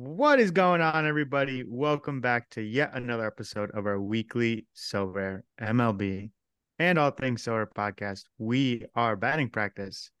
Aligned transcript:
What 0.00 0.38
is 0.38 0.52
going 0.52 0.80
on, 0.80 1.06
everybody? 1.06 1.64
Welcome 1.66 2.20
back 2.20 2.48
to 2.50 2.62
yet 2.62 2.92
another 2.94 3.26
episode 3.26 3.72
of 3.72 3.84
our 3.84 4.00
weekly 4.00 4.64
Sorare 4.72 5.40
MLB 5.60 6.30
and 6.78 7.00
all 7.00 7.10
things 7.10 7.42
Sorare 7.42 7.66
podcast. 7.76 8.22
We 8.38 8.84
are 8.94 9.16
batting 9.16 9.50
practice. 9.50 10.12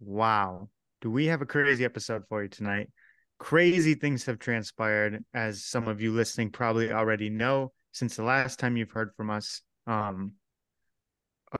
Wow. 0.00 0.68
Do 1.00 1.12
we 1.12 1.26
have 1.26 1.42
a 1.42 1.46
crazy 1.46 1.84
episode 1.84 2.24
for 2.28 2.42
you 2.42 2.48
tonight? 2.48 2.90
Crazy 3.38 3.94
things 3.94 4.26
have 4.26 4.40
transpired, 4.40 5.24
as 5.32 5.64
some 5.64 5.86
of 5.86 6.00
you 6.00 6.12
listening 6.12 6.50
probably 6.50 6.90
already 6.90 7.30
know 7.30 7.70
since 7.92 8.16
the 8.16 8.24
last 8.24 8.58
time 8.58 8.76
you've 8.76 8.90
heard 8.90 9.12
from 9.16 9.30
us. 9.30 9.62
Um, 9.86 10.32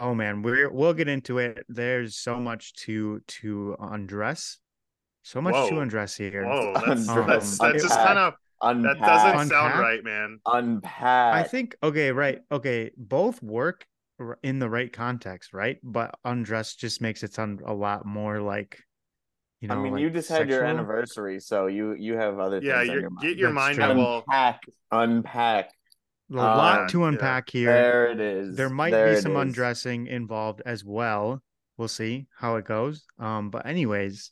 oh 0.01 0.13
man, 0.13 0.43
we're 0.43 0.73
we'll 0.73 0.93
get 0.93 1.07
into 1.07 1.39
it. 1.39 1.65
There's 1.69 2.17
so 2.17 2.41
much 2.41 2.75
to 2.87 3.21
to 3.29 3.77
undress 3.79 4.59
so 5.25 5.41
much 5.43 5.55
Whoa. 5.55 5.69
to 5.71 5.81
undress 5.81 6.17
here. 6.17 6.45
Whoa, 6.47 6.75
that's 6.87 7.09
Um, 7.09 7.27
that's, 7.27 7.59
that's 7.59 7.83
just 7.83 7.99
kind 7.99 8.19
of 8.19 8.35
that 8.61 8.99
doesn't 9.05 9.41
Unpack? 9.41 9.49
sound 9.49 9.81
right, 9.81 10.05
man. 10.05 10.39
unpack. 10.47 11.35
I 11.35 11.43
think 11.43 11.77
okay, 11.83 12.13
right. 12.13 12.41
Okay, 12.53 12.91
both 12.97 13.43
work 13.43 13.85
in 14.43 14.59
the 14.61 14.71
right 14.71 14.93
context, 14.93 15.53
right? 15.53 15.79
But 15.83 16.15
undress 16.25 16.77
just 16.77 17.01
makes 17.01 17.23
it 17.23 17.35
sound 17.35 17.63
a 17.67 17.75
lot 17.75 18.07
more 18.07 18.41
like 18.41 18.81
you 19.61 19.69
know. 19.69 19.75
I 19.75 19.83
mean, 19.83 19.93
like 19.95 20.03
you 20.03 20.11
just 20.11 20.29
had 20.29 20.49
your 20.49 20.65
anniversary, 20.65 21.41
so 21.41 21.67
you 21.67 21.95
you 21.95 22.17
have 22.17 22.39
other 22.39 22.61
Yeah, 22.63 22.79
things 22.79 22.91
on 22.91 22.95
you're, 22.95 23.03
your 23.03 23.11
get 23.21 23.37
your 23.39 23.53
That's 23.53 23.77
mind 23.77 23.77
true. 23.77 23.85
out. 23.85 24.25
Unpack, 24.29 24.61
unpack. 24.93 25.71
A 26.33 26.37
lot 26.37 26.81
Uh, 26.81 26.89
to 26.89 27.01
yeah. 27.01 27.09
unpack 27.09 27.51
here. 27.51 27.73
There 27.73 28.07
it 28.13 28.21
is. 28.21 28.57
There 28.57 28.71
might 28.71 28.91
There 28.93 29.15
be 29.15 29.21
some 29.21 29.37
is. 29.37 29.43
undressing 29.43 30.07
involved 30.07 30.63
as 30.65 30.85
well. 30.85 31.43
We'll 31.77 31.89
see 31.89 32.27
how 32.39 32.57
it 32.57 32.65
goes. 32.65 33.05
Um, 33.19 33.51
but 33.51 33.67
anyways, 33.67 34.31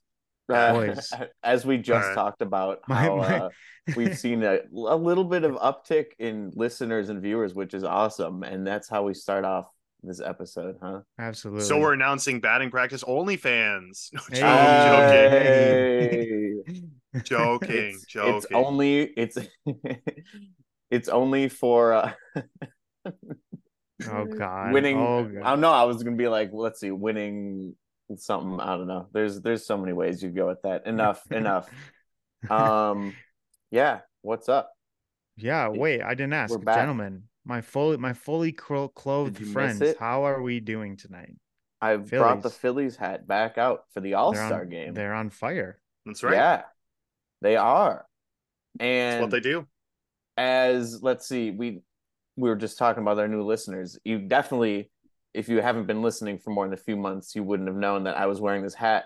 Uh. 0.48 0.94
As 1.42 1.64
we 1.66 1.78
just 1.78 2.02
Alright. 2.02 2.14
talked 2.14 2.42
about, 2.42 2.80
how 2.88 3.16
my- 3.16 3.38
uh, 3.38 3.48
we've 3.96 4.18
seen 4.18 4.42
a, 4.42 4.60
a 4.74 4.96
little 4.96 5.24
bit 5.24 5.44
of 5.44 5.52
uptick 5.56 6.06
in 6.18 6.52
listeners 6.54 7.08
and 7.08 7.20
viewers, 7.22 7.54
which 7.54 7.74
is 7.74 7.84
awesome, 7.84 8.42
and 8.42 8.66
that's 8.66 8.88
how 8.88 9.02
we 9.04 9.14
start 9.14 9.44
off 9.44 9.66
this 10.04 10.20
episode, 10.20 10.76
huh? 10.82 10.98
absolutely. 11.20 11.64
so 11.64 11.78
we're 11.78 11.92
announcing 11.92 12.40
batting 12.40 12.70
practice 12.70 13.04
OnlyFans. 13.04 14.08
No, 14.32 15.08
Hey. 15.08 16.54
joking, 16.64 16.92
Hey. 17.14 17.20
joking, 17.22 17.70
it's, 17.94 18.06
joking. 18.06 18.34
it's 18.36 18.46
only 18.52 19.02
it's 19.02 19.38
it's 20.90 21.08
only 21.08 21.48
for 21.48 21.92
uh, 21.92 22.12
oh 23.06 24.24
god, 24.26 24.72
winning. 24.72 24.96
Oh 24.98 25.20
I 25.42 25.50
don't 25.50 25.60
know. 25.60 25.70
I 25.72 25.84
was 25.84 26.02
gonna 26.02 26.16
be 26.16 26.28
like, 26.28 26.50
let's 26.52 26.80
see, 26.80 26.90
winning 26.90 27.76
something. 28.16 28.60
I 28.60 28.76
don't 28.76 28.86
know. 28.86 29.08
There's 29.12 29.40
there's 29.40 29.64
so 29.66 29.76
many 29.76 29.92
ways 29.92 30.22
you 30.22 30.30
go 30.30 30.46
with 30.48 30.62
that. 30.62 30.86
Enough, 30.86 31.22
enough. 31.30 31.68
Um, 32.50 33.14
yeah. 33.70 34.00
What's 34.22 34.48
up? 34.48 34.70
Yeah, 35.36 35.68
wait, 35.68 36.02
I 36.02 36.14
didn't 36.14 36.34
ask, 36.34 36.54
gentlemen. 36.64 37.24
My 37.44 37.60
fully 37.60 37.96
my 37.96 38.12
fully 38.12 38.52
clothed 38.52 39.36
Did 39.36 39.48
friends. 39.48 39.82
How 39.98 40.24
are 40.26 40.40
we 40.42 40.60
doing 40.60 40.96
tonight? 40.96 41.34
I've 41.80 42.08
brought 42.08 42.42
the 42.42 42.50
Phillies. 42.50 42.94
Phillies 42.94 42.96
hat 42.96 43.26
back 43.26 43.58
out 43.58 43.84
for 43.92 44.00
the 44.00 44.14
All 44.14 44.30
They're 44.32 44.42
on- 44.42 44.48
Star 44.48 44.64
game. 44.64 44.94
They're 44.94 45.14
on 45.14 45.30
fire. 45.30 45.80
That's 46.06 46.22
right. 46.22 46.34
Yeah, 46.34 46.62
they 47.40 47.56
are. 47.56 48.06
That's 48.78 48.84
And 48.86 49.20
what 49.22 49.30
they 49.32 49.40
do. 49.40 49.66
as 50.36 51.02
let's 51.02 51.26
see, 51.26 51.50
we 51.50 51.80
we 52.36 52.48
were 52.48 52.54
just 52.56 52.78
talking 52.78 53.02
about 53.02 53.18
our 53.18 53.26
new 53.26 53.42
listeners. 53.42 53.98
You 54.04 54.20
definitely, 54.20 54.91
if 55.34 55.48
you 55.48 55.60
haven't 55.60 55.86
been 55.86 56.02
listening 56.02 56.38
for 56.38 56.50
more 56.50 56.64
than 56.64 56.74
a 56.74 56.82
few 56.82 56.96
months, 56.96 57.34
you 57.34 57.42
wouldn't 57.42 57.68
have 57.68 57.76
known 57.76 58.04
that 58.04 58.16
I 58.16 58.26
was 58.26 58.40
wearing 58.40 58.62
this 58.62 58.74
hat. 58.74 59.04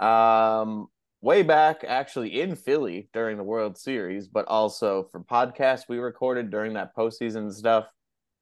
Um, 0.00 0.88
way 1.20 1.42
back, 1.42 1.84
actually 1.86 2.40
in 2.40 2.56
Philly 2.56 3.08
during 3.12 3.36
the 3.36 3.44
World 3.44 3.78
Series, 3.78 4.28
but 4.28 4.46
also 4.46 5.08
for 5.10 5.20
podcasts 5.20 5.88
we 5.88 5.98
recorded 5.98 6.50
during 6.50 6.74
that 6.74 6.94
postseason 6.94 7.52
stuff, 7.52 7.86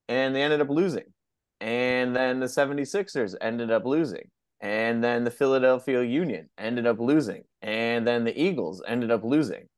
and 0.09 0.35
they 0.35 0.43
ended 0.43 0.61
up 0.61 0.71
losing. 0.71 1.05
And 1.61 2.15
then 2.15 2.41
the 2.41 2.47
76ers 2.47 3.37
ended 3.41 3.71
up 3.71 3.85
losing. 3.85 4.31
And 4.61 5.03
then 5.03 5.25
the 5.25 5.31
Philadelphia 5.31 6.03
Union 6.03 6.49
ended 6.59 6.87
up 6.87 6.99
losing. 6.99 7.45
And 7.63 8.07
then 8.07 8.25
the 8.25 8.41
Eagles 8.41 8.83
ended 8.87 9.11
up 9.11 9.25
losing 9.25 9.69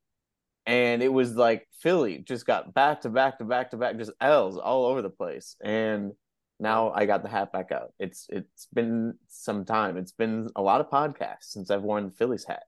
and 0.67 1.03
it 1.03 1.13
was 1.13 1.35
like 1.35 1.67
Philly 1.81 2.19
just 2.27 2.47
got 2.47 2.73
back 2.73 3.03
to 3.03 3.11
back 3.11 3.39
to 3.39 3.45
back 3.45 3.71
to 3.71 3.77
back, 3.77 3.99
just 3.99 4.13
L's 4.21 4.57
all 4.57 4.87
over 4.87 5.03
the 5.03 5.11
place. 5.11 5.57
And 5.63 6.13
now 6.61 6.93
I 6.93 7.07
got 7.07 7.23
the 7.23 7.29
hat 7.29 7.53
back 7.53 7.73
out. 7.73 7.93
It's 7.99 8.27
it's 8.31 8.69
been 8.73 9.15
some 9.29 9.65
time. 9.65 9.97
It's 9.97 10.13
been 10.13 10.51
a 10.57 10.63
lot 10.63 10.81
of 10.81 10.91
podcasts 10.91 11.51
since 11.51 11.71
I've 11.71 11.83
worn 11.83 12.07
the 12.07 12.13
Phillies 12.13 12.45
hat, 12.45 12.65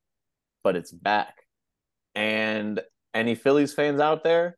but 0.64 0.76
it's 0.76 0.92
back. 0.92 1.34
And 2.14 2.80
any 3.14 3.34
Phillies 3.34 3.74
fans 3.74 4.00
out 4.00 4.24
there, 4.24 4.56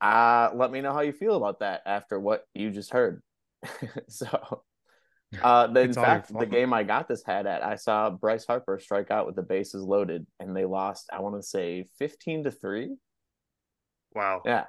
uh, 0.00 0.50
let 0.54 0.70
me 0.70 0.80
know 0.80 0.92
how 0.92 1.00
you 1.00 1.12
feel 1.12 1.36
about 1.36 1.60
that 1.60 1.82
after 1.86 2.18
what 2.18 2.44
you 2.54 2.70
just 2.70 2.90
heard. 2.90 3.22
so 4.08 4.62
uh, 5.42 5.66
the, 5.68 5.80
in 5.80 5.90
It's 5.90 5.96
all 5.96 6.04
your 6.04 6.14
fact, 6.14 6.38
the 6.38 6.46
game 6.46 6.72
I 6.72 6.82
got 6.82 7.08
this 7.08 7.22
hat 7.24 7.46
at, 7.46 7.64
I 7.64 7.76
saw 7.76 8.10
Bryce 8.10 8.46
Harper 8.46 8.78
strike 8.80 9.10
out 9.10 9.26
with 9.26 9.36
the 9.36 9.42
bases 9.42 9.82
loaded, 9.82 10.26
and 10.38 10.56
they 10.56 10.64
lost. 10.64 11.08
I 11.12 11.20
want 11.20 11.36
to 11.36 11.42
say 11.42 11.88
fifteen 11.98 12.44
to 12.44 12.50
three. 12.50 12.96
Wow. 14.14 14.42
Yeah, 14.44 14.64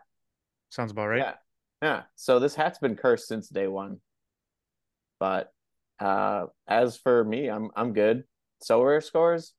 Sounds 0.69 0.91
about 0.91 1.07
right. 1.07 1.19
yeah, 1.19 1.33
yeah. 1.81 2.03
So 2.15 2.39
this 2.39 2.55
hat's 2.55 2.79
been 2.79 2.95
cursed 2.95 3.27
since 3.27 3.49
day 3.49 3.67
one. 3.67 3.97
But 5.19 5.51
uh, 5.99 6.47
as 6.67 6.97
for 6.97 7.23
me, 7.23 7.47
I'm 7.47 7.69
I'm 7.75 7.93
good. 7.93 8.23
Sorare 8.63 9.03
scores, 9.03 9.53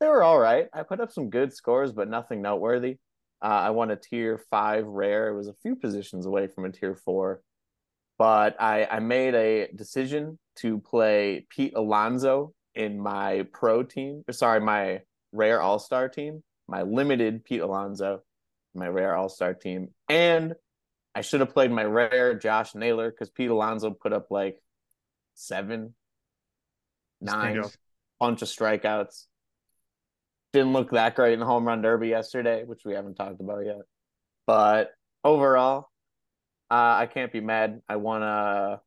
they 0.00 0.06
were 0.06 0.22
all 0.22 0.38
right. 0.38 0.68
I 0.72 0.82
put 0.82 1.00
up 1.00 1.12
some 1.12 1.30
good 1.30 1.52
scores, 1.52 1.92
but 1.92 2.08
nothing 2.08 2.42
noteworthy. 2.42 2.98
Uh, 3.42 3.46
I 3.46 3.70
won 3.70 3.90
a 3.90 3.96
tier 3.96 4.40
five 4.50 4.86
rare. 4.86 5.28
It 5.28 5.36
was 5.36 5.48
a 5.48 5.54
few 5.62 5.76
positions 5.76 6.26
away 6.26 6.46
from 6.46 6.64
a 6.64 6.72
tier 6.72 6.94
four, 6.94 7.42
but 8.18 8.60
I 8.60 8.86
I 8.86 9.00
made 9.00 9.34
a 9.34 9.68
decision 9.74 10.38
to 10.56 10.78
play 10.78 11.46
Pete 11.50 11.74
Alonso 11.76 12.52
in 12.74 13.00
my 13.00 13.46
pro 13.52 13.82
team. 13.82 14.24
Sorry, 14.30 14.60
my 14.60 15.00
rare 15.32 15.60
all 15.60 15.78
star 15.78 16.08
team. 16.08 16.42
My 16.68 16.82
limited 16.82 17.44
Pete 17.44 17.60
Alonso, 17.60 18.22
my 18.74 18.88
rare 18.88 19.16
all 19.16 19.28
star 19.28 19.54
team, 19.54 19.88
and 20.08 20.54
I 21.14 21.22
should 21.22 21.40
have 21.40 21.52
played 21.52 21.70
my 21.70 21.84
rare 21.84 22.34
Josh 22.34 22.74
Naylor 22.74 23.10
because 23.10 23.30
Pete 23.30 23.50
Alonso 23.50 23.90
put 23.90 24.12
up 24.12 24.30
like 24.30 24.62
seven, 25.34 25.94
nine, 27.20 27.62
bunch 28.18 28.42
of 28.42 28.48
strikeouts. 28.48 29.26
Didn't 30.52 30.72
look 30.72 30.90
that 30.90 31.14
great 31.14 31.32
in 31.32 31.40
the 31.40 31.46
home 31.46 31.66
run 31.66 31.82
derby 31.82 32.08
yesterday, 32.08 32.64
which 32.64 32.84
we 32.84 32.94
haven't 32.94 33.14
talked 33.14 33.40
about 33.40 33.64
yet. 33.64 33.82
But 34.46 34.90
overall, 35.24 35.88
uh, 36.70 36.74
I 36.74 37.08
can't 37.12 37.32
be 37.32 37.40
mad. 37.40 37.82
I 37.88 37.96
won 37.96 38.22
a. 38.22 38.80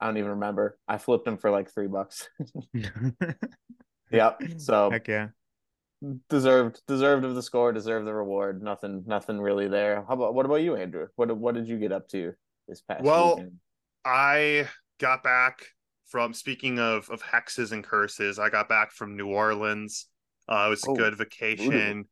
I 0.00 0.06
don't 0.06 0.16
even 0.16 0.30
remember. 0.30 0.78
I 0.86 0.98
flipped 0.98 1.26
him 1.26 1.38
for 1.38 1.50
like 1.50 1.72
three 1.72 1.88
bucks. 1.88 2.28
yep. 4.12 4.40
So 4.58 4.90
Heck 4.90 5.08
yeah. 5.08 5.28
Deserved, 6.28 6.80
deserved 6.86 7.24
of 7.24 7.34
the 7.34 7.42
score, 7.42 7.72
deserved 7.72 8.06
the 8.06 8.14
reward. 8.14 8.62
Nothing, 8.62 9.04
nothing 9.06 9.40
really 9.40 9.68
there. 9.68 10.04
How 10.06 10.14
about 10.14 10.34
what 10.34 10.46
about 10.46 10.56
you, 10.62 10.76
Andrew? 10.76 11.08
What 11.16 11.36
what 11.36 11.54
did 11.54 11.68
you 11.68 11.78
get 11.78 11.92
up 11.92 12.08
to 12.08 12.32
this 12.66 12.80
past 12.82 13.02
Well, 13.02 13.36
weekend? 13.36 13.52
I 14.04 14.68
got 15.00 15.22
back 15.22 15.60
from 16.06 16.32
speaking 16.34 16.78
of 16.78 17.08
of 17.10 17.22
hexes 17.22 17.72
and 17.72 17.84
curses. 17.84 18.38
I 18.38 18.48
got 18.50 18.68
back 18.68 18.92
from 18.92 19.16
New 19.16 19.28
Orleans. 19.28 20.06
Uh, 20.48 20.64
it 20.66 20.70
was 20.70 20.84
a 20.86 20.90
Oh, 20.90 20.94
good 20.94 21.16
vacation. 21.16 22.04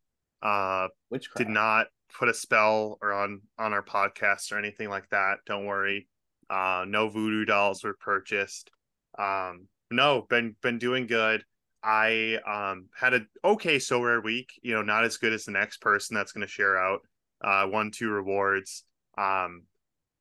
Uh, 0.43 0.89
Witchcraft. 1.11 1.39
did 1.39 1.49
not 1.49 1.87
put 2.19 2.29
a 2.29 2.35
spell 2.35 2.99
or 3.01 3.13
on 3.13 3.41
on 3.59 3.73
our 3.73 3.83
podcast 3.83 4.53
or 4.53 4.59
anything 4.59 4.89
like 4.89 5.09
that. 5.11 5.39
Don't 5.47 5.67
worry. 5.67 6.09
Uh, 6.51 6.85
no 6.87 7.09
voodoo 7.09 7.45
dolls 7.45 7.83
were 7.83 7.95
purchased. 7.95 8.71
Um, 9.19 9.69
no, 9.91 10.23
been 10.29 10.55
been 10.63 10.79
doing 10.79 11.07
good. 11.07 11.43
I 11.83 12.39
um 12.47 12.87
had 12.97 13.15
a 13.15 13.21
okay 13.45 13.77
Sorare 13.77 14.23
week. 14.23 14.51
You 14.63 14.75
know, 14.75 14.83
not 14.83 15.05
as 15.05 15.17
good 15.17 15.33
as 15.33 15.45
the 15.45 15.53
next 15.53 15.81
person 15.81 16.15
that's 16.15 16.33
going 16.33 16.47
to 16.47 16.53
share 16.53 16.77
out. 16.77 17.01
Uh, 17.41 17.67
one 17.67 17.91
two 17.91 18.09
rewards. 18.11 18.85
Um, 19.19 19.63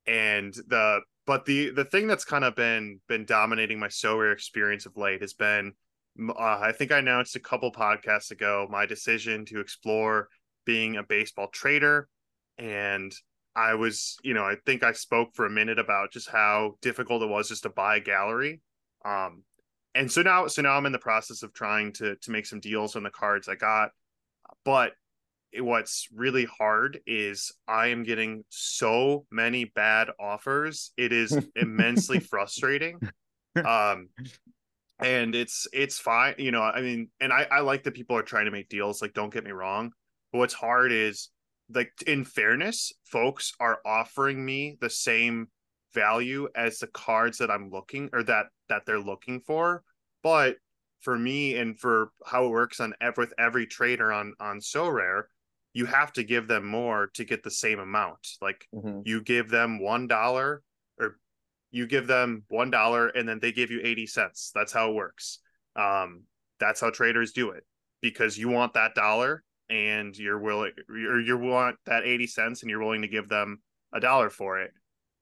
and 0.07 0.53
the 0.53 1.01
but 1.25 1.45
the 1.45 1.71
the 1.71 1.85
thing 1.85 2.07
that's 2.07 2.25
kind 2.25 2.44
of 2.44 2.56
been 2.56 3.00
been 3.07 3.25
dominating 3.25 3.80
my 3.80 3.88
Sorare 3.88 4.33
experience 4.33 4.85
of 4.85 4.97
late 4.97 5.21
has 5.21 5.33
been 5.33 5.74
uh, 6.30 6.59
I 6.62 6.71
think 6.71 6.91
I 6.91 7.00
announced 7.00 7.35
a 7.35 7.41
couple 7.41 7.71
podcasts 7.71 8.31
ago 8.31 8.68
my 8.69 8.85
decision 8.85 9.45
to 9.45 9.59
explore 9.59 10.30
being 10.65 10.97
a 10.97 11.03
baseball 11.03 11.47
trader 11.47 12.07
and 12.57 13.12
I 13.57 13.75
was, 13.75 14.18
you 14.21 14.33
know, 14.33 14.44
I 14.44 14.56
think 14.65 14.83
I 14.83 14.91
spoke 14.91 15.30
for 15.33 15.45
a 15.45 15.50
minute 15.50 15.80
about 15.80 16.12
just 16.12 16.30
how 16.30 16.75
difficult 16.81 17.24
it 17.24 17.30
was 17.30 17.47
just 17.47 17.63
to 17.63 17.69
buy 17.69 17.97
a 17.97 18.01
gallery. 18.01 18.62
Um 19.03 19.44
and 19.95 20.12
so 20.12 20.21
now 20.21 20.47
so 20.47 20.62
now 20.62 20.77
I'm 20.77 20.86
in 20.86 20.92
the 20.92 21.00
process 21.00 21.42
of 21.44 21.53
trying 21.53 21.94
to 21.94 22.15
to 22.18 22.31
make 22.31 22.45
some 22.45 22.59
deals 22.59 22.95
on 22.95 23.03
the 23.03 23.09
cards 23.09 23.50
I 23.50 23.56
got. 23.56 23.92
But 24.63 24.94
what's 25.57 26.09
really 26.13 26.45
hard 26.45 27.00
is 27.07 27.51
I 27.68 27.88
am 27.88 28.03
getting 28.03 28.44
so 28.50 29.25
many 29.31 29.65
bad 29.65 30.09
offers. 30.19 30.92
It 30.97 31.13
is 31.13 31.38
immensely 31.56 32.19
frustrating. 32.31 33.00
Um 33.65 34.09
and 35.00 35.36
it's 35.36 35.68
it's 35.74 36.00
fine, 36.00 36.36
you 36.38 36.51
know, 36.51 36.62
I 36.62 36.81
mean, 36.81 37.09
and 37.21 37.33
I 37.33 37.47
I 37.51 37.59
like 37.62 37.83
that 37.83 37.94
people 37.94 38.18
are 38.18 38.24
trying 38.24 38.45
to 38.45 38.51
make 38.51 38.69
deals, 38.69 39.01
like 39.01 39.13
don't 39.13 39.33
get 39.33 39.45
me 39.45 39.51
wrong, 39.51 39.92
But 40.31 40.39
what's 40.39 40.53
hard 40.53 40.92
is 40.92 41.30
like 41.74 41.92
in 42.07 42.25
fairness, 42.25 42.94
folks 43.06 43.53
are 43.59 43.80
offering 43.86 44.44
me 44.45 44.77
the 44.81 44.89
same 44.89 45.47
value 45.94 46.50
as 46.56 46.80
the 46.80 46.88
cards 46.88 47.38
that 47.39 47.51
I'm 47.51 47.69
looking 47.71 48.09
or 48.13 48.24
that 48.24 48.47
that 48.69 48.85
they're 48.85 49.00
looking 49.00 49.41
for. 49.41 49.83
But 50.23 50.57
for 51.01 51.17
me 51.17 51.56
and 51.56 51.79
for 51.79 52.12
how 52.25 52.45
it 52.45 52.50
works 52.50 52.79
on 52.79 52.94
with 53.17 53.33
every 53.38 53.67
trader 53.67 54.12
on 54.12 54.33
on 54.39 54.59
Sorare, 54.59 55.23
you 55.73 55.85
have 55.85 56.13
to 56.13 56.23
give 56.23 56.47
them 56.47 56.65
more 56.65 57.12
to 57.13 57.25
get 57.25 57.44
the 57.44 57.51
same 57.51 57.79
amount. 57.79 58.27
Like 58.41 58.67
mm-hmm. 58.73 59.01
you 59.03 59.21
give 59.21 59.50
them 59.50 59.79
one 59.79 60.07
dollar 60.07 60.63
or 61.00 61.17
you 61.69 61.85
give 61.85 62.07
them 62.07 62.44
one 62.47 62.71
dollar 62.71 63.09
and 63.09 63.27
then 63.27 63.39
they 63.39 63.51
give 63.51 63.71
you 63.71 63.81
80 63.83 64.07
cents. 64.07 64.51
That's 64.56 64.71
how 64.71 64.89
it 64.89 64.95
works. 64.95 65.39
Um, 65.75 66.23
that's 66.59 66.79
how 66.79 66.89
traders 66.89 67.33
do 67.33 67.51
it 67.51 67.65
because 68.01 68.38
you 68.38 68.47
want 68.47 68.73
that 68.73 68.95
dollar 68.95 69.44
and 69.69 70.18
you're 70.18 70.39
willing 70.39 70.71
or 70.89 71.19
you 71.19 71.38
want 71.38 71.75
that 71.85 72.06
80 72.06 72.27
cents 72.27 72.61
and 72.61 72.69
you're 72.69 72.79
willing 72.79 73.01
to 73.01 73.07
give 73.07 73.27
them 73.27 73.61
a 73.94 74.00
dollar 74.00 74.29
for 74.29 74.61
it. 74.61 74.71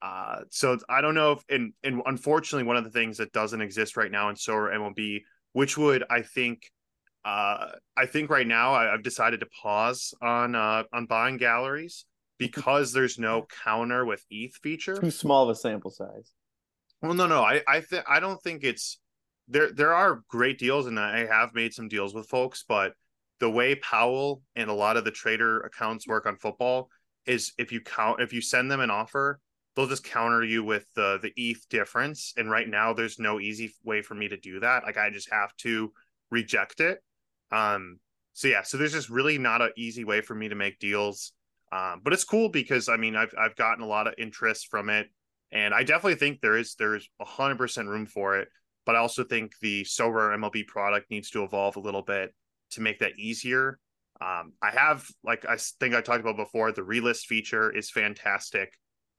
Uh, 0.03 0.41
so 0.49 0.77
I 0.89 0.99
don't 0.99 1.15
know 1.15 1.31
if 1.31 1.43
and 1.49 1.71
and 1.81 2.01
unfortunately 2.05 2.67
one 2.67 2.75
of 2.75 2.83
the 2.83 2.89
things 2.89 3.17
that 3.19 3.31
doesn't 3.31 3.61
exist 3.61 3.95
right 3.95 4.11
now 4.11 4.27
in 4.27 4.35
Sorare 4.35 4.75
MLB, 4.75 5.21
which 5.53 5.77
would 5.77 6.03
I 6.09 6.23
think 6.23 6.69
uh, 7.23 7.67
I 7.95 8.05
think 8.05 8.29
right 8.29 8.45
now 8.45 8.73
I, 8.73 8.91
have 8.91 9.01
decided 9.01 9.39
to 9.39 9.45
pause 9.61 10.13
on 10.21 10.55
uh, 10.55 10.83
on 10.91 11.05
buying 11.05 11.37
galleries 11.37 12.05
because 12.37 12.91
there's 12.91 13.17
no 13.17 13.47
counter 13.63 14.03
with 14.03 14.25
ETH 14.29 14.57
feature. 14.61 14.97
Too 14.97 15.09
small 15.09 15.43
of 15.43 15.49
a 15.49 15.55
sample 15.55 15.89
size. 15.89 16.33
Well, 17.01 17.13
no, 17.13 17.25
no, 17.25 17.41
I 17.41 17.61
I 17.65 17.79
think 17.79 18.03
I 18.05 18.19
don't 18.19 18.41
think 18.41 18.65
it's 18.65 18.99
there. 19.47 19.71
There 19.71 19.93
are 19.93 20.23
great 20.27 20.59
deals, 20.59 20.85
and 20.85 20.99
I 20.99 21.25
have 21.27 21.53
made 21.53 21.73
some 21.73 21.87
deals 21.87 22.13
with 22.13 22.27
folks, 22.27 22.65
but 22.67 22.91
the 23.39 23.49
way 23.49 23.75
Powell 23.75 24.41
and 24.57 24.69
a 24.69 24.73
lot 24.73 24.97
of 24.97 25.05
the 25.05 25.11
trader 25.11 25.61
accounts 25.61 26.05
work 26.05 26.25
on 26.25 26.35
football 26.35 26.89
is 27.25 27.53
if 27.57 27.71
you 27.71 27.79
count 27.79 28.19
if 28.19 28.33
you 28.33 28.41
send 28.41 28.69
them 28.69 28.81
an 28.81 28.91
offer, 28.91 29.39
they'll 29.75 29.87
just 29.87 30.03
counter 30.03 30.43
you 30.43 30.63
with 30.63 30.85
the 30.95 31.19
the 31.21 31.33
ETH 31.35 31.67
difference. 31.69 32.33
And 32.37 32.49
right 32.49 32.67
now, 32.67 32.93
there's 32.93 33.19
no 33.19 33.39
easy 33.39 33.73
way 33.83 34.01
for 34.01 34.15
me 34.15 34.27
to 34.27 34.37
do 34.37 34.59
that. 34.61 34.83
Like 34.83 34.97
I 34.97 35.09
just 35.09 35.31
have 35.31 35.55
to 35.57 35.91
reject 36.31 36.79
it 36.79 36.99
um, 37.53 37.99
so 38.33 38.47
yeah, 38.47 38.63
so 38.63 38.77
there's 38.77 38.91
just 38.93 39.09
really 39.09 39.37
not 39.37 39.61
an 39.61 39.71
easy 39.77 40.03
way 40.03 40.21
for 40.21 40.33
me 40.33 40.49
to 40.49 40.55
make 40.55 40.79
deals. 40.79 41.33
Um, 41.71 42.01
but 42.03 42.13
it's 42.13 42.23
cool 42.23 42.49
because 42.49 42.89
I 42.89 42.97
mean 42.97 43.15
I've 43.15 43.33
I've 43.39 43.55
gotten 43.55 43.83
a 43.83 43.87
lot 43.87 44.07
of 44.07 44.15
interest 44.17 44.67
from 44.69 44.89
it, 44.89 45.07
and 45.51 45.73
I 45.73 45.83
definitely 45.83 46.15
think 46.15 46.41
there 46.41 46.57
is 46.57 46.75
there's 46.75 47.07
hundred 47.21 47.57
percent 47.57 47.87
room 47.87 48.05
for 48.05 48.37
it. 48.37 48.47
But 48.85 48.95
I 48.95 48.99
also 48.99 49.23
think 49.23 49.53
the 49.61 49.83
Sorare 49.83 50.35
MLB 50.37 50.67
product 50.67 51.09
needs 51.09 51.29
to 51.31 51.43
evolve 51.43 51.77
a 51.77 51.79
little 51.79 52.01
bit 52.01 52.33
to 52.71 52.81
make 52.81 52.99
that 52.99 53.17
easier. 53.17 53.79
Um, 54.19 54.53
I 54.61 54.71
have 54.71 55.07
like 55.23 55.45
I 55.47 55.57
think 55.79 55.95
I 55.95 56.01
talked 56.01 56.21
about 56.21 56.37
before, 56.37 56.71
the 56.71 56.81
relist 56.81 57.25
feature 57.25 57.71
is 57.71 57.89
fantastic. 57.91 58.73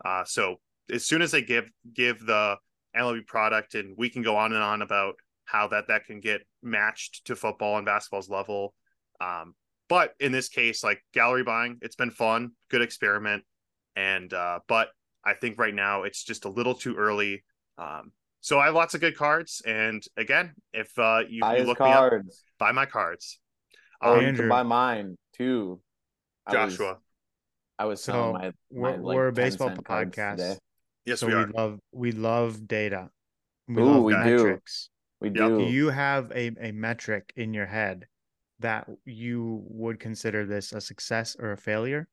Uh, 0.04 0.24
so 0.24 0.56
as 0.92 1.04
soon 1.04 1.22
as 1.22 1.30
they 1.30 1.42
give 1.42 1.70
give 1.92 2.24
the 2.24 2.56
MLB 2.96 3.26
product, 3.26 3.74
and 3.74 3.94
we 3.96 4.08
can 4.08 4.22
go 4.22 4.36
on 4.36 4.52
and 4.52 4.62
on 4.62 4.82
about 4.82 5.14
how 5.44 5.68
that 5.68 5.88
that 5.88 6.06
can 6.06 6.20
get 6.20 6.42
matched 6.62 7.26
to 7.26 7.36
football 7.36 7.76
and 7.76 7.86
basketball's 7.86 8.30
level. 8.30 8.74
Um, 9.20 9.54
but 9.88 10.14
in 10.20 10.32
this 10.32 10.48
case, 10.48 10.82
like 10.82 11.04
gallery 11.12 11.44
buying, 11.44 11.78
it's 11.82 11.96
been 11.96 12.10
fun, 12.10 12.52
good 12.70 12.82
experiment, 12.82 13.44
and 13.96 14.32
uh, 14.32 14.60
but 14.68 14.88
I 15.24 15.34
think 15.34 15.58
right 15.58 15.74
now 15.74 16.02
it's 16.02 16.24
just 16.24 16.44
a 16.44 16.48
little 16.48 16.74
too 16.74 16.94
early. 16.96 17.44
Um, 17.78 18.12
so 18.40 18.58
I 18.58 18.66
have 18.66 18.74
lots 18.74 18.94
of 18.94 19.00
good 19.00 19.16
cards, 19.16 19.62
and 19.66 20.02
again, 20.16 20.54
if 20.72 20.98
uh, 20.98 21.20
you, 21.28 21.40
buy 21.40 21.58
you 21.58 21.64
look 21.64 21.78
cards. 21.78 22.24
me 22.24 22.30
up, 22.30 22.34
buy 22.58 22.72
my 22.72 22.86
cards. 22.86 23.40
Oh, 24.02 24.18
um, 24.18 24.26
you 24.26 24.32
can 24.34 24.48
buy 24.48 24.62
mine 24.62 25.16
too. 25.34 25.80
Joshua. 26.50 26.86
I 26.86 26.92
was, 26.92 27.00
I 27.78 27.86
was 27.86 28.02
so 28.02 28.32
my, 28.32 28.38
my, 28.38 28.52
we're, 28.70 28.90
like, 28.90 29.16
we're 29.16 29.28
a 29.28 29.32
baseball 29.32 29.70
podcast. 29.70 30.58
Yes, 31.04 31.20
so 31.20 31.26
we, 31.26 31.34
we 31.34 31.52
love 31.52 31.80
we 31.92 32.12
love 32.12 32.66
data. 32.66 33.10
We 33.68 33.82
Ooh, 33.82 33.86
love 33.86 34.04
we 34.04 34.14
metrics. 34.14 34.90
We 35.20 35.30
do. 35.30 35.58
Do 35.58 35.64
you 35.64 35.90
have 35.90 36.30
a, 36.32 36.52
a 36.60 36.72
metric 36.72 37.32
in 37.36 37.54
your 37.54 37.66
head 37.66 38.06
that 38.60 38.88
you 39.04 39.62
would 39.68 39.98
consider 39.98 40.46
this 40.46 40.72
a 40.72 40.80
success 40.80 41.36
or 41.38 41.52
a 41.52 41.56
failure? 41.56 42.08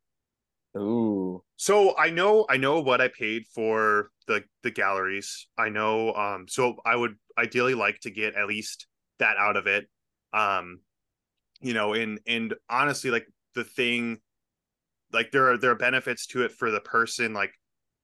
Ooh. 0.77 1.43
So 1.57 1.95
I 1.97 2.09
know 2.09 2.45
I 2.49 2.57
know 2.57 2.81
what 2.81 3.01
I 3.01 3.09
paid 3.09 3.45
for 3.53 4.09
the 4.27 4.43
the 4.63 4.71
galleries. 4.71 5.47
I 5.57 5.69
know 5.69 6.13
um 6.13 6.45
so 6.47 6.75
I 6.85 6.95
would 6.95 7.15
ideally 7.37 7.75
like 7.75 7.99
to 8.01 8.11
get 8.11 8.35
at 8.35 8.47
least 8.47 8.87
that 9.19 9.37
out 9.37 9.57
of 9.57 9.67
it. 9.67 9.87
Um 10.33 10.79
you 11.59 11.73
know, 11.73 11.93
and 11.93 12.19
and 12.25 12.55
honestly 12.69 13.11
like 13.11 13.27
the 13.53 13.63
thing 13.63 14.19
like 15.13 15.31
there 15.31 15.51
are 15.51 15.57
there 15.57 15.71
are 15.71 15.75
benefits 15.75 16.27
to 16.27 16.43
it 16.43 16.51
for 16.51 16.71
the 16.71 16.81
person 16.81 17.33
like 17.33 17.53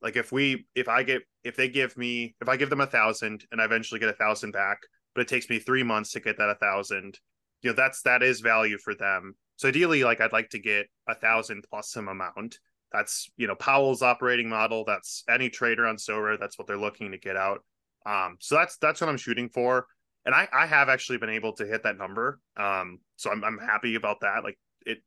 like 0.02 0.16
if 0.16 0.32
we 0.32 0.68
if 0.76 0.88
I 0.88 1.04
get 1.04 1.24
if 1.44 1.56
they 1.56 1.70
give 1.70 1.98
me 1.98 2.36
if 2.42 2.50
I 2.50 2.58
give 2.58 2.70
them 2.70 2.82
a 2.82 2.88
thousand 2.88 3.46
and 3.52 3.62
I 3.62 3.66
eventually 3.66 4.00
get 4.00 4.10
a 4.10 4.14
thousand 4.14 4.52
back, 4.52 4.80
but 5.16 5.22
it 5.22 5.28
takes 5.28 5.50
me 5.50 5.60
three 5.60 5.84
months 5.84 6.12
to 6.12 6.20
get 6.20 6.38
that 6.38 6.50
a 6.50 6.56
thousand. 6.56 7.20
You 7.62 7.72
know, 7.72 7.76
that's 7.76 8.02
that 8.04 8.22
is 8.22 8.42
value 8.42 8.78
for 8.78 8.94
them. 8.94 9.36
So 9.56 9.70
ideally, 9.70 10.04
like 10.04 10.22
I'd 10.22 10.34
like 10.34 10.50
to 10.50 10.60
get 10.60 10.88
a 11.08 11.16
thousand 11.16 11.66
plus 11.70 11.92
some 11.92 12.08
amount. 12.08 12.60
That's 12.92 13.30
you 13.38 13.48
know 13.48 13.56
Powell's 13.56 14.02
operating 14.02 14.50
model. 14.50 14.84
That's 14.86 15.24
any 15.30 15.50
trader 15.50 15.88
on 15.88 15.98
Sorare. 15.98 16.40
That's 16.40 16.58
what 16.58 16.68
they're 16.68 16.78
looking 16.78 17.12
to 17.12 17.18
get 17.18 17.36
out. 17.36 17.64
Um, 18.06 18.38
so 18.40 18.56
that's 18.56 18.78
that's 18.78 19.02
what 19.02 19.10
I'm 19.10 19.18
shooting 19.18 19.50
for, 19.50 19.88
and 20.26 20.34
I 20.34 20.48
I 20.54 20.68
have 20.68 20.90
actually 20.90 21.18
been 21.18 21.30
able 21.30 21.54
to 21.54 21.66
hit 21.66 21.84
that 21.84 21.98
number. 21.98 22.40
Um, 22.56 23.00
so 23.16 23.32
I'm 23.32 23.44
I'm 23.44 23.58
happy 23.58 23.96
about 23.96 24.22
that. 24.22 24.44
Like 24.44 24.58
it, 24.86 25.00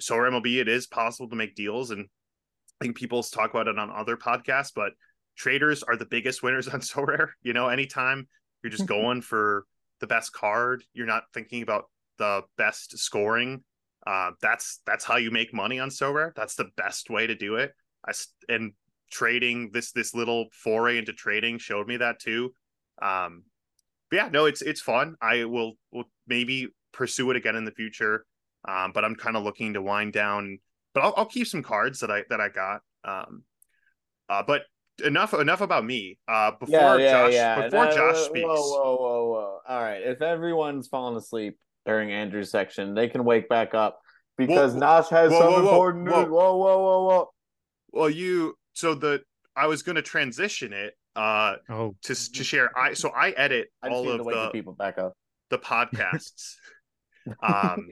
Sorare 0.00 0.30
MLB, 0.30 0.60
it 0.60 0.68
is 0.68 0.86
possible 0.86 1.28
to 1.30 1.36
make 1.36 1.54
deals, 1.54 1.90
and 1.90 2.06
I 2.80 2.84
think 2.84 2.96
people 2.96 3.22
talk 3.22 3.50
about 3.50 3.68
it 3.68 3.78
on 3.78 3.90
other 3.90 4.16
podcasts, 4.16 4.72
but 4.74 4.92
traders 5.36 5.82
are 5.82 5.96
the 5.96 6.06
biggest 6.06 6.42
winners 6.42 6.68
on 6.72 6.80
Sorare. 6.80 7.28
You 7.42 7.52
know, 7.52 7.68
anytime 7.68 8.28
you're 8.62 8.70
just 8.70 8.86
going 8.86 9.22
for 9.22 9.64
the 10.00 10.06
best 10.06 10.32
card. 10.32 10.82
You're 10.92 11.06
not 11.06 11.24
thinking 11.32 11.62
about 11.62 11.84
the 12.18 12.42
best 12.56 12.98
scoring. 12.98 13.62
Uh, 14.06 14.32
that's 14.40 14.80
that's 14.86 15.04
how 15.04 15.16
you 15.16 15.30
make 15.30 15.52
money 15.52 15.78
on 15.78 15.90
Sorare. 15.90 16.34
That's 16.34 16.54
the 16.54 16.70
best 16.76 17.10
way 17.10 17.26
to 17.26 17.34
do 17.34 17.56
it. 17.56 17.72
I 18.06 18.12
and 18.48 18.72
trading 19.10 19.70
this 19.72 19.92
this 19.92 20.14
little 20.14 20.46
foray 20.52 20.98
into 20.98 21.12
trading 21.12 21.58
showed 21.58 21.88
me 21.88 21.96
that 21.98 22.20
too. 22.20 22.52
Um, 23.00 23.44
yeah, 24.12 24.28
no, 24.32 24.46
it's 24.46 24.62
it's 24.62 24.80
fun. 24.80 25.16
I 25.20 25.44
will 25.44 25.74
will 25.90 26.08
maybe 26.26 26.68
pursue 26.92 27.30
it 27.30 27.36
again 27.36 27.56
in 27.56 27.64
the 27.64 27.72
future. 27.72 28.24
Um, 28.66 28.92
but 28.92 29.04
I'm 29.04 29.14
kind 29.14 29.36
of 29.36 29.44
looking 29.44 29.74
to 29.74 29.82
wind 29.82 30.12
down. 30.12 30.58
But 30.94 31.04
I'll, 31.04 31.14
I'll 31.16 31.26
keep 31.26 31.46
some 31.46 31.62
cards 31.62 32.00
that 32.00 32.10
I 32.10 32.24
that 32.30 32.40
I 32.40 32.48
got. 32.48 32.80
Um, 33.04 33.44
uh, 34.28 34.42
but 34.46 34.62
enough 35.04 35.34
enough 35.34 35.60
about 35.60 35.84
me. 35.84 36.18
Uh 36.26 36.52
before 36.52 36.74
yeah, 36.78 36.96
yeah, 36.96 37.10
Josh 37.10 37.32
yeah. 37.32 37.62
before 37.62 37.84
no, 37.86 37.94
Josh 37.94 38.16
speaks. 38.24 38.46
Whoa, 38.46 38.54
whoa, 38.54 38.96
whoa, 38.96 39.26
whoa. 39.28 39.58
All 39.68 39.82
right. 39.82 40.02
If 40.02 40.22
everyone's 40.22 40.88
fallen 40.88 41.16
asleep 41.16 41.58
during 41.84 42.12
Andrew's 42.12 42.50
section, 42.50 42.94
they 42.94 43.08
can 43.08 43.24
wake 43.24 43.48
back 43.48 43.74
up 43.74 44.00
because 44.36 44.74
whoa, 44.74 44.80
Nash 44.80 45.08
has 45.08 45.30
whoa, 45.32 45.40
some 45.40 45.52
whoa, 45.52 45.60
important 45.60 46.04
news. 46.04 46.14
Whoa, 46.14 46.56
whoa, 46.56 46.56
whoa, 46.56 47.04
whoa. 47.04 47.28
Well, 47.92 48.10
you 48.10 48.54
so 48.72 48.94
the 48.94 49.22
I 49.54 49.66
was 49.66 49.82
gonna 49.82 50.02
transition 50.02 50.72
it 50.72 50.94
uh 51.14 51.56
oh. 51.68 51.94
to 52.02 52.32
to 52.32 52.44
share. 52.44 52.76
I 52.76 52.94
so 52.94 53.10
I 53.10 53.30
edit 53.30 53.68
I 53.82 53.88
all 53.88 54.08
of 54.08 54.24
the 54.24 54.50
people 54.50 54.72
back 54.72 54.98
up 54.98 55.14
the 55.50 55.58
podcasts. 55.58 56.56
um 57.42 57.90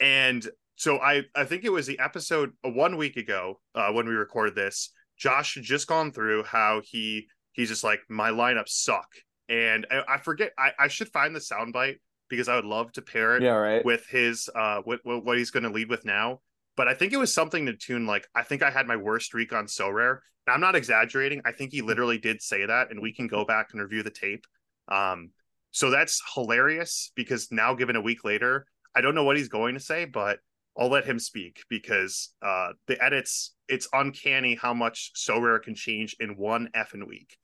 and 0.00 0.46
so 0.76 0.98
I 0.98 1.24
I 1.34 1.44
think 1.44 1.64
it 1.64 1.72
was 1.72 1.86
the 1.86 1.98
episode 1.98 2.52
one 2.62 2.96
week 2.96 3.16
ago 3.16 3.60
uh, 3.74 3.90
when 3.92 4.06
we 4.06 4.14
recorded 4.14 4.54
this 4.54 4.90
Josh 5.18 5.56
had 5.56 5.64
just 5.64 5.86
gone 5.86 6.12
through 6.12 6.44
how 6.44 6.80
he 6.84 7.28
he's 7.52 7.68
just 7.68 7.84
like 7.84 8.00
my 8.08 8.30
lineups 8.30 8.68
suck, 8.68 9.08
and 9.48 9.86
I, 9.90 10.14
I 10.14 10.18
forget 10.18 10.52
I, 10.56 10.70
I 10.78 10.88
should 10.88 11.08
find 11.08 11.34
the 11.34 11.40
soundbite 11.40 11.96
because 12.28 12.48
I 12.48 12.56
would 12.56 12.64
love 12.64 12.92
to 12.92 13.02
pair 13.02 13.36
it 13.36 13.42
yeah, 13.42 13.54
right. 13.54 13.84
with 13.84 14.06
his 14.06 14.48
uh 14.54 14.82
with, 14.86 15.00
with 15.04 15.24
what 15.24 15.38
he's 15.38 15.50
going 15.50 15.64
to 15.64 15.70
lead 15.70 15.88
with 15.88 16.04
now. 16.04 16.40
But 16.76 16.86
I 16.86 16.94
think 16.94 17.12
it 17.12 17.16
was 17.16 17.34
something 17.34 17.66
to 17.66 17.74
tune 17.74 18.06
like 18.06 18.28
I 18.34 18.42
think 18.42 18.62
I 18.62 18.70
had 18.70 18.86
my 18.86 18.96
worst 18.96 19.34
week 19.34 19.52
on 19.52 19.66
Sorare. 19.66 20.18
Now, 20.46 20.54
I'm 20.54 20.60
not 20.60 20.76
exaggerating. 20.76 21.42
I 21.44 21.52
think 21.52 21.72
he 21.72 21.82
literally 21.82 22.18
did 22.18 22.40
say 22.40 22.64
that, 22.64 22.90
and 22.90 23.02
we 23.02 23.12
can 23.12 23.26
go 23.26 23.44
back 23.44 23.68
and 23.72 23.82
review 23.82 24.02
the 24.02 24.10
tape. 24.10 24.46
Um, 24.86 25.30
so 25.72 25.90
that's 25.90 26.22
hilarious 26.34 27.12
because 27.14 27.48
now, 27.50 27.74
given 27.74 27.96
a 27.96 28.00
week 28.00 28.24
later, 28.24 28.64
I 28.94 29.00
don't 29.00 29.14
know 29.14 29.24
what 29.24 29.36
he's 29.36 29.48
going 29.48 29.74
to 29.74 29.80
say, 29.80 30.04
but 30.04 30.38
I'll 30.78 30.88
let 30.88 31.04
him 31.04 31.18
speak 31.18 31.62
because 31.68 32.30
uh, 32.40 32.68
the 32.86 33.02
edits, 33.02 33.54
it's 33.68 33.88
uncanny 33.92 34.54
how 34.54 34.74
much 34.74 35.12
Sorare 35.16 35.62
can 35.62 35.74
change 35.74 36.16
in 36.20 36.36
one 36.36 36.68
effing 36.76 37.06
week. 37.06 37.36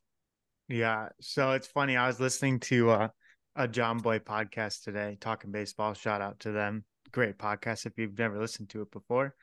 Yeah. 0.68 1.08
So 1.20 1.52
it's 1.52 1.66
funny. 1.66 1.96
I 1.96 2.06
was 2.06 2.20
listening 2.20 2.60
to 2.60 2.90
uh, 2.90 3.08
a 3.56 3.68
Boy 3.68 4.18
podcast 4.20 4.82
today, 4.82 5.16
talking 5.20 5.50
baseball. 5.50 5.94
Shout 5.94 6.20
out 6.20 6.40
to 6.40 6.52
them. 6.52 6.84
Great 7.12 7.38
podcast 7.38 7.86
if 7.86 7.92
you've 7.96 8.18
never 8.18 8.38
listened 8.38 8.70
to 8.70 8.82
it 8.82 8.90
before. 8.90 9.34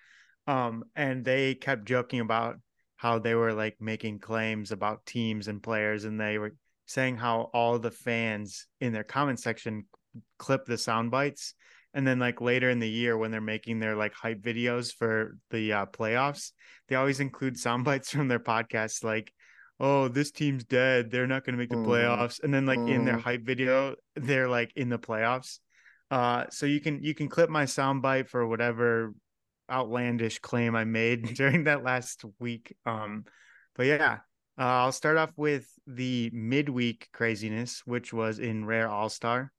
Um, 0.47 0.83
and 0.95 1.23
they 1.23 1.55
kept 1.55 1.85
joking 1.85 2.19
about 2.19 2.57
how 2.95 3.19
they 3.19 3.35
were 3.35 3.53
like 3.53 3.77
making 3.79 4.19
claims 4.19 4.71
about 4.71 5.05
teams 5.05 5.47
and 5.47 5.61
players, 5.61 6.05
and 6.05 6.19
they 6.19 6.37
were 6.37 6.55
saying 6.85 7.17
how 7.17 7.49
all 7.53 7.79
the 7.79 7.91
fans 7.91 8.67
in 8.79 8.93
their 8.93 9.03
comment 9.03 9.39
section 9.39 9.85
clip 10.37 10.65
the 10.65 10.77
sound 10.77 11.09
bites 11.09 11.53
And 11.93 12.07
then 12.07 12.19
like 12.19 12.39
later 12.41 12.69
in 12.69 12.79
the 12.79 12.89
year 12.89 13.17
when 13.17 13.31
they're 13.31 13.41
making 13.41 13.79
their 13.79 13.95
like 13.95 14.13
hype 14.13 14.41
videos 14.41 14.93
for 14.93 15.37
the 15.49 15.73
uh, 15.73 15.85
playoffs, 15.87 16.51
they 16.87 16.95
always 16.95 17.19
include 17.19 17.57
sound 17.57 17.83
bites 17.83 18.11
from 18.11 18.27
their 18.27 18.39
podcast 18.39 19.03
like 19.03 19.31
oh, 19.83 20.07
this 20.07 20.29
team's 20.31 20.63
dead. 20.63 21.09
They're 21.09 21.25
not 21.25 21.43
going 21.43 21.53
to 21.53 21.57
make 21.57 21.71
the 21.71 21.75
Mhm. 21.77 21.85
playoffs. 21.87 22.39
And 22.43 22.53
then 22.53 22.67
like 22.67 22.83
in 22.85 23.03
their 23.03 23.17
Mhm. 23.17 23.21
hype 23.23 23.41
video, 23.43 23.95
they're 24.15 24.47
like 24.47 24.71
in 24.75 24.89
the 24.89 24.99
playoffs. 24.99 25.59
Uh, 26.11 26.45
so 26.51 26.67
you 26.67 26.79
can 26.79 27.01
you 27.01 27.15
can 27.15 27.27
clip 27.29 27.49
my 27.49 27.65
sound 27.65 28.01
bite 28.01 28.29
for 28.29 28.45
whatever 28.45 29.13
outlandish 29.71 30.39
claim 30.39 30.75
I 30.75 30.83
made 30.83 31.23
during 31.35 31.63
that 31.63 31.83
last 31.83 32.23
week. 32.39 32.75
Um, 32.85 33.25
but 33.75 33.85
yeah, 33.87 34.19
uh, 34.57 34.85
I'll 34.85 34.91
start 34.91 35.17
off 35.17 35.31
with 35.37 35.67
the 35.87 36.29
midweek 36.33 37.09
craziness, 37.13 37.81
which 37.85 38.13
was 38.13 38.39
in 38.39 38.65
Rare 38.65 38.89
All 38.89 39.09
Star. 39.09 39.51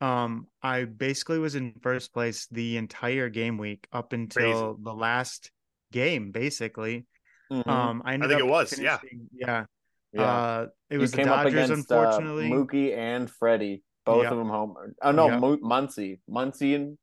Um, 0.00 0.46
I 0.62 0.84
basically 0.84 1.38
was 1.38 1.54
in 1.54 1.74
first 1.82 2.12
place 2.12 2.46
the 2.50 2.76
entire 2.76 3.28
game 3.28 3.58
week 3.58 3.86
up 3.92 4.12
until 4.12 4.76
the 4.80 4.94
last 4.94 5.50
game, 5.92 6.30
basically. 6.30 7.06
Mhm. 7.50 7.66
Um, 7.66 8.02
I 8.04 8.14
ended 8.14 8.28
think 8.30 8.42
up 8.42 8.46
it 8.46 8.50
was, 8.50 8.78
yeah. 8.78 8.98
finishing- 8.98 9.28
yeah. 9.32 9.64
yeah. 10.12 10.22
Uh, 10.22 10.66
it 10.90 10.94
You 10.94 11.00
was 11.00 11.10
the 11.10 11.16
came 11.18 11.28
up 11.28 11.44
Dodgers, 11.44 11.70
against 11.70 11.90
uh, 11.90 11.96
unfortunately. 11.98 12.50
Mookie 12.50 12.96
and 12.96 13.28
Freddie, 13.30 13.82
both 14.04 14.22
Yep. 14.22 14.32
of 14.32 14.38
them 14.38 14.48
homer. 14.48 14.94
Oh 15.02 15.10
no, 15.12 15.28
Yep. 15.28 15.40
Mo- 15.40 15.56
Muncy, 15.58 16.20
Muncy, 16.30 16.74
and 16.76 16.98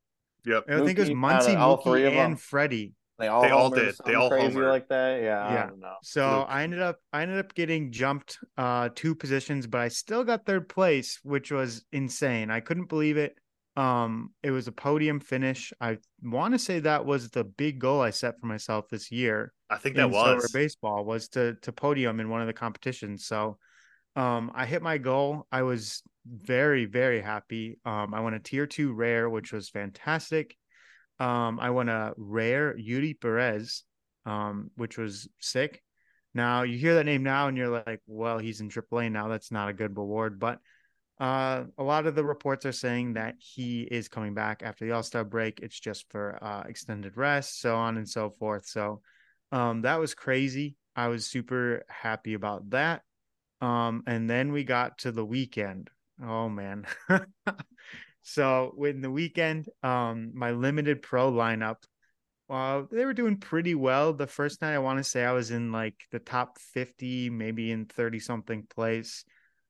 Yep. 0.45 0.65
I 0.69 0.85
think 0.85 0.97
it 0.97 1.01
was 1.01 1.09
Muncy, 1.09 1.55
uh, 1.55 1.59
all 1.59 1.77
Mookie, 1.79 1.83
three 1.83 2.05
of 2.05 2.13
them. 2.13 2.31
and 2.31 2.39
Freddie. 2.41 2.93
They 3.17 3.27
all 3.27 3.41
They 3.43 3.49
all 3.49 3.69
did. 3.69 3.95
They 4.05 4.13
all 4.15 4.29
crazy 4.29 4.55
homered. 4.55 4.69
like 4.69 4.87
that. 4.89 5.21
Yeah, 5.21 5.53
Yeah. 5.53 5.63
I 5.63 5.67
don't 5.67 5.79
know. 5.79 5.95
So 6.03 6.21
Fluke. 6.21 6.47
I 6.49 6.63
ended 6.63 6.81
up 6.81 6.97
I 7.13 7.21
ended 7.21 7.39
up 7.39 7.53
getting 7.53 7.91
jumped 7.91 8.37
uh 8.57 8.89
two 8.93 9.15
positions, 9.15 9.67
but 9.67 9.81
I 9.81 9.87
still 9.87 10.23
got 10.23 10.45
third 10.45 10.67
place, 10.69 11.19
which 11.23 11.51
was 11.51 11.85
insane. 11.91 12.51
I 12.51 12.59
couldn't 12.59 12.89
believe 12.89 13.17
it. 13.17 13.35
Um, 13.77 14.31
it 14.41 14.51
was 14.51 14.67
a 14.69 14.71
podium 14.71 15.19
finish. 15.19 15.73
I 15.81 15.97
want 16.23 16.53
to 16.53 16.59
say 16.59 16.79
that 16.79 17.05
was 17.05 17.29
the 17.29 17.43
big 17.43 17.79
goal 17.79 17.99
I 17.99 18.11
set 18.11 18.39
for 18.39 18.45
myself 18.47 18.87
this 18.89 19.11
year. 19.11 19.51
I 19.69 19.77
think 19.77 19.97
that 19.97 20.09
was. 20.09 20.51
baseball 20.51 21.03
was 21.03 21.27
to 21.29 21.55
to 21.61 21.71
podium 21.71 22.19
in 22.19 22.29
one 22.29 22.41
of 22.41 22.47
the 22.47 22.53
competitions. 22.53 23.25
So 23.25 23.57
um 24.15 24.51
I 24.53 24.65
hit 24.65 24.81
my 24.81 24.97
goal. 24.97 25.47
I 25.51 25.63
was 25.63 26.03
very, 26.25 26.85
very 26.85 27.21
happy. 27.21 27.79
Um 27.85 28.13
I 28.13 28.19
won 28.19 28.33
a 28.33 28.39
tier 28.39 28.65
two 28.65 28.93
rare, 28.93 29.29
which 29.29 29.51
was 29.51 29.69
fantastic. 29.69 30.55
Um 31.19 31.59
I 31.59 31.69
won 31.71 31.89
a 31.89 32.13
rare 32.17 32.75
Eury 32.77 33.19
Perez, 33.19 33.83
um, 34.25 34.71
which 34.75 34.97
was 34.97 35.27
sick. 35.39 35.81
Now 36.33 36.63
you 36.63 36.77
hear 36.77 36.95
that 36.95 37.05
name 37.05 37.23
now 37.23 37.47
and 37.47 37.57
you're 37.57 37.69
like, 37.69 38.01
well, 38.07 38.37
he's 38.39 38.61
in 38.61 38.69
AAA 38.69 39.09
now. 39.09 39.27
That's 39.27 39.51
not 39.51 39.69
a 39.69 39.73
good 39.73 39.97
reward. 39.97 40.39
But 40.39 40.59
uh 41.19 41.63
a 41.77 41.83
lot 41.83 42.07
of 42.07 42.15
the 42.15 42.25
reports 42.25 42.65
are 42.65 42.73
saying 42.73 43.13
that 43.13 43.35
he 43.39 43.83
is 43.83 44.09
coming 44.09 44.33
back 44.33 44.63
after 44.63 44.85
the 44.85 44.91
All-Star 44.91 45.23
break. 45.23 45.61
It's 45.61 45.79
just 45.79 46.09
for 46.09 46.37
uh 46.43 46.63
extended 46.67 47.15
rest, 47.17 47.61
so 47.61 47.75
on 47.75 47.97
and 47.97 48.07
so 48.07 48.29
forth. 48.29 48.65
So 48.65 49.01
um, 49.51 49.81
that 49.83 49.99
was 49.99 50.13
crazy. 50.13 50.75
I 50.95 51.07
was 51.07 51.25
super 51.25 51.85
happy 51.87 52.33
about 52.33 52.69
that. 52.71 53.03
Um, 53.61 54.03
and 54.07 54.29
then 54.29 54.51
we 54.51 54.63
got 54.63 54.99
to 54.99 55.11
the 55.11 55.25
weekend. 55.25 55.89
Oh 56.23 56.49
man. 56.49 56.85
so 58.27 58.73
in 58.83 59.01
the 59.01 59.11
weekend, 59.11 59.69
um, 59.83 60.31
my 60.33 60.49
limited 60.49 61.03
pro 61.03 61.31
lineup, 61.31 61.75
uh, 62.49 62.81
they 62.91 63.05
were 63.05 63.13
doing 63.13 63.37
pretty 63.37 63.75
well. 63.75 64.13
The 64.13 64.25
first 64.25 64.63
night, 64.63 64.73
I 64.73 64.79
want 64.79 64.97
to 64.97 65.03
say 65.03 65.23
I 65.23 65.31
was 65.31 65.51
in 65.51 65.71
like 65.71 65.93
the 66.11 66.17
top 66.17 66.57
50, 66.73 67.29
maybe 67.29 67.71
in 67.71 67.85
30 67.85 68.19
something 68.19 68.65
place. 68.67 69.25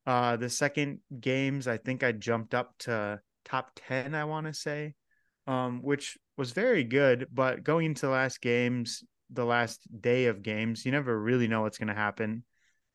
Uh, 0.08 0.38
the 0.38 0.50
second 0.50 1.00
games, 1.20 1.68
I 1.68 1.76
think 1.76 2.02
I 2.02 2.14
jumped 2.14 2.56
up 2.56 2.74
to 2.80 3.20
top 3.44 3.72
10, 3.88 4.16
I 4.16 4.24
want 4.24 4.48
to 4.48 4.54
say, 4.54 4.94
um, 5.48 5.82
which 5.82 6.18
was 6.38 6.52
very 6.54 6.86
good. 6.86 7.28
But 7.34 7.62
going 7.62 7.88
into 7.88 8.06
the 8.06 8.14
last 8.14 8.40
games, 8.40 9.04
the 9.30 9.46
last 9.46 9.82
day 10.02 10.28
of 10.28 10.44
games, 10.44 10.86
you 10.86 10.94
never 10.94 11.20
really 11.20 11.50
know 11.50 11.64
what's 11.64 11.78
going 11.78 11.90
to 11.90 11.94
happen. 11.94 12.46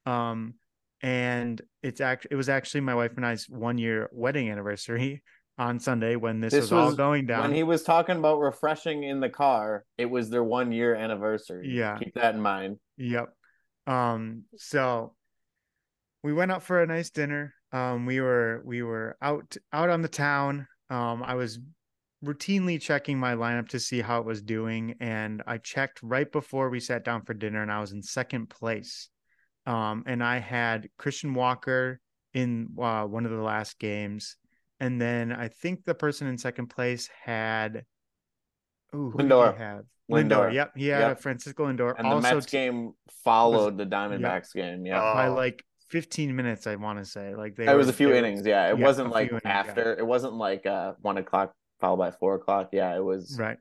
Um, 0.06 0.54
and 1.02 1.60
it's 1.82 2.00
act 2.00 2.26
it 2.30 2.36
was 2.36 2.50
actually 2.50 2.82
my 2.82 2.94
wife 2.94 3.12
and 3.16 3.24
I's 3.24 3.46
one 3.48 3.78
year 3.78 4.10
wedding 4.12 4.50
anniversary 4.50 5.22
on 5.58 5.78
Sunday 5.78 6.16
when 6.16 6.40
this, 6.40 6.52
This 6.52 6.70
was, 6.70 6.72
all 6.72 6.92
going 6.94 7.26
down. 7.26 7.42
When 7.42 7.54
he 7.54 7.62
was 7.62 7.82
talking 7.82 8.16
about 8.16 8.40
refreshing 8.40 9.02
in 9.02 9.20
the 9.20 9.28
car, 9.28 9.84
it 9.98 10.06
was 10.06 10.30
their 10.30 10.44
one 10.44 10.72
year 10.72 10.94
anniversary. 10.94 11.68
Yeah. 11.70 11.98
keep 11.98 12.14
that 12.14 12.34
in 12.34 12.40
mind. 12.40 12.78
Yep. 12.96 13.28
Um, 13.86 14.44
so 14.56 15.14
we 16.22 16.32
went 16.32 16.52
out 16.52 16.62
for 16.62 16.82
a 16.82 16.86
nice 16.86 17.10
dinner. 17.10 17.54
Um, 17.72 18.06
we 18.06 18.20
were 18.20 18.62
we 18.64 18.82
were 18.82 19.16
out 19.22 19.56
out 19.72 19.90
on 19.90 20.02
the 20.02 20.08
town. 20.08 20.66
Um, 20.88 21.22
I 21.22 21.34
was 21.34 21.58
routinely 22.24 22.80
checking 22.80 23.18
my 23.18 23.34
lineup 23.34 23.68
to 23.68 23.80
see 23.80 24.00
how 24.00 24.18
it 24.20 24.26
was 24.26 24.42
doing, 24.42 24.96
and 25.00 25.42
I 25.46 25.58
checked 25.58 26.00
right 26.02 26.30
before 26.30 26.68
we 26.68 26.80
sat 26.80 27.04
down 27.04 27.22
for 27.22 27.34
dinner, 27.34 27.62
and 27.62 27.70
I 27.70 27.80
was 27.80 27.92
in 27.92 28.02
second 28.02 28.50
place. 28.50 29.08
Um, 29.66 30.04
and 30.06 30.22
I 30.22 30.38
had 30.38 30.88
Christian 30.98 31.34
Walker 31.34 32.00
in 32.34 32.68
uh, 32.80 33.04
one 33.04 33.24
of 33.24 33.30
the 33.30 33.42
last 33.42 33.78
games, 33.78 34.36
and 34.80 35.00
then 35.00 35.32
I 35.32 35.48
think 35.48 35.84
the 35.84 35.94
person 35.94 36.26
in 36.26 36.38
second 36.38 36.68
place 36.68 37.08
had. 37.24 37.84
Ooh, 38.94 39.10
who 39.10 39.18
Lindor. 39.18 39.56
have? 39.56 39.84
Lindor. 40.10 40.28
Lindor. 40.48 40.52
Yep, 40.54 40.72
he 40.76 40.86
had 40.88 41.00
Yep. 41.00 41.20
Francisco 41.20 41.66
Lindor. 41.66 41.94
And 41.96 42.06
the 42.06 42.14
also 42.16 42.34
Mets 42.34 42.46
game 42.46 42.92
followed 43.24 43.78
the 43.78 43.86
Diamondbacks 43.86 44.52
game. 44.52 44.84
Yeah, 44.84 45.00
Oh. 45.00 45.14
by 45.14 45.28
like 45.28 45.64
15 45.90 46.34
minutes, 46.34 46.66
I 46.66 46.74
want 46.76 46.98
to 46.98 47.04
say. 47.04 47.34
Like 47.36 47.54
they 47.54 47.66
it 47.70 47.76
was 47.76 47.88
a 47.88 47.92
few 47.92 48.08
they 48.08 48.14
were- 48.14 48.18
innings. 48.18 48.44
Yeah, 48.44 48.72
it 48.72 48.78
yeah, 48.78 48.84
wasn't 48.84 49.10
like 49.10 49.28
few 49.28 49.36
innings, 49.36 49.42
yeah. 49.44 49.58
after. 49.58 49.92
It 49.96 50.06
wasn't 50.06 50.34
like 50.34 50.66
uh 50.66 50.94
one 51.02 51.18
o'clock 51.18 51.52
followed 51.78 51.98
by 51.98 52.10
four 52.10 52.34
o'clock. 52.34 52.70
Yeah, 52.72 52.96
it 52.96 53.04
was. 53.04 53.36
Right. 53.38 53.58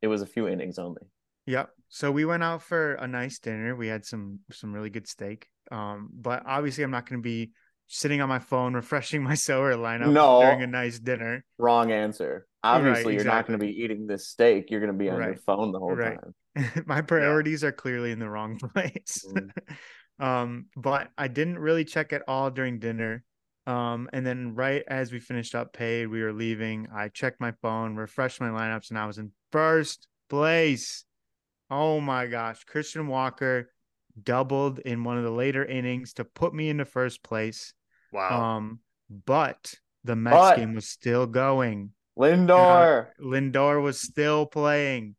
It 0.00 0.06
was 0.08 0.22
a 0.22 0.26
few 0.26 0.48
innings 0.48 0.78
only. 0.78 1.02
Yep. 1.46 1.70
So 1.88 2.10
we 2.10 2.24
went 2.24 2.42
out 2.42 2.62
for 2.62 2.94
a 2.94 3.06
nice 3.06 3.38
dinner. 3.38 3.76
We 3.76 3.88
had 3.88 4.04
some 4.06 4.40
some 4.52 4.72
really 4.72 4.90
good 4.90 5.06
steak. 5.06 5.48
Um, 5.70 6.08
but 6.12 6.42
obviously 6.46 6.84
I'm 6.84 6.90
not 6.90 7.06
going 7.08 7.20
to 7.20 7.22
be 7.22 7.52
sitting 7.92 8.20
on 8.20 8.28
my 8.28 8.38
phone 8.38 8.72
refreshing 8.74 9.22
my 9.30 9.32
Sorare 9.34 9.76
lineup 9.76 10.12
No. 10.12 10.40
during 10.40 10.62
a 10.62 10.66
nice 10.66 10.98
dinner. 10.98 11.44
Wrong 11.58 11.90
answer. 11.90 12.46
Obviously, 12.62 13.14
you're 13.14 13.24
not 13.24 13.46
going 13.46 13.58
to 13.58 13.64
be 13.66 13.72
eating 13.82 14.06
this 14.06 14.28
steak. 14.28 14.70
You're 14.70 14.80
going 14.80 14.92
to 14.92 14.98
be 14.98 15.10
on 15.10 15.20
your 15.22 15.36
phone 15.36 15.72
the 15.72 15.78
whole 15.78 15.94
Right. 15.94 16.18
time. 16.56 16.82
my 16.86 17.00
priorities 17.00 17.64
are 17.64 17.72
clearly 17.72 18.12
in 18.12 18.18
the 18.18 18.28
wrong 18.28 18.58
place. 18.74 19.24
Mm. 19.28 19.50
um, 20.24 20.66
but 20.76 21.10
I 21.18 21.28
didn't 21.28 21.58
really 21.58 21.84
check 21.84 22.12
at 22.12 22.22
all 22.28 22.50
during 22.50 22.78
dinner. 22.78 23.24
Um, 23.66 24.08
and 24.12 24.26
then 24.26 24.54
right 24.54 24.82
as 24.86 25.10
we 25.12 25.20
finished 25.20 25.54
up 25.54 25.72
paid, 25.72 26.06
we 26.06 26.22
were 26.22 26.32
leaving. 26.32 26.88
I 26.94 27.08
checked 27.08 27.40
my 27.40 27.52
phone, 27.62 27.96
refreshed 27.96 28.40
my 28.40 28.48
lineups, 28.48 28.90
and 28.90 28.98
I 28.98 29.06
was 29.06 29.18
in 29.18 29.32
first 29.52 30.06
place. 30.28 31.04
Oh 31.70 32.00
my 32.00 32.26
gosh. 32.26 32.64
Christian 32.64 33.06
Walker 33.06 33.70
doubled 34.22 34.80
in 34.80 35.02
one 35.04 35.16
of 35.18 35.24
the 35.24 35.30
later 35.30 35.64
innings 35.64 36.12
to 36.14 36.24
put 36.24 36.52
me 36.52 36.68
into 36.68 36.84
first 36.84 37.22
place. 37.22 37.72
Wow. 38.12 38.56
Um, 38.56 38.80
but 39.24 39.74
the 40.04 40.16
Mets 40.16 40.36
But- 40.36 40.56
game 40.56 40.74
was 40.74 40.88
still 40.88 41.26
going. 41.26 41.92
Lindor. 42.18 43.08
Lindor 43.20 43.82
was 43.82 44.00
still 44.00 44.46
playing. 44.46 45.16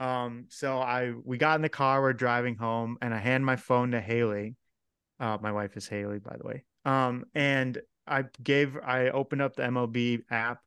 Um, 0.00 0.46
so 0.50 0.78
I 0.78 1.12
we 1.24 1.38
got 1.38 1.56
in 1.56 1.62
the 1.62 1.68
car, 1.68 2.00
we're 2.02 2.12
driving 2.12 2.56
home, 2.56 2.98
and 3.00 3.14
I 3.14 3.18
hand 3.18 3.44
my 3.44 3.56
phone 3.56 3.92
to 3.92 4.00
Haley. 4.00 4.56
Uh, 5.18 5.38
my 5.40 5.52
wife 5.52 5.76
is 5.76 5.88
Haley, 5.88 6.18
by 6.18 6.36
the 6.36 6.46
way. 6.46 6.64
Um, 6.84 7.24
and 7.34 7.80
I 8.06 8.24
gave 8.42 8.76
I 8.76 9.08
opened 9.10 9.42
up 9.42 9.56
the 9.56 9.62
MLB 9.62 10.22
app. 10.30 10.60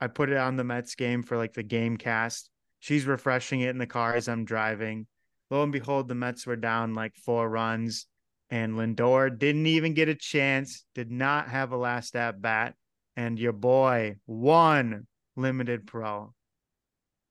I 0.00 0.06
put 0.08 0.30
it 0.30 0.36
on 0.36 0.56
the 0.56 0.64
Mets 0.64 0.94
game 0.94 1.22
for 1.22 1.36
like 1.36 1.54
the 1.54 1.62
game 1.62 1.96
cast. 1.96 2.48
She's 2.80 3.06
refreshing 3.06 3.62
it 3.62 3.70
in 3.70 3.78
the 3.78 3.86
car 3.86 4.14
as 4.14 4.28
I'm 4.28 4.44
driving. 4.44 5.06
Lo 5.50 5.62
and 5.62 5.72
behold, 5.72 6.08
the 6.08 6.14
Mets 6.14 6.46
were 6.46 6.56
down 6.56 6.94
like 6.94 7.16
four 7.16 7.48
runs, 7.48 8.06
and 8.50 8.74
Lindor 8.74 9.36
didn't 9.38 9.66
even 9.66 9.94
get 9.94 10.08
a 10.08 10.14
chance, 10.14 10.84
did 10.94 11.10
not 11.10 11.48
have 11.48 11.72
a 11.72 11.76
last 11.76 12.14
at 12.16 12.40
bat, 12.40 12.74
and 13.16 13.38
your 13.38 13.52
boy 13.52 14.16
won 14.26 15.06
limited 15.36 15.86
pro. 15.86 16.32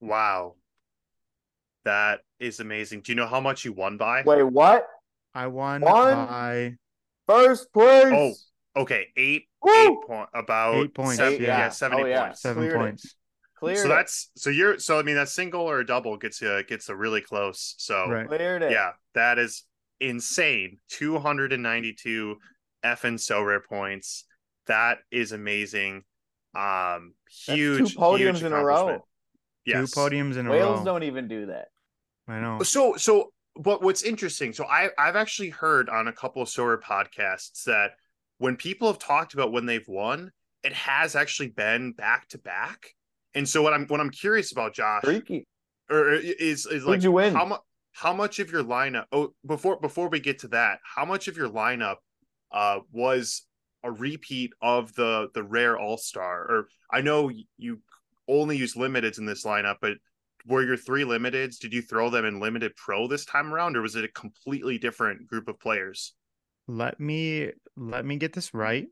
wow. 0.00 0.54
That 1.84 2.20
is 2.40 2.58
amazing. 2.60 3.02
Do 3.02 3.12
you 3.12 3.16
know 3.16 3.26
how 3.28 3.40
much 3.40 3.64
you 3.64 3.72
won 3.72 3.96
by? 3.96 4.22
Wait, 4.26 4.42
what? 4.42 4.86
I 5.34 5.46
won 5.46 5.82
One? 5.82 6.14
by 6.26 6.74
First 7.28 7.72
place. 7.72 8.12
Oh, 8.12 8.32
Okay, 8.82 9.06
eight 9.16 9.44
Woo! 9.62 9.70
eight 9.72 9.96
point 10.06 10.28
about 10.34 10.74
Eight 10.74 10.94
points, 10.94 11.16
seven- 11.16 11.40
yeah. 11.40 11.46
yeah. 11.58 11.68
seventy 11.70 12.02
Oh, 12.02 12.06
yeah. 12.06 12.24
points. 12.26 12.42
seven 12.42 12.62
Cleared 12.62 12.74
it. 12.74 12.78
points. 12.78 13.14
cleared 13.56 13.78
So 13.78 13.84
it. 13.86 13.88
that's 13.88 14.30
so 14.36 14.50
you're 14.50 14.78
so 14.78 14.98
I 14.98 15.02
mean 15.02 15.14
that 15.14 15.28
single 15.30 15.62
or 15.62 15.78
a 15.80 15.86
double 15.86 16.16
gets 16.18 16.42
you 16.42 16.62
gets 16.64 16.88
a 16.90 16.94
really 16.96 17.20
close. 17.22 17.74
So 17.78 18.06
Right. 18.10 18.26
cleared 18.28 18.62
it. 18.62 18.72
yeah, 18.72 18.90
that 19.14 19.38
is 19.38 19.64
insane. 20.00 20.78
Two 20.88 21.18
hundred 21.18 21.52
and 21.52 21.62
ninety 21.62 21.92
two 21.92 22.36
effing 22.84 23.14
Sorare 23.14 23.64
points. 23.64 24.24
That 24.66 24.98
is 25.10 25.32
amazing. 25.32 26.04
Um, 26.54 27.14
That's 27.46 27.58
huge 27.58 27.94
two 27.94 27.98
podiums 27.98 28.34
huge 28.34 28.42
in 28.44 28.52
a 28.52 28.64
row. 28.64 29.04
Yes. 29.64 29.90
Two 29.90 30.00
podiums 30.00 30.36
in 30.36 30.46
a 30.46 30.50
row. 30.50 30.56
Whales 30.56 30.84
don't 30.84 31.02
even 31.02 31.28
do 31.28 31.46
that. 31.46 31.68
I 32.28 32.40
know. 32.40 32.62
So 32.62 32.96
so 32.96 33.32
but 33.58 33.82
what's 33.82 34.02
interesting, 34.02 34.52
so 34.52 34.64
I 34.64 34.90
I've 34.98 35.16
actually 35.16 35.50
heard 35.50 35.88
on 35.88 36.08
a 36.08 36.12
couple 36.12 36.42
of 36.42 36.48
Sorare 36.48 36.80
podcasts 36.80 37.64
that 37.64 37.92
when 38.38 38.56
people 38.56 38.88
have 38.88 38.98
talked 38.98 39.34
about 39.34 39.52
when 39.52 39.66
they've 39.66 39.86
won, 39.88 40.30
it 40.62 40.72
has 40.72 41.16
actually 41.16 41.48
been 41.48 41.92
back 41.92 42.28
to 42.28 42.38
back. 42.38 42.94
And 43.34 43.48
so 43.48 43.62
what 43.62 43.72
I'm 43.72 43.86
what 43.86 44.00
I'm 44.00 44.10
curious 44.10 44.52
about, 44.52 44.74
Josh, 44.74 45.04
Freaky. 45.04 45.46
or 45.90 46.12
is 46.12 46.66
is 46.66 46.84
like 46.84 47.02
you 47.02 47.12
win? 47.12 47.34
how 47.34 47.44
much 47.44 47.60
how 47.96 48.12
much 48.12 48.38
of 48.40 48.50
your 48.52 48.62
lineup 48.62 49.06
oh 49.10 49.32
before 49.46 49.80
before 49.80 50.08
we 50.08 50.20
get 50.20 50.40
to 50.40 50.48
that, 50.48 50.80
how 50.84 51.04
much 51.04 51.28
of 51.28 51.36
your 51.36 51.48
lineup 51.48 51.96
uh 52.52 52.80
was 52.92 53.46
a 53.82 53.90
repeat 53.90 54.52
of 54.60 54.94
the 54.94 55.28
the 55.34 55.42
rare 55.42 55.78
all-star? 55.78 56.42
Or 56.42 56.68
I 56.92 57.00
know 57.00 57.30
you 57.56 57.80
only 58.28 58.58
use 58.58 58.74
limiteds 58.74 59.18
in 59.18 59.24
this 59.24 59.44
lineup, 59.44 59.76
but 59.80 59.94
were 60.46 60.62
your 60.62 60.76
three 60.76 61.04
limiteds, 61.04 61.58
did 61.58 61.72
you 61.72 61.80
throw 61.82 62.10
them 62.10 62.24
in 62.24 62.38
limited 62.38 62.76
pro 62.76 63.08
this 63.08 63.24
time 63.24 63.52
around, 63.52 63.76
or 63.76 63.82
was 63.82 63.96
it 63.96 64.04
a 64.04 64.08
completely 64.08 64.78
different 64.78 65.26
group 65.26 65.48
of 65.48 65.58
players? 65.58 66.12
Let 66.68 67.00
me 67.00 67.50
let 67.76 68.04
me 68.04 68.16
get 68.16 68.34
this 68.34 68.52
right. 68.52 68.86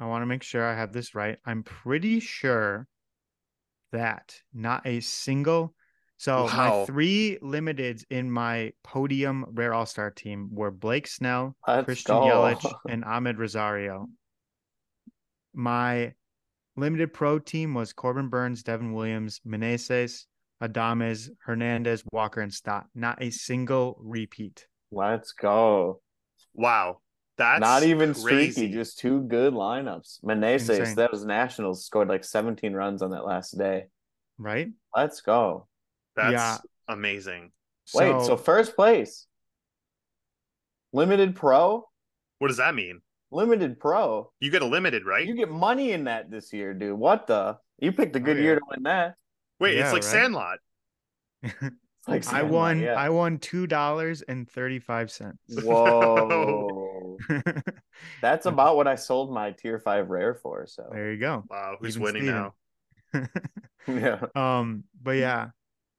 I 0.00 0.06
want 0.06 0.22
to 0.22 0.26
make 0.26 0.42
sure 0.42 0.64
I 0.64 0.74
have 0.74 0.92
this 0.92 1.14
right. 1.14 1.36
I'm 1.44 1.62
pretty 1.62 2.20
sure 2.20 2.88
that 3.92 4.34
not 4.54 4.86
a 4.86 5.00
single 5.00 5.74
so 6.18 6.46
my 6.46 6.84
three 6.86 7.38
limiteds 7.42 8.04
in 8.10 8.30
my 8.30 8.72
podium 8.82 9.44
rare 9.52 9.74
all-star 9.74 10.10
team 10.10 10.48
were 10.52 10.70
Blake 10.70 11.06
Snell, 11.06 11.54
Let's 11.66 11.84
Christian 11.84 12.16
go. 12.16 12.22
Yelich, 12.22 12.74
and 12.88 13.04
Amed 13.04 13.38
Rosario. 13.38 14.08
My 15.54 16.14
limited 16.76 17.12
pro 17.12 17.38
team 17.38 17.74
was 17.74 17.92
Corbin 17.92 18.28
Burnes, 18.28 18.62
Devin 18.62 18.92
Williams, 18.92 19.40
Meneses, 19.46 20.24
Adames, 20.62 21.28
Hernandez, 21.44 22.02
Walker, 22.12 22.40
and 22.40 22.52
Stott. 22.52 22.86
Not 22.94 23.22
a 23.22 23.30
single 23.30 23.98
repeat. 24.00 24.66
Let's 24.90 25.32
go. 25.32 26.00
Wow. 26.54 27.00
That's 27.38 27.60
Not 27.60 27.82
even 27.82 28.14
crazy. 28.14 28.52
streaky, 28.52 28.72
just 28.72 28.98
two 28.98 29.20
good 29.22 29.52
lineups. 29.52 30.24
Meneses, 30.24 30.78
Insane. 30.78 30.94
that 30.96 31.12
was 31.12 31.24
Nationals, 31.26 31.84
scored 31.84 32.08
like 32.08 32.24
17 32.24 32.72
runs 32.72 33.02
on 33.02 33.10
that 33.10 33.26
last 33.26 33.58
day. 33.58 33.86
Right? 34.38 34.68
Let's 34.94 35.20
go. 35.20 35.68
That's 36.16 36.32
Yeah. 36.32 36.58
amazing. 36.88 37.52
Wait, 37.94 38.20
so 38.22 38.36
first 38.36 38.74
place. 38.74 39.26
Limited 40.92 41.36
pro? 41.36 41.86
What 42.38 42.48
does 42.48 42.56
that 42.56 42.74
mean? 42.74 43.00
Limited 43.30 43.78
pro. 43.78 44.32
You 44.40 44.50
get 44.50 44.62
a 44.62 44.66
limited, 44.66 45.04
right? 45.04 45.26
You 45.26 45.34
get 45.34 45.50
money 45.50 45.92
in 45.92 46.04
that 46.04 46.30
this 46.30 46.52
year, 46.52 46.74
dude. 46.74 46.98
What 46.98 47.26
the? 47.26 47.58
You 47.78 47.92
picked 47.92 48.16
a 48.16 48.20
good 48.20 48.38
Oh, 48.38 48.40
year 48.40 48.54
to 48.56 48.60
win 48.70 48.82
that. 48.84 49.16
Wait, 49.60 49.76
Yeah, 49.76 49.84
it's 49.84 49.92
like 49.92 50.02
right? 50.02 50.10
Sandlot. 50.10 50.58
Like 52.08 52.32
I 52.32 52.42
won 52.44 52.80
yeah. 52.80 52.94
I 52.94 53.10
won 53.10 53.38
two 53.38 53.66
dollars 53.66 54.22
and 54.22 54.48
thirty 54.48 54.78
five 54.78 55.10
cents. 55.10 55.38
Whoa. 55.48 57.18
That's 58.22 58.46
about 58.46 58.76
what 58.76 58.86
I 58.86 58.94
sold 58.94 59.32
my 59.32 59.50
tier 59.50 59.80
five 59.80 60.08
rare 60.08 60.34
for. 60.34 60.66
So 60.68 60.88
there 60.92 61.12
you 61.12 61.18
go. 61.18 61.44
Wow, 61.50 61.76
who's 61.80 61.96
Even 61.96 62.02
winning 62.04 62.22
Steven. 62.22 62.52
now? 63.12 63.28
yeah. 63.88 64.20
um, 64.58 64.84
but 65.02 65.12
yeah, 65.16 65.48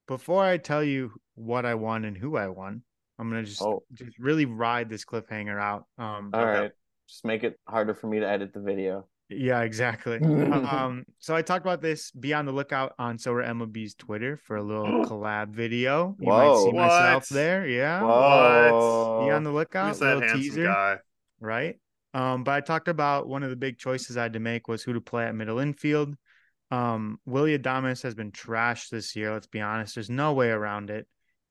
before 0.07 0.43
I 0.43 0.57
tell 0.57 0.83
you 0.83 1.11
what 1.35 1.65
I 1.65 1.75
won 1.75 2.05
and 2.05 2.17
who 2.17 2.37
I 2.37 2.47
won, 2.47 2.81
I'm 3.19 3.29
gonna 3.29 3.43
just 3.43 3.61
Oh. 3.61 3.83
just 3.93 4.17
really 4.19 4.45
ride 4.45 4.89
this 4.89 5.05
cliffhanger 5.05 5.59
out. 5.59 5.85
Um, 5.97 6.31
All 6.33 6.41
Okay. 6.41 6.59
right. 6.61 6.71
Just 7.07 7.25
make 7.25 7.43
it 7.43 7.59
harder 7.67 7.93
for 7.93 8.07
me 8.07 8.19
to 8.19 8.27
edit 8.27 8.53
the 8.53 8.59
video. 8.59 9.07
yeah, 9.29 9.61
exactly. 9.61 10.19
um, 10.21 11.03
so 11.19 11.35
I 11.35 11.41
talked 11.41 11.65
about 11.65 11.81
this. 11.81 12.11
Be 12.11 12.33
on 12.33 12.45
the 12.45 12.51
lookout 12.51 12.93
on 12.97 13.17
Sorare 13.17 13.47
MLB's 13.49 13.93
Twitter 13.95 14.37
for 14.37 14.55
a 14.57 14.63
little 14.63 14.83
collab 15.05 15.49
video. 15.49 16.15
You 16.19 16.27
might 16.29 16.55
see 16.57 16.71
Whoa. 16.71 16.87
myself 16.87 17.23
What? 17.29 17.35
there. 17.35 17.67
Yeah, 17.67 18.01
Whoa. 18.03 19.25
be 19.25 19.31
on 19.31 19.43
the 19.43 19.51
lookout. 19.51 19.87
Who's 19.89 19.99
that 19.99 20.17
little 20.19 20.37
teaser. 20.37 20.63
guy? 20.65 20.97
right? 21.39 21.79
Um, 22.13 22.43
but 22.43 22.51
I 22.55 22.61
talked 22.61 22.87
about 22.87 23.27
one 23.27 23.43
of 23.43 23.49
the 23.49 23.55
big 23.55 23.77
choices 23.77 24.17
I 24.17 24.23
had 24.23 24.33
to 24.33 24.39
make 24.39 24.67
was 24.67 24.81
who 24.81 24.93
to 24.93 25.01
play 25.01 25.25
at 25.25 25.35
middle 25.35 25.59
infield. 25.59 26.15
Um, 26.71 27.19
Willie 27.25 27.57
Adames 27.57 28.03
has 28.03 28.13
been 28.15 28.31
trashed 28.31 28.89
this 28.89 29.15
year. 29.15 29.31
Let's 29.33 29.47
be 29.47 29.62
honest. 29.62 29.95
There's 29.95 30.09
no 30.09 30.33
way 30.33 30.50
around 30.50 30.89
it. 30.89 31.07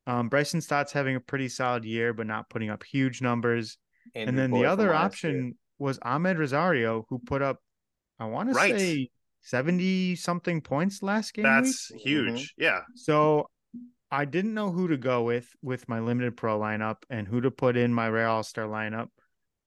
Um, 0.07 0.29
Bryson 0.29 0.61
Stott's 0.61 0.93
having 0.93 1.17
a 1.17 1.21
pretty 1.21 1.49
solid 1.49 1.85
year, 1.85 2.13
but 2.13 2.27
not 2.27 2.49
putting 2.51 2.71
up 2.71 2.85
huge 2.85 3.23
numbers. 3.23 3.79
and 4.15 4.39
then 4.39 4.51
Boyd 4.51 4.65
the 4.65 4.69
other 4.71 4.95
option 4.95 5.45
year. 5.45 5.53
was 5.79 5.99
Amed 6.01 6.39
Rosario, 6.39 7.07
who 7.09 7.19
put 7.19 7.43
up, 7.43 7.59
I 8.21 8.27
want 8.27 8.51
to 8.51 8.55
say, 8.55 9.11
70 9.43 10.15
something 10.17 10.61
points 10.61 11.03
last 11.03 11.35
game. 11.35 11.45
week. 11.45 11.53
That's 11.53 11.91
Mm-hmm. 11.91 11.99
huge. 11.99 12.55
Yeah. 12.57 12.81
So 12.95 13.49
I 14.11 14.25
didn't 14.27 14.55
know 14.55 14.71
who 14.71 14.89
to 14.89 14.97
go 14.97 15.23
with 15.25 15.49
with 15.63 15.89
my 15.89 15.99
limited 16.01 16.37
pro 16.37 16.59
lineup 16.61 16.99
and 17.11 17.27
who 17.27 17.41
to 17.41 17.51
put 17.51 17.77
in 17.77 17.93
my 17.93 18.09
rare 18.09 18.29
all 18.29 18.43
star 18.45 18.67
lineup. 18.67 19.09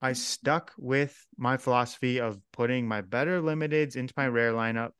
I 0.01 0.13
stuck 0.13 0.71
with 0.77 1.17
my 1.38 1.57
philosophy 1.57 2.21
of 2.21 2.39
putting 2.53 2.88
my 2.88 3.01
better 3.01 3.41
limiteds 3.41 3.97
into 3.97 4.13
my 4.15 4.27
rare 4.27 4.53
lineup. 4.53 4.91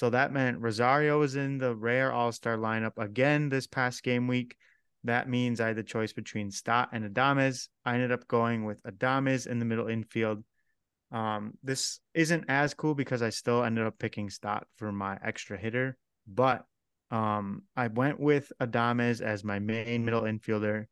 So 0.00 0.08
that 0.08 0.32
meant 0.32 0.62
Rosario 0.62 1.18
was 1.18 1.36
in 1.36 1.58
the 1.58 1.76
rare 1.76 2.10
all 2.10 2.32
star 2.32 2.56
lineup 2.56 2.96
again 2.96 3.50
this 3.50 3.66
past 3.66 4.02
game 4.02 4.28
week. 4.28 4.56
That 5.04 5.28
means 5.28 5.60
I 5.60 5.66
had 5.66 5.76
the 5.76 5.82
choice 5.82 6.14
between 6.14 6.50
Stott 6.50 6.88
and 6.92 7.04
Adames. 7.04 7.68
I 7.84 7.96
ended 7.96 8.10
up 8.10 8.26
going 8.26 8.64
with 8.64 8.82
Adames 8.84 9.46
in 9.46 9.58
the 9.58 9.66
middle 9.66 9.88
infield. 9.88 10.42
Um, 11.12 11.52
this 11.62 12.00
isn't 12.14 12.46
as 12.48 12.72
cool 12.72 12.94
because 12.94 13.20
I 13.20 13.28
still 13.28 13.62
ended 13.62 13.84
up 13.84 13.98
picking 13.98 14.30
Stott 14.30 14.66
for 14.78 14.90
my 14.90 15.18
extra 15.22 15.58
hitter, 15.58 15.98
but 16.26 16.64
um, 17.10 17.64
I 17.76 17.88
went 17.88 18.18
with 18.18 18.50
Adames 18.58 19.20
as 19.20 19.44
my 19.44 19.58
main 19.58 20.06
middle 20.06 20.22
infielder, 20.22 20.86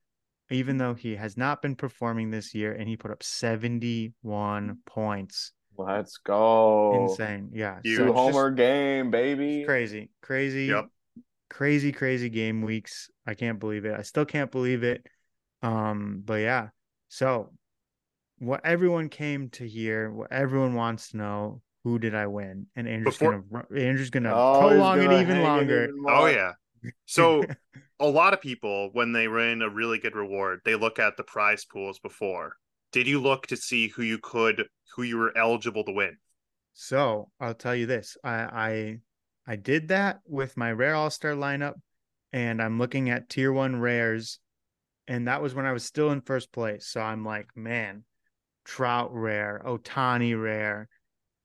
even 0.50 0.76
though 0.76 0.92
he 0.92 1.16
has 1.16 1.34
not 1.34 1.62
been 1.62 1.76
performing 1.76 2.30
this 2.30 2.54
year, 2.54 2.74
and 2.74 2.86
he 2.86 2.98
put 2.98 3.10
up 3.10 3.22
71 3.22 4.80
points. 4.84 5.52
Let's 5.78 6.18
go. 6.18 7.06
Insane. 7.08 7.50
Yeah. 7.52 7.78
Huge. 7.84 7.96
so 7.98 8.02
Two 8.06 8.08
just 8.12 8.18
homer 8.18 8.50
game, 8.50 9.10
baby. 9.10 9.64
Crazy, 9.64 10.10
crazy, 10.20 10.64
Yep. 10.66 10.86
crazy, 11.48 11.92
crazy 11.92 12.28
game 12.28 12.62
weeks. 12.62 13.10
I 13.26 13.34
can't 13.34 13.60
believe 13.60 13.84
it. 13.84 13.94
I 13.96 14.02
still 14.02 14.24
can't 14.24 14.50
believe 14.50 14.82
it. 14.82 15.06
Um, 15.62 16.22
but 16.24 16.40
yeah. 16.40 16.68
So 17.08 17.52
what 18.38 18.60
everyone 18.64 19.08
came 19.08 19.50
to 19.50 19.66
hear, 19.66 20.10
what 20.10 20.32
everyone 20.32 20.74
wants 20.74 21.10
to 21.10 21.16
know, 21.16 21.62
who 21.84 21.98
did 22.00 22.14
I 22.14 22.26
win? 22.26 22.66
And 22.74 22.88
Andrew's 22.88 23.16
Before- 23.16 23.40
gonna 23.42 23.64
ru- 23.70 23.78
Andrew's 23.80 24.10
gonna 24.10 24.32
Oh, 24.34 24.68
prolong 24.68 24.98
it 25.00 25.04
gonna 25.04 25.20
even 25.22 25.36
hang 25.36 25.44
longer. 25.44 25.84
even 25.84 26.04
Oh 26.08 26.26
yeah. 26.26 26.52
So 27.06 27.44
a 28.00 28.06
lot 28.06 28.34
of 28.34 28.40
people, 28.40 28.90
when 28.92 29.12
they 29.12 29.28
win 29.28 29.62
a 29.62 29.68
really 29.70 29.98
good 29.98 30.14
reward, 30.16 30.60
they 30.64 30.74
look 30.74 30.98
at 30.98 31.16
the 31.16 31.22
prize 31.24 31.64
pools 31.64 31.98
before. 32.00 32.56
Did 32.90 33.06
you 33.06 33.20
look 33.20 33.46
to 33.48 33.56
see 33.56 33.88
who 33.88 34.02
you 34.02 34.18
could, 34.18 34.64
who 34.94 35.02
you 35.02 35.18
were 35.18 35.36
eligible 35.36 35.84
to 35.84 35.92
win? 35.92 36.16
So 36.72 37.30
I'll 37.40 37.54
tell 37.54 37.74
you 37.74 37.86
this. 37.86 38.16
I 38.22 38.32
I 38.34 38.98
I 39.46 39.56
did 39.56 39.88
that 39.88 40.20
with 40.26 40.56
my 40.56 40.72
rare 40.72 40.94
all-star 40.94 41.32
lineup, 41.32 41.74
and 42.32 42.62
I'm 42.62 42.78
looking 42.78 43.10
at 43.10 43.28
tier 43.28 43.52
one 43.52 43.80
rares, 43.80 44.38
and 45.06 45.26
that 45.26 45.42
was 45.42 45.54
when 45.54 45.66
I 45.66 45.72
was 45.72 45.84
still 45.84 46.10
in 46.10 46.20
first 46.20 46.52
place. 46.52 46.86
So 46.86 47.00
I'm 47.00 47.24
like, 47.24 47.48
man, 47.56 48.04
Trout 48.64 49.10
rare, 49.12 49.62
Ohtani 49.64 50.40
rare. 50.40 50.88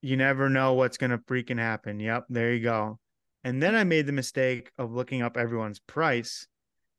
You 0.01 0.17
never 0.17 0.49
know 0.49 0.73
what's 0.73 0.97
gonna 0.97 1.17
freaking 1.17 1.59
happen. 1.59 1.99
Yep, 1.99 2.25
there 2.29 2.53
you 2.53 2.61
go. 2.61 2.99
And 3.43 3.61
then 3.61 3.75
I 3.75 3.83
made 3.83 4.05
the 4.05 4.11
mistake 4.11 4.71
of 4.77 4.93
looking 4.93 5.21
up 5.21 5.35
everyone's 5.35 5.79
price 5.79 6.47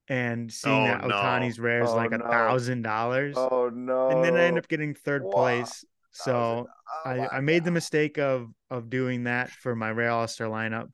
and 0.09 0.53
seeing 0.53 0.83
Oh, 0.83 0.85
that 0.85 1.05
no. 1.05 1.15
Ohtani's 1.15 1.59
rare 1.59 1.83
is 1.83 1.91
Oh, 1.91 1.97
like 1.97 2.13
a 2.13 2.19
thousand 2.19 2.83
dollars. 2.83 3.35
Oh 3.37 3.71
no. 3.73 4.11
And 4.11 4.25
then 4.25 4.37
I 4.37 4.45
end 4.45 4.59
up 4.59 4.69
getting 4.69 4.95
third 4.95 5.23
Wow. 5.23 5.31
place. 5.33 5.85
So 6.13 6.67
Oh 6.69 7.11
I, 7.11 7.29
I 7.37 7.41
made 7.41 7.65
the 7.65 7.71
mistake 7.71 8.19
of 8.19 8.49
of 8.71 8.91
doing 8.91 9.25
that 9.25 9.51
for 9.51 9.75
my 9.75 9.91
Rare 9.91 10.11
All-Star 10.11 10.49
lineup. 10.49 10.91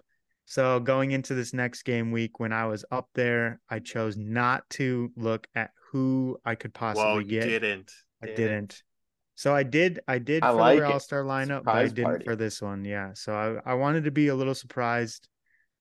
So 0.47 0.81
going 0.81 1.13
into 1.13 1.35
this 1.35 1.53
next 1.53 1.83
game 1.85 2.11
week 2.11 2.41
when 2.41 2.53
I 2.53 2.67
was 2.67 2.85
up 2.91 3.09
there, 3.15 3.61
I 3.69 3.79
chose 3.79 4.17
not 4.17 4.69
to 4.71 5.13
look 5.17 5.47
at 5.55 5.71
who 5.93 6.39
I 6.45 6.55
could 6.57 6.75
possibly 6.75 7.05
well, 7.05 7.21
you 7.21 7.41
get. 7.41 7.45
didn't. 7.49 7.93
I 8.23 8.27
didn't. 8.27 8.83
So 9.37 9.55
I 9.55 9.63
did 9.63 10.01
I 10.09 10.19
did 10.19 10.43
I 10.45 10.51
for 10.51 10.57
like 10.57 10.79
the. 10.79 10.87
All-Star 10.87 11.23
lineup, 11.25 11.65
but 11.65 11.75
I 11.75 11.87
didn't 11.89 12.05
party. 12.05 12.25
for 12.25 12.37
this 12.37 12.61
one. 12.61 12.85
Yeah. 12.85 13.11
So 13.15 13.33
I, 13.33 13.73
I 13.73 13.75
wanted 13.75 14.05
to 14.05 14.11
be 14.11 14.29
a 14.29 14.35
little 14.35 14.55
surprised. 14.55 15.29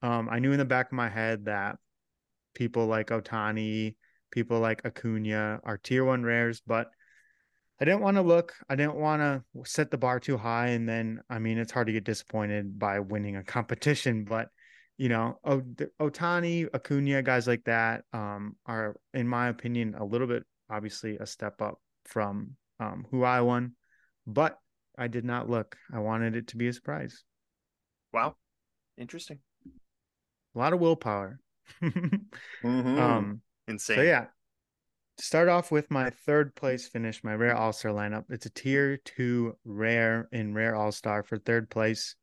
Um 0.01 0.29
I 0.29 0.39
knew 0.39 0.51
in 0.51 0.59
the 0.59 0.65
back 0.65 0.87
of 0.87 0.93
my 0.93 1.09
head 1.09 1.45
that 1.45 1.77
people 2.59 2.87
like 2.87 3.07
Ohtani, 3.07 3.95
people 4.31 4.59
like 4.59 4.81
Acuna 4.83 5.61
are 5.63 5.77
tier 5.77 6.03
one 6.03 6.23
rares, 6.23 6.61
but 6.67 6.91
I 7.79 7.85
didn't 7.85 8.01
want 8.01 8.17
to 8.17 8.21
look. 8.21 8.53
I 8.69 8.75
didn't 8.75 8.97
want 8.97 9.21
to 9.21 9.41
set 9.63 9.89
the 9.89 9.97
bar 9.97 10.19
too 10.19 10.37
high, 10.37 10.67
and 10.67 10.87
then 10.87 11.21
I 11.29 11.39
mean 11.39 11.57
it's 11.57 11.71
hard 11.71 11.87
to 11.87 11.93
get 11.93 12.03
disappointed 12.03 12.77
by 12.77 12.99
winning 12.99 13.37
a 13.37 13.43
competition. 13.55 14.25
But 14.25 14.49
you 14.97 15.07
know, 15.07 15.39
o- 15.45 15.63
Ohtani, 16.01 16.67
Acuna, 16.73 17.21
guys 17.23 17.47
like 17.47 17.63
that 17.63 18.03
um, 18.11 18.57
are, 18.65 18.97
in 19.13 19.25
my 19.25 19.47
opinion, 19.47 19.95
a 19.97 20.03
little 20.03 20.27
bit 20.27 20.43
obviously 20.69 21.15
a 21.15 21.25
step 21.25 21.61
up 21.61 21.79
from 22.03 22.57
um, 22.81 23.07
who 23.09 23.23
I 23.23 23.39
won. 23.39 23.71
But 24.27 24.59
I 24.97 25.07
did 25.07 25.23
not 25.23 25.49
look. 25.49 25.77
I 25.93 25.99
wanted 25.99 26.35
it 26.35 26.47
to 26.47 26.57
be 26.57 26.67
a 26.67 26.73
surprise. 26.73 27.23
Wow. 28.11 28.35
Interesting. 28.97 29.39
A 30.53 30.59
lot 30.59 30.73
of 30.73 30.81
willpower. 30.81 31.39
Mhm. 32.63 32.99
um, 32.99 33.41
Insane. 33.67 33.97
So 33.97 34.01
yeah, 34.03 34.25
to 35.17 35.23
start 35.23 35.49
off 35.49 35.71
with 35.71 35.89
my 35.91 36.09
third 36.09 36.55
place 36.55 36.87
finish, 36.87 37.23
my 37.23 37.35
rare 37.35 37.55
all 37.55 37.73
star 37.73 37.91
lineup. 37.91 38.25
It's 38.29 38.45
a 38.45 38.49
tier 38.49 38.97
two 38.97 39.57
rare 39.65 40.27
in 40.31 40.53
rare 40.53 40.75
all 40.75 40.91
star 40.91 41.23
for 41.23 41.37
third 41.37 41.69
place. 41.69 42.15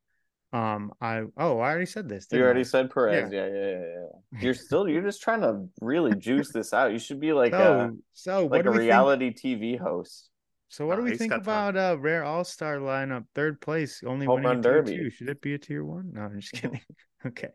Um, 0.53 0.93
I 1.01 1.23
oh, 1.37 1.59
I 1.59 1.69
already 1.69 1.85
said 1.85 2.07
this. 2.07 2.27
You 2.31 2.41
already 2.41 2.61
I? 2.61 2.63
said 2.63 2.89
Perez. 2.89 3.31
Yeah. 3.31 3.39
yeah, 3.45 3.53
yeah, 3.53 3.79
yeah, 3.79 4.41
You're 4.41 4.53
still 4.53 4.87
you're 4.87 5.01
just 5.03 5.21
trying 5.21 5.41
to 5.41 5.67
really 5.81 6.15
juice 6.15 6.51
this 6.51 6.73
out. 6.73 6.91
You 6.91 6.99
should 6.99 7.19
be 7.19 7.33
like 7.33 7.53
so, 7.53 7.73
a 7.73 7.91
so 8.13 8.45
like 8.45 8.63
do 8.63 8.69
a 8.69 8.71
we 8.71 8.77
think? 8.79 8.89
reality 8.89 9.33
TV 9.33 9.77
host. 9.77 10.29
So 10.69 10.85
what 10.85 10.95
do 10.95 11.01
Oh, 11.01 11.05
we 11.05 11.11
think 11.17 11.31
got 11.31 11.45
fun. 11.45 11.75
about 11.75 11.77
uh 11.77 11.97
rare 11.99 12.23
all 12.23 12.43
star 12.43 12.77
lineup, 12.77 13.25
third 13.35 13.61
place, 13.61 14.01
only 14.05 14.25
Home 14.25 14.35
winning 14.35 14.47
a 14.47 14.49
run 14.49 14.61
tier 14.61 14.81
derby. 14.81 14.97
two? 14.97 15.09
Should 15.09 15.29
it 15.29 15.41
be 15.41 15.53
a 15.53 15.57
tier 15.57 15.83
one? 15.83 16.11
No, 16.13 16.21
I'm 16.21 16.39
just 16.39 16.53
kidding. 16.53 16.81
okay. 17.25 17.49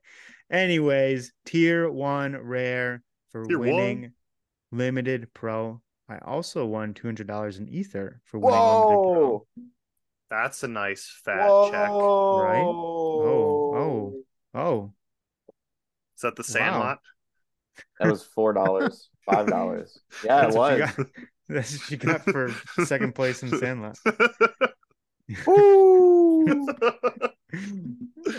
Anyways, 0.51 1.33
tier 1.47 1.91
one 1.91 2.37
rare 2.37 3.03
for 3.31 3.45
Tier 3.47 3.59
one. 3.59 3.69
winning 3.69 4.13
limited 4.71 5.33
pro. 5.35 5.81
I 6.09 6.19
also 6.19 6.67
won 6.67 6.95
two 6.95 7.07
hundred 7.07 7.27
dollars 7.27 7.59
in 7.59 7.69
ether 7.69 8.21
for 8.25 8.39
winning 8.39 8.61
limited 8.61 9.13
pro. 9.13 9.29
Whoa! 9.29 9.47
That's 10.31 10.63
a 10.63 10.69
nice 10.69 11.11
fat 11.25 11.49
Whoa! 11.49 11.71
check. 11.71 11.89
Right? 11.89 12.63
Oh, 12.65 14.15
oh, 14.55 14.59
oh. 14.59 14.93
Is 16.17 16.23
that 16.23 16.37
the 16.37 16.45
Sandlot? 16.45 16.99
That 18.01 18.11
was 18.11 18.23
four 18.23 18.53
dollars, 18.53 19.09
five 19.31 19.47
dollars. 19.47 19.99
Yeah, 20.25 20.43
That's 20.43 20.55
it 20.55 20.59
what 20.59 20.77
you 20.77 20.83
was. 20.83 20.95
got. 20.97 21.07
That's 21.49 21.79
what 21.81 21.91
you 21.91 21.97
got 21.99 22.23
for 22.25 22.51
second 22.85 23.15
place 23.15 23.43
in 23.43 23.51
Sandlot. 23.59 23.99
Woo! 25.47 26.67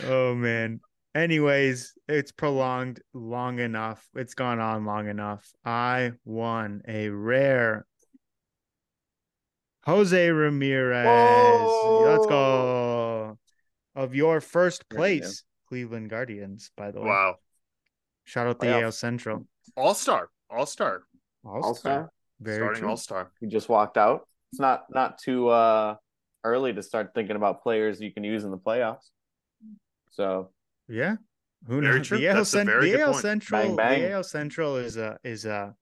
oh 0.05 0.35
man. 0.35 0.79
Anyways, 1.15 1.93
it's 2.07 2.31
prolonged 2.31 3.01
long 3.13 3.59
enough. 3.59 4.07
It's 4.15 4.33
gone 4.33 4.59
on 4.59 4.85
long 4.85 5.07
enough. 5.07 5.47
I 5.63 6.13
won 6.25 6.81
a 6.87 7.09
rare 7.09 7.85
Jose 9.85 10.29
Ramirez. 10.29 11.05
Let's 11.05 12.25
go. 12.25 13.37
Of 13.95 14.15
your 14.15 14.41
first 14.41 14.85
There 14.89 14.97
you 14.97 15.19
place, 15.21 15.43
Cleveland 15.67 16.09
Guardians, 16.09 16.71
by 16.75 16.91
the 16.91 16.99
way. 17.01 17.07
wow. 17.07 17.35
Shout 18.23 18.47
out 18.47 18.59
the 18.59 18.67
Playoff. 18.67 18.83
AL 18.83 18.91
Central. 18.93 19.47
All 19.75 19.93
star. 19.93 20.29
All 20.49 20.65
star. 20.65 21.03
All-star. 21.45 21.63
All-star. 21.63 22.11
Very 22.39 22.57
Starting 22.57 22.85
all 22.85 22.97
star. 22.97 23.31
He 23.41 23.47
just 23.47 23.67
walked 23.67 23.97
out. 23.97 24.27
It's 24.51 24.59
not 24.59 24.85
not 24.89 25.17
too 25.17 25.49
uh 25.49 25.95
early 26.43 26.73
to 26.73 26.81
start 26.81 27.11
thinking 27.13 27.35
about 27.35 27.61
players 27.61 27.99
you 27.99 28.13
can 28.13 28.23
use 28.23 28.45
in 28.45 28.51
the 28.51 28.57
playoffs. 28.57 29.09
So 30.11 30.51
Yeah. 30.87 31.15
Who 31.67 31.81
Very 31.81 31.97
knows? 31.97 32.07
true. 32.07 32.17
The 32.17 32.27
AL, 32.27 32.35
That's 32.35 32.49
a 32.49 32.57
Cent- 32.57 32.69
very 32.69 32.91
the 32.91 33.01
AL 33.01 33.11
point. 33.11 33.21
Central, 33.21 33.61
Bang, 33.61 33.75
bang. 33.75 34.01
the 34.01 34.11
AL 34.11 34.23
Central 34.23 34.75
is 34.77 34.97
a 34.97 35.17
is 35.23 35.45
a 35.45 35.73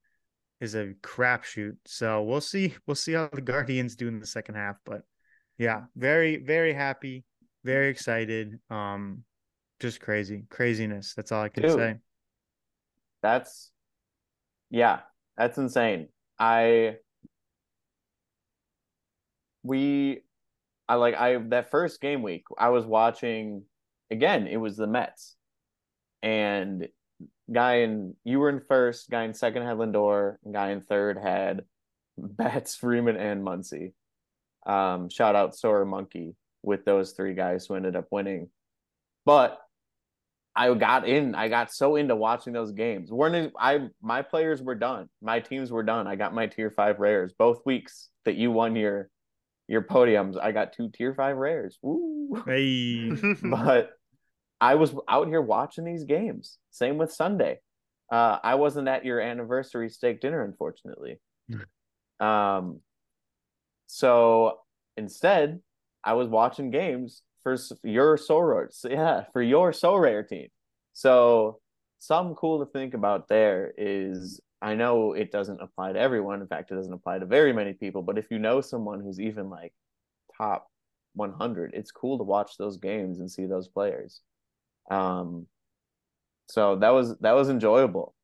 is 0.59 0.75
a 0.75 0.93
crapshoot. 1.01 1.77
So 1.85 2.21
we'll 2.23 2.41
see. 2.41 2.75
We'll 2.85 2.95
see 2.95 3.13
how 3.13 3.29
the 3.33 3.41
Guardians 3.41 3.95
do 3.95 4.07
in 4.07 4.19
the 4.19 4.27
second 4.27 4.55
half. 4.55 4.77
But 4.85 5.01
yeah, 5.57 5.83
very 5.95 6.37
very 6.37 6.73
happy, 6.73 7.23
very 7.63 7.89
excited. 7.89 8.59
Um, 8.69 9.23
just 9.79 9.99
crazy 10.01 10.45
craziness. 10.51 11.13
That's 11.15 11.31
all 11.31 11.41
I 11.41 11.49
can 11.49 11.63
Dude. 11.63 11.73
say. 11.73 11.95
that's 13.23 13.71
yeah, 14.69 14.99
that's 15.35 15.57
insane. 15.57 16.09
I 16.37 16.97
we 19.63 20.21
I 20.87 20.95
like 20.95 21.15
I 21.15 21.37
that 21.49 21.71
first 21.71 22.01
game 22.01 22.21
week 22.21 22.43
I 22.57 22.69
was 22.69 22.85
watching 22.85 23.63
again, 24.11 24.47
it 24.47 24.57
was 24.57 24.77
the 24.77 24.87
Mets. 24.87 25.35
And 26.21 26.87
guy 27.51 27.77
in 27.77 28.15
you 28.23 28.39
were 28.39 28.49
in 28.49 28.61
first, 28.67 29.09
guy 29.09 29.23
in 29.23 29.33
second 29.33 29.63
had 29.63 29.77
Lindor, 29.77 30.35
guy 30.51 30.71
in 30.71 30.81
third 30.81 31.17
had 31.17 31.63
Betts, 32.17 32.75
Freeman, 32.75 33.17
and 33.17 33.43
Muncy. 33.43 33.93
Um, 34.65 35.09
shout 35.09 35.35
out 35.35 35.55
Sora 35.55 35.85
Monkey 35.85 36.35
with 36.61 36.85
those 36.85 37.13
three 37.13 37.33
guys 37.33 37.65
who 37.65 37.75
ended 37.75 37.95
up 37.95 38.07
winning. 38.11 38.49
But 39.25 39.59
I 40.55 40.73
got 40.73 41.07
in. 41.07 41.33
I 41.33 41.47
got 41.47 41.73
so 41.73 41.95
into 41.95 42.15
watching 42.15 42.53
those 42.53 42.71
games. 42.71 43.11
When 43.11 43.51
I 43.57 43.87
my 44.01 44.21
players 44.21 44.61
were 44.61 44.75
done, 44.75 45.09
my 45.21 45.39
teams 45.39 45.71
were 45.71 45.83
done. 45.83 46.07
I 46.07 46.15
got 46.15 46.35
my 46.35 46.47
tier 46.47 46.69
five 46.69 46.99
rares 46.99 47.33
both 47.37 47.65
weeks 47.65 48.09
that 48.25 48.35
you 48.35 48.51
won 48.51 48.75
your 48.75 49.09
your 49.67 49.81
podiums. 49.81 50.37
I 50.39 50.51
got 50.51 50.73
two 50.73 50.89
tier 50.89 51.13
five 51.15 51.37
rares. 51.37 51.79
Woo! 51.81 52.43
Hey, 52.45 53.11
But 53.43 53.91
I 54.61 54.75
was 54.75 54.93
out 55.09 55.27
here 55.27 55.41
watching 55.41 55.83
these 55.83 56.03
games. 56.03 56.59
Same 56.69 56.97
with 56.97 57.11
Sunday. 57.11 57.59
Uh, 58.11 58.37
I 58.43 58.55
wasn't 58.55 58.87
at 58.87 59.03
your 59.03 59.19
anniversary 59.19 59.89
steak 59.89 60.21
dinner, 60.21 60.43
unfortunately. 60.43 61.19
um, 62.19 62.79
so 63.87 64.59
instead, 64.95 65.59
I 66.03 66.13
was 66.13 66.27
watching 66.27 66.69
games 66.69 67.23
for 67.43 67.57
your 67.83 68.17
Sorare, 68.17 68.67
so 68.71 68.89
yeah, 68.89 69.23
for 69.33 69.41
your 69.41 69.71
Sorare 69.71 70.27
team. 70.27 70.49
So 70.93 71.59
something 71.99 72.35
cool 72.35 72.63
to 72.63 72.71
think 72.71 72.93
about 72.93 73.27
there 73.27 73.73
is 73.77 74.39
I 74.61 74.75
know 74.75 75.13
it 75.13 75.31
doesn't 75.31 75.61
apply 75.61 75.93
to 75.93 75.99
everyone. 75.99 76.41
In 76.41 76.47
fact, 76.47 76.71
it 76.71 76.75
doesn't 76.75 76.93
apply 76.93 77.19
to 77.19 77.25
very 77.25 77.51
many 77.51 77.73
people. 77.73 78.03
But 78.03 78.19
if 78.19 78.29
you 78.29 78.37
know 78.37 78.61
someone 78.61 79.01
who's 79.01 79.19
even 79.19 79.49
like 79.49 79.73
top 80.37 80.67
100, 81.15 81.71
it's 81.73 81.91
cool 81.91 82.19
to 82.19 82.23
watch 82.23 82.57
those 82.57 82.77
games 82.77 83.19
and 83.19 83.31
see 83.31 83.45
those 83.45 83.67
players. 83.67 84.21
Um, 84.91 85.47
so 86.47 86.75
that 86.77 86.89
was 86.89 87.17
that 87.19 87.33
was 87.33 87.49
enjoyable. 87.49 88.15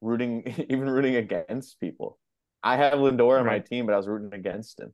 Rooting, 0.00 0.42
even 0.70 0.88
rooting 0.90 1.16
against 1.16 1.80
people. 1.80 2.18
I 2.62 2.76
have 2.76 2.94
Lindor 2.94 3.40
on 3.40 3.46
my 3.46 3.60
team, 3.60 3.86
but 3.86 3.94
I 3.94 3.96
was 3.96 4.08
rooting 4.08 4.34
against 4.34 4.80
him. 4.80 4.92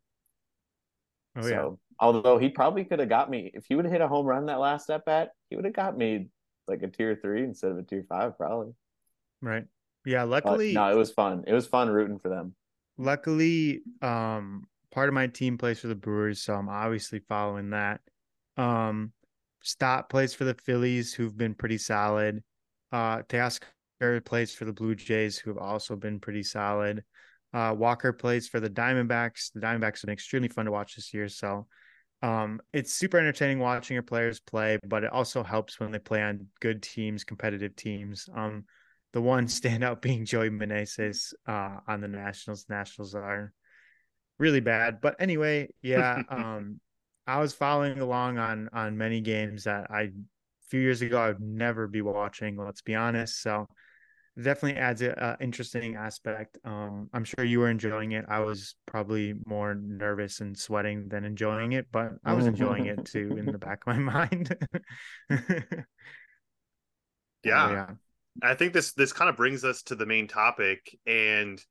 oh 1.36 1.40
so, 1.40 1.48
yeah, 1.48 1.66
although 2.00 2.38
he 2.38 2.48
probably 2.48 2.84
could 2.84 2.98
have 3.00 3.08
got 3.08 3.30
me 3.30 3.50
if 3.54 3.66
he 3.68 3.74
would 3.74 3.84
have 3.84 3.92
hit 3.92 4.00
a 4.00 4.08
home 4.08 4.26
run 4.26 4.46
that 4.46 4.60
last 4.60 4.90
at 4.90 5.04
bat, 5.04 5.32
he 5.50 5.56
would 5.56 5.64
have 5.64 5.74
got 5.74 5.96
me 5.96 6.28
like 6.68 6.82
a 6.82 6.88
tier 6.88 7.16
three 7.16 7.42
instead 7.44 7.70
of 7.72 7.78
a 7.78 7.82
tier 7.82 8.04
five, 8.08 8.36
probably. 8.36 8.72
right. 9.40 9.64
Yeah, 10.04 10.24
But 10.44 10.60
luckily, 10.60 10.72
no, 10.72 10.88
it 10.90 10.94
was 10.96 11.10
fun. 11.12 11.44
It 11.48 11.52
was 11.52 11.66
fun 11.66 11.90
rooting 11.90 12.18
for 12.20 12.28
them. 12.28 12.54
luckily 12.98 13.82
um 14.02 14.66
part 14.90 15.08
of 15.08 15.14
my 15.14 15.26
team 15.26 15.56
plays 15.58 15.80
for 15.80 15.88
the 15.88 15.94
brewers 15.94 16.42
so 16.42 16.54
i'm 16.54 16.68
obviously 16.68 17.20
following 17.28 17.70
that 17.70 18.00
um 18.56 19.12
stott 19.62 20.08
plays 20.08 20.34
for 20.34 20.44
the 20.44 20.54
phillies 20.54 21.12
who've 21.12 21.36
been 21.36 21.54
pretty 21.54 21.78
solid 21.78 22.42
uh 22.92 23.22
teoscar 23.22 24.24
plays 24.24 24.54
for 24.54 24.64
the 24.64 24.72
blue 24.72 24.94
jays 24.94 25.38
who 25.38 25.50
have 25.50 25.58
also 25.58 25.96
been 25.96 26.20
pretty 26.20 26.42
solid 26.42 27.02
uh 27.54 27.74
walker 27.76 28.12
plays 28.12 28.48
for 28.48 28.60
the 28.60 28.70
diamondbacks 28.70 29.52
the 29.52 29.60
diamondbacks 29.60 30.00
have 30.00 30.06
been 30.06 30.12
extremely 30.12 30.48
fun 30.48 30.64
to 30.64 30.70
watch 30.70 30.96
this 30.96 31.14
year 31.14 31.28
so 31.28 31.66
um 32.22 32.60
it's 32.72 32.92
super 32.92 33.18
entertaining 33.18 33.58
watching 33.58 33.94
your 33.94 34.02
players 34.02 34.40
play 34.40 34.78
but 34.86 35.04
it 35.04 35.12
also 35.12 35.42
helps 35.42 35.78
when 35.80 35.90
they 35.90 35.98
play 35.98 36.22
on 36.22 36.46
good 36.60 36.82
teams 36.82 37.24
competitive 37.24 37.74
teams 37.76 38.28
um 38.34 38.64
the 39.12 39.20
one 39.20 39.46
standout 39.46 40.00
being 40.00 40.24
Joey 40.24 40.50
Meneses 40.50 41.32
uh, 41.46 41.78
on 41.86 42.00
the 42.00 42.08
Nationals. 42.08 42.66
Nationals 42.68 43.14
are 43.14 43.52
really 44.38 44.60
bad, 44.60 45.00
but 45.00 45.16
anyway, 45.18 45.68
yeah. 45.82 46.22
Um, 46.28 46.80
I 47.26 47.40
was 47.40 47.54
following 47.54 47.98
along 48.00 48.38
on 48.38 48.68
on 48.72 48.96
many 48.96 49.20
games 49.20 49.64
that 49.64 49.90
I 49.90 50.02
a 50.02 50.10
few 50.68 50.80
years 50.80 51.02
ago 51.02 51.18
I 51.18 51.28
would 51.28 51.40
never 51.40 51.86
be 51.86 52.02
watching. 52.02 52.56
Let's 52.56 52.82
be 52.82 52.94
honest. 52.94 53.40
So 53.42 53.68
definitely 54.40 54.78
adds 54.78 55.02
a, 55.02 55.36
a 55.40 55.42
interesting 55.42 55.96
aspect. 55.96 56.58
Um, 56.64 57.10
I'm 57.12 57.24
sure 57.24 57.44
you 57.44 57.60
were 57.60 57.70
enjoying 57.70 58.12
it. 58.12 58.24
I 58.28 58.40
was 58.40 58.74
probably 58.86 59.34
more 59.46 59.74
nervous 59.74 60.40
and 60.40 60.56
sweating 60.56 61.08
than 61.08 61.24
enjoying 61.24 61.72
it, 61.72 61.86
but 61.92 62.12
I 62.24 62.32
was 62.34 62.46
enjoying 62.46 62.86
it 62.86 63.04
too 63.04 63.36
in 63.38 63.46
the 63.46 63.58
back 63.58 63.82
of 63.86 63.96
my 63.96 64.28
mind. 64.28 64.56
Yeah. 67.44 67.72
yeah. 67.72 67.86
I 68.42 68.54
think 68.54 68.72
this 68.72 68.92
this 68.92 69.12
kind 69.12 69.28
of 69.28 69.36
brings 69.36 69.64
us 69.64 69.82
to 69.84 69.94
the 69.94 70.06
main 70.06 70.26
topic 70.26 70.98
and 71.06 71.62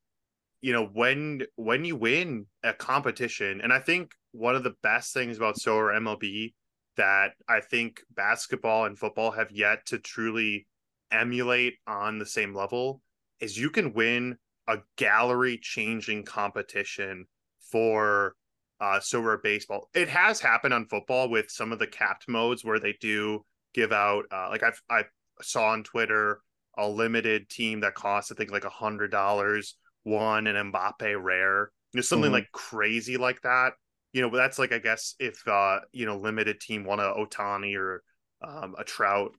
you 0.62 0.72
know 0.72 0.86
when 0.94 1.44
when 1.56 1.84
you 1.84 1.96
win 1.96 2.46
a 2.64 2.74
competition 2.74 3.62
and 3.62 3.74
I 3.74 3.80
think 3.80 4.12
one 4.32 4.56
of 4.56 4.64
the 4.64 4.76
best 4.84 5.14
things 5.14 5.38
about 5.38 5.56
Sorare 5.56 5.98
MLB 6.00 6.54
that 6.98 7.32
I 7.50 7.60
think 7.62 8.02
basketball 8.16 8.86
and 8.86 8.98
football 8.98 9.32
have 9.32 9.52
yet 9.52 9.86
to 9.88 9.98
truly 9.98 10.68
emulate 11.12 11.76
on 11.88 12.20
the 12.20 12.26
same 12.26 12.54
level 12.54 13.02
is 13.40 13.58
you 13.58 13.70
can 13.70 13.94
win 13.94 14.38
a 14.68 14.78
gallery 14.98 15.60
changing 15.62 16.24
competition 16.24 17.26
for 17.72 18.36
uh 18.80 19.00
Sorare 19.00 19.42
baseball. 19.42 19.90
It 19.94 20.10
has 20.10 20.40
happened 20.40 20.74
on 20.74 20.88
football 20.88 21.30
with 21.30 21.50
some 21.50 21.72
of 21.72 21.80
the 21.80 21.88
capped 21.88 22.30
modes 22.30 22.64
where 22.64 22.80
they 22.80 22.96
do 23.02 23.44
give 23.74 23.92
out 23.92 24.26
uh, 24.32 24.50
like 24.50 24.64
I've 24.64 24.82
I 24.90 25.04
saw 25.42 25.70
on 25.70 25.84
Twitter 25.84 26.42
a 26.78 26.88
limited 26.88 27.50
team 27.50 27.82
that 27.82 27.96
costs 27.96 28.32
I 28.32 28.36
think 28.36 28.52
like 28.52 28.66
a 28.66 28.70
hundred 28.70 29.12
dollars 29.12 29.76
won 30.06 30.48
and 30.48 30.74
Mbappe 30.74 31.22
rare. 31.22 31.72
You 31.94 31.98
know, 31.98 32.02
something 32.02 32.32
Mhm. 32.32 32.34
like 32.34 32.52
crazy 32.52 33.18
like 33.18 33.42
that. 33.42 33.74
You 34.14 34.22
know, 34.22 34.30
but 34.30 34.38
that's 34.38 34.60
like 34.60 34.72
I 34.72 34.80
guess 34.80 35.16
if 35.20 35.48
uh, 35.48 35.82
you 35.92 36.06
know, 36.06 36.18
limited 36.18 36.60
team 36.60 36.84
won 36.84 37.00
a 37.00 37.14
Ohtani 37.14 37.76
or 37.78 38.04
um, 38.42 38.76
a 38.78 38.84
Trout. 38.84 39.34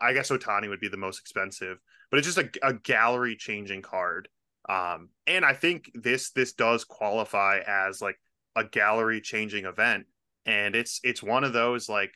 I 0.00 0.12
guess 0.12 0.30
Ohtani 0.30 0.68
would 0.68 0.80
be 0.80 0.88
the 0.88 0.96
most 0.96 1.20
expensive, 1.20 1.78
but 2.10 2.18
it's 2.18 2.26
just 2.26 2.38
a, 2.38 2.50
a 2.66 2.72
gallery 2.74 3.36
changing 3.36 3.82
card. 3.82 4.28
Um, 4.68 5.10
and 5.26 5.44
I 5.44 5.52
think 5.54 5.90
this 5.94 6.30
this 6.30 6.54
does 6.54 6.84
qualify 6.84 7.60
as 7.66 8.00
like 8.00 8.18
a 8.56 8.64
gallery 8.64 9.20
changing 9.20 9.64
event. 9.66 10.06
And 10.44 10.74
it's 10.74 11.00
it's 11.04 11.22
one 11.22 11.44
of 11.44 11.52
those 11.52 11.88
like 11.88 12.12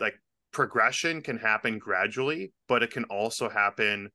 like 0.00 0.14
progression 0.52 1.22
can 1.22 1.38
happen 1.38 1.78
gradually, 1.78 2.52
but 2.68 2.82
it 2.82 2.90
can 2.90 3.04
also 3.04 3.48
happen 3.48 4.10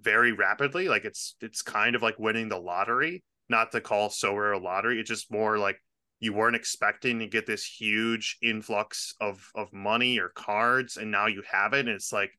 very 0.00 0.32
rapidly. 0.32 0.88
Like 0.88 1.04
it's 1.04 1.36
it's 1.40 1.62
kind 1.62 1.94
of 1.96 2.02
like 2.02 2.18
winning 2.18 2.48
the 2.48 2.58
lottery. 2.58 3.22
Not 3.48 3.72
to 3.72 3.80
call 3.80 4.08
Sorare 4.08 4.56
a 4.56 4.62
lottery. 4.62 5.00
It's 5.00 5.08
just 5.08 5.30
more 5.30 5.58
like 5.58 5.78
you 6.20 6.32
weren't 6.32 6.56
expecting 6.56 7.18
to 7.18 7.26
get 7.26 7.46
this 7.46 7.64
huge 7.64 8.38
influx 8.42 9.14
of 9.20 9.50
of 9.54 9.72
money 9.72 10.18
or 10.18 10.28
cards, 10.28 10.96
and 10.96 11.10
now 11.10 11.26
you 11.26 11.42
have 11.50 11.72
it. 11.72 11.80
And 11.80 11.88
it's 11.88 12.12
like 12.12 12.30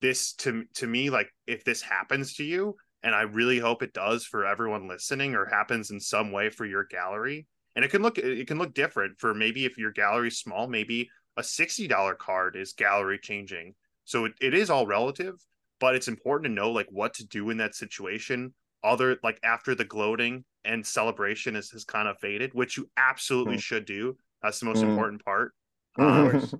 this 0.00 0.34
to 0.34 0.64
to 0.74 0.86
me, 0.86 1.10
like 1.10 1.28
if 1.46 1.64
this 1.64 1.82
happens 1.82 2.34
to 2.34 2.44
you, 2.44 2.76
and 3.02 3.14
I 3.14 3.22
really 3.22 3.58
hope 3.58 3.82
it 3.82 3.92
does 3.92 4.24
for 4.24 4.46
everyone 4.46 4.88
listening, 4.88 5.34
or 5.34 5.46
happens 5.46 5.90
in 5.90 6.00
some 6.00 6.32
way 6.32 6.48
for 6.48 6.64
your 6.64 6.84
gallery. 6.84 7.46
And 7.76 7.84
it 7.84 7.90
can 7.90 8.02
look 8.02 8.18
it 8.18 8.46
can 8.46 8.58
look 8.58 8.72
different 8.72 9.18
for 9.18 9.34
maybe 9.34 9.64
if 9.64 9.78
your 9.78 9.90
gallery's 9.90 10.38
small, 10.38 10.68
maybe 10.68 11.10
a 11.36 11.42
$60 11.42 12.18
card 12.18 12.56
is 12.56 12.72
gallery 12.72 13.18
changing. 13.20 13.74
So 14.04 14.26
it, 14.26 14.34
it 14.40 14.54
is 14.54 14.70
all 14.70 14.86
relative, 14.86 15.34
but 15.80 15.94
it's 15.94 16.08
important 16.08 16.50
to 16.50 16.54
know 16.54 16.70
like 16.70 16.88
what 16.90 17.14
to 17.14 17.26
do 17.26 17.50
in 17.50 17.58
that 17.58 17.74
situation. 17.74 18.54
Other 18.82 19.16
like 19.22 19.38
after 19.42 19.74
the 19.74 19.84
gloating 19.84 20.44
and 20.64 20.86
celebration 20.86 21.56
is, 21.56 21.70
has 21.70 21.84
kind 21.84 22.08
of 22.08 22.18
faded, 22.18 22.52
which 22.52 22.76
you 22.76 22.88
absolutely 22.96 23.56
mm. 23.56 23.62
should 23.62 23.86
do. 23.86 24.16
That's 24.42 24.60
the 24.60 24.66
most 24.66 24.82
mm. 24.82 24.90
important 24.90 25.24
part. 25.24 25.52
Um, 25.96 26.50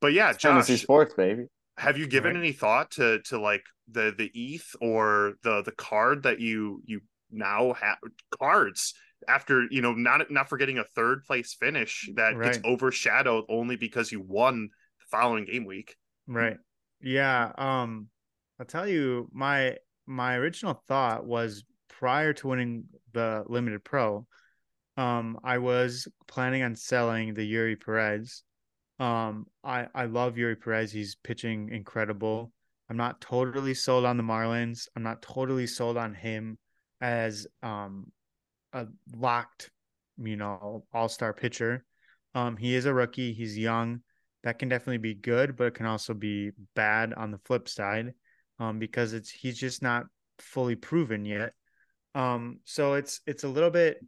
but 0.00 0.12
yeah, 0.12 0.30
it's 0.30 0.38
Josh, 0.38 0.68
sports, 0.80 1.12
baby. 1.14 1.46
Have 1.78 1.98
you 1.98 2.06
given 2.06 2.34
right. 2.34 2.44
any 2.44 2.52
thought 2.52 2.92
to 2.92 3.20
to 3.22 3.40
like 3.40 3.64
the 3.90 4.14
the 4.16 4.30
ETH 4.32 4.76
or 4.80 5.34
the 5.42 5.62
the 5.62 5.72
card 5.72 6.22
that 6.22 6.38
you 6.38 6.80
you 6.84 7.00
now 7.32 7.72
have 7.72 7.96
cards 8.38 8.94
after 9.26 9.66
you 9.70 9.82
know 9.82 9.92
not 9.92 10.30
not 10.30 10.48
forgetting 10.48 10.78
a 10.78 10.84
third 10.94 11.24
place 11.24 11.54
finish 11.54 12.08
that 12.14 12.36
right. 12.36 12.52
gets 12.52 12.64
overshadowed 12.64 13.44
only 13.48 13.76
because 13.76 14.12
you 14.12 14.20
won 14.20 14.68
the 15.00 15.06
following 15.10 15.44
game 15.44 15.64
week. 15.64 15.96
Right. 16.26 16.56
Yeah. 17.00 17.52
Um, 17.56 18.08
I'll 18.58 18.66
tell 18.66 18.88
you 18.88 19.28
my 19.32 19.76
my 20.06 20.36
original 20.36 20.74
thought 20.88 21.26
was 21.26 21.64
prior 21.88 22.32
to 22.32 22.48
winning 22.48 22.84
the 23.12 23.44
limited 23.48 23.84
pro, 23.84 24.26
um, 24.96 25.38
I 25.44 25.58
was 25.58 26.08
planning 26.26 26.62
on 26.62 26.74
selling 26.74 27.34
the 27.34 27.52
Eury 27.52 27.80
Perez. 27.80 28.42
Um, 28.98 29.46
I 29.62 29.86
I 29.94 30.04
love 30.06 30.34
Eury 30.34 30.60
Perez. 30.60 30.90
He's 30.90 31.14
pitching 31.14 31.70
incredible. 31.70 32.52
I'm 32.90 32.96
not 32.96 33.20
totally 33.20 33.74
sold 33.74 34.04
on 34.04 34.16
the 34.16 34.22
Marlins. 34.22 34.88
I'm 34.96 35.02
not 35.02 35.22
totally 35.22 35.66
sold 35.66 35.96
on 35.96 36.14
him 36.14 36.58
as 37.00 37.46
um 37.62 38.10
a 38.72 38.86
locked, 39.14 39.70
you 40.18 40.36
know, 40.36 40.84
all 40.92 41.08
star 41.08 41.32
pitcher. 41.32 41.84
Um, 42.34 42.56
he 42.56 42.74
is 42.74 42.86
a 42.86 42.94
rookie. 42.94 43.32
He's 43.32 43.56
young. 43.56 44.02
That 44.42 44.58
can 44.58 44.68
definitely 44.68 44.98
be 44.98 45.14
good, 45.14 45.56
but 45.56 45.68
it 45.68 45.74
can 45.74 45.86
also 45.86 46.14
be 46.14 46.52
bad 46.74 47.12
on 47.14 47.30
the 47.30 47.38
flip 47.44 47.68
side, 47.68 48.14
um, 48.58 48.78
because 48.78 49.12
it's 49.12 49.30
he's 49.30 49.58
just 49.58 49.82
not 49.82 50.06
fully 50.38 50.76
proven 50.76 51.24
yet. 51.24 51.52
Um, 52.14 52.60
so 52.64 52.94
it's 52.94 53.20
it's 53.26 53.44
a 53.44 53.48
little 53.48 53.70
bit 53.70 53.98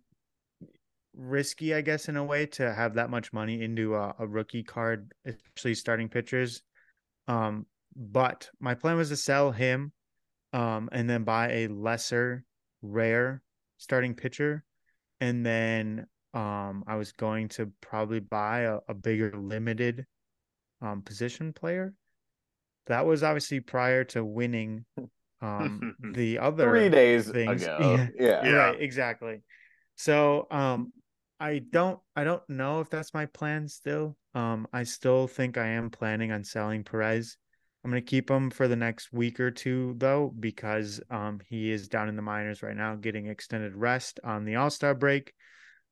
risky, 1.14 1.74
I 1.74 1.80
guess, 1.80 2.08
in 2.08 2.16
a 2.16 2.24
way, 2.24 2.46
to 2.46 2.72
have 2.72 2.94
that 2.94 3.10
much 3.10 3.32
money 3.32 3.62
into 3.62 3.94
a, 3.94 4.14
a 4.18 4.26
rookie 4.26 4.62
card, 4.62 5.12
especially 5.24 5.74
starting 5.74 6.08
pitchers. 6.08 6.62
Um, 7.28 7.66
but 7.96 8.48
my 8.60 8.74
plan 8.74 8.96
was 8.96 9.08
to 9.10 9.16
sell 9.16 9.50
him, 9.50 9.92
um, 10.52 10.88
and 10.92 11.08
then 11.08 11.24
buy 11.24 11.50
a 11.50 11.68
lesser 11.68 12.44
rare 12.82 13.42
starting 13.78 14.14
pitcher, 14.14 14.64
and 15.20 15.44
then 15.44 16.06
um, 16.34 16.84
I 16.86 16.96
was 16.96 17.12
going 17.12 17.48
to 17.50 17.72
probably 17.80 18.20
buy 18.20 18.60
a, 18.60 18.78
a 18.88 18.94
bigger 18.94 19.32
limited 19.36 20.06
um, 20.80 21.02
position 21.02 21.52
player. 21.52 21.94
That 22.90 23.06
was 23.06 23.22
obviously 23.22 23.60
prior 23.60 24.02
to 24.04 24.24
winning 24.24 24.84
um, 25.40 25.94
the 26.12 26.40
other 26.40 26.68
three 26.68 26.88
days 26.88 27.30
things. 27.30 27.62
ago. 27.62 28.08
Yeah. 28.18 28.44
yeah. 28.44 28.50
right, 28.50 28.80
exactly. 28.82 29.42
So 29.94 30.48
um, 30.50 30.92
I 31.38 31.60
don't, 31.60 32.00
I 32.16 32.24
don't 32.24 32.42
know 32.48 32.80
if 32.80 32.90
that's 32.90 33.14
my 33.14 33.26
plan 33.26 33.68
still. 33.68 34.16
Um, 34.34 34.66
I 34.72 34.82
still 34.82 35.28
think 35.28 35.56
I 35.56 35.68
am 35.68 35.90
planning 35.90 36.32
on 36.32 36.42
selling 36.42 36.82
Perez. 36.82 37.36
I'm 37.84 37.92
going 37.92 38.02
to 38.02 38.10
keep 38.10 38.28
him 38.28 38.50
for 38.50 38.66
the 38.66 38.74
next 38.74 39.12
week 39.12 39.38
or 39.38 39.52
two, 39.52 39.94
though, 39.96 40.34
because 40.40 41.00
um, 41.10 41.38
he 41.48 41.70
is 41.70 41.86
down 41.86 42.08
in 42.08 42.16
the 42.16 42.22
minors 42.22 42.60
right 42.60 42.76
now, 42.76 42.96
getting 42.96 43.28
extended 43.28 43.76
rest 43.76 44.18
on 44.24 44.44
the 44.44 44.56
All 44.56 44.68
Star 44.68 44.94
break. 44.94 45.32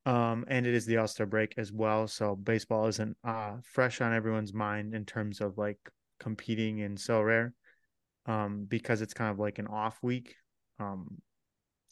Um, 0.05 0.43
and 0.49 0.67
it 0.67 0.73
is 0.73 0.85
the 0.85 0.97
All 0.97 1.07
Star 1.07 1.25
break 1.25 1.53
as 1.57 1.71
well. 1.71 2.09
So 2.09 2.35
baseball 2.35 2.87
isn't 2.87 3.15
uh, 3.23 3.53
fresh 3.63 4.01
on 4.01 4.13
everyone's 4.13 4.53
mind 4.53 4.93
in 4.93 5.05
terms 5.05 5.39
of 5.39 5.57
like 5.57 5.79
competing 6.19 6.79
in 6.79 6.95
Sorare 6.95 7.53
um, 8.25 8.65
because 8.67 9.01
it's 9.01 9.13
kind 9.13 9.31
of 9.31 9.39
like 9.39 9.59
an 9.59 9.67
off 9.67 9.97
week. 10.01 10.35
Um, 10.79 11.21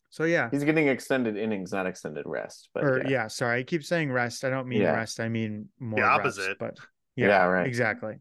so 0.09 0.23
yeah, 0.23 0.49
he's 0.49 0.63
getting 0.63 0.87
extended 0.87 1.35
innings, 1.35 1.73
not 1.73 1.85
extended 1.85 2.25
rest. 2.25 2.69
But 2.73 2.83
or, 2.83 3.01
yeah. 3.03 3.09
yeah. 3.09 3.27
sorry, 3.27 3.59
I 3.59 3.63
keep 3.63 3.83
saying 3.83 4.11
rest. 4.11 4.45
I 4.45 4.49
don't 4.49 4.67
mean 4.67 4.81
yeah. 4.81 4.93
rest. 4.93 5.19
I 5.19 5.29
mean 5.29 5.69
more 5.79 5.99
the 5.99 6.05
opposite. 6.05 6.57
Reps, 6.61 6.79
but 6.79 6.87
yeah, 7.15 7.27
yeah, 7.27 7.43
right, 7.45 7.67
exactly. 7.67 8.15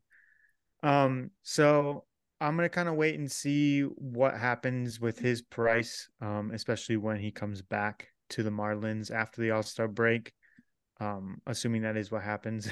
Um, 0.82 1.30
so 1.42 2.04
I'm 2.40 2.56
gonna 2.56 2.68
kind 2.68 2.88
of 2.88 2.96
wait 2.96 3.18
and 3.18 3.30
see 3.30 3.82
what 3.82 4.36
happens 4.36 5.00
with 5.00 5.18
his 5.18 5.42
price, 5.42 6.08
um, 6.20 6.50
especially 6.52 6.96
when 6.96 7.18
he 7.18 7.30
comes 7.30 7.62
back 7.62 8.08
to 8.30 8.42
the 8.42 8.50
Marlins 8.50 9.10
after 9.14 9.40
the 9.40 9.52
All 9.52 9.62
Star 9.62 9.88
break. 9.88 10.32
Um, 10.98 11.40
assuming 11.46 11.82
that 11.82 11.96
is 11.96 12.10
what 12.10 12.22
happens. 12.22 12.68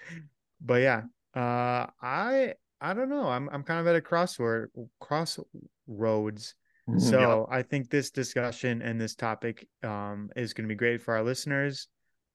but 0.60 0.82
yeah, 0.82 1.02
uh, 1.34 1.86
I 2.00 2.54
I 2.80 2.94
don't 2.94 3.08
know. 3.08 3.28
I'm 3.28 3.48
I'm 3.50 3.62
kind 3.62 3.80
of 3.80 3.86
at 3.86 3.96
a 3.96 4.00
crossword 4.00 4.66
crossroads. 5.00 6.54
Mm-hmm. 6.88 6.98
So 6.98 7.46
yeah. 7.50 7.56
I 7.56 7.62
think 7.62 7.88
this 7.88 8.10
discussion 8.10 8.82
and 8.82 9.00
this 9.00 9.14
topic 9.14 9.66
um, 9.82 10.30
is 10.36 10.52
going 10.52 10.68
to 10.68 10.72
be 10.72 10.76
great 10.76 11.00
for 11.00 11.14
our 11.14 11.22
listeners, 11.22 11.88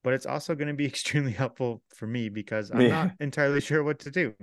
but 0.03 0.13
it's 0.13 0.25
also 0.25 0.55
going 0.55 0.69
to 0.69 0.73
be 0.73 0.85
extremely 0.87 1.31
helpful 1.31 1.83
for 1.95 2.07
me 2.07 2.29
because 2.29 2.71
I'm 2.71 2.81
yeah. 2.81 2.87
not 2.87 3.11
entirely 3.19 3.61
sure 3.61 3.83
what 3.83 3.99
to 3.99 4.11
do. 4.11 4.33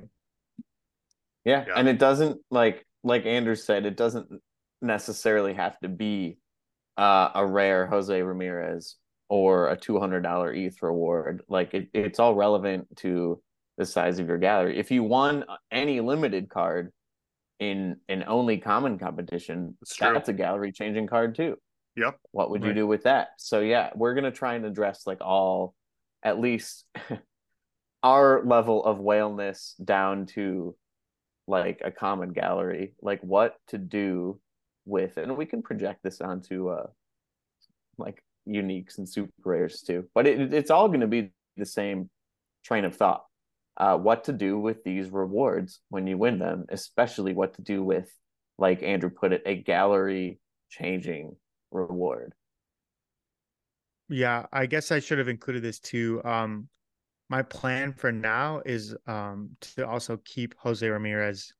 Yeah. 1.44 1.64
yeah. 1.66 1.74
And 1.76 1.88
it 1.88 1.98
doesn't 1.98 2.40
like 2.50 2.86
like 3.02 3.26
Andrew 3.26 3.56
said, 3.56 3.84
it 3.84 3.96
doesn't 3.96 4.28
necessarily 4.80 5.54
have 5.54 5.78
to 5.80 5.88
be 5.88 6.38
uh, 6.96 7.30
a 7.34 7.46
rare 7.46 7.86
Jose 7.86 8.22
Ramirez 8.22 8.96
or 9.28 9.68
a 9.68 9.76
two 9.76 9.98
hundred 9.98 10.22
dollar 10.22 10.52
ETH 10.52 10.80
reward. 10.82 11.42
Like 11.48 11.74
it, 11.74 11.88
it's 11.92 12.20
all 12.20 12.34
relevant 12.34 12.86
to 12.98 13.42
the 13.76 13.86
size 13.86 14.18
of 14.18 14.28
your 14.28 14.38
gallery. 14.38 14.78
If 14.78 14.90
you 14.90 15.02
won 15.02 15.44
any 15.70 16.00
limited 16.00 16.48
card 16.48 16.92
in 17.58 17.96
an 18.08 18.24
only 18.26 18.58
common 18.58 18.98
competition, 18.98 19.76
that's, 19.80 19.96
that's 19.98 20.28
a 20.28 20.32
gallery 20.32 20.72
changing 20.72 21.06
card 21.06 21.34
too. 21.34 21.56
Yep. 21.96 22.18
What 22.32 22.50
would 22.50 22.62
right. 22.62 22.68
you 22.68 22.74
do 22.74 22.86
with 22.86 23.04
that? 23.04 23.28
So 23.38 23.60
yeah, 23.60 23.90
we're 23.94 24.14
gonna 24.14 24.30
try 24.30 24.54
and 24.54 24.64
address 24.64 25.06
like 25.06 25.20
all 25.20 25.74
at 26.22 26.40
least 26.40 26.84
our 28.02 28.42
level 28.44 28.84
of 28.84 28.98
whaleness 28.98 29.74
down 29.82 30.26
to 30.26 30.76
like 31.46 31.80
a 31.84 31.90
common 31.90 32.32
gallery, 32.32 32.94
like 33.00 33.20
what 33.20 33.56
to 33.68 33.78
do 33.78 34.40
with, 34.84 35.16
and 35.16 35.36
we 35.36 35.46
can 35.46 35.62
project 35.62 36.02
this 36.02 36.20
onto 36.20 36.68
uh 36.68 36.86
like 37.98 38.22
uniques 38.48 38.98
and 38.98 39.08
super 39.08 39.32
rares 39.44 39.82
too. 39.82 40.08
But 40.14 40.26
it, 40.26 40.52
it's 40.52 40.70
all 40.70 40.88
going 40.88 41.00
to 41.00 41.06
be 41.06 41.32
the 41.56 41.66
same 41.66 42.10
train 42.64 42.84
of 42.84 42.96
thought. 42.96 43.24
Uh, 43.76 43.96
what 43.96 44.24
to 44.24 44.32
do 44.32 44.58
with 44.58 44.82
these 44.84 45.10
rewards 45.10 45.80
when 45.90 46.06
you 46.06 46.16
win 46.16 46.38
them, 46.38 46.64
especially 46.70 47.34
what 47.34 47.54
to 47.54 47.62
do 47.62 47.82
with, 47.82 48.10
like 48.56 48.82
Andrew 48.82 49.10
put 49.10 49.32
it, 49.32 49.42
a 49.44 49.54
gallery 49.54 50.40
changing 50.70 51.36
reward. 51.70 52.32
Yeah, 54.08 54.46
I 54.52 54.66
guess 54.66 54.92
I 54.92 55.00
should 55.00 55.18
have 55.18 55.28
included 55.28 55.62
this 55.62 55.78
too. 55.78 56.22
Um, 56.24 56.68
my 57.28 57.42
plan 57.42 57.92
for 57.92 58.12
now 58.12 58.62
is 58.64 58.94
um, 59.06 59.50
to 59.74 59.86
also 59.86 60.18
keep 60.24 60.54
Jose 60.58 60.88
Ramirez 60.88 61.52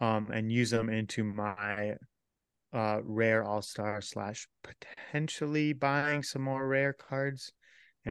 um, 0.00 0.28
and 0.32 0.52
use 0.52 0.70
them 0.70 0.90
into 0.90 1.24
my 1.24 1.94
uh, 2.72 3.00
rare 3.02 3.42
all 3.42 3.62
star 3.62 4.00
slash 4.02 4.46
potentially 4.62 5.72
buying 5.72 6.22
some 6.22 6.42
more 6.42 6.68
rare 6.68 6.92
cards 6.92 7.52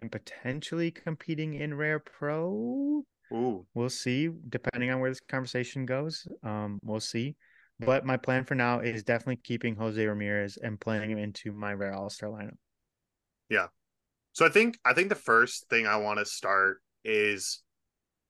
and 0.02 0.12
potentially 0.12 0.90
competing 0.90 1.54
in 1.54 1.76
rare 1.76 2.00
pro. 2.00 3.04
Ooh. 3.34 3.66
We'll 3.74 3.90
see, 3.90 4.30
depending 4.50 4.92
on 4.92 5.00
where 5.00 5.10
this 5.10 5.20
conversation 5.20 5.86
goes. 5.86 6.28
Um, 6.44 6.80
we'll 6.84 7.00
see. 7.00 7.36
But 7.80 8.06
my 8.06 8.16
plan 8.16 8.46
for 8.46 8.56
now 8.56 8.80
is 8.80 9.04
definitely 9.04 9.42
keeping 9.44 9.76
Jose 9.76 10.06
Ramirez 10.06 10.58
and 10.58 10.80
playing 10.80 11.12
him 11.12 11.18
into 11.18 11.52
my 11.52 11.74
rare 11.74 11.94
all 11.94 12.10
star 12.10 12.30
lineup. 12.30 12.56
Yeah. 13.50 13.68
So 14.32 14.46
I 14.46 14.50
think 14.50 14.78
I 14.86 14.94
think 14.94 15.10
the 15.10 15.16
first 15.16 15.70
thing 15.70 15.86
I 15.86 15.98
want 15.98 16.20
to 16.20 16.26
start 16.26 16.82
is 17.04 17.62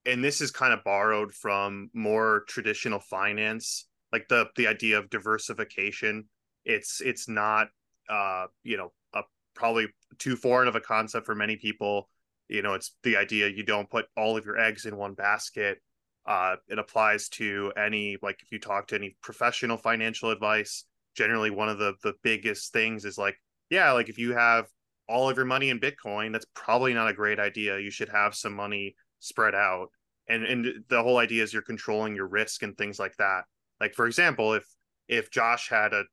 and 0.06 0.24
this 0.24 0.42
is 0.42 0.52
kind 0.52 0.74
of 0.74 0.84
borrowed 0.84 1.34
from 1.34 1.90
more 1.94 2.44
traditional 2.48 3.00
finance 3.00 3.88
like 4.12 4.28
the 4.28 4.48
the 4.56 4.68
idea 4.68 4.98
of 4.98 5.10
diversification 5.10 6.26
it's 6.64 7.02
it's 7.02 7.28
not 7.28 7.68
uh 8.10 8.46
you 8.64 8.78
know 8.78 8.92
a 9.14 9.24
probably 9.56 9.88
too 10.20 10.36
foreign 10.36 10.68
of 10.68 10.76
a 10.76 10.82
concept 10.82 11.26
for 11.26 11.36
many 11.36 11.56
people 11.56 12.10
you 12.50 12.62
know 12.62 12.74
it's 12.74 12.96
the 13.04 13.18
idea 13.18 13.48
you 13.48 13.64
don't 13.64 13.90
put 13.90 14.06
all 14.16 14.38
of 14.38 14.46
your 14.46 14.58
eggs 14.60 14.86
in 14.86 14.96
one 14.98 15.14
basket 15.14 15.80
Uh, 16.26 16.56
it 16.68 16.80
applies 16.80 17.30
to 17.30 17.72
any 17.78 18.18
like 18.22 18.40
if 18.42 18.52
you 18.52 18.60
talk 18.60 18.88
to 18.88 18.96
any 18.96 19.16
professional 19.22 19.78
financial 19.78 20.32
advice. 20.32 20.86
Generally, 21.16 21.52
one 21.52 21.70
of 21.70 21.78
the 21.78 21.94
the 22.04 22.14
biggest 22.24 22.74
things 22.74 23.06
is 23.06 23.18
like, 23.18 23.38
yeah, 23.70 23.92
like 23.94 24.10
if 24.10 24.18
you 24.18 24.34
have 24.34 24.66
all 25.08 25.30
of 25.30 25.38
your 25.38 25.46
money 25.46 25.70
in 25.70 25.80
Bitcoin, 25.80 26.32
that's 26.32 26.48
probably 26.56 26.94
not 26.94 27.10
a 27.10 27.14
great 27.14 27.40
idea. 27.40 27.80
You 27.80 27.92
should 27.92 28.10
have 28.10 28.34
some 28.36 28.54
money 28.56 28.96
spread 29.20 29.56
out. 29.56 29.88
And 30.28 30.44
and 30.44 30.84
the 30.90 31.04
whole 31.04 31.20
idea 31.20 31.44
is 31.44 31.54
you're 31.54 31.62
controlling 31.62 32.16
your 32.16 32.28
risk 32.28 32.64
and 32.64 32.76
things 32.76 32.98
like 33.00 33.16
that. 33.18 33.44
Like 33.80 33.94
for 33.94 34.08
example, 34.08 34.54
if 34.56 34.66
if 35.08 35.30
Josh 35.32 35.70
had 35.70 35.94
a 35.94 36.04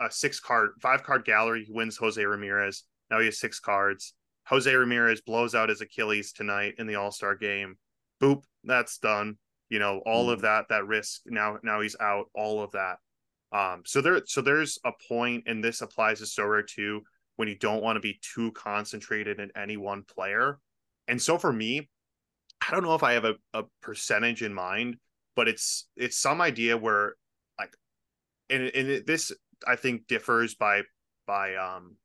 a 0.00 0.10
six 0.10 0.40
card, 0.40 0.70
five 0.80 1.02
card 1.02 1.24
gallery, 1.24 1.64
he 1.64 1.72
wins 1.72 1.96
Jose 1.96 2.22
Ramirez. 2.22 2.84
Now 3.10 3.18
he 3.20 3.26
has 3.26 3.38
six 3.40 3.60
cards. 3.60 4.14
Jose 4.48 4.72
Ramirez 4.72 5.20
blows 5.20 5.54
out 5.54 5.68
his 5.68 5.80
Achilles 5.80 6.32
tonight 6.32 6.74
in 6.78 6.86
the 6.86 6.94
All 6.94 7.10
Star 7.10 7.36
game. 7.36 7.76
Boop, 8.22 8.42
that's 8.64 8.98
done. 8.98 9.36
You 9.68 9.78
know, 9.78 10.00
all 10.06 10.28
mm. 10.28 10.32
of 10.32 10.40
that 10.42 10.66
that 10.70 10.86
risk 10.86 11.22
now 11.26 11.58
now 11.62 11.80
he's 11.80 11.96
out. 12.00 12.26
All 12.34 12.62
of 12.62 12.72
that. 12.72 12.96
Um, 13.52 13.82
so 13.86 14.00
there 14.00 14.22
so 14.26 14.40
there's 14.40 14.78
a 14.84 14.92
point, 15.08 15.44
and 15.46 15.62
this 15.62 15.82
applies 15.82 16.18
to 16.18 16.24
Sorare 16.24 16.66
too, 16.66 17.02
when 17.36 17.48
you 17.48 17.56
don't 17.56 17.82
want 17.82 17.96
to 17.96 18.00
be 18.00 18.20
too 18.20 18.52
concentrated 18.52 19.38
in 19.38 19.50
any 19.56 19.76
one 19.76 20.02
player. 20.02 20.58
And 21.06 21.20
so 21.20 21.38
for 21.38 21.52
me, 21.52 21.88
I 22.66 22.70
don't 22.70 22.82
know 22.82 22.94
if 22.94 23.02
I 23.02 23.12
have 23.12 23.24
a, 23.24 23.34
a 23.54 23.64
percentage 23.82 24.42
in 24.42 24.52
mind, 24.52 24.96
but 25.36 25.48
it's 25.48 25.88
it's 25.96 26.18
some 26.18 26.40
idea 26.40 26.76
where 26.76 27.14
like 27.58 27.74
and, 28.50 28.64
and 28.74 29.06
this 29.06 29.32
I 29.66 29.76
think 29.76 30.06
differs 30.06 30.54
by 30.54 30.82
by 31.26 31.54
um 31.56 31.96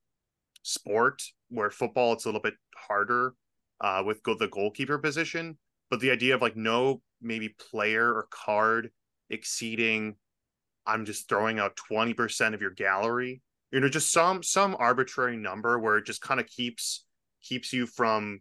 sport 0.62 1.24
where 1.54 1.70
football 1.70 2.14
it's 2.14 2.26
a 2.26 2.28
little 2.28 2.42
bit 2.42 2.56
harder 2.76 3.34
uh 3.82 4.04
with 4.06 4.22
go- 4.24 4.38
the 4.38 4.48
goalkeeper 4.48 4.98
position 4.98 5.58
but 5.90 6.00
the 6.00 6.12
idea 6.12 6.36
of 6.36 6.42
like 6.42 6.56
no 6.56 7.02
maybe 7.22 7.56
player 7.72 8.08
or 8.14 8.28
card 8.30 8.90
exceeding 9.30 10.16
i'm 10.86 11.06
just 11.06 11.30
throwing 11.30 11.60
out 11.60 11.78
20% 11.92 12.54
of 12.54 12.62
your 12.62 12.72
gallery 12.72 13.42
you 13.72 13.80
know 13.80 13.90
just 13.90 14.12
some 14.12 14.44
some 14.44 14.76
arbitrary 14.80 15.38
number 15.38 15.80
where 15.80 15.98
it 15.98 16.06
just 16.06 16.22
kind 16.22 16.40
of 16.40 16.48
keeps 16.48 17.06
keeps 17.42 17.74
you 17.74 17.86
from 17.86 18.40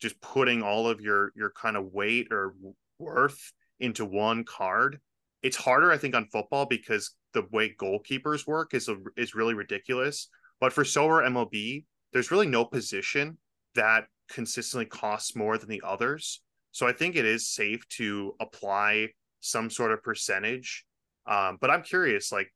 just 0.00 0.20
putting 0.20 0.62
all 0.62 0.88
of 0.88 1.00
your 1.00 1.32
your 1.36 1.50
kind 1.50 1.76
of 1.76 1.92
weight 1.92 2.28
or 2.30 2.54
worth 2.98 3.52
into 3.80 4.04
one 4.04 4.44
card 4.44 4.98
it's 5.42 5.56
harder 5.56 5.90
i 5.90 5.98
think 5.98 6.14
on 6.14 6.26
football 6.26 6.66
because 6.66 7.14
the 7.32 7.46
way 7.50 7.74
goalkeepers 7.74 8.46
work 8.46 8.74
is 8.74 8.88
a, 8.88 8.96
is 9.16 9.34
really 9.34 9.54
ridiculous. 9.54 10.28
But 10.60 10.72
for 10.72 10.84
Sorare 10.84 11.26
MLB, 11.26 11.84
there's 12.12 12.30
really 12.30 12.46
no 12.46 12.64
position 12.64 13.38
that 13.74 14.06
consistently 14.28 14.86
costs 14.86 15.36
more 15.36 15.58
than 15.58 15.68
the 15.68 15.82
others. 15.84 16.40
So 16.72 16.86
I 16.86 16.92
think 16.92 17.16
it 17.16 17.24
is 17.24 17.48
safe 17.48 17.86
to 17.90 18.34
apply 18.40 19.08
some 19.40 19.70
sort 19.70 19.92
of 19.92 20.02
percentage. 20.02 20.84
Um, 21.26 21.58
but 21.60 21.70
I'm 21.70 21.82
curious, 21.82 22.30
like, 22.32 22.52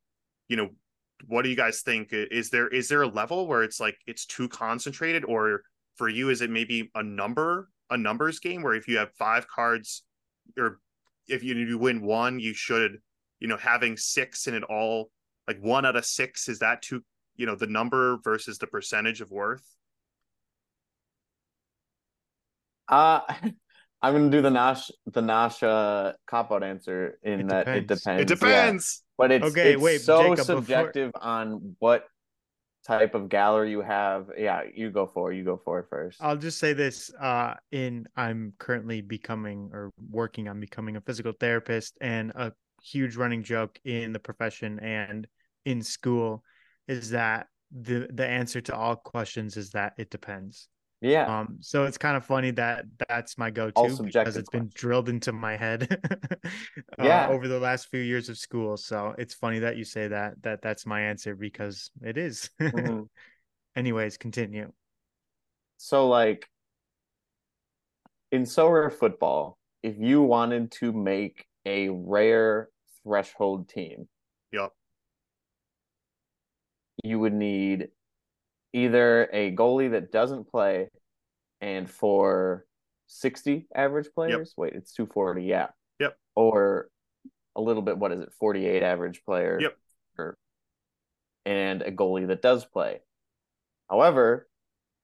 you 0.47 0.57
know, 0.57 0.69
what 1.27 1.43
do 1.43 1.49
you 1.49 1.55
guys 1.55 1.81
think? 1.81 2.09
Is 2.11 2.49
there 2.49 2.67
is 2.67 2.87
there 2.87 3.01
a 3.01 3.07
level 3.07 3.47
where 3.47 3.63
it's 3.63 3.79
like 3.79 3.97
it's 4.05 4.25
too 4.25 4.49
concentrated, 4.49 5.23
or 5.25 5.63
for 5.95 6.09
you, 6.09 6.29
is 6.29 6.41
it 6.41 6.49
maybe 6.49 6.91
a 6.93 7.03
number, 7.03 7.69
a 7.89 7.97
numbers 7.97 8.39
game 8.39 8.61
where 8.61 8.75
if 8.75 8.87
you 8.87 8.97
have 8.97 9.11
five 9.13 9.47
cards, 9.47 10.03
or 10.57 10.79
if 11.27 11.41
you, 11.43 11.55
you 11.55 11.77
win 11.77 12.01
one, 12.01 12.39
you 12.39 12.53
should 12.53 12.99
you 13.39 13.47
know 13.47 13.57
having 13.57 13.97
six 13.97 14.47
in 14.47 14.53
it 14.53 14.63
all 14.63 15.09
like 15.47 15.59
one 15.59 15.85
out 15.85 15.95
of 15.95 16.05
six 16.05 16.47
is 16.47 16.59
that 16.59 16.81
too 16.81 17.03
you 17.35 17.45
know 17.45 17.55
the 17.55 17.67
number 17.67 18.17
versus 18.23 18.57
the 18.57 18.67
percentage 18.67 19.21
of 19.21 19.31
worth 19.31 19.63
uh 22.89 23.21
i'm 24.01 24.13
gonna 24.13 24.29
do 24.29 24.41
the 24.41 24.49
nash 24.49 24.91
the 25.11 25.21
nash 25.21 25.63
uh 25.63 26.13
cop 26.27 26.51
out 26.51 26.63
answer 26.63 27.17
in 27.23 27.41
it 27.41 27.47
that 27.47 27.65
depends. 27.65 27.81
it 27.81 27.87
depends 27.87 28.21
it 28.21 28.27
depends 28.27 29.01
yeah. 29.01 29.13
but 29.17 29.31
it's 29.31 29.45
okay 29.45 29.73
it's 29.73 29.81
wait 29.81 30.01
so 30.01 30.21
Jacob, 30.21 30.45
subjective 30.45 31.11
before... 31.13 31.27
on 31.27 31.75
what 31.79 32.05
type 32.85 33.15
of 33.15 33.29
gallery 33.29 33.71
you 33.71 33.81
have 33.81 34.29
yeah 34.37 34.61
you 34.75 34.91
go 34.91 35.07
for 35.07 35.31
it. 35.31 35.37
you 35.37 35.43
go 35.43 35.59
for 35.65 35.79
it 35.79 35.87
first 35.89 36.21
i'll 36.21 36.37
just 36.37 36.59
say 36.59 36.71
this 36.71 37.11
uh 37.19 37.55
in 37.71 38.05
i'm 38.15 38.53
currently 38.59 39.01
becoming 39.01 39.71
or 39.73 39.91
working 40.11 40.47
on 40.47 40.59
becoming 40.59 40.95
a 40.95 41.01
physical 41.01 41.33
therapist 41.39 41.97
and 42.01 42.31
a 42.35 42.51
huge 42.83 43.15
running 43.15 43.41
joke 43.41 43.79
in 43.85 44.13
the 44.13 44.19
profession 44.19 44.79
and 44.81 45.25
in 45.65 45.81
school 45.81 46.43
is 46.87 47.11
that 47.11 47.47
the 47.71 48.07
the 48.13 48.25
answer 48.25 48.61
to 48.61 48.75
all 48.75 48.95
questions 48.95 49.57
is 49.57 49.71
that 49.71 49.93
it 49.97 50.09
depends. 50.09 50.69
Yeah. 51.01 51.39
Um. 51.39 51.57
So 51.59 51.83
it's 51.85 51.97
kind 51.97 52.15
of 52.15 52.25
funny 52.25 52.51
that 52.51 52.85
that's 53.07 53.37
my 53.37 53.51
go-to 53.51 54.03
because 54.03 54.37
it's 54.37 54.49
been 54.49 54.71
drilled 54.73 55.09
into 55.09 55.31
my 55.33 55.55
head. 55.55 55.99
uh, 56.43 56.49
yeah. 57.03 57.27
Over 57.29 57.47
the 57.47 57.59
last 57.59 57.89
few 57.89 57.99
years 57.99 58.29
of 58.29 58.37
school, 58.37 58.77
so 58.77 59.13
it's 59.17 59.33
funny 59.33 59.59
that 59.59 59.77
you 59.77 59.83
say 59.83 60.07
that. 60.07 60.41
That 60.41 60.61
that's 60.61 60.85
my 60.85 61.01
answer 61.01 61.35
because 61.35 61.91
it 62.01 62.17
is. 62.17 62.49
Mm-hmm. 62.61 63.03
Anyways, 63.75 64.17
continue. 64.17 64.71
So 65.77 66.07
like 66.07 66.47
in 68.31 68.43
Sorare 68.43 68.91
football, 68.91 69.57
if 69.83 69.95
you 69.99 70.21
wanted 70.21 70.71
to 70.71 70.93
make 70.93 71.45
a 71.65 71.89
rare 71.89 72.69
threshold 73.03 73.69
team. 73.69 74.07
Yep. 74.51 74.71
You 77.05 77.19
would 77.19 77.33
need 77.33 77.89
either 78.73 79.29
a 79.31 79.55
goalie 79.55 79.91
that 79.91 80.11
doesn't 80.11 80.49
play 80.49 80.89
and 81.61 81.89
for 81.89 82.65
60 83.07 83.67
average 83.73 84.07
players. 84.13 84.49
Yep. 84.49 84.57
Wait, 84.57 84.73
it's 84.73 84.93
240. 84.93 85.43
Yeah. 85.43 85.67
Yep. 85.99 86.17
Or 86.35 86.89
a 87.55 87.61
little 87.61 87.81
bit, 87.81 87.97
what 87.97 88.11
is 88.11 88.21
it, 88.21 88.33
48 88.39 88.83
average 88.83 89.23
player. 89.23 89.59
Yep. 89.61 89.77
Or, 90.17 90.37
and 91.45 91.81
a 91.83 91.91
goalie 91.91 92.27
that 92.27 92.41
does 92.41 92.65
play. 92.65 93.01
However, 93.89 94.49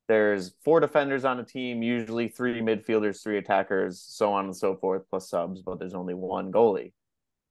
there's 0.08 0.54
four 0.66 0.80
defenders 0.80 1.24
on 1.24 1.40
a 1.40 1.44
team, 1.44 1.84
usually 1.84 2.28
three 2.28 2.60
midfielders, 2.60 3.24
three 3.24 3.38
attackers, 3.38 4.02
so 4.02 4.34
on 4.34 4.46
and 4.46 4.58
so 4.58 4.76
forth, 4.76 5.04
plus 5.10 5.30
subs, 5.30 5.62
but 5.62 5.80
there's 5.80 5.94
only 5.94 6.16
one 6.16 6.52
goalie 6.52 6.92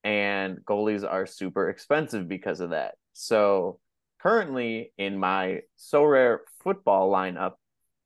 and 0.05 0.59
goalies 0.65 1.09
are 1.09 1.27
super 1.27 1.69
expensive 1.69 2.29
because 2.29 2.61
of 2.61 2.71
that. 2.71 2.95
So 3.13 3.79
currently 4.23 4.93
in 4.99 5.19
my 5.19 5.61
Sorare 5.79 6.39
football 6.63 7.11
lineup, 7.11 7.55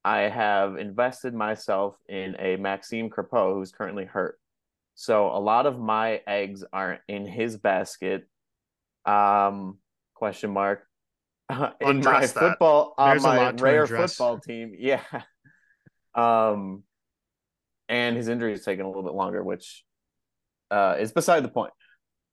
I 0.05 0.21
have 0.23 0.77
invested 0.77 1.35
myself 1.35 1.97
in 2.09 2.37
a 2.39 2.57
Maxime 2.57 3.11
Crepeau 3.11 3.55
who's 3.55 3.73
currently 3.73 4.05
hurt. 4.05 4.39
So 4.95 5.29
a 5.29 5.41
lot 5.41 5.67
of 5.67 5.79
my 5.79 6.21
eggs 6.27 6.63
are 6.73 7.01
in 7.09 7.27
his 7.27 7.57
basket. 7.57 8.29
Um, 9.05 9.79
question 10.15 10.51
mark. 10.51 10.87
in 11.81 12.01
my 12.01 12.21
that. 12.21 12.31
football 12.31 12.95
on 12.97 13.21
my 13.21 13.51
rare 13.51 13.87
football 13.87 14.39
team, 14.39 14.75
yeah. 14.79 15.03
Um, 16.15 16.85
and 17.89 18.17
his 18.17 18.29
injury 18.29 18.55
is 18.55 18.65
taking 18.65 18.85
a 18.85 18.89
little 18.89 19.03
bit 19.03 19.13
longer, 19.13 19.43
which 19.43 19.85
uh, 20.71 20.97
is 20.99 21.13
beside 21.13 21.45
the 21.45 21.49
point. 21.49 21.73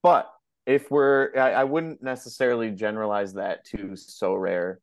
But 0.01 0.31
if 0.65 0.89
we're, 0.91 1.31
I, 1.35 1.53
I 1.53 1.63
wouldn't 1.63 2.03
necessarily 2.03 2.71
generalize 2.71 3.33
that 3.33 3.65
to 3.65 3.95
Sorare 3.95 4.77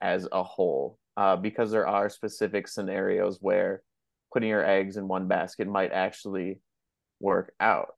as 0.00 0.26
a 0.32 0.42
whole, 0.42 0.98
uh, 1.16 1.36
because 1.36 1.70
there 1.70 1.86
are 1.86 2.08
specific 2.08 2.68
scenarios 2.68 3.38
where 3.40 3.82
putting 4.32 4.48
your 4.48 4.64
eggs 4.64 4.96
in 4.96 5.08
one 5.08 5.28
basket 5.28 5.66
might 5.66 5.92
actually 5.92 6.60
work 7.20 7.52
out. 7.60 7.94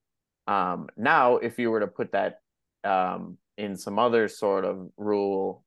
Um, 0.47 0.89
now, 0.97 1.37
if 1.37 1.59
you 1.59 1.71
were 1.71 1.81
to 1.81 1.87
put 1.87 2.13
that 2.13 2.41
um, 2.85 3.37
in 3.59 3.77
some 3.77 3.99
other 3.99 4.27
sort 4.29 4.65
of 4.65 4.89
rule 4.97 5.65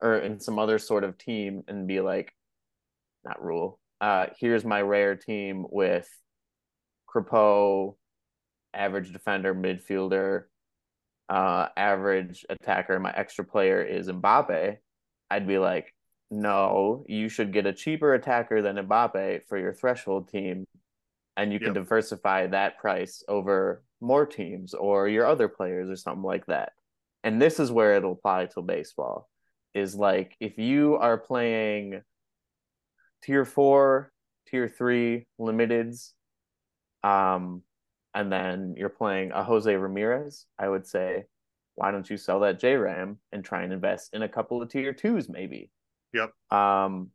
or 0.00 0.18
in 0.18 0.40
some 0.40 0.58
other 0.58 0.78
sort 0.78 1.04
of 1.04 1.18
team 1.18 1.62
and 1.68 1.86
be 1.86 2.00
like, 2.00 2.32
not 3.24 3.42
rule, 3.42 3.80
uh, 4.00 4.26
here's 4.38 4.64
my 4.64 4.80
rare 4.80 5.16
team 5.16 5.66
with 5.70 6.08
Crepeau, 7.08 7.96
average 8.72 9.12
defender, 9.12 9.54
midfielder, 9.54 10.44
uh, 11.28 11.68
average 11.76 12.44
attacker, 12.48 12.98
my 13.00 13.12
extra 13.12 13.44
player 13.44 13.82
is 13.82 14.08
Mbappe, 14.08 14.76
I'd 15.30 15.46
be 15.46 15.58
like, 15.58 15.94
no, 16.30 17.04
you 17.08 17.28
should 17.28 17.52
get 17.52 17.66
a 17.66 17.72
cheaper 17.72 18.14
attacker 18.14 18.62
than 18.62 18.76
Mbappe 18.76 19.46
for 19.48 19.58
your 19.58 19.72
threshold 19.72 20.28
team, 20.28 20.66
and 21.36 21.52
you 21.52 21.58
can 21.58 21.68
yep. 21.68 21.74
diversify 21.74 22.46
that 22.48 22.78
price 22.78 23.22
over 23.28 23.82
more 24.00 24.26
teams 24.26 24.74
or 24.74 25.08
your 25.08 25.26
other 25.26 25.48
players 25.48 25.88
or 25.88 25.96
something 25.96 26.22
like 26.22 26.46
that. 26.46 26.72
And 27.22 27.40
this 27.40 27.58
is 27.58 27.72
where 27.72 27.94
it'll 27.94 28.12
apply 28.12 28.46
to 28.46 28.62
baseball. 28.62 29.28
Is 29.74 29.94
like 29.94 30.36
if 30.38 30.58
you 30.58 30.96
are 30.96 31.18
playing 31.18 32.02
tier 33.24 33.44
four, 33.44 34.12
tier 34.48 34.68
three 34.68 35.26
limiteds, 35.40 36.12
um, 37.02 37.62
and 38.14 38.30
then 38.30 38.74
you're 38.76 38.88
playing 38.88 39.32
a 39.32 39.42
Jose 39.42 39.74
Ramirez, 39.74 40.46
I 40.58 40.68
would 40.68 40.86
say, 40.86 41.24
why 41.74 41.90
don't 41.90 42.08
you 42.08 42.16
sell 42.16 42.40
that 42.40 42.60
J 42.60 42.76
Ram 42.76 43.18
and 43.32 43.44
try 43.44 43.62
and 43.62 43.72
invest 43.72 44.14
in 44.14 44.22
a 44.22 44.28
couple 44.28 44.62
of 44.62 44.68
tier 44.68 44.92
twos, 44.92 45.28
maybe? 45.28 45.70
Yep. 46.12 46.30
Um, 46.50 47.10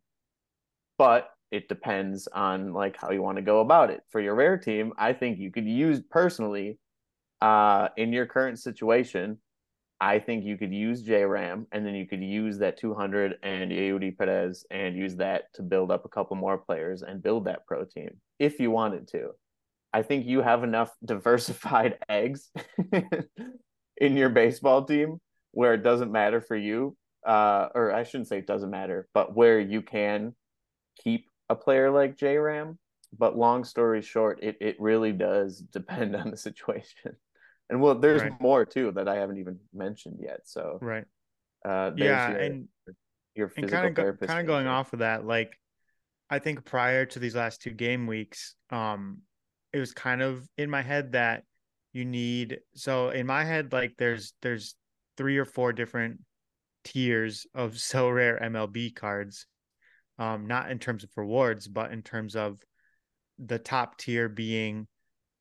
but 0.97 1.29
it 1.51 1.69
depends 1.69 2.27
on 2.27 2.73
like 2.73 2.97
how 2.97 3.11
you 3.11 3.21
want 3.21 3.37
to 3.37 3.41
go 3.41 3.61
about 3.61 3.89
it. 3.89 4.01
For 4.09 4.19
your 4.19 4.35
rare 4.35 4.57
team, 4.57 4.93
I 4.97 5.13
think 5.13 5.39
you 5.39 5.51
could 5.51 5.65
use 5.65 6.01
personally, 6.11 6.77
uh, 7.41 7.87
in 7.95 8.11
your 8.11 8.25
current 8.25 8.59
situation, 8.59 9.37
I 10.01 10.19
think 10.19 10.45
you 10.45 10.57
could 10.57 10.73
use 10.73 11.01
J 11.01 11.25
Ram 11.25 11.67
and 11.71 11.85
then 11.85 11.95
you 11.95 12.05
could 12.05 12.23
use 12.23 12.57
that 12.59 12.77
200 12.77 13.37
and 13.43 13.71
Eury 13.71 14.17
Perez 14.17 14.65
and 14.71 14.95
use 14.95 15.15
that 15.17 15.53
to 15.55 15.61
build 15.61 15.91
up 15.91 16.05
a 16.05 16.09
couple 16.09 16.35
more 16.37 16.57
players 16.57 17.01
and 17.01 17.23
build 17.23 17.45
that 17.45 17.65
pro 17.65 17.85
team 17.85 18.09
if 18.39 18.59
you 18.59 18.71
wanted 18.71 19.07
to. 19.09 19.31
I 19.93 20.01
think 20.03 20.25
you 20.25 20.41
have 20.41 20.63
enough 20.63 20.91
diversified 21.05 21.97
eggs 22.09 22.51
in 23.97 24.17
your 24.17 24.29
baseball 24.29 24.85
team 24.85 25.19
where 25.51 25.73
it 25.73 25.83
doesn't 25.83 26.11
matter 26.11 26.41
for 26.41 26.55
you, 26.55 26.95
uh, 27.25 27.69
or 27.73 27.91
I 27.91 28.03
shouldn't 28.03 28.27
say 28.27 28.37
it 28.37 28.47
doesn't 28.47 28.69
matter, 28.69 29.07
but 29.13 29.35
where 29.35 29.59
you 29.59 29.81
can 29.81 30.35
keep 31.03 31.29
a 31.49 31.55
player 31.55 31.89
like 31.89 32.17
J 32.17 32.37
Ram. 32.37 32.77
But 33.17 33.35
long 33.35 33.63
story 33.63 34.03
short, 34.03 34.43
it, 34.43 34.57
it 34.61 34.75
really 34.79 35.11
does 35.11 35.57
depend 35.73 36.15
on 36.15 36.29
the 36.31 36.37
situation. 36.37 37.15
And 37.69 37.81
well, 37.81 37.95
there's 37.95 38.21
Right. 38.21 38.41
more 38.41 38.65
too 38.65 38.91
that 38.93 39.07
I 39.07 39.15
haven't 39.15 39.37
even 39.39 39.59
mentioned 39.73 40.17
yet. 40.21 40.41
So 40.45 40.79
Right. 40.81 41.05
uh, 41.67 41.91
there's 41.91 41.99
Yeah, 41.99 42.29
your, 42.29 42.39
and 42.39 42.67
your 43.35 43.47
and 43.49 43.65
physical 43.65 43.89
kind 43.89 43.97
of 43.99 44.19
go, 44.19 44.27
kind 44.27 44.39
of 44.41 44.47
going 44.47 44.67
off 44.67 44.93
of 44.93 44.99
that, 44.99 45.25
like 45.25 45.57
I 46.29 46.39
think 46.39 46.65
prior 46.65 47.05
to 47.07 47.19
these 47.19 47.35
last 47.35 47.61
two 47.61 47.71
game 47.71 48.05
weeks, 48.07 48.55
um, 48.69 49.21
it 49.73 49.79
was 49.79 49.93
kind 49.93 50.21
of 50.21 50.47
in 50.57 50.69
my 50.69 50.81
head 50.81 51.13
that 51.13 51.43
you 51.93 52.05
need. 52.05 52.59
So 52.75 53.09
in 53.09 53.25
my 53.25 53.43
head, 53.43 53.71
like 53.73 53.93
there's 53.97 54.33
there's 54.41 54.75
three 55.17 55.37
or 55.37 55.45
four 55.45 55.73
different 55.73 56.19
tiers 56.83 57.45
of 57.53 57.73
Sorare 57.75 58.41
MLB 58.41 58.95
cards, 58.95 59.45
um, 60.17 60.47
not 60.47 60.71
in 60.71 60.79
terms 60.79 61.03
of 61.03 61.09
rewards, 61.15 61.67
but 61.67 61.91
in 61.91 62.01
terms 62.01 62.35
of 62.35 62.59
the 63.37 63.59
top 63.59 63.97
tier 63.97 64.27
being 64.27 64.87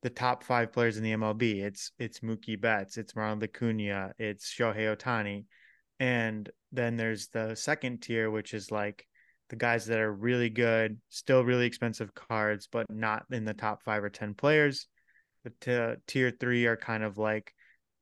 the 0.01 0.09
top 0.09 0.43
five 0.43 0.71
players 0.71 0.97
in 0.97 1.03
the 1.03 1.13
MLB. 1.13 1.63
It's 1.63 1.91
it's 1.99 2.19
Mookie 2.19 2.59
Betts, 2.59 2.97
it's 2.97 3.15
Ronald 3.15 3.43
Acuna, 3.43 4.13
it's 4.17 4.53
Shohei 4.53 4.95
Ohtani, 4.95 5.45
and 5.99 6.49
then 6.71 6.97
there's 6.97 7.27
the 7.29 7.55
second 7.55 8.01
tier, 8.01 8.29
which 8.29 8.53
is 8.53 8.71
like 8.71 9.05
the 9.49 9.55
guys 9.55 9.85
that 9.87 9.99
are 9.99 10.11
really 10.13 10.49
good, 10.49 10.99
still 11.09 11.43
really 11.43 11.65
expensive 11.65 12.13
cards, 12.13 12.67
but 12.71 12.89
not 12.89 13.25
in 13.31 13.45
the 13.45 13.53
top 13.53 13.83
five 13.83 14.03
or 14.03 14.09
ten 14.09 14.33
players. 14.33 14.87
The 15.43 15.51
t- 15.95 16.01
tier 16.07 16.31
three 16.39 16.65
are 16.65 16.77
kind 16.77 17.03
of 17.03 17.17
like 17.17 17.53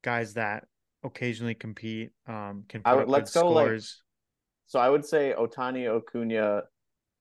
guys 0.04 0.34
that 0.34 0.66
occasionally 1.04 1.56
compete, 1.56 2.10
um, 2.28 2.66
can 2.68 2.82
I 2.86 2.92
put 2.92 2.98
would- 2.98 3.04
up 3.04 3.10
let's 3.10 3.34
good 3.34 3.42
go, 3.42 3.50
like, 3.52 3.66
scores. 3.68 4.04
So 4.68 4.80
I 4.80 4.90
would 4.90 5.06
say 5.06 5.34
Ohtani, 5.38 5.88
Acuna, 5.88 6.64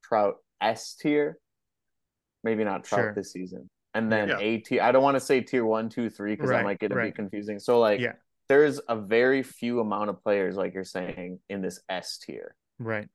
Trout 0.02 0.36
S 0.60 0.94
tier. 0.96 1.38
Maybe 2.42 2.64
not 2.64 2.84
Trout 2.84 3.00
Sure. 3.00 3.14
this 3.14 3.32
season. 3.32 3.68
And 3.94 4.10
then 4.10 4.28
Yeah. 4.28 4.38
A 4.40 4.58
tier. 4.58 4.82
I 4.82 4.90
don't 4.92 5.02
want 5.02 5.14
to 5.16 5.20
say 5.20 5.40
tier 5.40 5.64
one, 5.64 5.88
two, 5.88 6.10
three 6.10 6.32
because 6.34 6.50
Right, 6.50 6.58
that 6.58 6.64
might 6.64 6.78
get 6.80 6.92
a 6.92 6.94
right. 6.94 7.06
bit 7.08 7.14
confusing. 7.14 7.58
So 7.58 7.78
like 7.80 8.00
Yeah. 8.00 8.12
there's 8.48 8.80
a 8.88 8.96
very 8.96 9.42
few 9.42 9.80
amount 9.80 10.10
of 10.10 10.20
players, 10.22 10.56
like 10.56 10.74
you're 10.74 10.84
saying, 10.84 11.40
in 11.48 11.60
this 11.62 11.80
S 11.88 12.18
tier. 12.18 12.56
right, 12.78 13.08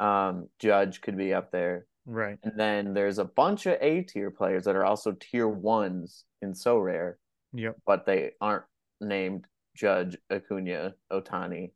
Um, 0.00 0.48
Judge 0.58 1.00
could 1.00 1.16
be 1.16 1.32
up 1.34 1.52
there. 1.52 1.86
right, 2.06 2.38
And 2.42 2.58
then 2.58 2.94
there's 2.94 3.18
a 3.18 3.24
bunch 3.24 3.66
of 3.66 3.76
A 3.80 4.02
tier 4.02 4.30
players 4.30 4.64
that 4.64 4.74
are 4.74 4.84
also 4.84 5.12
tier 5.12 5.46
ones 5.46 6.24
in 6.42 6.52
Sorare, 6.54 7.14
yep, 7.52 7.76
but 7.86 8.06
they 8.06 8.32
aren't 8.40 8.64
named 9.00 9.46
Judge, 9.76 10.16
Acuna, 10.30 10.94
Ohtani. 11.12 11.72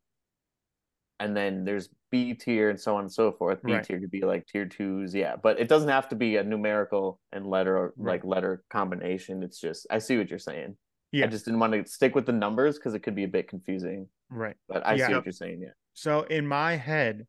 And 1.20 1.36
then 1.36 1.64
there's 1.64 1.88
B 2.10 2.34
tier 2.34 2.70
and 2.70 2.80
so 2.80 2.96
on 2.96 3.02
and 3.04 3.12
so 3.12 3.30
forth. 3.32 3.62
B 3.62 3.72
Right. 3.72 3.84
tier 3.84 4.00
could 4.00 4.10
be 4.10 4.22
like 4.22 4.46
tier 4.46 4.66
twos, 4.66 5.14
yeah. 5.14 5.36
But 5.36 5.60
it 5.60 5.68
doesn't 5.68 5.88
have 5.88 6.08
to 6.08 6.16
be 6.16 6.36
a 6.36 6.42
numerical 6.44 7.20
and 7.32 7.46
letter 7.46 7.76
or 7.76 7.94
Right. 7.96 8.14
like 8.14 8.24
letter 8.24 8.64
combination. 8.70 9.42
It's 9.42 9.60
just 9.60 9.86
I 9.90 9.98
see 9.98 10.18
what 10.18 10.30
you're 10.30 10.38
saying. 10.38 10.76
yeah, 11.12 11.26
I 11.26 11.28
just 11.28 11.44
didn't 11.44 11.60
want 11.60 11.72
to 11.74 11.86
stick 11.86 12.14
with 12.16 12.26
the 12.26 12.32
numbers 12.32 12.76
because 12.78 12.94
it 12.94 13.00
could 13.00 13.14
be 13.14 13.24
a 13.24 13.28
bit 13.28 13.46
confusing. 13.48 14.08
right. 14.30 14.56
But 14.66 14.84
I 14.84 14.94
Yeah. 14.94 15.06
see 15.06 15.14
what 15.14 15.24
you're 15.26 15.32
saying, 15.32 15.60
yeah. 15.62 15.74
So 15.92 16.22
in 16.22 16.46
my 16.48 16.74
head, 16.74 17.26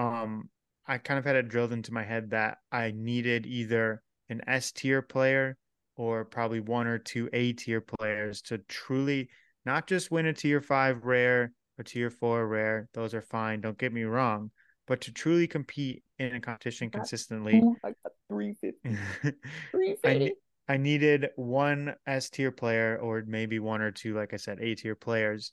um, 0.00 0.48
I 0.86 0.98
kind 0.98 1.18
of 1.18 1.24
had 1.24 1.36
it 1.36 1.48
drilled 1.48 1.72
into 1.72 1.92
my 1.92 2.02
head 2.02 2.30
that 2.30 2.58
I 2.72 2.92
needed 2.96 3.46
either 3.46 4.02
an 4.30 4.40
S 4.46 4.72
tier 4.72 5.02
player 5.02 5.56
or 5.96 6.24
probably 6.24 6.60
one 6.60 6.86
or 6.86 6.98
two 6.98 7.28
A 7.32 7.52
tier 7.52 7.82
players 7.82 8.40
to 8.42 8.58
truly 8.68 9.28
not 9.66 9.86
just 9.86 10.10
win 10.10 10.26
a 10.26 10.32
tier 10.32 10.62
five 10.62 11.04
rare 11.04 11.52
or 11.78 11.84
tier 11.84 12.08
four 12.08 12.46
rare. 12.46 12.88
Those 12.94 13.12
are 13.12 13.20
fine. 13.20 13.60
Don't 13.60 13.76
get 13.76 13.92
me 13.92 14.04
wrong, 14.04 14.50
but 14.86 15.02
to 15.02 15.12
truly 15.12 15.46
compete 15.46 16.02
in 16.18 16.34
a 16.34 16.40
competition 16.40 16.90
consistently. 16.90 17.62
I 17.84 17.88
got 17.88 18.12
350. 18.28 18.78
I, 19.24 19.32
350. 19.70 20.18
ne- 20.18 20.34
I 20.66 20.76
needed 20.78 21.28
one 21.36 21.94
S 22.06 22.30
tier 22.30 22.52
player 22.52 22.98
or 23.02 23.22
maybe 23.26 23.58
one 23.58 23.82
or 23.82 23.90
two, 23.90 24.14
like 24.14 24.32
I 24.32 24.38
said, 24.38 24.60
A 24.62 24.74
tier 24.74 24.94
players. 24.94 25.52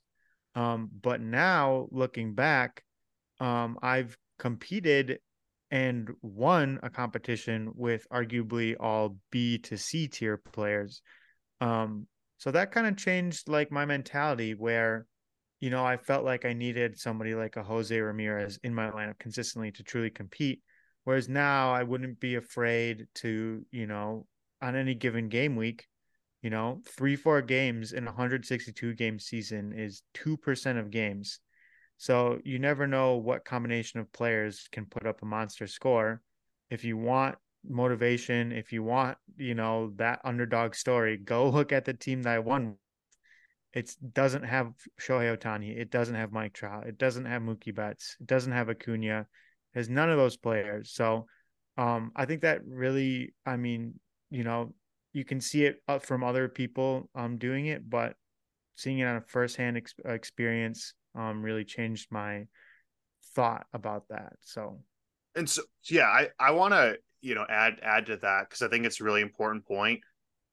Um, 0.55 0.89
but 1.01 1.19
now 1.19 1.89
looking 1.91 2.33
back, 2.33 2.83
um, 3.39 3.77
I've 3.81 4.17
competed 4.38 5.19
and 5.71 6.09
won 6.21 6.79
a 6.83 6.89
competition 6.89 7.71
with 7.75 8.07
arguably 8.09 8.75
all 8.79 9.17
B 9.31 9.57
to 9.59 9.77
C 9.77 10.07
tier 10.07 10.38
players. 10.38 11.01
Um, 11.59 12.07
so 12.38 12.51
that 12.51 12.71
kind 12.71 12.88
of 12.88 12.97
changed 12.97 13.49
like 13.49 13.71
my 13.71 13.85
mentality 13.85 14.53
where, 14.53 15.07
you 15.59 15.69
know, 15.69 15.83
I 15.83 15.97
felt 15.97 16.23
like 16.23 16.45
I 16.45 16.53
needed 16.53 16.99
somebody 16.99 17.33
like 17.33 17.57
a 17.57 17.63
Jose 17.63 17.99
Ramirez 17.99 18.59
in 18.63 18.73
my 18.73 18.91
lineup 18.91 19.19
consistently 19.19 19.71
to 19.73 19.83
truly 19.83 20.09
compete. 20.09 20.61
Whereas 21.03 21.27
now 21.27 21.73
I 21.73 21.83
wouldn't 21.83 22.19
be 22.19 22.35
afraid 22.35 23.07
to, 23.15 23.65
you 23.71 23.88
know, 23.88 24.27
on 24.61 24.75
any 24.75 24.93
given 24.93 25.29
game 25.29 25.55
week, 25.55 25.88
you 26.41 26.49
know, 26.49 26.81
three, 26.85 27.15
four 27.15 27.41
games 27.41 27.93
in 27.93 28.03
a 28.03 28.11
162 28.11 28.93
game 28.93 29.19
season 29.19 29.73
is 29.73 30.03
2% 30.15 30.79
of 30.79 30.91
games. 30.91 31.39
So 31.97 32.39
you 32.43 32.59
never 32.59 32.87
know 32.87 33.15
what 33.15 33.45
combination 33.45 33.99
of 33.99 34.11
players 34.13 34.67
can 34.71 34.85
put 34.85 35.07
up 35.07 35.21
a 35.21 35.25
monster 35.25 35.67
score. 35.67 36.21
If 36.69 36.83
you 36.83 36.97
want 36.97 37.35
motivation, 37.67 38.51
if 38.51 38.71
you 38.71 38.83
want, 38.83 39.17
you 39.35 39.55
know, 39.55 39.91
that 39.95 40.21
underdog 40.23 40.75
story, 40.75 41.17
go 41.17 41.49
look 41.49 41.71
at 41.71 41.85
the 41.85 41.93
team 41.93 42.23
that 42.23 42.35
I 42.35 42.39
won. 42.39 42.75
It 43.73 43.95
doesn't 44.13 44.43
have 44.43 44.73
Shohei 44.99 45.35
Ohtani. 45.35 45.77
It 45.77 45.91
doesn't 45.91 46.15
have 46.15 46.31
Mike 46.31 46.53
Trout. 46.53 46.87
It 46.87 46.97
doesn't 46.97 47.25
have 47.25 47.41
Mookie 47.41 47.75
Betts. 47.75 48.15
It 48.19 48.27
doesn't 48.27 48.51
have 48.51 48.69
Acuna. 48.69 49.21
It 49.73 49.77
has 49.77 49.89
none 49.89 50.09
of 50.09 50.17
those 50.17 50.37
players. 50.37 50.91
So 50.91 51.27
um, 51.77 52.11
I 52.15 52.25
think 52.25 52.41
that 52.41 52.61
really, 52.65 53.33
I 53.45 53.57
mean, 53.57 53.99
you 54.29 54.43
know, 54.43 54.73
you 55.13 55.25
can 55.25 55.41
see 55.41 55.65
it 55.65 55.81
from 56.01 56.23
other 56.23 56.47
people 56.47 57.09
um, 57.15 57.37
doing 57.37 57.67
it, 57.67 57.87
but 57.89 58.15
seeing 58.75 58.99
it 58.99 59.05
on 59.05 59.17
a 59.17 59.21
firsthand 59.21 59.77
ex- 59.77 59.93
experience 60.05 60.93
um, 61.16 61.41
really 61.41 61.66
changed 61.66 62.08
my 62.12 62.47
thought 63.36 63.66
about 63.74 64.08
that. 64.10 64.34
So 64.41 64.82
and 65.38 65.49
so 65.49 65.62
yeah 65.89 66.08
i 66.08 66.28
i 66.39 66.51
want 66.51 66.74
to 66.74 66.97
you 67.22 67.36
know 67.36 67.45
add 67.47 67.80
add 67.84 68.08
to 68.08 68.18
that 68.18 68.49
because 68.49 68.64
i 68.64 68.68
think 68.68 68.86
it's 68.86 68.99
a 68.99 69.03
really 69.03 69.22
important 69.22 69.66
point. 69.66 70.01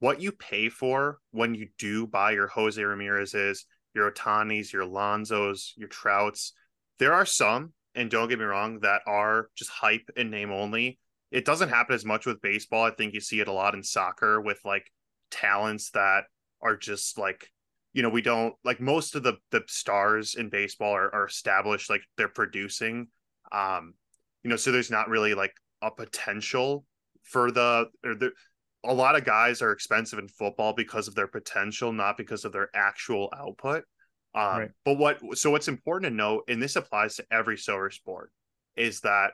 What 0.01 0.21
you 0.21 0.33
pay 0.33 0.69
for 0.69 1.19
when 1.31 1.55
you 1.55 1.69
do 1.79 2.07
buy 2.07 2.33
your 2.33 2.49
jose 2.49 2.83
ramirez's 2.83 3.65
your 3.95 4.11
ohtanis 4.11 4.73
your 4.73 4.85
lonzos 4.85 5.71
your 5.77 5.89
trouts 5.89 6.53
there 6.99 7.15
are 7.15 7.25
some 7.25 7.73
and 7.95 8.11
don't 8.11 8.29
get 8.29 8.39
me 8.39 8.45
wrong 8.45 8.81
that 8.81 9.03
are 9.07 9.49
just 9.57 9.71
hype 9.71 10.11
and 10.17 10.31
name 10.31 10.51
only. 10.51 10.99
It 11.31 11.45
doesn't 11.45 11.69
happen 11.69 11.95
as 11.95 12.05
much 12.05 12.27
with 12.27 12.43
baseball. 12.43 12.85
I 12.85 12.91
think 12.91 13.15
you 13.15 13.21
see 13.21 13.41
it 13.41 13.49
a 13.49 13.53
lot 13.53 13.75
in 13.75 13.83
soccer 13.83 14.41
with 14.41 14.59
like 14.65 14.91
talents 15.31 15.91
that 15.91 16.25
are 16.61 16.77
just 16.77 17.19
like 17.19 17.49
you 17.95 18.03
know 18.03 18.11
we 18.11 18.21
don't 18.21 18.55
like 18.65 18.81
most 18.81 19.15
of 19.15 19.23
the 19.23 19.35
the 19.51 19.63
stars 19.69 20.35
in 20.35 20.51
baseball 20.51 20.93
are, 20.93 21.15
are 21.15 21.27
established 21.27 21.89
like 21.89 22.03
they're 22.19 22.29
producing 22.29 23.07
um 23.53 23.95
you 24.43 24.51
know 24.51 24.57
so 24.57 24.71
there's 24.71 24.91
not 24.91 25.09
really 25.09 25.33
like 25.33 25.55
a 25.81 25.91
potential 25.91 26.85
for 27.23 27.51
the 27.51 27.87
or 28.05 28.15
the 28.15 28.31
a 28.85 28.93
lot 28.93 29.17
of 29.17 29.25
guys 29.25 29.63
are 29.63 29.73
expensive 29.73 30.19
in 30.19 30.29
football 30.29 30.75
because 30.75 31.09
of 31.09 31.15
their 31.15 31.29
potential 31.29 31.93
not 31.93 32.19
because 32.19 32.45
of 32.45 32.53
their 32.53 32.69
actual 32.75 33.33
output 33.35 33.85
um 34.35 34.59
Right. 34.59 34.71
but 34.85 34.99
what 34.99 35.21
so 35.39 35.51
what's 35.51 35.69
important 35.69 36.11
to 36.11 36.15
note 36.17 36.45
and 36.49 36.63
this 36.63 36.77
applies 36.77 37.15
to 37.17 37.25
every 37.31 37.57
silver 37.57 37.91
sport 37.91 38.31
is 38.77 39.01
that 39.01 39.31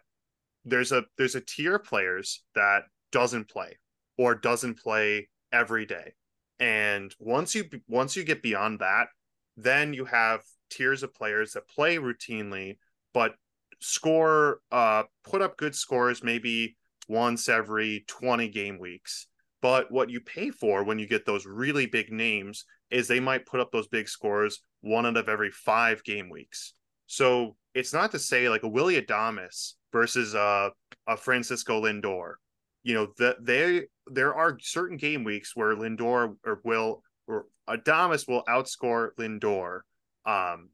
there's 0.65 0.93
a 0.93 1.05
there's 1.17 1.35
a 1.35 1.41
tier 1.41 1.77
of 1.77 1.85
players 1.85 2.43
that 2.55 2.83
doesn't 3.11 3.49
play 3.49 3.79
or 4.19 4.35
doesn't 4.35 4.79
play 4.79 5.29
every 5.53 5.87
day 5.87 6.13
and 6.61 7.15
once 7.19 7.55
you 7.55 7.65
once 7.89 8.17
you 8.17 8.23
get 8.23 8.43
beyond 8.43 8.79
that 8.79 9.09
then 9.57 9.93
you 9.93 10.05
have 10.05 10.43
tiers 10.71 11.03
of 11.03 11.15
players 11.15 11.53
that 11.53 11.69
play 11.69 11.97
routinely 11.97 12.79
but 13.13 13.35
score 13.81 14.61
uh 14.71 15.03
put 15.25 15.43
up 15.43 15.57
good 15.57 15.75
scores 15.75 16.23
maybe 16.23 16.77
once 17.09 17.49
every 17.49 18.05
20 18.07 18.49
game 18.49 18.79
weeks 18.79 19.27
but 19.63 19.91
what 19.91 20.11
you 20.11 20.21
pay 20.21 20.51
for 20.51 20.85
when 20.85 20.99
you 20.99 21.07
get 21.07 21.27
those 21.27 21.47
really 21.47 21.87
big 21.87 22.13
names 22.13 22.65
is 22.91 23.09
they 23.09 23.21
might 23.21 23.47
put 23.47 23.61
up 23.61 23.73
those 23.73 23.89
big 23.89 24.09
scores 24.09 24.63
one 24.83 25.07
out 25.07 25.17
of 25.17 25.29
every 25.29 25.51
5 25.51 26.05
game 26.05 26.31
weeks 26.31 26.75
so 27.07 27.57
it's 27.75 27.93
not 27.93 28.13
to 28.13 28.19
say 28.19 28.49
like 28.49 28.63
a 28.63 28.69
Willy 28.69 29.01
Adames 29.01 29.75
versus 29.93 30.35
a 30.35 30.71
a 31.07 31.17
Francisco 31.17 31.83
Lindor. 31.83 32.35
You 32.83 32.95
know, 32.95 33.09
that 33.19 33.45
they 33.45 33.87
there 34.11 34.35
are 34.35 34.59
certain 34.61 34.97
game 34.97 35.25
weeks 35.25 35.55
where 35.55 35.75
Lindor 35.75 36.37
or 36.45 36.61
will 36.65 37.03
or 37.27 37.47
Adames 37.69 38.29
will 38.29 38.45
outscore 38.45 39.11
Lindor. 39.19 39.81
Um 40.25 40.71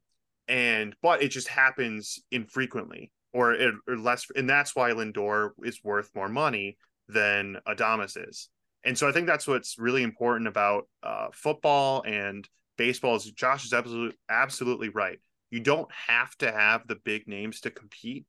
and 0.48 0.94
but 1.02 1.22
it 1.22 1.28
just 1.28 1.48
happens 1.48 2.20
infrequently 2.30 3.10
or, 3.32 3.56
or 3.88 3.96
less 3.96 4.26
and 4.34 4.48
that's 4.48 4.74
why 4.74 4.90
Lindor 4.90 5.50
is 5.62 5.82
worth 5.82 6.10
more 6.14 6.28
money 6.28 6.76
than 7.08 7.58
Adames 7.66 8.16
is. 8.28 8.48
And 8.84 8.96
so 8.96 9.08
I 9.08 9.12
think 9.12 9.26
that's 9.26 9.46
what's 9.46 9.78
really 9.78 10.02
important 10.02 10.48
about 10.48 10.88
uh, 11.02 11.28
football 11.32 12.02
and 12.06 12.48
baseball 12.78 13.16
is 13.16 13.24
Josh 13.32 13.64
is 13.64 13.72
absolutely 13.72 14.16
absolutely 14.28 14.88
right. 14.90 15.18
You 15.50 15.60
don't 15.60 15.90
have 15.92 16.36
to 16.38 16.52
have 16.52 16.86
the 16.86 16.96
big 16.96 17.26
names 17.26 17.60
to 17.62 17.70
compete, 17.70 18.26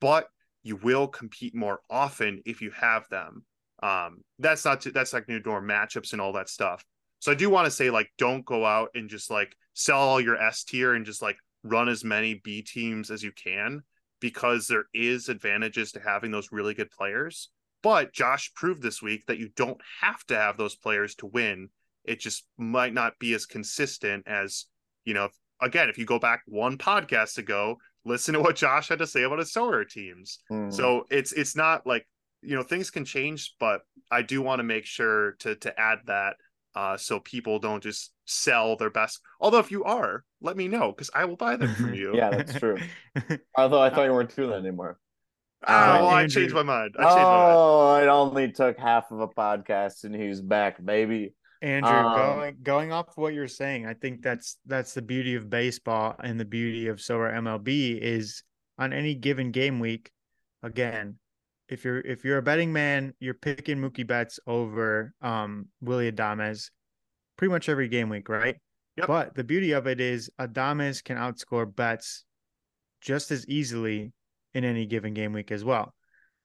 but 0.00 0.28
you 0.62 0.76
will 0.76 1.08
compete 1.08 1.54
more 1.54 1.80
often 1.90 2.42
if 2.44 2.60
you 2.60 2.70
have 2.70 3.08
them. 3.08 3.44
Um, 3.82 4.22
that's 4.38 4.64
not 4.64 4.80
to, 4.82 4.90
that's 4.90 5.12
like 5.12 5.28
new 5.28 5.40
door 5.40 5.62
matchups 5.62 6.12
and 6.12 6.20
all 6.20 6.32
that 6.34 6.48
stuff. 6.48 6.84
So 7.18 7.32
I 7.32 7.34
do 7.34 7.50
want 7.50 7.66
to 7.66 7.70
say 7.70 7.90
like 7.90 8.10
don't 8.18 8.44
go 8.44 8.64
out 8.64 8.90
and 8.94 9.08
just 9.08 9.30
like 9.30 9.54
sell 9.74 10.00
all 10.00 10.20
your 10.20 10.40
S 10.40 10.64
tier 10.64 10.94
and 10.94 11.04
just 11.04 11.22
like 11.22 11.36
run 11.62 11.88
as 11.88 12.04
many 12.04 12.40
B 12.42 12.62
teams 12.62 13.10
as 13.10 13.22
you 13.22 13.32
can 13.32 13.82
because 14.20 14.66
there 14.66 14.84
is 14.94 15.28
advantages 15.28 15.92
to 15.92 16.00
having 16.00 16.30
those 16.30 16.52
really 16.52 16.74
good 16.74 16.90
players. 16.90 17.50
But 17.82 18.12
Josh 18.12 18.52
proved 18.54 18.82
this 18.82 19.02
week 19.02 19.26
that 19.26 19.38
you 19.38 19.50
don't 19.56 19.80
have 20.00 20.24
to 20.26 20.36
have 20.36 20.56
those 20.56 20.74
players 20.74 21.14
to 21.16 21.26
win. 21.26 21.68
It 22.04 22.20
just 22.20 22.46
might 22.56 22.94
not 22.94 23.18
be 23.18 23.34
as 23.34 23.46
consistent 23.46 24.26
as, 24.26 24.66
you 25.04 25.14
know, 25.14 25.28
again, 25.60 25.88
if 25.88 25.98
you 25.98 26.04
go 26.04 26.18
back 26.18 26.42
one 26.46 26.78
podcast 26.78 27.38
ago, 27.38 27.76
listen 28.04 28.34
to 28.34 28.40
what 28.40 28.56
Josh 28.56 28.88
had 28.88 29.00
to 29.00 29.06
say 29.06 29.22
about 29.22 29.38
his 29.38 29.52
Sorare 29.52 29.88
teams. 29.88 30.38
Mm. 30.50 30.72
So 30.72 31.04
it's 31.10 31.32
it's 31.32 31.56
not 31.56 31.86
like 31.86 32.06
you 32.46 32.54
know 32.54 32.62
things 32.62 32.90
can 32.90 33.04
change, 33.04 33.54
but 33.58 33.82
I 34.10 34.22
do 34.22 34.40
want 34.40 34.60
to 34.60 34.62
make 34.62 34.86
sure 34.86 35.32
to 35.40 35.56
to 35.56 35.78
add 35.78 35.98
that 36.06 36.36
uh, 36.74 36.96
so 36.96 37.18
people 37.20 37.58
don't 37.58 37.82
just 37.82 38.12
sell 38.26 38.76
their 38.76 38.90
best. 38.90 39.20
Although 39.40 39.58
if 39.58 39.70
you 39.70 39.82
are, 39.84 40.24
let 40.40 40.56
me 40.56 40.68
know 40.68 40.92
because 40.92 41.10
I 41.14 41.24
will 41.24 41.36
buy 41.36 41.56
them 41.56 41.74
from 41.74 41.94
you. 42.02 42.14
yeah, 42.14 42.30
that's 42.30 42.58
true. 42.58 42.78
Although 43.56 43.80
I 43.80 43.90
thought 43.90 44.04
you 44.04 44.12
weren't 44.12 44.34
doing 44.34 44.50
that 44.50 44.58
anymore. 44.58 44.98
Oh, 45.66 45.74
uh, 45.74 45.98
well, 46.02 46.08
I 46.10 46.26
changed 46.26 46.54
my 46.54 46.62
mind. 46.62 46.94
I 46.98 47.04
changed 47.04 47.18
oh, 47.18 47.84
my 47.84 47.92
mind. 47.92 48.04
it 48.04 48.08
only 48.08 48.52
took 48.52 48.78
half 48.78 49.10
of 49.10 49.20
a 49.20 49.28
podcast 49.28 50.04
and 50.04 50.14
he's 50.14 50.40
back, 50.40 50.84
baby. 50.84 51.34
Andrew, 51.62 51.90
um, 51.90 52.14
going 52.14 52.56
going 52.62 52.92
off 52.92 53.16
what 53.16 53.32
you're 53.32 53.48
saying, 53.48 53.86
I 53.86 53.94
think 53.94 54.22
that's 54.22 54.58
that's 54.66 54.92
the 54.92 55.00
beauty 55.00 55.34
of 55.34 55.48
baseball 55.48 56.14
and 56.22 56.38
the 56.38 56.44
beauty 56.44 56.88
of 56.88 56.98
Sorare 56.98 57.34
MLB 57.34 57.98
is 57.98 58.42
on 58.78 58.92
any 58.92 59.14
given 59.14 59.50
game 59.50 59.80
week. 59.80 60.10
Again, 60.62 61.18
if 61.68 61.84
you're 61.84 62.00
if 62.00 62.24
you're 62.24 62.38
a 62.38 62.42
betting 62.42 62.72
man, 62.72 63.14
you're 63.18 63.34
picking 63.34 63.78
Mookie 63.78 64.06
Betts 64.06 64.38
over 64.46 65.12
um 65.20 65.66
Willy 65.80 66.10
Adames 66.10 66.70
pretty 67.36 67.52
much 67.52 67.68
every 67.68 67.88
game 67.88 68.08
week, 68.08 68.28
right? 68.28 68.56
Yep. 68.96 69.06
But 69.06 69.34
the 69.34 69.44
beauty 69.44 69.72
of 69.72 69.86
it 69.86 70.00
is 70.00 70.30
Adames 70.40 71.04
can 71.04 71.16
outscore 71.16 71.74
Betts 71.74 72.24
just 73.00 73.30
as 73.30 73.46
easily 73.46 74.12
in 74.54 74.64
any 74.64 74.86
given 74.86 75.12
game 75.12 75.32
week 75.32 75.50
as 75.50 75.64
well. 75.64 75.94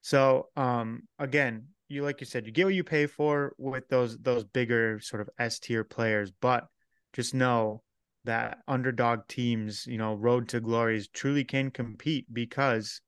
So 0.02 0.50
um 0.56 1.04
again, 1.20 1.68
you 1.88 2.04
like 2.04 2.20
you 2.20 2.26
said, 2.26 2.46
you 2.46 2.52
get 2.52 2.66
what 2.66 2.74
you 2.74 2.84
pay 2.84 3.06
for 3.06 3.54
with 3.58 3.88
those 3.90 4.18
those 4.18 4.44
bigger 4.44 5.00
sort 5.00 5.22
of 5.22 5.30
S 5.38 5.60
tier 5.60 5.84
players, 5.84 6.32
but 6.42 6.66
just 7.14 7.34
know 7.34 7.84
that 8.24 8.60
underdog 8.68 9.28
teams, 9.28 9.86
you 9.88 9.98
know, 9.98 10.14
road 10.14 10.48
to 10.50 10.60
glories 10.60 11.08
truly 11.08 11.44
can 11.44 11.72
compete 11.72 12.26
because 12.32 13.02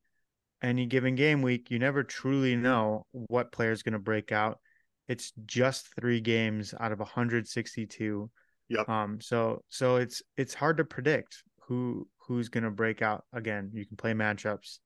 any 0.64 0.86
given 0.86 1.16
game 1.16 1.42
week, 1.42 1.70
you 1.70 1.78
never 1.78 2.04
truly 2.04 2.56
know 2.56 3.06
what 3.12 3.52
player 3.52 3.72
is 3.72 3.84
going 3.84 3.94
to 3.94 4.00
break 4.00 4.32
out. 4.32 4.60
It's 5.08 5.34
just 5.46 5.94
three 6.00 6.22
games 6.22 6.74
out 6.80 6.92
of 6.94 7.00
162. 7.00 8.32
Yep. 8.70 8.90
Um. 8.90 9.20
So 9.22 9.62
so 9.68 9.98
it's 9.98 10.24
it's 10.38 10.54
hard 10.54 10.78
to 10.78 10.86
predict 10.86 11.44
who 11.68 12.08
who's 12.18 12.50
going 12.50 12.64
to 12.64 12.72
break 12.72 13.02
out. 13.02 13.26
Again, 13.34 13.72
you 13.74 13.86
can 13.86 13.98
play 13.98 14.14
matchups, 14.14 14.80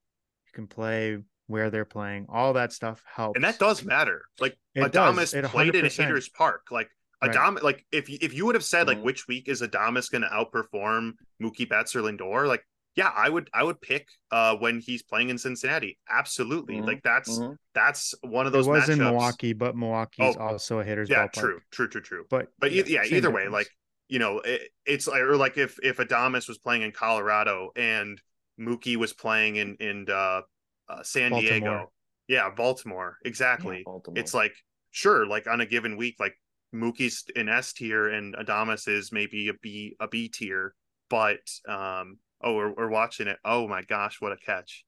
you 0.48 0.52
can 0.54 0.68
play 0.68 1.20
where 1.46 1.70
they're 1.70 1.86
playing. 1.86 2.26
All 2.30 2.54
that 2.54 2.74
stuff 2.74 3.02
helps. 3.06 3.38
And 3.38 3.44
that 3.44 3.60
does 3.60 3.84
matter. 3.84 4.24
Like 4.40 4.58
it 4.76 4.92
Adames 4.92 5.32
does. 5.40 5.50
played 5.52 5.76
in 5.76 5.86
Hitters 5.86 6.30
Park. 6.30 6.68
Like 6.72 6.90
Adames, 7.24 7.56
right. 7.56 7.64
like 7.64 7.86
if 7.92 8.10
if 8.10 8.34
you 8.34 8.46
would 8.46 8.56
have 8.56 8.64
said 8.64 8.88
like 8.88 8.98
mm-hmm. 8.98 9.06
which 9.06 9.28
week 9.28 9.48
is 9.48 9.62
Adames 9.62 10.12
going 10.12 10.24
to 10.24 10.28
outperform 10.28 11.14
Mookie 11.42 11.70
Betts 11.70 11.96
or 11.96 12.02
Lindor, 12.02 12.48
like 12.48 12.64
yeah, 12.98 13.12
I 13.16 13.30
would 13.30 13.48
I 13.54 13.64
would 13.64 13.80
pick 13.80 14.08
uh 14.32 14.56
when 14.56 14.80
he's 14.80 15.04
playing 15.04 15.30
in 15.30 15.38
Cincinnati. 15.38 16.00
Absolutely. 16.10 16.78
Mm-hmm. 16.78 16.88
Like 16.88 17.04
that's 17.04 17.38
mm-hmm. 17.38 17.54
that's 17.76 18.16
one 18.22 18.48
of 18.48 18.54
those. 18.54 18.66
It 18.66 18.72
was 18.72 18.86
matchups. 18.86 18.90
in 18.90 19.00
Milwaukee, 19.00 19.54
but 19.54 19.78
Milwaukee's 19.78 20.36
oh, 20.36 20.42
also 20.42 20.80
a 20.80 20.84
hitter's 20.84 21.08
yeah, 21.08 21.28
ballpark. 21.28 21.34
true, 21.34 21.60
true, 21.72 21.88
true, 21.88 22.02
true. 22.02 22.26
But 22.28 22.48
but 22.58 22.72
yeah, 22.72 22.84
yeah 22.88 23.04
either 23.06 23.30
way, 23.30 23.50
like 23.50 23.70
you 24.10 24.18
know, 24.18 24.40
it, 24.40 24.70
it's 24.86 25.08
like 25.08 25.22
or 25.22 25.38
like 25.38 25.60
if 25.60 25.78
if 25.84 25.98
Adames 25.98 26.48
was 26.48 26.58
playing 26.58 26.82
in 26.82 26.92
Colorado 26.92 27.70
and 27.76 28.20
Mookie 28.60 28.96
was 28.96 29.14
playing 29.14 29.58
in 29.58 29.76
in 29.80 30.08
uh, 30.10 30.42
uh, 30.90 31.04
San 31.04 31.30
Baltimore. 31.30 31.60
Diego. 31.60 31.92
Yeah, 32.28 32.50
Baltimore. 32.50 33.18
Exactly. 33.24 33.78
Yeah, 33.78 33.84
Baltimore. 33.86 34.20
It's 34.20 34.34
like 34.34 34.56
sure, 34.90 35.28
like 35.28 35.46
on 35.46 35.62
a 35.62 35.68
given 35.68 35.98
week, 35.98 36.16
like 36.20 36.34
Mookie's 36.74 37.26
in 37.36 37.48
S 37.48 37.74
tier 37.74 38.08
and 38.08 38.36
Adames 38.36 38.88
is 38.88 39.12
maybe 39.12 39.50
a 39.50 39.54
B 39.54 39.96
a 40.00 40.08
B 40.08 40.30
tier, 40.30 40.74
but 41.12 41.42
um 41.68 42.18
oh 42.42 42.56
we're, 42.56 42.74
we're 42.74 42.90
watching 42.90 43.28
it. 43.28 43.38
Oh 43.44 43.68
my 43.68 43.84
gosh, 43.84 44.22
what 44.22 44.32
a 44.32 44.38
catch. 44.38 44.86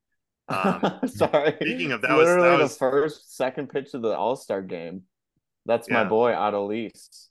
Um 0.48 1.00
sorry. 1.08 1.56
Speaking 1.62 1.92
of 1.92 2.02
that 2.02 2.18
literally 2.18 2.50
was, 2.50 2.58
that 2.58 2.64
was... 2.64 2.74
the 2.74 2.80
first 2.80 3.38
second 3.38 3.70
pitch 3.70 3.94
of 3.94 4.02
the 4.02 4.16
All-Star 4.16 4.62
game. 4.62 5.04
That's 5.66 5.88
yeah. 5.88 6.04
my 6.04 6.10
boy 6.10 6.32
Adolis 6.32 7.28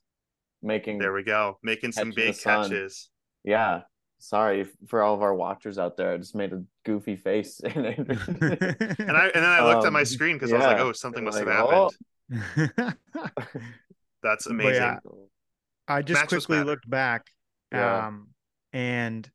making 0.62 0.98
there 0.98 1.12
we 1.12 1.22
go. 1.22 1.58
Making 1.62 1.92
some 1.92 2.12
big 2.14 2.38
catches. 2.38 3.10
Yeah 3.44 3.82
sorry 4.18 4.66
for 4.86 5.02
all 5.02 5.14
of 5.14 5.22
our 5.22 5.34
watchers 5.34 5.78
out 5.78 5.96
there. 5.96 6.12
I 6.12 6.18
just 6.18 6.34
made 6.34 6.52
a 6.52 6.62
goofy 6.84 7.16
face, 7.16 7.60
and 7.64 7.86
I 7.86 7.94
and 7.96 8.08
then 8.08 9.44
I 9.44 9.64
looked 9.64 9.82
um, 9.82 9.86
at 9.86 9.92
my 9.92 10.00
um, 10.00 10.04
screen 10.04 10.36
because 10.36 10.50
yeah. 10.50 10.56
I 10.56 10.58
was 10.58 10.66
like, 10.66 10.80
"Oh, 10.80 10.92
something 10.92 11.24
must 11.24 11.38
like, 11.38 11.48
have 11.48 11.68
happened." 11.68 11.92
Oh. 12.76 12.92
That's 14.22 14.46
amazing. 14.46 14.82
Yeah, 14.82 14.98
I 15.86 16.02
just 16.02 16.20
Match 16.20 16.28
quickly 16.28 16.62
looked 16.62 16.88
back, 16.88 17.26
yeah. 17.72 18.06
um, 18.06 18.28
and 18.72 19.28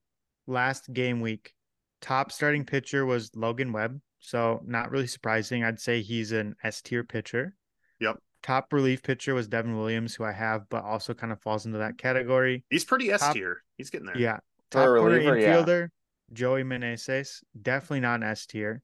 last 0.47 0.91
game 0.91 1.21
week, 1.21 1.53
top 2.01 2.31
starting 2.31 2.65
pitcher 2.65 3.05
was 3.05 3.31
Logan 3.35 3.71
Webb. 3.71 3.99
So 4.19 4.61
not 4.65 4.89
really 4.91 5.07
surprising. 5.07 5.63
I'd 5.63 5.81
say 5.81 6.01
he's 6.01 6.31
an 6.31 6.55
S 6.63 6.81
tier 6.81 7.03
pitcher. 7.03 7.55
Yep. 7.99 8.17
Top 8.41 8.71
relief 8.71 9.03
pitcher 9.03 9.33
was 9.33 9.47
Devin 9.47 9.77
Williams, 9.77 10.15
who 10.15 10.23
I 10.23 10.31
have, 10.31 10.69
but 10.69 10.83
also 10.83 11.13
kind 11.13 11.31
of 11.33 11.41
falls 11.41 11.65
into 11.65 11.79
that 11.79 11.97
category. 11.97 12.63
He's 12.69 12.85
pretty 12.85 13.11
S 13.11 13.33
tier. 13.33 13.63
He's 13.77 13.89
getting 13.89 14.07
there. 14.07 14.17
Yeah. 14.17 14.39
Top 14.71 14.87
corner 14.87 15.19
infielder, 15.19 15.81
yeah. 15.81 15.87
Joey 16.33 16.63
Meneses, 16.63 17.43
definitely 17.61 17.99
not 17.99 18.15
an 18.15 18.23
S 18.23 18.45
tier. 18.45 18.81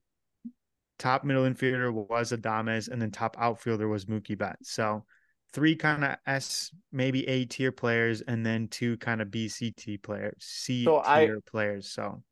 Top 0.98 1.24
middle 1.24 1.44
infielder 1.44 1.92
was 1.92 2.32
Adames, 2.32 2.88
and 2.88 3.00
then 3.00 3.10
top 3.10 3.36
outfielder 3.40 3.88
was 3.88 4.04
Mookie 4.04 4.36
Betts. 4.36 4.70
So 4.70 5.04
three 5.52 5.74
kind 5.76 6.04
of 6.04 6.16
S, 6.26 6.70
maybe 6.92 7.26
A 7.28 7.44
tier 7.44 7.72
players, 7.72 8.20
and 8.20 8.44
then 8.44 8.68
two 8.68 8.96
kind 8.98 9.20
of 9.20 9.30
B 9.30 9.48
C 9.48 9.70
T 9.70 9.98
players, 9.98 10.36
C 10.38 10.84
so 10.84 11.02
tier 11.02 11.38
I, 11.38 11.50
players. 11.50 11.90
So 11.90 12.22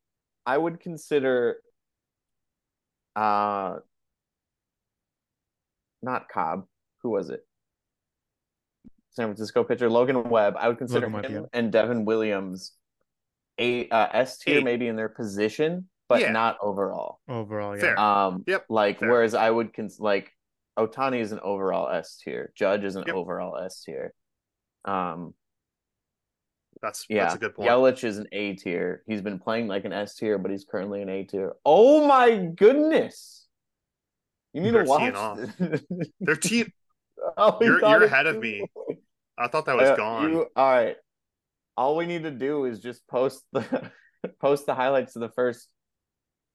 I 0.45 0.57
would 0.57 0.79
consider 0.79 1.57
uh 3.15 3.77
not 6.01 6.29
Cobb. 6.29 6.65
Who 7.03 7.09
was 7.09 7.29
it? 7.29 7.45
San 9.11 9.27
Francisco 9.27 9.63
pitcher 9.63 9.89
Logan 9.89 10.29
Webb. 10.29 10.55
I 10.57 10.67
would 10.67 10.77
consider 10.77 11.07
Logan 11.07 11.25
him 11.25 11.33
Webb, 11.33 11.49
yeah. 11.53 11.59
and 11.59 11.71
Devin 11.71 12.05
Williams 12.05 12.73
a 13.57 13.89
uh, 13.89 14.07
S 14.13 14.37
tier 14.37 14.61
maybe 14.61 14.87
in 14.87 14.95
their 14.95 15.09
position, 15.09 15.89
but 16.07 16.21
yeah. 16.21 16.31
not 16.31 16.57
overall. 16.61 17.19
Overall, 17.27 17.75
yeah. 17.75 17.81
Fair. 17.81 17.99
Um, 17.99 18.43
yep. 18.47 18.65
Like 18.69 18.99
Fair. 18.99 19.09
whereas 19.09 19.33
I 19.33 19.49
would 19.49 19.73
cons 19.73 19.99
like 19.99 20.31
Ohtani 20.79 21.19
is 21.19 21.31
an 21.31 21.39
overall 21.41 21.89
S 21.89 22.17
tier. 22.23 22.51
Judge 22.55 22.83
is 22.83 22.95
an 22.95 23.03
yep. 23.05 23.15
overall 23.15 23.57
S 23.57 23.83
tier. 23.83 24.13
Um, 24.85 25.33
that's 26.81 27.05
yeah. 27.09 27.23
That's 27.23 27.35
a 27.35 27.39
good 27.39 27.55
point. 27.55 27.69
Yelich 27.69 28.03
is 28.03 28.17
an 28.17 28.27
A 28.31 28.53
tier. 28.55 29.03
He's 29.05 29.21
been 29.21 29.39
playing 29.39 29.67
like 29.67 29.85
an 29.85 29.93
S 29.93 30.15
tier, 30.15 30.37
but 30.37 30.51
he's 30.51 30.65
currently 30.65 31.01
an 31.01 31.09
A 31.09 31.23
tier. 31.23 31.53
Oh 31.65 32.07
my 32.07 32.35
goodness! 32.55 33.47
You 34.53 34.61
need 34.61 34.73
They're 34.73 34.83
to 34.83 34.89
watch. 34.89 35.81
They're 36.19 36.35
team. 36.35 36.71
oh, 37.37 37.57
you're 37.61 37.79
you're 37.79 38.03
ahead 38.03 38.27
of 38.27 38.39
me. 38.39 38.65
I 39.37 39.47
thought 39.47 39.65
that 39.65 39.75
was 39.75 39.89
uh, 39.89 39.95
gone. 39.95 40.31
You, 40.31 40.47
all 40.55 40.71
right, 40.71 40.95
all 41.75 41.95
we 41.95 42.05
need 42.05 42.23
to 42.23 42.31
do 42.31 42.65
is 42.65 42.79
just 42.79 43.05
post 43.07 43.43
the 43.51 43.91
post 44.41 44.65
the 44.65 44.75
highlights 44.75 45.15
of 45.15 45.21
the 45.21 45.29
first 45.29 45.67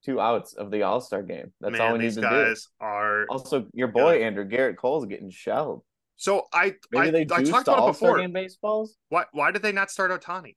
two 0.05 0.21
outs 0.21 0.53
of 0.53 0.71
the 0.71 0.83
All 0.83 1.01
Star 1.01 1.23
game. 1.23 1.51
That's 1.59 1.73
Man, 1.73 1.81
all 1.81 1.93
we 1.93 1.99
need 1.99 2.13
to 2.13 2.21
guys 2.21 2.63
do. 2.63 2.85
Are 2.85 3.25
also 3.29 3.67
your 3.73 3.87
boy 3.87 4.19
yeah. 4.19 4.27
Andrew 4.27 4.47
Gerrit 4.47 4.77
Cole's 4.77 5.05
getting 5.05 5.29
shelled. 5.29 5.83
So 6.17 6.43
I 6.53 6.75
maybe 6.91 7.07
I, 7.07 7.11
they 7.11 7.21
I 7.21 7.43
talked 7.43 7.67
about 7.67 7.89
it 7.89 7.91
before. 7.91 8.19
Game 8.19 8.31
baseballs. 8.31 8.95
Why 9.09 9.25
why 9.31 9.51
did 9.51 9.61
they 9.61 9.71
not 9.71 9.91
start 9.91 10.11
Ohtani? 10.11 10.55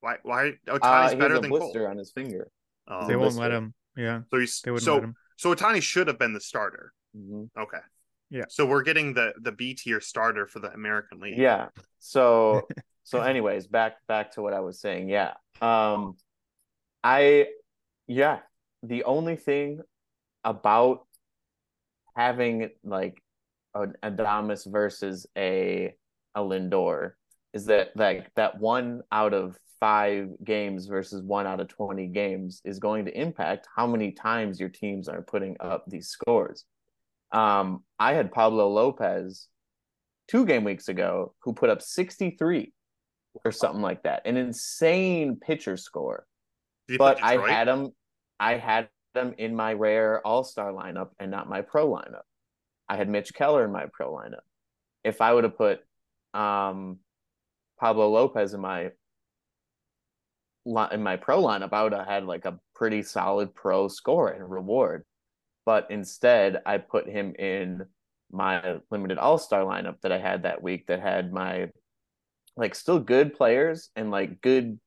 Why 0.00 0.16
why 0.22 0.52
Ohtani's 0.68 1.14
uh, 1.14 1.16
better 1.16 1.40
than 1.40 1.50
blister 1.50 1.80
Cole? 1.80 1.90
on 1.90 1.96
his 1.96 2.12
finger. 2.12 2.48
Um, 2.86 3.08
they 3.08 3.16
won't 3.16 3.30
this 3.30 3.38
let 3.38 3.50
him. 3.52 3.74
Yeah, 3.96 4.20
so 4.30 4.38
he's 4.38 4.60
they 4.60 4.70
wouldn't 4.70 4.84
so 4.84 4.94
let 4.94 5.04
him. 5.04 5.14
so 5.36 5.54
Ohtani 5.54 5.82
should 5.82 6.06
have 6.06 6.18
been 6.18 6.32
the 6.32 6.40
starter. 6.40 6.92
Mhm. 7.16 7.48
Okay. 7.58 7.78
Yeah. 8.30 8.44
So 8.48 8.66
we're 8.66 8.82
getting 8.82 9.14
the 9.14 9.32
the 9.40 9.52
B 9.52 9.74
tier 9.74 10.00
starter 10.00 10.46
for 10.46 10.60
the 10.60 10.72
American 10.72 11.20
League. 11.20 11.38
Yeah. 11.38 11.68
So 11.98 12.68
so 13.02 13.20
anyways, 13.20 13.66
back 13.66 13.96
back 14.06 14.32
to 14.32 14.42
what 14.42 14.54
I 14.54 14.60
was 14.60 14.80
saying. 14.80 15.08
Yeah. 15.08 15.32
Um 15.60 16.16
I 17.02 17.48
yeah, 18.06 18.40
the 18.82 19.04
only 19.04 19.36
thing 19.36 19.80
about 20.44 21.06
having 22.16 22.70
like 22.84 23.22
an 23.74 23.94
Adames 24.02 24.70
versus 24.70 25.26
a 25.36 25.94
a 26.34 26.40
Lindor 26.40 27.12
is 27.52 27.66
that 27.66 27.90
like 27.96 28.32
that 28.36 28.58
one 28.58 29.02
out 29.10 29.34
of 29.34 29.56
five 29.80 30.28
games 30.44 30.86
versus 30.86 31.22
one 31.22 31.46
out 31.46 31.58
of 31.58 31.68
20 31.68 32.06
games 32.08 32.60
is 32.64 32.78
going 32.78 33.06
to 33.06 33.18
impact 33.18 33.66
how 33.74 33.86
many 33.86 34.12
times 34.12 34.60
your 34.60 34.68
teams 34.68 35.08
are 35.08 35.22
putting 35.22 35.56
up 35.58 35.84
these 35.88 36.08
scores. 36.08 36.64
Um, 37.32 37.82
I 37.98 38.12
had 38.12 38.30
Pablo 38.30 38.68
Lopez 38.68 39.48
two 40.28 40.44
game 40.44 40.64
weeks 40.64 40.88
ago 40.88 41.34
who 41.42 41.54
put 41.54 41.70
up 41.70 41.80
63 41.80 42.72
or 43.44 43.52
something 43.52 43.82
like 43.82 44.02
that, 44.02 44.22
an 44.26 44.36
insane 44.36 45.36
pitcher 45.40 45.76
score. 45.76 46.26
But 46.98 47.22
I 47.22 47.36
had 47.50 47.68
him, 47.68 47.90
I 48.40 48.56
had 48.56 48.88
them 49.14 49.34
in 49.38 49.54
my 49.54 49.74
rare 49.74 50.26
All 50.26 50.42
Star 50.42 50.72
lineup 50.72 51.10
and 51.20 51.30
not 51.30 51.48
my 51.48 51.60
pro 51.60 51.88
lineup. 51.88 52.22
I 52.88 52.96
had 52.96 53.08
Mitch 53.08 53.34
Keller 53.34 53.64
in 53.64 53.70
my 53.70 53.86
pro 53.92 54.12
lineup. 54.12 54.40
If 55.04 55.20
I 55.20 55.32
would 55.32 55.44
have 55.44 55.56
put 55.56 55.80
um, 56.34 56.98
Pablo 57.78 58.08
Lopez 58.10 58.54
in 58.54 58.60
my 58.60 58.90
in 60.66 61.02
my 61.02 61.16
pro 61.16 61.42
lineup, 61.42 61.72
I 61.72 61.82
would 61.82 61.92
have 61.92 62.06
had 62.06 62.24
like 62.24 62.46
a 62.46 62.58
pretty 62.74 63.02
solid 63.02 63.54
pro 63.54 63.88
score 63.88 64.28
and 64.28 64.50
reward. 64.50 65.04
But 65.66 65.90
instead, 65.90 66.62
I 66.66 66.78
put 66.78 67.08
him 67.08 67.34
in 67.38 67.84
my 68.32 68.78
limited 68.90 69.18
all 69.18 69.38
star 69.38 69.64
lineup 69.64 70.00
that 70.02 70.12
I 70.12 70.18
had 70.18 70.42
that 70.44 70.62
week 70.62 70.86
that 70.86 71.00
had 71.00 71.32
my 71.32 71.70
like 72.56 72.74
still 72.74 72.98
good 72.98 73.34
players 73.34 73.90
and 73.96 74.10
like 74.10 74.40
good 74.40 74.78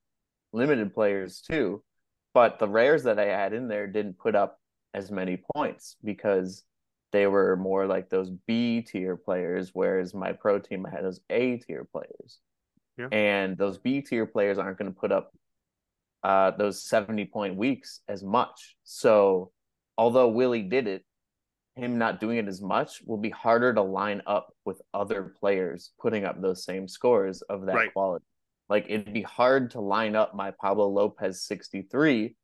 limited 0.53 0.93
players 0.93 1.41
too. 1.41 1.83
But 2.33 2.59
the 2.59 2.67
rares 2.67 3.03
that 3.03 3.19
I 3.19 3.25
had 3.25 3.53
in 3.53 3.67
there 3.67 3.87
didn't 3.87 4.17
put 4.17 4.35
up 4.35 4.59
as 4.93 5.11
many 5.11 5.41
points 5.55 5.95
because 6.03 6.63
they 7.11 7.27
were 7.27 7.55
more 7.55 7.85
like 7.85 8.09
those 8.09 8.29
B 8.47 8.81
tier 8.81 9.15
players, 9.15 9.69
whereas 9.73 10.13
my 10.13 10.33
pro 10.33 10.59
team 10.59 10.83
had 10.83 11.03
those 11.03 11.21
A 11.29 11.57
tier 11.57 11.85
players. 11.91 12.39
Yeah. 12.97 13.07
And 13.11 13.57
those 13.57 13.77
B 13.77 14.01
tier 14.01 14.25
players 14.25 14.57
aren't 14.57 14.77
going 14.77 14.91
to 14.91 14.99
put 14.99 15.11
up 15.11 15.31
uh, 16.23 16.51
those 16.51 16.83
70 16.83 17.25
point 17.25 17.55
weeks 17.55 17.99
as 18.07 18.23
much. 18.23 18.75
So, 18.83 19.51
although 19.97 20.29
Willie 20.29 20.61
did 20.63 20.87
it, 20.87 21.03
him 21.75 21.97
not 21.97 22.19
doing 22.19 22.37
it 22.37 22.47
as 22.47 22.61
much 22.61 23.01
will 23.05 23.17
be 23.17 23.31
harder 23.31 23.73
to 23.73 23.81
line 23.81 24.21
up 24.27 24.53
with 24.63 24.81
other 24.93 25.33
players 25.39 25.91
putting 25.99 26.23
up 26.23 26.39
those 26.39 26.63
same 26.63 26.87
scores 26.87 27.41
of 27.43 27.65
that 27.65 27.75
Right. 27.75 27.93
quality. 27.93 28.25
Like 28.73 28.87
it'd 28.89 29.13
be 29.13 29.21
hard 29.21 29.69
to 29.71 29.81
line 29.81 30.15
up 30.15 30.33
my 30.33 30.49
Pablo 30.49 30.87
Lopez 30.87 31.43
63 31.43 32.35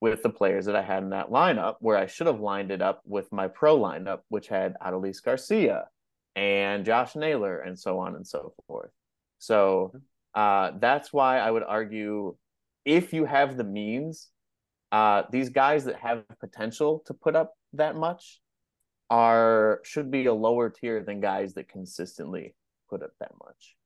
with 0.00 0.20
the 0.24 0.30
players 0.30 0.64
that 0.64 0.74
I 0.74 0.82
had 0.82 1.04
in 1.04 1.10
that 1.10 1.30
lineup, 1.30 1.76
where 1.78 1.96
I 1.96 2.06
should 2.06 2.26
have 2.26 2.40
lined 2.40 2.72
it 2.72 2.82
up 2.82 3.02
with 3.04 3.30
my 3.30 3.46
pro 3.46 3.78
lineup, 3.78 4.22
which 4.28 4.48
had 4.48 4.74
Adolis 4.84 5.22
Garcia 5.22 5.84
and 6.34 6.84
Josh 6.84 7.14
Naylor 7.14 7.60
and 7.60 7.78
so 7.78 8.00
on 8.00 8.16
and 8.16 8.26
so 8.26 8.52
forth. 8.66 8.90
So 9.38 9.92
uh, 10.34 10.72
that's 10.80 11.12
why 11.12 11.38
I 11.38 11.52
would 11.52 11.62
argue 11.62 12.34
if 12.84 13.12
you 13.12 13.24
have 13.24 13.56
the 13.56 13.62
means, 13.62 14.30
uh, 14.90 15.22
these 15.30 15.50
guys 15.50 15.84
that 15.84 16.00
have 16.00 16.24
potential 16.40 17.04
to 17.06 17.14
put 17.14 17.36
up 17.36 17.54
that 17.74 17.94
much 17.94 18.40
are 19.08 19.82
should 19.84 20.10
be 20.10 20.26
a 20.26 20.34
lower 20.34 20.68
tier 20.68 21.04
than 21.04 21.20
guys 21.20 21.54
that 21.54 21.68
consistently 21.68 22.56
put 22.90 23.04
up 23.04 23.12
that 23.20 23.30
much. 23.40 23.76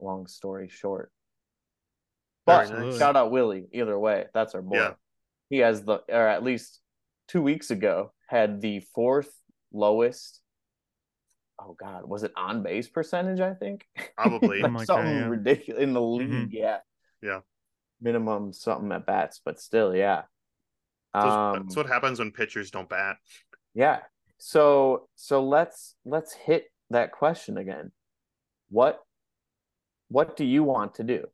Long 0.00 0.26
story 0.26 0.68
short. 0.68 1.10
But 2.46 2.70
nice. 2.70 2.98
shout 2.98 3.16
out 3.16 3.30
Willie, 3.30 3.66
either 3.72 3.98
way. 3.98 4.26
That's 4.34 4.54
our 4.54 4.62
boy. 4.62 4.76
Yeah. 4.76 4.92
He 5.50 5.58
has 5.58 5.82
the 5.84 6.00
or 6.08 6.28
at 6.28 6.42
least 6.42 6.80
two 7.28 7.42
weeks 7.42 7.70
ago 7.70 8.12
had 8.28 8.60
the 8.60 8.80
fourth 8.94 9.32
lowest 9.72 10.40
oh 11.60 11.76
god, 11.78 12.06
was 12.06 12.22
it 12.24 12.32
on 12.36 12.62
base 12.62 12.88
percentage, 12.88 13.40
I 13.40 13.54
think? 13.54 13.86
Probably. 14.16 14.60
like 14.62 14.62
Something 14.62 14.74
like 14.74 14.86
that, 14.86 14.92
something 14.94 15.16
yeah. 15.16 15.28
ridiculous 15.28 15.82
in 15.82 15.92
the 15.92 16.02
league, 16.02 16.30
Mhm. 16.30 16.48
yeah. 16.50 16.78
Yeah. 17.22 17.40
Minimum 18.00 18.52
something 18.52 18.90
at 18.92 19.06
bats, 19.06 19.40
but 19.44 19.60
still, 19.60 19.94
yeah. 19.94 20.22
That's, 21.14 21.26
Um, 21.26 21.62
that's 21.62 21.76
what 21.76 21.86
happens 21.86 22.18
when 22.18 22.32
pitchers 22.32 22.70
don't 22.70 22.88
bat. 22.88 23.16
yeah. 23.72 24.00
So 24.38 25.08
so 25.14 25.42
let's 25.44 25.94
let's 26.04 26.34
hit 26.34 26.70
that 26.90 27.12
question 27.12 27.56
again. 27.56 27.92
What 28.68 29.00
what 30.14 30.36
do 30.36 30.44
you 30.44 30.62
want 30.62 30.94
to 30.94 31.02
do? 31.02 31.24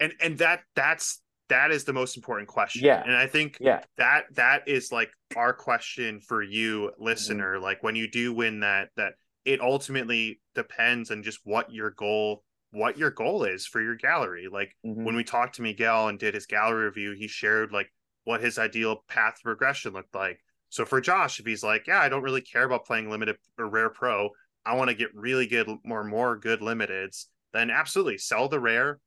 And 0.00 0.14
and 0.20 0.38
that 0.38 0.62
that's 0.74 1.20
that 1.50 1.70
is 1.70 1.84
the 1.84 1.92
most 1.92 2.16
important 2.16 2.48
question. 2.48 2.84
Yeah. 2.84 3.02
And 3.04 3.14
I 3.14 3.26
think 3.26 3.58
Yeah. 3.60 3.82
that 3.98 4.24
that 4.34 4.66
is 4.66 4.90
like 4.90 5.10
our 5.36 5.52
question 5.52 6.20
for 6.20 6.42
you 6.42 6.92
listener 6.98 7.58
like 7.58 7.82
when 7.82 7.96
you 7.96 8.10
do 8.10 8.32
win 8.32 8.60
that 8.60 8.88
that 8.96 9.12
it 9.44 9.60
ultimately 9.60 10.40
depends 10.54 11.10
on 11.10 11.22
just 11.22 11.40
what 11.44 11.70
your 11.72 11.90
goal 11.90 12.44
what 12.70 12.96
your 12.98 13.10
goal 13.10 13.44
is 13.44 13.66
for 13.66 13.80
your 13.82 13.94
gallery 13.94 14.46
like 14.50 14.74
Mhm. 14.84 15.04
when 15.04 15.16
we 15.16 15.24
talked 15.24 15.54
to 15.56 15.62
miguel 15.62 16.08
and 16.08 16.18
did 16.18 16.34
his 16.34 16.46
gallery 16.46 16.84
review 16.86 17.12
he 17.12 17.28
shared 17.28 17.72
like 17.72 17.90
what 18.24 18.42
his 18.42 18.58
ideal 18.58 19.04
path 19.08 19.36
progression 19.42 19.92
looked 19.94 20.14
like 20.14 20.38
so 20.68 20.84
for 20.84 21.00
josh 21.00 21.40
if 21.40 21.46
he's 21.46 21.62
like 21.62 21.86
yeah 21.86 22.00
i 22.00 22.08
don't 22.10 22.22
really 22.22 22.42
care 22.42 22.64
about 22.64 22.84
playing 22.84 23.08
limited 23.10 23.36
or 23.58 23.68
rare 23.68 23.88
pro 23.90 24.28
i 24.66 24.74
want 24.74 24.88
to 24.90 24.94
get 24.94 25.14
really 25.14 25.46
good 25.46 25.66
more 25.84 26.04
more 26.04 26.36
good 26.36 26.60
limiteds 26.60 27.26
then 27.52 27.70
absolutely 27.70 28.18
sell 28.18 28.48
the 28.48 28.60
rare 28.60 29.00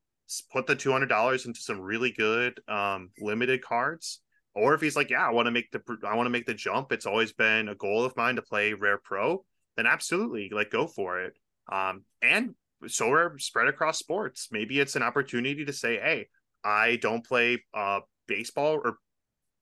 put 0.50 0.66
the 0.66 0.74
$200 0.74 1.46
into 1.46 1.60
some 1.60 1.78
really 1.80 2.10
good 2.10 2.58
um 2.68 3.10
limited 3.18 3.62
cards 3.62 4.20
or 4.54 4.74
if 4.74 4.80
he's 4.80 4.96
like, 4.96 5.10
yeah, 5.10 5.26
I 5.26 5.30
want 5.30 5.46
to 5.46 5.50
make 5.50 5.70
the 5.70 5.80
I 6.06 6.14
want 6.14 6.26
to 6.26 6.30
make 6.30 6.46
the 6.46 6.54
jump. 6.54 6.92
It's 6.92 7.06
always 7.06 7.32
been 7.32 7.68
a 7.68 7.74
goal 7.74 8.04
of 8.04 8.16
mine 8.16 8.36
to 8.36 8.42
play 8.42 8.74
rare 8.74 8.98
pro. 8.98 9.44
Then 9.76 9.86
absolutely, 9.86 10.50
like 10.52 10.70
go 10.70 10.86
for 10.86 11.20
it. 11.20 11.34
Um, 11.70 12.04
and 12.20 12.54
so 12.86 13.10
are 13.10 13.38
spread 13.38 13.68
across 13.68 13.98
sports. 13.98 14.48
Maybe 14.50 14.78
it's 14.80 14.96
an 14.96 15.02
opportunity 15.02 15.64
to 15.64 15.72
say, 15.72 15.96
hey, 15.96 16.28
I 16.64 16.96
don't 16.96 17.24
play 17.24 17.62
uh 17.72 18.00
baseball 18.26 18.80
or 18.84 18.98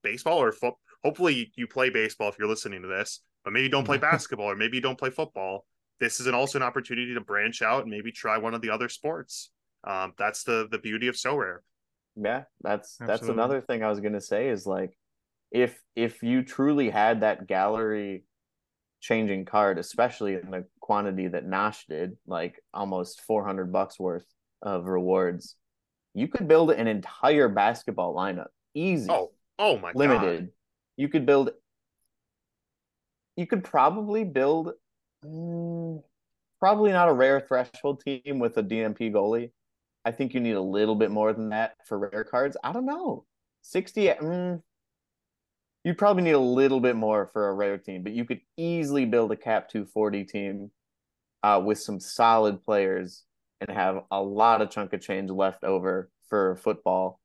baseball 0.03 0.39
or 0.39 0.53
foot. 0.53 0.75
Hopefully, 1.05 1.53
you 1.55 1.67
play 1.67 1.91
baseball 1.91 2.29
if 2.29 2.39
you're 2.39 2.49
listening 2.49 2.83
to 2.83 2.89
this, 2.89 3.21
but 3.45 3.53
maybe 3.53 3.65
you 3.65 3.71
don't 3.71 3.85
play 3.85 3.99
basketball 4.11 4.51
or 4.51 4.57
maybe 4.57 4.77
you 4.77 4.83
don't 4.83 4.99
play 4.99 5.11
football. 5.11 5.67
This 6.01 6.19
is 6.21 6.27
an, 6.27 6.35
also 6.35 6.59
an 6.59 6.63
opportunity 6.63 7.15
to 7.15 7.21
branch 7.21 7.63
out 7.63 7.83
and 7.83 7.91
maybe 7.91 8.11
try 8.11 8.39
one 8.39 8.55
of 8.55 8.63
the 8.63 8.71
other 8.71 8.89
sports. 8.89 9.51
Um, 9.85 10.15
that's 10.19 10.45
the 10.45 10.67
the 10.71 10.79
beauty 10.79 11.09
of 11.09 11.15
Sorare. 11.15 11.59
Yeah, 12.17 12.45
that's 12.63 12.97
that's 12.97 13.29
another 13.29 13.61
thing 13.61 13.83
I 13.85 13.89
was 13.89 14.01
gonna 14.01 14.21
say 14.21 14.49
is 14.49 14.67
like 14.67 14.97
if 15.51 15.81
if 15.97 16.23
you 16.23 16.43
truly 16.43 16.91
had 16.91 17.21
that 17.21 17.47
gallery 17.47 18.25
changing 19.01 19.45
card, 19.47 19.79
especially 19.79 20.35
in 20.35 20.51
the 20.51 20.65
quantity 20.81 21.29
that 21.29 21.47
Nash 21.47 21.87
did, 21.87 22.17
like 22.27 22.61
almost 22.75 23.21
four 23.23 23.45
hundred 23.45 23.73
bucks 23.73 23.99
worth 23.99 24.27
of 24.63 24.87
rewards, 24.87 25.57
you 26.15 26.29
could 26.29 26.47
build 26.49 26.71
an 26.71 26.87
entire 26.87 27.49
basketball 27.49 28.15
lineup 28.15 28.49
easy, 28.75 29.11
Oh, 29.11 29.31
oh 29.59 29.79
my 29.79 29.93
god. 29.93 29.99
limited. 29.99 30.49
You 30.97 31.09
could 31.09 31.25
build. 31.25 31.51
You 33.37 33.47
could 33.47 33.65
probably 33.65 34.25
build, 34.25 34.73
mm, 35.25 36.03
probably 36.59 36.93
not 36.93 37.09
a 37.09 37.13
rare 37.13 37.41
threshold 37.41 38.03
team 38.05 38.39
with 38.39 38.57
a 38.57 38.63
DNP 38.63 39.13
goalie. 39.13 39.51
I 40.05 40.13
think 40.13 40.35
you 40.35 40.41
need 40.41 40.57
a 40.57 40.61
little 40.61 40.95
bit 40.95 41.11
more 41.11 41.33
than 41.33 41.51
that 41.51 41.75
for 41.87 41.99
rare 41.99 42.25
cards. 42.25 42.57
I 42.65 42.73
don't 42.73 42.87
know. 42.87 43.25
60, 43.63 44.07
mm, 44.07 44.63
you'd 45.85 45.99
probably 45.99 46.23
need 46.23 46.33
a 46.33 46.39
little 46.39 46.81
bit 46.81 46.97
more 46.97 47.31
for 47.33 47.49
a 47.49 47.55
rare 47.55 47.79
team, 47.79 48.03
but 48.03 48.13
you 48.13 48.25
could 48.25 48.41
easily 48.57 49.05
build 49.05 49.33
a 49.33 49.37
cap 49.37 49.69
240 49.69 50.25
team 50.25 50.71
uh, 51.43 51.61
with 51.65 51.79
some 51.79 52.01
solid 52.01 52.63
players 52.63 53.25
and 53.61 53.71
have 53.71 54.05
a 54.11 54.23
lot 54.23 54.63
of 54.63 54.71
chunk 54.71 54.93
of 54.93 55.01
change 55.01 55.31
left 55.31 55.65
over 55.65 56.11
for 56.29 56.57
football. 56.57 57.21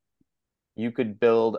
You 0.75 0.91
could 0.91 1.19
build 1.19 1.57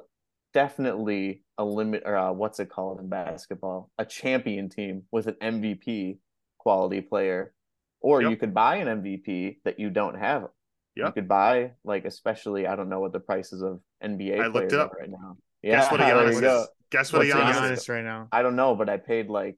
definitely 0.52 1.42
a 1.58 1.64
limit 1.64 2.02
or 2.04 2.16
uh, 2.16 2.32
what's 2.32 2.60
it 2.60 2.70
called 2.70 3.00
in 3.00 3.08
basketball? 3.08 3.90
A 3.98 4.04
champion 4.04 4.68
team 4.68 5.04
with 5.10 5.26
an 5.26 5.36
MVP 5.42 6.18
quality 6.66 7.00
player. 7.00 7.52
Or 8.00 8.22
Yep. 8.22 8.30
you 8.30 8.36
could 8.36 8.54
buy 8.54 8.76
an 8.82 8.88
MVP 8.88 9.58
that 9.64 9.78
you 9.78 9.88
don't 9.90 10.18
have. 10.18 10.48
You 10.96 11.12
could 11.12 11.28
buy 11.28 11.72
like 11.84 12.04
especially 12.06 12.66
I 12.66 12.74
don't 12.76 12.88
know 12.88 13.00
what 13.00 13.12
the 13.12 13.20
prices 13.20 13.62
of 13.62 13.80
NBA 14.02 14.42
I 14.42 14.46
looked 14.46 14.72
players 14.72 14.72
up. 14.74 14.92
are 14.92 14.98
right 15.00 15.10
now. 15.10 15.36
Guess 15.62 15.90
what 15.92 16.00
a 16.00 16.04
there 16.10 16.14
Giannis 16.16 16.36
is? 16.36 16.40
go. 16.40 16.66
Guess 16.90 17.12
what 17.12 17.22
a 17.22 17.24
What's 17.26 17.34
Giannis 17.36 17.52
Giannis? 17.52 17.72
is? 17.72 17.84
Giannis 17.84 17.94
right 17.94 18.04
now. 18.04 18.28
I 18.32 18.42
don't 18.42 18.56
know, 18.56 18.74
but 18.74 18.88
I 18.88 18.96
paid 18.96 19.28
like 19.28 19.56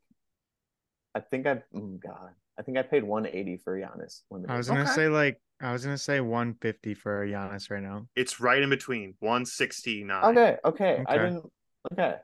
I 1.15 1.21
think 1.21 1.47
I 1.47 1.63
oh 1.75 1.99
God. 2.03 2.31
I 2.59 2.63
think 2.63 2.77
I 2.77 2.83
paid 2.83 3.05
180 3.05 3.57
for 3.65 3.79
Giannis. 3.79 4.23
Limited. 4.31 4.53
I 4.53 4.57
was 4.57 4.69
gonna 4.69 4.83
Okay. 4.83 4.95
say 4.95 5.09
like 5.09 5.41
I 5.61 5.73
was 5.73 5.85
gonna 5.85 5.99
say 5.99 6.21
150 6.21 6.95
for 6.95 7.27
Giannis 7.27 7.71
right 7.71 7.83
now. 7.83 8.07
It's 8.17 8.41
right 8.41 8.61
in 8.63 8.71
between 8.71 9.15
169. 9.21 10.25
okay, 10.31 10.57
okay, 10.65 11.03
I 11.07 11.15
didn't. 11.19 11.45
Okay, 11.93 12.17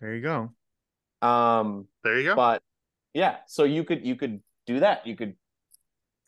There 0.00 0.14
you 0.14 0.22
go. 0.22 0.52
um, 1.26 1.86
There 2.04 2.18
you 2.18 2.28
go. 2.28 2.36
but 2.36 2.62
yeah, 3.14 3.36
so 3.46 3.64
you 3.64 3.84
could 3.84 4.04
you 4.06 4.16
could 4.16 4.40
do 4.66 4.80
that. 4.80 5.06
You 5.06 5.16
could 5.16 5.34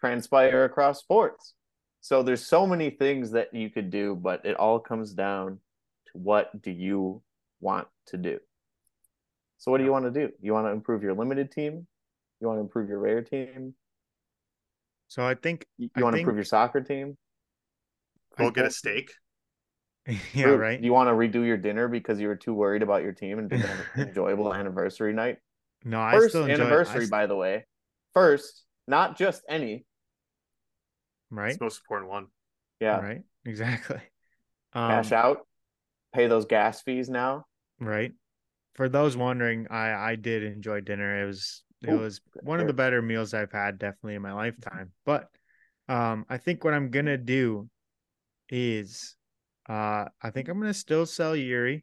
transpire 0.00 0.64
across 0.64 0.98
sports. 1.00 1.54
So 2.00 2.22
there's 2.22 2.44
so 2.44 2.66
many 2.66 2.90
things 2.90 3.30
that 3.32 3.54
you 3.54 3.70
could 3.70 3.90
do, 3.90 4.16
but 4.16 4.44
it 4.44 4.56
all 4.56 4.80
comes 4.80 5.12
down 5.12 5.60
to 6.06 6.12
what 6.18 6.60
do 6.60 6.70
you 6.72 7.22
want 7.60 7.86
to 8.06 8.16
do. 8.16 8.40
So 9.58 9.70
what 9.70 9.78
do 9.78 9.84
you 9.84 9.92
want 9.92 10.06
to 10.06 10.10
do? 10.10 10.32
You 10.40 10.52
want 10.52 10.66
to 10.66 10.72
improve 10.72 11.04
your 11.04 11.14
limited 11.14 11.52
team? 11.52 11.86
You 12.40 12.48
want 12.48 12.56
to 12.58 12.62
improve 12.62 12.88
your 12.88 12.98
rare 12.98 13.22
team? 13.22 13.74
So 15.06 15.24
I 15.24 15.36
think 15.36 15.66
You 15.78 15.88
I 15.94 16.02
want 16.02 16.14
to 16.14 16.20
improve 16.20 16.36
your 16.36 16.44
soccer 16.44 16.80
team? 16.80 17.16
Go 18.36 18.46
I 18.48 18.50
get 18.50 18.64
a 18.64 18.70
think- 18.70 18.72
steak. 18.72 19.12
yeah, 20.34 20.46
right. 20.46 20.82
You 20.82 20.92
want 20.92 21.08
to 21.08 21.12
redo 21.12 21.46
your 21.46 21.56
dinner 21.56 21.86
because 21.86 22.18
you 22.18 22.26
were 22.26 22.34
too 22.34 22.54
worried 22.54 22.82
about 22.82 23.04
your 23.04 23.12
team 23.12 23.38
and 23.38 23.48
didn't 23.48 23.66
have 23.66 23.78
an 23.94 24.08
enjoyable 24.08 24.52
anniversary 24.52 25.12
night? 25.12 25.38
No, 25.84 26.00
I 26.00 26.18
First 26.18 26.30
still 26.30 26.44
enjoy 26.44 26.64
anniversary, 26.64 27.06
I, 27.06 27.10
by 27.10 27.26
the 27.26 27.36
way. 27.36 27.66
First, 28.14 28.64
not 28.86 29.16
just 29.16 29.42
any. 29.48 29.84
right, 31.30 31.52
It's 31.52 31.60
most 31.60 31.80
important 31.84 32.10
one. 32.10 32.26
Yeah, 32.80 33.00
right, 33.00 33.22
exactly. 33.44 34.00
Um, 34.74 34.88
cash 34.88 35.12
out, 35.12 35.46
pay 36.14 36.28
those 36.28 36.46
gas 36.46 36.80
fees 36.80 37.10
now. 37.10 37.44
Right. 37.78 38.12
For 38.74 38.88
those 38.88 39.16
wondering, 39.16 39.66
I 39.70 39.92
I 40.12 40.16
did 40.16 40.42
enjoy 40.44 40.80
dinner. 40.80 41.22
It 41.22 41.26
was 41.26 41.62
it 41.82 41.92
Ooh, 41.92 41.98
was 41.98 42.20
one 42.42 42.60
of 42.60 42.66
the 42.66 42.72
better 42.72 43.02
meals 43.02 43.34
I've 43.34 43.52
had 43.52 43.78
definitely 43.78 44.14
in 44.14 44.22
my 44.22 44.32
lifetime. 44.32 44.92
But 45.04 45.28
um 45.88 46.24
I 46.28 46.38
think 46.38 46.64
what 46.64 46.74
I'm 46.74 46.90
gonna 46.90 47.18
do 47.18 47.68
is 48.48 49.16
uh 49.68 50.06
I 50.22 50.30
think 50.30 50.48
I'm 50.48 50.58
gonna 50.60 50.74
still 50.74 51.06
sell 51.06 51.34
Eury. 51.34 51.82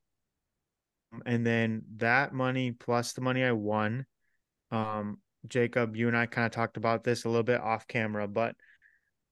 And 1.25 1.45
then 1.45 1.83
that 1.97 2.33
money 2.33 2.71
plus 2.71 3.13
the 3.13 3.21
money 3.21 3.43
I 3.43 3.51
won. 3.51 4.05
Um 4.71 5.17
Jacob, 5.47 5.95
you 5.95 6.07
and 6.07 6.17
I 6.17 6.25
kind 6.25 6.45
of 6.45 6.51
talked 6.51 6.75
about 6.75 7.03
this 7.03 7.23
a 7.23 7.29
little 7.29 7.43
bit 7.43 7.61
off 7.61 7.87
camera, 7.87 8.27
but 8.27 8.55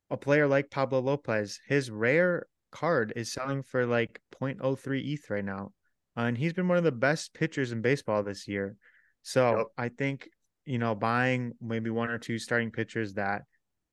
a 0.10 0.16
player 0.16 0.48
like 0.48 0.70
Pablo 0.72 1.00
Lopez, 1.02 1.60
his 1.68 1.92
rare 1.92 2.48
card 2.72 3.12
is 3.16 3.32
selling 3.34 3.62
for 3.62 3.86
like 3.86 4.22
0.03 4.40 5.14
ETH 5.14 5.30
right 5.30 5.44
now. 5.44 5.74
And 6.16 6.38
he's 6.38 6.54
been 6.54 6.68
one 6.68 6.78
of 6.78 6.84
the 6.86 6.92
best 6.92 7.34
pitchers 7.34 7.72
in 7.72 7.82
baseball 7.82 8.24
this 8.24 8.48
year. 8.48 8.76
So 9.22 9.58
Yep. 9.58 9.68
I 9.78 9.90
think, 9.90 10.30
you 10.66 10.80
know, 10.80 10.96
buying 10.96 11.54
maybe 11.62 11.90
one 11.90 12.10
or 12.10 12.18
two 12.18 12.40
starting 12.40 12.72
pitchers 12.72 13.14
that 13.16 13.44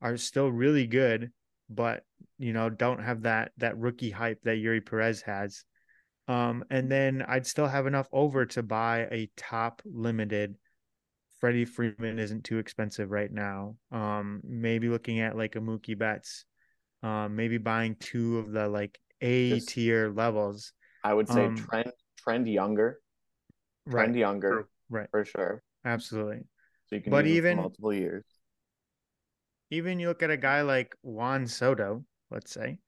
are 0.00 0.16
still 0.16 0.50
really 0.50 0.86
good, 0.86 1.32
but 1.68 2.04
you 2.38 2.52
know, 2.52 2.70
don't 2.70 3.02
have 3.02 3.22
that 3.22 3.52
that 3.58 3.76
rookie 3.78 4.10
hype 4.10 4.40
that 4.42 4.58
Eury 4.58 4.84
Perez 4.84 5.22
has. 5.22 5.64
Um, 6.26 6.64
and 6.70 6.90
then 6.90 7.22
I'd 7.28 7.46
still 7.46 7.66
have 7.66 7.86
enough 7.86 8.08
over 8.12 8.46
to 8.46 8.62
buy 8.62 9.00
a 9.10 9.30
top 9.36 9.82
limited. 9.84 10.56
Freddie 11.38 11.66
Freeman 11.66 12.18
isn't 12.18 12.44
too 12.44 12.58
expensive 12.58 13.10
right 13.10 13.30
now. 13.30 13.76
Um, 13.92 14.40
maybe 14.44 14.88
looking 14.88 15.20
at 15.20 15.36
like 15.36 15.56
a 15.56 15.60
Mookie 15.60 15.98
Betts, 15.98 16.46
um, 17.02 17.36
maybe 17.36 17.58
buying 17.58 17.96
two 17.96 18.38
of 18.38 18.52
the 18.52 18.66
like 18.68 18.98
A 19.20 19.60
tier 19.60 20.10
levels. 20.10 20.72
I 21.02 21.12
would 21.12 21.28
say 21.28 21.46
Um, 21.46 21.56
trend 21.56 21.92
trend 22.16 22.48
younger, 22.48 23.00
Right, 23.84 24.04
trend 24.04 24.16
younger 24.16 24.68
right, 24.88 25.08
for 25.10 25.26
sure. 25.26 25.62
absolutely. 25.84 26.46
So 26.86 26.96
you 26.96 27.02
can 27.02 27.10
But 27.10 27.26
even- 27.26 27.58
multiple 27.58 27.92
years. 27.92 28.24
Even 29.70 29.98
you 29.98 30.08
look 30.08 30.22
at 30.22 30.30
a 30.30 30.36
guy 30.36 30.62
like 30.62 30.94
Juan 31.02 31.46
Soto, 31.46 32.04
let's 32.30 32.52
say, 32.52 32.78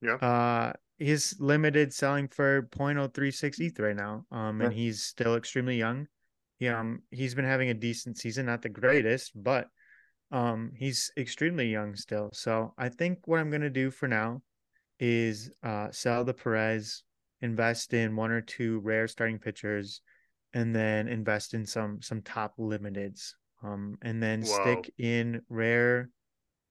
Yeah. 0.00 0.16
uh, 0.16 0.72
he's 0.98 1.36
limited 1.40 1.92
selling 1.92 2.28
for 2.28 2.62
0.036 2.62 3.60
ETH 3.60 3.78
right 3.78 3.96
now. 3.96 4.24
Um, 4.30 4.60
and 4.60 4.72
he's 4.72 5.02
still 5.02 5.36
extremely 5.36 5.76
young. 5.76 6.06
He, 6.58 6.68
um, 6.68 7.02
he's 7.10 7.34
been 7.34 7.44
having 7.44 7.70
a 7.70 7.74
decent 7.74 8.18
season, 8.18 8.46
not 8.46 8.62
the 8.62 8.68
greatest, 8.68 9.32
but 9.34 9.68
um, 10.30 10.72
he's 10.76 11.12
extremely 11.16 11.70
young 11.70 11.94
still. 11.94 12.30
So 12.32 12.74
I 12.78 12.88
think 12.88 13.26
what 13.26 13.40
I'm 13.40 13.50
gonna 13.50 13.70
do 13.70 13.90
for 13.90 14.08
now 14.08 14.42
is 15.00 15.50
uh 15.62 15.88
sell 15.90 16.24
the 16.24 16.34
Perez, 16.34 17.02
invest 17.40 17.92
in 17.92 18.16
one 18.16 18.30
or 18.30 18.40
two 18.40 18.80
rare 18.80 19.08
starting 19.08 19.38
pitchers, 19.38 20.00
and 20.52 20.74
then 20.74 21.08
invest 21.08 21.54
in 21.54 21.66
some 21.66 22.00
some 22.02 22.22
top 22.22 22.56
limiteds. 22.58 23.32
Um, 23.62 23.96
and 24.02 24.22
then 24.22 24.42
Whoa. 24.42 24.60
stick 24.62 24.94
in 24.98 25.40
rare 25.48 26.10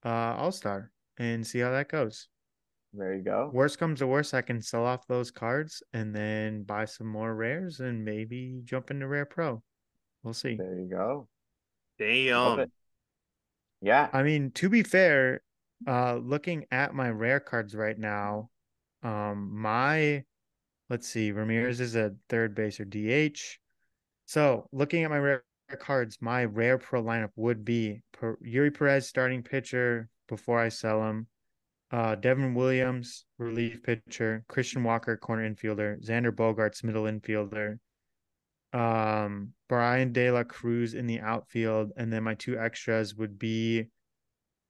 uh 0.05 0.35
all-star 0.37 0.91
and 1.17 1.45
see 1.45 1.59
how 1.59 1.71
that 1.71 1.89
goes. 1.89 2.27
There 2.93 3.15
you 3.15 3.23
go. 3.23 3.49
Worst 3.51 3.79
comes 3.79 3.99
to 3.99 4.07
worst, 4.07 4.33
I 4.33 4.41
can 4.41 4.61
sell 4.61 4.85
off 4.85 5.07
those 5.07 5.31
cards 5.31 5.81
and 5.93 6.15
then 6.15 6.63
buy 6.63 6.85
some 6.85 7.07
more 7.07 7.33
rares 7.33 7.79
and 7.79 8.05
maybe 8.05 8.61
jump 8.63 8.91
into 8.91 9.07
rare 9.07 9.25
pro. 9.25 9.63
We'll 10.21 10.35
see. 10.35 10.55
There 10.55 10.79
you 10.79 10.87
go. 10.89 11.27
Damn. 11.97 12.71
Yeah. 13.81 14.09
I 14.13 14.23
mean, 14.23 14.51
to 14.51 14.69
be 14.69 14.83
fair, 14.83 15.41
uh 15.87 16.15
looking 16.15 16.65
at 16.71 16.93
my 16.93 17.09
rare 17.09 17.39
cards 17.39 17.75
right 17.75 17.97
now, 17.97 18.49
um 19.01 19.49
my 19.59 20.23
let's 20.89 21.07
see, 21.07 21.31
Ramirez 21.31 21.79
is 21.79 21.95
a 21.95 22.13
third 22.29 22.53
base 22.53 22.79
or 22.79 22.85
DH. 22.85 23.57
So 24.25 24.67
looking 24.71 25.03
at 25.03 25.09
my 25.09 25.17
rare 25.17 25.43
cards, 25.79 26.17
my 26.21 26.45
rare 26.45 26.77
pro 26.77 27.03
lineup 27.03 27.31
would 27.35 27.65
be 27.65 28.03
per- 28.11 28.37
Eury 28.37 28.73
Perez 28.73 29.07
starting 29.07 29.41
pitcher 29.41 30.09
before 30.29 30.59
I 30.59 30.69
sell 30.69 31.03
him. 31.03 31.27
Uh 31.93 32.15
Devin 32.15 32.55
Williams, 32.55 33.25
relief 33.37 33.83
pitcher, 33.83 34.43
Christian 34.49 34.83
Walker, 34.83 35.15
corner 35.15 35.47
infielder, 35.49 36.03
Xander 36.03 36.31
Bogaerts, 36.31 36.83
middle 36.83 37.03
infielder, 37.03 37.77
um 38.73 39.53
Bryan 39.69 40.11
De 40.11 40.31
La 40.31 40.43
Cruz 40.43 40.95
in 40.95 41.05
the 41.07 41.19
outfield, 41.21 41.91
and 41.95 42.11
then 42.11 42.23
my 42.23 42.33
two 42.33 42.57
extras 42.57 43.15
would 43.15 43.37
be 43.37 43.89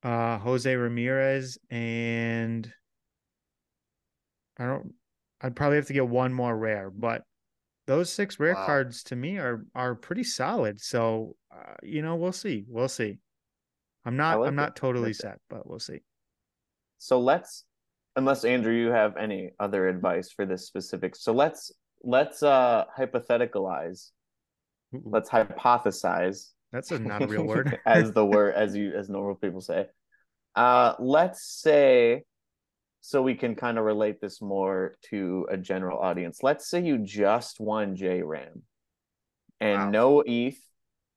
uh 0.04 0.38
Jose 0.40 0.76
Ramirez 0.76 1.58
and 1.72 2.72
I 4.58 4.66
don't 4.66 4.94
I'd 5.42 5.56
probably 5.56 5.78
have 5.78 5.88
to 5.88 5.94
get 5.94 6.08
one 6.08 6.34
more 6.34 6.56
rare, 6.58 6.90
but 6.90 7.24
those 7.88 8.12
six 8.12 8.40
rare 8.40 8.56
Wow. 8.56 8.66
cards 8.66 9.04
to 9.04 9.16
me 9.16 9.38
are 9.38 9.66
are 9.76 9.96
pretty 9.96 10.26
solid. 10.26 10.82
So 10.82 11.38
uh, 11.52 11.76
you 11.84 12.02
know, 12.02 12.16
we'll 12.18 12.34
see. 12.34 12.66
We'll 12.68 12.90
see. 12.90 13.20
I'm 14.06 14.18
not 14.18 14.40
like 14.40 14.48
I'm 14.50 14.54
it. 14.56 14.58
not 14.58 14.76
totally 14.76 15.08
like 15.08 15.16
set, 15.16 15.40
but 15.50 15.70
we'll 15.70 15.80
see. 15.80 16.02
So 17.04 17.20
let's 17.20 17.66
unless 18.16 18.46
Andrew 18.46 18.74
you 18.74 18.88
have 18.88 19.18
any 19.18 19.52
other 19.60 19.90
advice 19.90 20.32
for 20.32 20.46
this 20.46 20.66
specific. 20.66 21.18
So 21.18 21.34
let's 21.34 21.70
let's 22.02 22.42
uh 22.44 22.86
hypotheticalize. 22.98 24.12
Ooh, 24.96 25.04
Let's 25.06 25.30
hypothesize. 25.30 26.52
That's 26.72 26.92
a 26.92 27.00
not 27.00 27.22
a 27.24 27.28
real 27.28 27.44
word. 27.46 27.78
as 27.86 28.14
the 28.14 28.26
word 28.26 28.56
as 28.56 28.74
you 28.74 28.94
as 28.94 29.10
normal 29.10 29.36
people 29.36 29.60
say. 29.60 29.88
Uh 30.56 30.94
let's 30.98 31.44
say 31.44 32.24
so 33.02 33.22
we 33.22 33.36
can 33.36 33.54
kind 33.56 33.78
of 33.78 33.84
relate 33.84 34.22
this 34.22 34.42
more 34.42 34.96
to 35.10 35.46
a 35.52 35.58
general 35.58 36.00
audience. 36.00 36.42
Let's 36.42 36.70
say 36.70 36.82
you 36.84 37.00
just 37.00 37.60
won 37.60 37.98
J 37.98 38.22
Ram 38.22 38.62
and 39.60 39.78
Wow. 39.78 39.90
no 39.90 40.24
ETH 40.26 40.58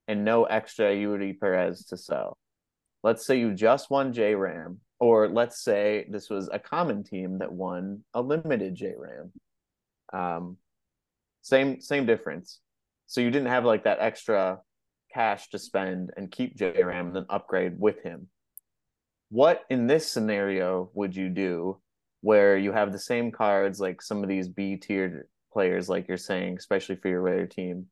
and 0.08 0.24
no 0.24 0.46
extra 0.46 0.86
Eury 0.86 1.38
Perez 1.38 1.84
to 1.90 1.96
sell. 1.96 2.36
Let's 3.04 3.24
say 3.24 3.38
you 3.38 3.54
just 3.54 3.88
won 3.88 4.12
J 4.12 4.34
Ram, 4.34 4.80
or 4.98 5.28
let's 5.28 5.62
say 5.62 6.06
this 6.10 6.30
was 6.30 6.48
a 6.52 6.58
common 6.58 7.04
team 7.04 7.38
that 7.38 7.52
won 7.52 8.04
a 8.14 8.22
limited 8.22 8.74
J 8.74 8.94
Ram. 8.96 9.32
Um, 10.12 10.56
same 11.42 11.80
same 11.80 12.06
difference. 12.06 12.60
So 13.06 13.20
you 13.20 13.30
didn't 13.30 13.48
have 13.48 13.64
like 13.64 13.84
that 13.84 13.98
extra 14.00 14.60
cash 15.12 15.48
to 15.50 15.58
spend 15.58 16.10
and 16.16 16.30
keep 16.30 16.56
J 16.56 16.82
Ram, 16.82 17.12
then 17.12 17.26
upgrade 17.28 17.78
with 17.78 18.02
him. 18.02 18.28
What 19.28 19.64
in 19.70 19.86
this 19.86 20.10
scenario 20.10 20.90
would 20.94 21.14
you 21.14 21.28
do 21.28 21.80
where 22.20 22.56
you 22.56 22.72
have 22.72 22.92
the 22.92 22.98
same 22.98 23.30
cards 23.30 23.78
like 23.78 24.00
some 24.02 24.22
of 24.22 24.28
these 24.28 24.48
B 24.48 24.76
tiered 24.76 25.28
players, 25.52 25.88
like 25.88 26.08
you're 26.08 26.16
saying, 26.16 26.56
especially 26.58 26.96
for 26.96 27.08
your 27.08 27.22
rare 27.22 27.46
team, 27.46 27.86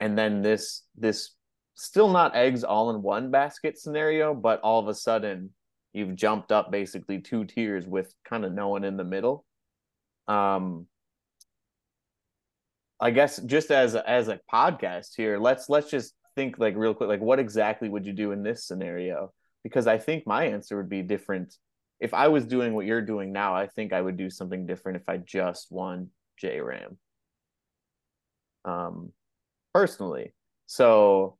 and 0.00 0.16
then 0.16 0.42
this 0.42 0.82
this 0.96 1.30
still 1.74 2.10
not 2.10 2.36
eggs 2.36 2.62
all 2.62 2.90
in 2.90 3.02
one 3.02 3.30
basket 3.30 3.78
scenario, 3.78 4.34
but 4.34 4.60
all 4.60 4.80
of 4.80 4.88
a 4.88 4.94
sudden 4.94 5.50
you've 5.94 6.14
jumped 6.16 6.52
up 6.52 6.70
basically 6.70 7.20
two 7.20 7.44
tiers 7.44 7.86
with 7.86 8.14
kind 8.28 8.44
of 8.44 8.52
no 8.52 8.68
one 8.68 8.84
in 8.84 8.96
the 8.96 9.04
middle. 9.04 9.46
Um 10.28 10.86
I 13.00 13.10
guess 13.10 13.38
just 13.38 13.70
as 13.70 13.94
as 13.96 14.28
a 14.28 14.40
podcast 14.52 15.16
here, 15.16 15.38
let's 15.38 15.68
let's 15.68 15.90
just 15.90 16.14
think 16.34 16.58
like 16.58 16.76
real 16.76 16.94
quick, 16.94 17.08
like 17.08 17.20
what 17.20 17.38
exactly 17.38 17.88
would 17.88 18.06
you 18.06 18.12
do 18.12 18.32
in 18.32 18.42
this 18.42 18.66
scenario? 18.66 19.32
Because 19.62 19.86
I 19.86 19.98
think 19.98 20.26
my 20.26 20.44
answer 20.46 20.76
would 20.76 20.88
be 20.88 21.02
different. 21.02 21.54
If 22.00 22.12
I 22.14 22.28
was 22.28 22.44
doing 22.46 22.74
what 22.74 22.86
you're 22.86 23.02
doing 23.02 23.32
now, 23.32 23.54
I 23.54 23.66
think 23.66 23.92
I 23.92 24.00
would 24.00 24.16
do 24.16 24.30
something 24.30 24.66
different 24.66 24.96
if 24.96 25.08
I 25.08 25.18
just 25.18 25.70
won 25.70 26.10
J 26.38 26.60
Ram. 26.60 26.98
Um, 28.64 29.12
personally, 29.72 30.34
so 30.66 31.36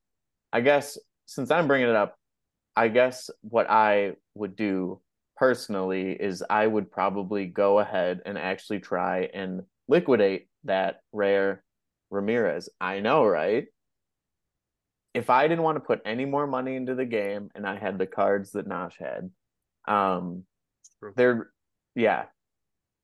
I 0.52 0.60
guess 0.60 0.98
since 1.26 1.50
I'm 1.50 1.66
bringing 1.66 1.88
it 1.88 1.96
up, 1.96 2.16
I 2.76 2.88
guess 2.88 3.30
what 3.42 3.70
I 3.70 4.14
would 4.34 4.56
do 4.56 5.00
personally 5.36 6.12
is 6.12 6.42
I 6.48 6.66
would 6.66 6.90
probably 6.90 7.46
go 7.46 7.78
ahead 7.78 8.20
and 8.24 8.38
actually 8.38 8.80
try 8.80 9.28
and 9.34 9.62
liquidate 9.88 10.48
that 10.64 11.00
rare 11.12 11.62
Ramirez. 12.10 12.68
I 12.80 13.00
know, 13.00 13.24
right? 13.24 13.66
If 15.12 15.30
I 15.30 15.46
didn't 15.46 15.62
want 15.62 15.76
to 15.76 15.80
put 15.80 16.00
any 16.04 16.24
more 16.24 16.46
money 16.46 16.74
into 16.74 16.94
the 16.94 17.04
game 17.04 17.50
and 17.54 17.66
I 17.66 17.78
had 17.78 17.98
the 17.98 18.06
cards 18.06 18.52
that 18.52 18.68
Nosh 18.68 18.94
had, 18.98 19.30
um, 19.92 20.44
they're 21.16 21.50
yeah, 21.94 22.24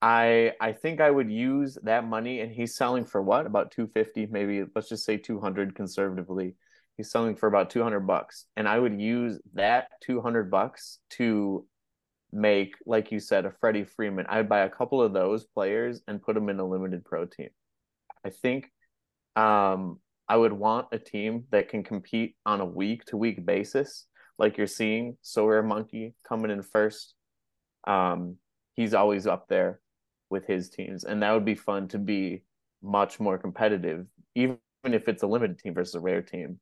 I 0.01 0.53
I 0.59 0.73
think 0.73 0.99
I 0.99 1.11
would 1.11 1.31
use 1.31 1.77
that 1.83 2.05
money, 2.05 2.41
and 2.41 2.51
he's 2.51 2.75
selling 2.75 3.05
for 3.05 3.21
what 3.21 3.45
about 3.45 3.71
two 3.71 3.87
fifty, 3.87 4.25
maybe 4.25 4.65
let's 4.75 4.89
just 4.89 5.05
say 5.05 5.17
two 5.17 5.39
hundred 5.39 5.75
conservatively. 5.75 6.55
He's 6.97 7.09
selling 7.09 7.35
for 7.35 7.47
about 7.47 7.69
two 7.69 7.81
hundred 7.81 8.01
bucks, 8.01 8.45
and 8.55 8.67
I 8.67 8.77
would 8.77 8.99
use 8.99 9.39
that 9.53 9.87
two 10.01 10.21
hundred 10.21 10.51
bucks 10.51 10.99
to 11.11 11.65
make, 12.31 12.75
like 12.85 13.11
you 13.11 13.19
said, 13.19 13.45
a 13.45 13.51
Freddie 13.51 13.83
Freeman. 13.83 14.25
I'd 14.29 14.47
buy 14.47 14.59
a 14.59 14.69
couple 14.69 15.01
of 15.01 15.13
those 15.13 15.45
players 15.45 16.01
and 16.07 16.21
put 16.21 16.35
them 16.35 16.49
in 16.49 16.59
a 16.59 16.67
limited 16.67 17.03
pro 17.03 17.25
team. 17.25 17.49
I 18.25 18.29
think 18.29 18.71
um, 19.35 19.99
I 20.29 20.37
would 20.37 20.53
want 20.53 20.87
a 20.91 20.99
team 20.99 21.45
that 21.51 21.69
can 21.69 21.83
compete 21.83 22.35
on 22.45 22.61
a 22.61 22.65
week 22.65 23.03
to 23.05 23.17
week 23.17 23.45
basis, 23.45 24.05
like 24.37 24.57
you're 24.57 24.67
seeing 24.67 25.17
Sorare 25.23 25.65
Monkey 25.65 26.13
coming 26.27 26.51
in 26.51 26.61
first. 26.61 27.15
Um, 27.87 28.37
he's 28.75 28.93
always 28.93 29.27
up 29.27 29.47
there 29.47 29.79
with 30.29 30.45
his 30.45 30.69
teams, 30.69 31.03
and 31.03 31.23
that 31.23 31.31
would 31.33 31.45
be 31.45 31.55
fun 31.55 31.87
to 31.89 31.97
be 31.97 32.43
much 32.83 33.19
more 33.19 33.37
competitive, 33.37 34.05
even 34.35 34.57
if 34.85 35.07
it's 35.07 35.23
a 35.23 35.27
limited 35.27 35.59
team 35.59 35.73
versus 35.73 35.95
a 35.95 35.99
rare 35.99 36.21
team, 36.21 36.59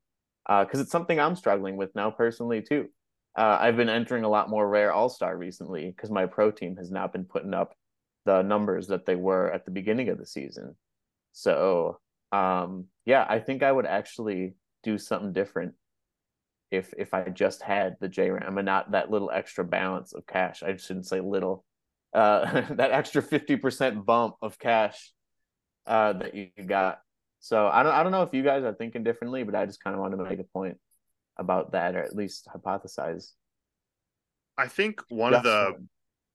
because 0.50 0.80
uh, 0.80 0.82
it's 0.82 0.92
something 0.92 1.20
I'm 1.20 1.36
struggling 1.36 1.78
with 1.78 1.94
now 1.96 2.10
personally 2.10 2.62
too. 2.62 2.90
Uh, 3.38 3.58
I've 3.62 3.78
been 3.78 3.90
entering 3.90 4.24
a 4.24 4.30
lot 4.30 4.50
more 4.50 4.68
rare 4.68 4.92
All 4.92 5.10
Star 5.10 5.38
recently 5.38 5.94
because 5.96 6.10
my 6.10 6.26
pro 6.26 6.50
team 6.50 6.76
has 6.78 6.90
not 6.90 7.14
been 7.14 7.26
putting 7.26 7.54
up 7.54 7.76
the 8.26 8.42
numbers 8.42 8.88
that 8.88 9.06
they 9.06 9.16
were 9.16 9.52
at 9.52 9.66
the 9.66 9.72
beginning 9.72 10.10
of 10.10 10.18
the 10.18 10.26
season. 10.26 10.76
So 11.34 12.00
um, 12.32 12.86
yeah, 13.06 13.26
I 13.28 13.40
think 13.40 13.64
I 13.64 13.72
would 13.72 13.86
actually 13.86 14.56
do 14.84 14.98
something 14.98 15.34
different 15.34 15.74
if 16.72 16.94
if 16.98 17.14
I 17.14 17.30
just 17.30 17.62
had 17.62 17.96
the 18.00 18.08
J 18.10 18.30
Ram 18.30 18.58
and 18.58 18.66
not 18.66 18.92
that 18.92 19.10
little 19.12 19.32
extra 19.32 19.64
balance 19.64 20.14
of 20.14 20.26
cash. 20.28 20.64
I 20.64 20.76
shouldn't 20.78 21.08
say 21.08 21.20
little. 21.20 21.66
Uh, 22.14 22.62
that 22.72 22.92
extra 22.92 23.22
fifty 23.22 23.56
percent 23.56 24.06
bump 24.06 24.36
of 24.42 24.60
cash 24.60 25.12
uh, 25.86 26.14
that 26.14 26.36
you 26.36 26.50
got. 26.66 27.00
So 27.40 27.68
I 27.68 27.84
don't 27.84 27.94
I 27.94 28.04
don't 28.04 28.12
know 28.12 28.24
if 28.24 28.34
you 28.34 28.44
guys 28.44 28.64
are 28.64 28.74
thinking 28.74 29.04
differently, 29.04 29.44
but 29.44 29.56
I 29.56 29.66
just 29.66 29.84
kind 29.84 29.94
of 29.94 30.02
wanted 30.02 30.18
to 30.18 30.24
make 30.24 30.40
a 30.40 30.44
point 30.44 30.78
about 31.38 31.72
that, 31.72 31.96
or 31.96 32.00
at 32.00 32.16
least 32.16 32.48
hypothesize. 32.54 33.32
I 34.58 34.68
think 34.68 35.02
one 35.10 35.34
of 35.34 35.44
the 35.44 35.76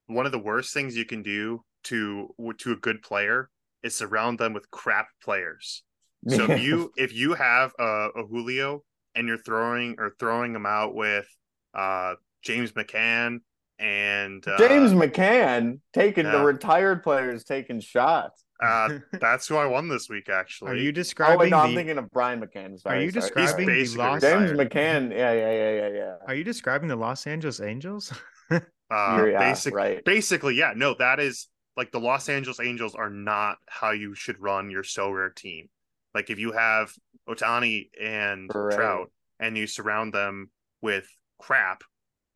one 0.06 0.26
of 0.26 0.32
the 0.32 0.38
worst 0.38 0.72
things 0.72 0.96
you 0.96 1.04
can 1.04 1.22
do 1.22 1.62
to 1.84 2.34
to 2.58 2.72
a 2.72 2.76
good 2.76 3.02
player 3.02 3.50
is 3.82 3.94
surround 3.94 4.38
them 4.38 4.54
with 4.54 4.70
crap 4.70 5.08
players. 5.22 5.82
So 6.28 6.50
if 6.50 6.62
you 6.62 6.90
if 6.96 7.12
you 7.12 7.34
have 7.34 7.72
a, 7.78 8.08
a 8.16 8.24
Julio 8.26 8.82
and 9.14 9.28
you're 9.28 9.38
throwing 9.38 9.96
or 9.98 10.14
throwing 10.18 10.52
them 10.52 10.66
out 10.66 10.94
with 10.94 11.26
uh, 11.74 12.14
James 12.42 12.72
McCann 12.72 13.40
and 13.78 14.46
uh, 14.46 14.56
James 14.56 14.92
McCann 14.92 15.80
taking 15.92 16.24
the 16.24 16.42
retired 16.42 17.02
players 17.02 17.44
taking 17.44 17.80
shots. 17.80 18.44
Uh, 18.62 18.98
that's 19.20 19.46
who 19.48 19.56
I 19.56 19.66
won 19.66 19.88
this 19.88 20.08
week. 20.08 20.28
Actually, 20.28 20.72
are 20.72 20.76
you 20.76 20.92
describing? 20.92 21.36
Oh, 21.36 21.40
wait, 21.40 21.50
no, 21.50 21.58
the... 21.58 21.62
I'm 21.64 21.74
thinking 21.74 21.98
of 21.98 22.10
Brian 22.10 22.40
McCann. 22.40 22.80
Sorry, 22.80 22.98
are 22.98 23.02
you 23.02 23.10
sorry. 23.10 23.22
describing 23.22 23.66
the 23.66 23.86
Los 23.96 24.22
James 24.22 24.50
McCann? 24.52 25.10
Yeah, 25.10 25.32
yeah, 25.32 25.52
yeah, 25.52 25.72
yeah, 25.72 25.88
yeah. 25.88 26.14
Are 26.26 26.34
you 26.34 26.44
describing 26.44 26.88
the 26.88 26.96
Los 26.96 27.26
Angeles 27.26 27.60
Angels? 27.60 28.12
uh, 28.50 28.60
yeah, 28.90 29.38
basic, 29.38 29.74
right. 29.74 30.04
Basically, 30.04 30.54
yeah. 30.54 30.72
No, 30.76 30.94
that 30.98 31.20
is 31.20 31.48
like 31.76 31.90
the 31.90 32.00
Los 32.00 32.28
Angeles 32.28 32.60
Angels 32.60 32.94
are 32.94 33.10
not 33.10 33.58
how 33.66 33.90
you 33.90 34.14
should 34.14 34.40
run 34.40 34.70
your 34.70 34.82
Sorare 34.82 35.34
team. 35.34 35.68
Like 36.14 36.30
if 36.30 36.38
you 36.38 36.52
have 36.52 36.92
Ohtani 37.28 37.88
and 38.00 38.50
right. 38.54 38.76
Trout 38.76 39.10
and 39.40 39.56
you 39.56 39.66
surround 39.66 40.14
them 40.14 40.50
with 40.80 41.08
crap, 41.40 41.82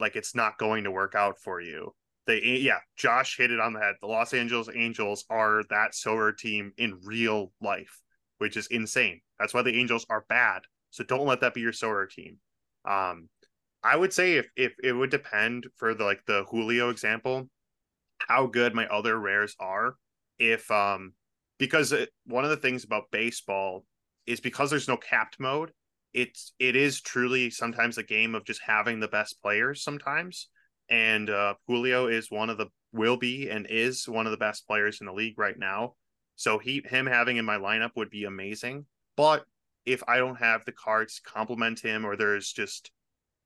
like 0.01 0.16
it's 0.16 0.35
not 0.35 0.59
going 0.59 0.85
to 0.85 0.91
work 0.91 1.14
out 1.14 1.39
for 1.39 1.61
you. 1.61 1.95
They 2.29 2.41
yeah, 2.41 2.79
Josh 2.97 3.37
hit 3.37 3.51
it 3.51 3.59
on 3.59 3.72
the 3.72 3.81
head. 3.81 3.97
The 4.01 4.07
Los 4.07 4.33
Angeles 4.33 4.68
Angels 4.72 5.24
are 5.31 5.62
that 5.70 5.93
Sorare 5.93 6.37
team 6.37 6.72
in 6.76 7.01
real 7.03 7.53
life, 7.61 8.01
which 8.37 8.57
is 8.57 8.68
insane. 8.68 9.20
That's 9.41 9.55
why 9.55 9.62
the 9.62 9.76
Angels 9.76 10.07
are 10.09 10.24
bad. 10.29 10.62
So 10.91 11.03
don't 11.03 11.26
let 11.26 11.41
that 11.41 11.55
be 11.55 11.62
your 11.62 11.72
Sorare 11.72 12.09
team. 12.09 12.37
Um, 12.85 13.29
I 13.83 13.97
would 13.97 14.12
say 14.12 14.35
if 14.35 14.49
if 14.57 14.74
it 14.85 14.93
would 14.93 15.11
depend 15.11 15.66
for 15.76 15.95
the 15.95 16.05
like 16.05 16.20
the 16.26 16.45
Julio 16.51 16.91
example, 16.91 17.49
how 18.18 18.47
good 18.47 18.74
my 18.74 18.87
other 18.87 19.18
rares 19.18 19.57
are 19.59 19.95
if 20.39 20.70
um 20.70 21.14
because 21.59 21.93
it, 21.93 22.11
one 22.26 22.45
of 22.45 22.51
the 22.51 22.57
things 22.57 22.85
about 22.85 23.11
baseball 23.11 23.85
is 24.26 24.41
because 24.41 24.70
there's 24.70 24.89
no 24.89 24.97
capped 24.97 25.41
mode 25.41 25.72
it's 26.14 26.53
it 26.59 26.76
is 26.76 27.01
truly 27.01 27.51
sometimes 27.51 27.99
a 27.99 28.03
game 28.03 28.35
of 28.35 28.45
just 28.45 28.61
having 28.64 29.01
the 29.01 29.09
best 29.09 29.41
players 29.43 29.83
sometimes 29.83 30.49
and 30.91 31.30
uh 31.30 31.55
Julio 31.66 32.07
is 32.07 32.30
one 32.30 32.51
of 32.51 32.59
the 32.59 32.66
will 32.93 33.16
be 33.16 33.51
and 33.51 33.66
is 33.68 34.09
one 34.09 34.26
of 34.26 34.32
the 34.32 34.39
best 34.39 34.66
players 34.66 35.01
in 35.01 35.07
the 35.07 35.12
league 35.12 35.39
right 35.39 35.59
now. 35.59 35.95
So 36.36 36.59
he 36.59 36.82
him 36.84 37.07
having 37.07 37.36
in 37.36 37.45
my 37.45 37.59
lineup 37.59 37.91
would 37.97 38.11
be 38.11 38.24
amazing. 38.24 38.86
But 39.16 39.45
if 39.84 40.03
I 40.07 40.18
don't 40.18 40.36
have 40.36 40.64
the 40.64 40.72
cards 40.72 41.20
complement 41.24 41.80
him 41.80 42.07
or 42.07 42.16
there's 42.16 42.53
just 42.53 42.91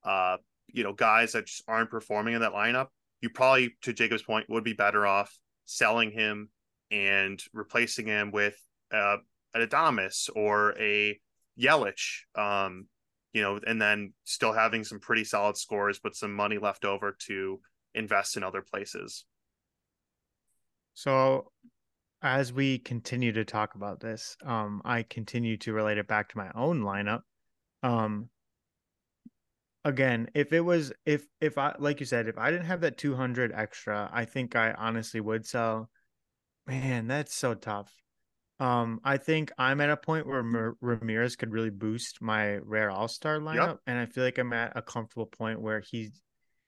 uh 0.04 0.36
you 0.68 0.84
know 0.84 0.92
guys 0.92 1.32
that 1.32 1.46
just 1.46 1.64
aren't 1.66 1.90
performing 1.90 2.34
in 2.34 2.40
that 2.40 2.52
lineup 2.52 2.88
you 3.22 3.30
probably, 3.30 3.76
to 3.82 3.92
Jacob's 3.92 4.24
point, 4.24 4.50
would 4.50 4.64
be 4.64 4.74
better 4.74 5.06
off 5.06 5.32
selling 5.64 6.10
him 6.10 6.50
and 6.90 7.40
replacing 7.54 8.06
him 8.06 8.32
with 8.32 8.56
uh, 8.92 9.16
an 9.54 9.66
Adames 9.66 10.28
or 10.34 10.74
a 10.78 11.18
Yelich, 11.58 12.22
um, 12.34 12.88
you 13.32 13.42
know, 13.42 13.58
and 13.66 13.80
then 13.80 14.12
still 14.24 14.52
having 14.52 14.84
some 14.84 15.00
pretty 15.00 15.24
solid 15.24 15.56
scores, 15.56 15.98
but 16.02 16.14
some 16.14 16.32
money 16.32 16.58
left 16.58 16.84
over 16.84 17.16
to 17.26 17.60
invest 17.94 18.36
in 18.36 18.42
other 18.42 18.62
places. 18.62 19.24
So, 20.94 21.50
as 22.20 22.52
we 22.52 22.78
continue 22.78 23.32
to 23.32 23.44
talk 23.44 23.74
about 23.74 24.00
this, 24.00 24.36
um, 24.44 24.82
I 24.84 25.02
continue 25.02 25.56
to 25.58 25.72
relate 25.72 25.98
it 25.98 26.06
back 26.06 26.28
to 26.30 26.38
my 26.38 26.50
own 26.54 26.82
lineup. 26.82 27.22
Um, 27.82 28.28
again, 29.84 30.28
if 30.34 30.52
it 30.52 30.60
was 30.60 30.92
if 31.04 31.26
if 31.40 31.58
I 31.58 31.74
like 31.78 32.00
you 32.00 32.06
said, 32.06 32.28
if 32.28 32.38
I 32.38 32.50
didn't 32.50 32.66
have 32.66 32.82
that 32.82 32.98
200 32.98 33.52
extra, 33.52 34.10
I 34.12 34.24
think 34.24 34.54
I 34.56 34.72
honestly 34.72 35.20
would 35.20 35.46
sell. 35.46 35.90
Man, 36.66 37.08
that's 37.08 37.34
so 37.34 37.54
tough. 37.54 38.01
Um, 38.62 39.00
I 39.02 39.16
think 39.16 39.50
I'm 39.58 39.80
at 39.80 39.90
a 39.90 39.96
point 39.96 40.26
where 40.26 40.74
Ramirez 40.80 41.36
could 41.36 41.52
really 41.52 41.70
boost 41.70 42.22
my 42.22 42.58
rare 42.58 42.90
All 42.90 43.08
Star 43.08 43.38
lineup, 43.38 43.66
yep. 43.66 43.78
and 43.86 43.98
I 43.98 44.06
feel 44.06 44.24
like 44.24 44.38
I'm 44.38 44.52
at 44.52 44.72
a 44.76 44.82
comfortable 44.82 45.26
point 45.26 45.60
where 45.60 45.80
he's 45.80 46.20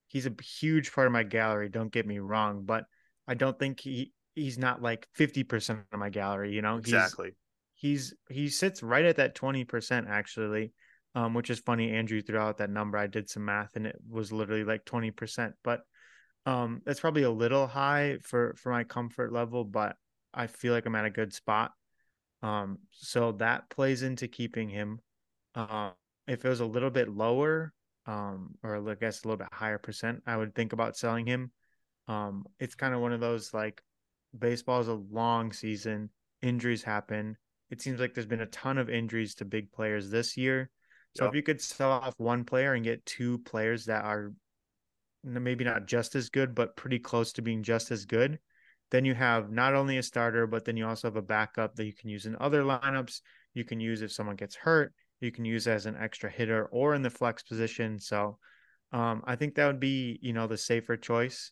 he's 0.08 0.26
a 0.26 0.32
huge 0.42 0.92
part 0.92 1.06
of 1.06 1.12
my 1.12 1.22
gallery. 1.22 1.68
Don't 1.68 1.92
get 1.92 2.06
me 2.06 2.18
wrong, 2.18 2.64
but 2.64 2.84
I 3.28 3.34
don't 3.34 3.58
think 3.58 3.80
he 3.80 4.12
he's 4.34 4.58
not 4.58 4.82
like 4.82 5.06
50% 5.16 5.84
of 5.92 5.98
my 5.98 6.10
gallery. 6.10 6.52
You 6.52 6.62
know, 6.62 6.76
exactly. 6.76 7.36
He's, 7.74 8.14
he's 8.28 8.36
he 8.36 8.48
sits 8.48 8.82
right 8.82 9.04
at 9.04 9.16
that 9.16 9.36
20% 9.36 10.08
actually 10.08 10.72
um, 11.14 11.34
which 11.34 11.50
is 11.50 11.60
funny. 11.60 11.92
Andrew 11.92 12.20
threw 12.20 12.38
out 12.38 12.58
that 12.58 12.70
number. 12.70 12.98
I 12.98 13.06
did 13.06 13.30
some 13.30 13.44
math 13.44 13.76
and 13.76 13.86
it 13.86 13.96
was 14.08 14.32
literally 14.32 14.64
like 14.64 14.84
20%, 14.84 15.52
but 15.62 15.82
um, 16.46 16.82
that's 16.84 17.00
probably 17.00 17.22
a 17.22 17.30
little 17.30 17.66
high 17.66 18.18
for, 18.22 18.54
for 18.58 18.72
my 18.72 18.84
comfort 18.84 19.32
level, 19.32 19.64
but 19.64 19.96
I 20.32 20.48
feel 20.48 20.72
like 20.72 20.86
I'm 20.86 20.96
at 20.96 21.04
a 21.04 21.10
good 21.10 21.32
spot. 21.32 21.70
Um, 22.44 22.78
so 22.90 23.32
that 23.32 23.70
plays 23.70 24.02
into 24.02 24.28
keeping 24.28 24.68
him. 24.68 25.00
Uh, 25.54 25.92
if 26.28 26.44
it 26.44 26.48
was 26.48 26.60
a 26.60 26.66
little 26.66 26.90
bit 26.90 27.08
lower, 27.08 27.72
um, 28.06 28.56
or 28.62 28.76
I 28.90 28.94
guess 28.96 29.24
a 29.24 29.28
little 29.28 29.38
bit 29.38 29.48
higher 29.50 29.78
percent, 29.78 30.22
I 30.26 30.36
would 30.36 30.54
think 30.54 30.74
about 30.74 30.96
selling 30.96 31.26
him. 31.26 31.52
Um, 32.06 32.44
it's 32.60 32.74
kind 32.74 32.94
of 32.94 33.00
one 33.00 33.14
of 33.14 33.20
those 33.20 33.54
like 33.54 33.82
baseball 34.38 34.80
is 34.80 34.88
a 34.88 34.94
long 34.94 35.52
season, 35.52 36.10
injuries 36.42 36.82
happen. 36.82 37.38
It 37.70 37.80
seems 37.80 37.98
like 37.98 38.12
there's 38.12 38.26
been 38.26 38.42
a 38.42 38.46
ton 38.46 38.76
of 38.76 38.90
injuries 38.90 39.34
to 39.36 39.46
big 39.46 39.72
players 39.72 40.10
this 40.10 40.36
year. 40.36 40.70
So 41.16 41.24
yep. 41.24 41.30
if 41.30 41.36
you 41.36 41.42
could 41.42 41.62
sell 41.62 41.92
off 41.92 42.14
one 42.18 42.44
player 42.44 42.74
and 42.74 42.84
get 42.84 43.06
two 43.06 43.38
players 43.38 43.86
that 43.86 44.04
are 44.04 44.32
maybe 45.22 45.64
not 45.64 45.86
just 45.86 46.14
as 46.14 46.28
good, 46.28 46.54
but 46.54 46.76
pretty 46.76 46.98
close 46.98 47.32
to 47.32 47.42
being 47.42 47.62
just 47.62 47.90
as 47.90 48.04
good, 48.04 48.38
then 48.94 49.04
you 49.04 49.14
have 49.14 49.50
not 49.50 49.74
only 49.74 49.98
a 49.98 50.02
starter, 50.04 50.46
but 50.46 50.64
then 50.64 50.76
you 50.76 50.86
also 50.86 51.08
have 51.08 51.16
a 51.16 51.22
backup 51.22 51.74
that 51.74 51.84
you 51.84 51.92
can 51.92 52.08
use 52.08 52.26
in 52.26 52.36
other 52.38 52.62
lineups. 52.62 53.22
You 53.52 53.64
can 53.64 53.80
use 53.80 54.02
if 54.02 54.12
someone 54.12 54.36
gets 54.36 54.54
hurt. 54.54 54.94
You 55.20 55.32
can 55.32 55.44
use 55.44 55.66
as 55.66 55.86
an 55.86 55.96
extra 56.00 56.30
hitter 56.30 56.66
or 56.66 56.94
in 56.94 57.02
the 57.02 57.10
flex 57.10 57.42
position. 57.42 57.98
So 57.98 58.38
um, 58.92 59.24
I 59.26 59.34
think 59.34 59.56
that 59.56 59.66
would 59.66 59.80
be, 59.80 60.20
you 60.22 60.32
know, 60.32 60.46
the 60.46 60.56
safer 60.56 60.96
choice. 60.96 61.50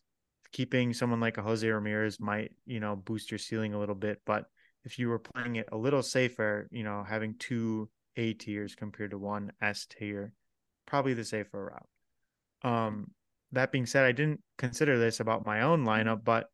Keeping 0.53 0.93
someone 0.93 1.19
like 1.19 1.37
a 1.37 1.41
Jose 1.41 1.67
Ramirez 1.67 2.17
might, 2.17 2.53
you 2.65 2.79
know, 2.79 2.95
boost 2.95 3.29
your 3.29 3.39
ceiling 3.39 3.73
a 3.73 3.79
little 3.79 3.93
bit. 3.93 4.21
But 4.25 4.45
if 4.85 4.97
you 4.97 5.09
were 5.09 5.19
playing 5.19 5.57
it 5.57 5.67
a 5.69 5.77
little 5.77 6.01
safer, 6.01 6.69
you 6.71 6.85
know, 6.85 7.03
having 7.05 7.35
two 7.39 7.89
a 8.15 8.31
tiers 8.35 8.73
compared 8.73 9.11
to 9.11 9.17
one 9.17 9.51
S 9.61 9.85
tier. 9.85 10.31
Probably 10.85 11.13
the 11.13 11.25
safer 11.25 11.75
route. 12.63 12.71
Um, 12.71 13.11
that 13.51 13.73
being 13.73 13.85
said, 13.85 14.05
I 14.05 14.13
didn't 14.13 14.39
consider 14.57 14.97
this 14.97 15.19
about 15.19 15.45
my 15.45 15.63
own 15.63 15.83
lineup, 15.83 16.23
but 16.23 16.47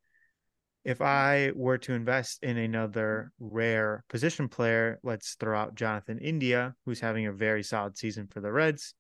if 0.89 1.03
I 1.03 1.51
were 1.53 1.77
to 1.77 1.93
invest 1.93 2.41
in 2.41 2.57
another 2.57 3.31
rare 3.39 4.03
position 4.09 4.49
player, 4.49 4.99
let's 5.03 5.35
throw 5.35 5.55
out 5.55 5.75
Jonathan 5.75 6.17
India, 6.17 6.73
who's 6.83 6.99
having 6.99 7.27
a 7.27 7.31
very 7.31 7.61
solid 7.61 7.95
season 7.95 8.25
for 8.25 8.41
the 8.41 8.51
Reds. 8.51 8.95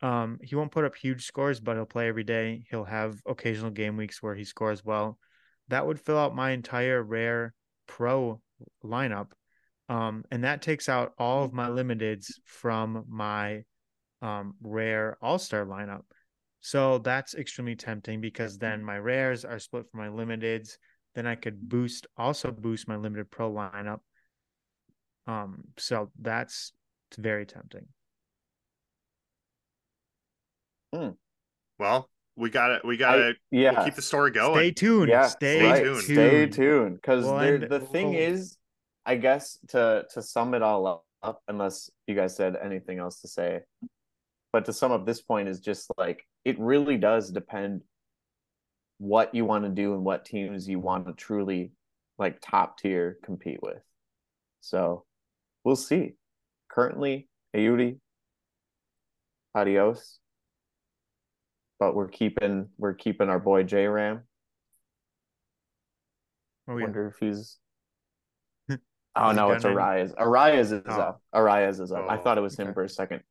Um, 0.00 0.38
he 0.42 0.54
won't 0.54 0.72
put 0.72 0.86
up 0.86 0.96
huge 0.96 1.26
scores, 1.26 1.60
but 1.60 1.76
he'll 1.76 1.84
play 1.84 2.08
every 2.08 2.24
day. 2.24 2.64
He'll 2.70 2.84
have 2.84 3.20
occasional 3.26 3.70
game 3.70 3.98
weeks 3.98 4.22
where 4.22 4.34
he 4.34 4.44
scores 4.44 4.86
well. 4.86 5.18
That 5.68 5.86
would 5.86 6.00
fill 6.00 6.16
out 6.16 6.34
my 6.34 6.52
entire 6.52 7.02
rare 7.02 7.52
pro 7.86 8.40
lineup. 8.82 9.32
Um, 9.90 10.24
and 10.30 10.44
that 10.44 10.62
takes 10.62 10.88
out 10.88 11.12
all 11.18 11.44
of 11.44 11.52
my 11.52 11.68
limiteds 11.68 12.32
from 12.46 13.04
my 13.06 13.64
um, 14.22 14.54
rare 14.62 15.18
all 15.20 15.38
star 15.38 15.66
lineup. 15.66 16.04
So 16.62 16.96
that's 16.96 17.34
extremely 17.34 17.76
tempting 17.76 18.22
because 18.22 18.56
then 18.56 18.82
my 18.82 18.96
rares 18.96 19.44
are 19.44 19.58
split 19.58 19.84
from 19.90 20.00
my 20.00 20.08
limiteds. 20.08 20.78
Then 21.14 21.26
I 21.26 21.34
could 21.36 21.68
boost, 21.68 22.06
also 22.16 22.50
boost 22.50 22.88
my 22.88 22.96
limited 22.96 23.30
pro 23.30 23.50
lineup. 23.52 24.00
Um, 25.26 25.64
so 25.78 26.10
that's 26.20 26.72
very 27.16 27.46
tempting. 27.46 27.86
Hmm. 30.94 31.10
Well, 31.78 32.08
we 32.36 32.50
got 32.50 32.70
it. 32.72 32.84
We 32.84 32.96
got 32.96 33.16
to 33.16 33.34
Yeah. 33.50 33.72
we'll 33.76 33.84
keep 33.84 33.94
the 33.94 34.02
story 34.02 34.30
going. 34.30 34.54
Stay 34.56 34.70
tuned. 34.72 35.08
yeah, 35.08 35.26
Stay 35.28 35.62
right. 35.70 35.82
tuned. 35.82 36.02
Stay 36.02 36.46
tuned, 36.46 36.96
because 36.96 37.24
We'll 37.24 37.68
the 37.68 37.80
thing 37.80 38.10
we'll- 38.10 38.18
is, 38.20 38.58
I 39.06 39.16
guess 39.16 39.58
to 39.68 40.06
to 40.10 40.22
sum 40.22 40.54
it 40.54 40.62
all 40.62 41.04
up, 41.22 41.42
unless 41.48 41.90
you 42.06 42.14
guys 42.14 42.36
said 42.36 42.56
anything 42.56 42.98
else 42.98 43.20
to 43.20 43.28
say, 43.28 43.62
but 44.52 44.64
to 44.66 44.72
sum 44.72 44.92
up 44.92 45.06
this 45.06 45.20
point 45.22 45.48
is 45.48 45.60
just 45.60 45.90
like 45.96 46.26
it 46.44 46.58
really 46.58 46.96
does 46.96 47.30
depend 47.30 47.82
what 48.98 49.34
you 49.34 49.44
want 49.44 49.64
to 49.64 49.70
do 49.70 49.94
and 49.94 50.04
what 50.04 50.24
teams 50.24 50.68
you 50.68 50.78
want 50.78 51.06
to 51.06 51.12
truly 51.12 51.72
like 52.18 52.38
top 52.40 52.78
tier 52.78 53.18
compete 53.24 53.60
with. 53.62 53.82
So 54.60 55.04
we'll 55.64 55.76
see. 55.76 56.14
Currently, 56.70 57.28
Ayudi, 57.54 57.98
adios. 59.54 60.18
But 61.78 61.94
we're 61.94 62.08
keeping 62.08 62.68
we're 62.78 62.94
keeping 62.94 63.28
our 63.28 63.38
boy 63.40 63.64
J 63.64 63.86
Ram. 63.88 64.22
Oh, 66.68 66.76
yeah. 66.76 66.84
Wonder 66.84 67.08
if 67.08 67.16
he's. 67.18 67.58
Oh 69.16 69.30
no, 69.30 69.52
it's 69.52 69.64
Arraez. 69.64 70.12
Arraez 70.16 70.72
is 70.72 70.82
Oh. 70.88 70.92
up. 71.00 71.22
Arraez 71.32 71.80
is 71.80 71.92
up. 71.92 72.06
I 72.08 72.16
Oh, 72.18 72.20
thought 72.22 72.36
it 72.36 72.40
was 72.40 72.58
him 72.58 72.66
okay. 72.68 72.74
for 72.74 72.82
a 72.82 72.88
second. 72.88 73.22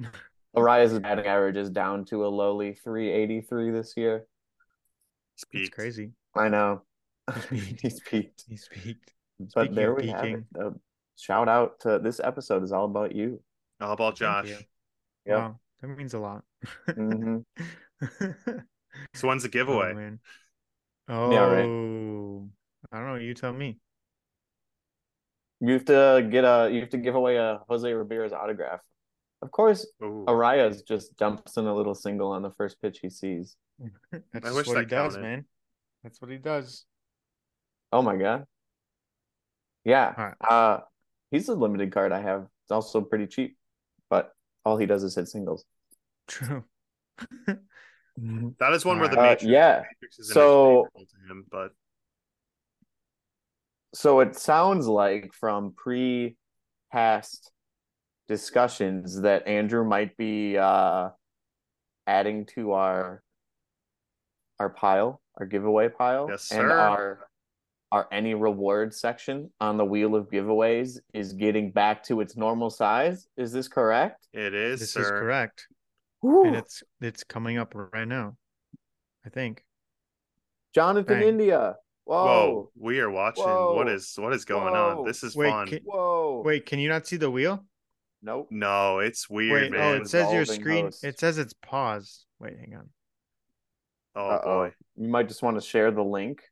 Arraez' 0.56 1.00
batting 1.00 1.26
average 1.26 1.56
is 1.56 1.70
down 1.70 2.04
to 2.06 2.26
a 2.26 2.28
lowly 2.28 2.74
383 2.74 3.70
this 3.70 3.94
year. 3.96 4.26
It's 5.38 5.50
Peaked. 5.50 5.74
crazy. 5.74 6.12
I 6.34 6.48
know. 6.48 6.82
peaked. 7.50 7.80
He's 7.82 8.00
peaked. 8.00 8.44
He's 8.48 8.68
peaked. 8.68 9.12
But 9.54 9.68
Speaking 9.68 9.76
there 9.76 9.92
of 9.92 9.94
we 9.94 10.06
have 10.06 10.32
it. 10.32 10.32
peaking, 10.32 10.46
Uh, 10.58 10.70
shout 11.16 11.48
out 11.48 11.80
to 11.80 11.98
this 11.98 12.20
episode 12.20 12.62
is 12.62 12.72
all 12.72 12.84
about 12.86 13.14
you. 13.14 13.40
How 13.80 13.92
about 13.92 14.16
Josh? 14.16 14.66
Yeah. 15.26 15.36
Wow, 15.36 15.60
that 15.80 15.88
means 15.88 16.14
a 16.14 16.18
lot. 16.18 16.44
Mhm. 16.96 17.44
So 19.14 19.28
when's 19.28 19.42
the 19.42 19.48
Oh, 19.48 19.50
giveaway? 19.50 19.92
man. 19.94 20.20
Oh, 21.08 21.30
Yeah, 21.30 21.44
right. 21.46 21.70
I 22.92 22.98
don't 22.98 23.06
know. 23.06 23.14
You 23.16 23.34
tell 23.34 23.52
me. 23.52 23.78
You 25.60 25.72
have 25.74 25.84
to 25.86 26.28
get 26.30 26.44
a 26.44 26.70
you 26.72 26.80
have 26.80 26.90
to 26.90 26.98
give 26.98 27.14
away 27.14 27.36
a 27.36 27.60
Jose 27.68 27.92
Ramirez 27.92 28.32
autograph. 28.32 28.80
Of 29.40 29.50
course, 29.52 29.86
Ooh. 30.02 30.24
Arraez 30.26 30.84
just 30.86 31.16
dumps 31.16 31.56
in 31.56 31.66
a 31.66 31.74
little 31.74 31.94
single 31.94 32.32
on 32.32 32.42
the 32.42 32.50
first 32.50 32.80
pitch 32.82 32.98
he 33.00 33.08
sees. 33.10 33.56
That's 34.32 34.46
I 34.48 34.52
wish 34.52 34.66
what 34.66 34.78
he 34.78 34.82
that 34.84 34.88
does, 34.90 35.14
counted. 35.14 35.22
man. 35.28 35.44
That's 36.02 36.20
what 36.20 36.30
he 36.30 36.38
does. 36.38 36.84
Oh 37.92 38.02
my 38.02 38.16
god. 38.16 38.46
Yeah. 39.84 40.12
All 40.16 40.24
right. 40.24 40.34
Uh 40.50 40.80
he's 41.30 41.48
a 41.48 41.54
limited 41.54 41.92
card 41.92 42.10
I 42.12 42.20
have. 42.20 42.46
It's 42.64 42.72
also 42.72 43.00
pretty 43.00 43.26
cheap, 43.28 43.56
but 44.10 44.32
all 44.64 44.76
he 44.76 44.86
does 44.86 45.02
is 45.04 45.14
hit 45.14 45.28
singles. 45.28 45.64
True. 46.26 46.64
That 48.58 48.72
is 48.72 48.84
one 48.84 48.98
where 48.98 49.06
the 49.08 49.16
Uh, 49.20 49.36
yeah. 49.42 49.82
Matrix 50.02 50.18
is 50.18 50.32
So- 50.32 50.88
to 50.96 51.30
him, 51.30 51.44
but 51.50 51.70
So 53.94 54.18
it 54.20 54.36
sounds 54.36 54.88
like 54.88 55.32
from 55.32 55.72
pre 55.72 56.36
past 56.92 57.52
discussions 58.28 59.20
that 59.22 59.46
Andrew 59.46 59.84
might 59.84 60.16
be 60.16 60.56
uh 60.58 61.08
adding 62.06 62.46
to 62.54 62.72
our 62.72 63.22
our 64.60 64.68
pile, 64.70 65.20
our 65.38 65.46
giveaway 65.46 65.88
pile. 65.88 66.26
Yes, 66.30 66.50
And 66.50 66.68
sir. 66.68 66.72
our 66.78 67.28
our 67.90 68.06
any 68.12 68.34
reward 68.34 68.92
section 68.94 69.50
on 69.60 69.78
the 69.78 69.84
wheel 69.84 70.14
of 70.14 70.28
giveaways 70.30 70.98
is 71.14 71.32
getting 71.32 71.70
back 71.70 72.02
to 72.04 72.20
its 72.20 72.36
normal 72.36 72.68
size. 72.70 73.28
Is 73.38 73.50
this 73.50 73.66
correct? 73.66 74.26
it 74.34 74.52
is, 74.54 74.80
This 74.80 74.92
sir. 74.92 75.00
is 75.02 75.08
correct. 75.10 75.66
Whew. 76.20 76.44
And 76.46 76.56
it's 76.56 76.82
it's 77.00 77.24
coming 77.24 77.56
up 77.58 77.72
right 77.74 78.06
now. 78.06 78.36
I 79.24 79.30
think. 79.30 79.64
Jonathan 80.74 81.20
Dang. 81.20 81.28
India. 81.28 81.76
Whoa, 82.04 82.24
Whoa. 82.24 82.70
we 82.78 83.00
are 83.00 83.10
watching. 83.10 83.44
Whoa. 83.44 83.74
What 83.74 83.88
is 83.88 84.14
what 84.18 84.32
is 84.34 84.44
going 84.44 84.72
Whoa. 84.74 84.98
on? 85.00 85.04
This 85.06 85.22
is 85.22 85.34
Wait, 85.36 85.50
fun. 85.50 85.66
can- 85.68 85.80
Whoa. 85.84 86.42
Wait, 86.44 86.66
can 86.66 86.78
you 86.78 86.88
not 86.88 87.06
see 87.06 87.16
the 87.16 87.30
wheel? 87.30 87.64
Nope. 88.22 88.48
No, 88.50 88.98
it's 88.98 89.28
weird, 89.30 89.72
Wait, 89.72 89.80
oh, 89.80 89.94
it 89.94 90.08
says 90.08 90.30
your 90.32 90.40
Resolving 90.40 90.62
screen. 90.62 90.84
host. 90.86 91.04
It 91.04 91.20
says 91.20 91.38
it's 91.38 91.52
paused. 91.54 92.24
Wait, 92.40 92.58
hang 92.58 92.74
on. 92.74 92.88
oh 94.16 94.28
Uh-oh. 94.28 94.44
boy. 94.44 94.72
You 94.96 95.08
might 95.08 95.28
just 95.28 95.42
want 95.42 95.60
to 95.60 95.66
share 95.66 95.90
the 95.90 96.02
link. 96.02 96.42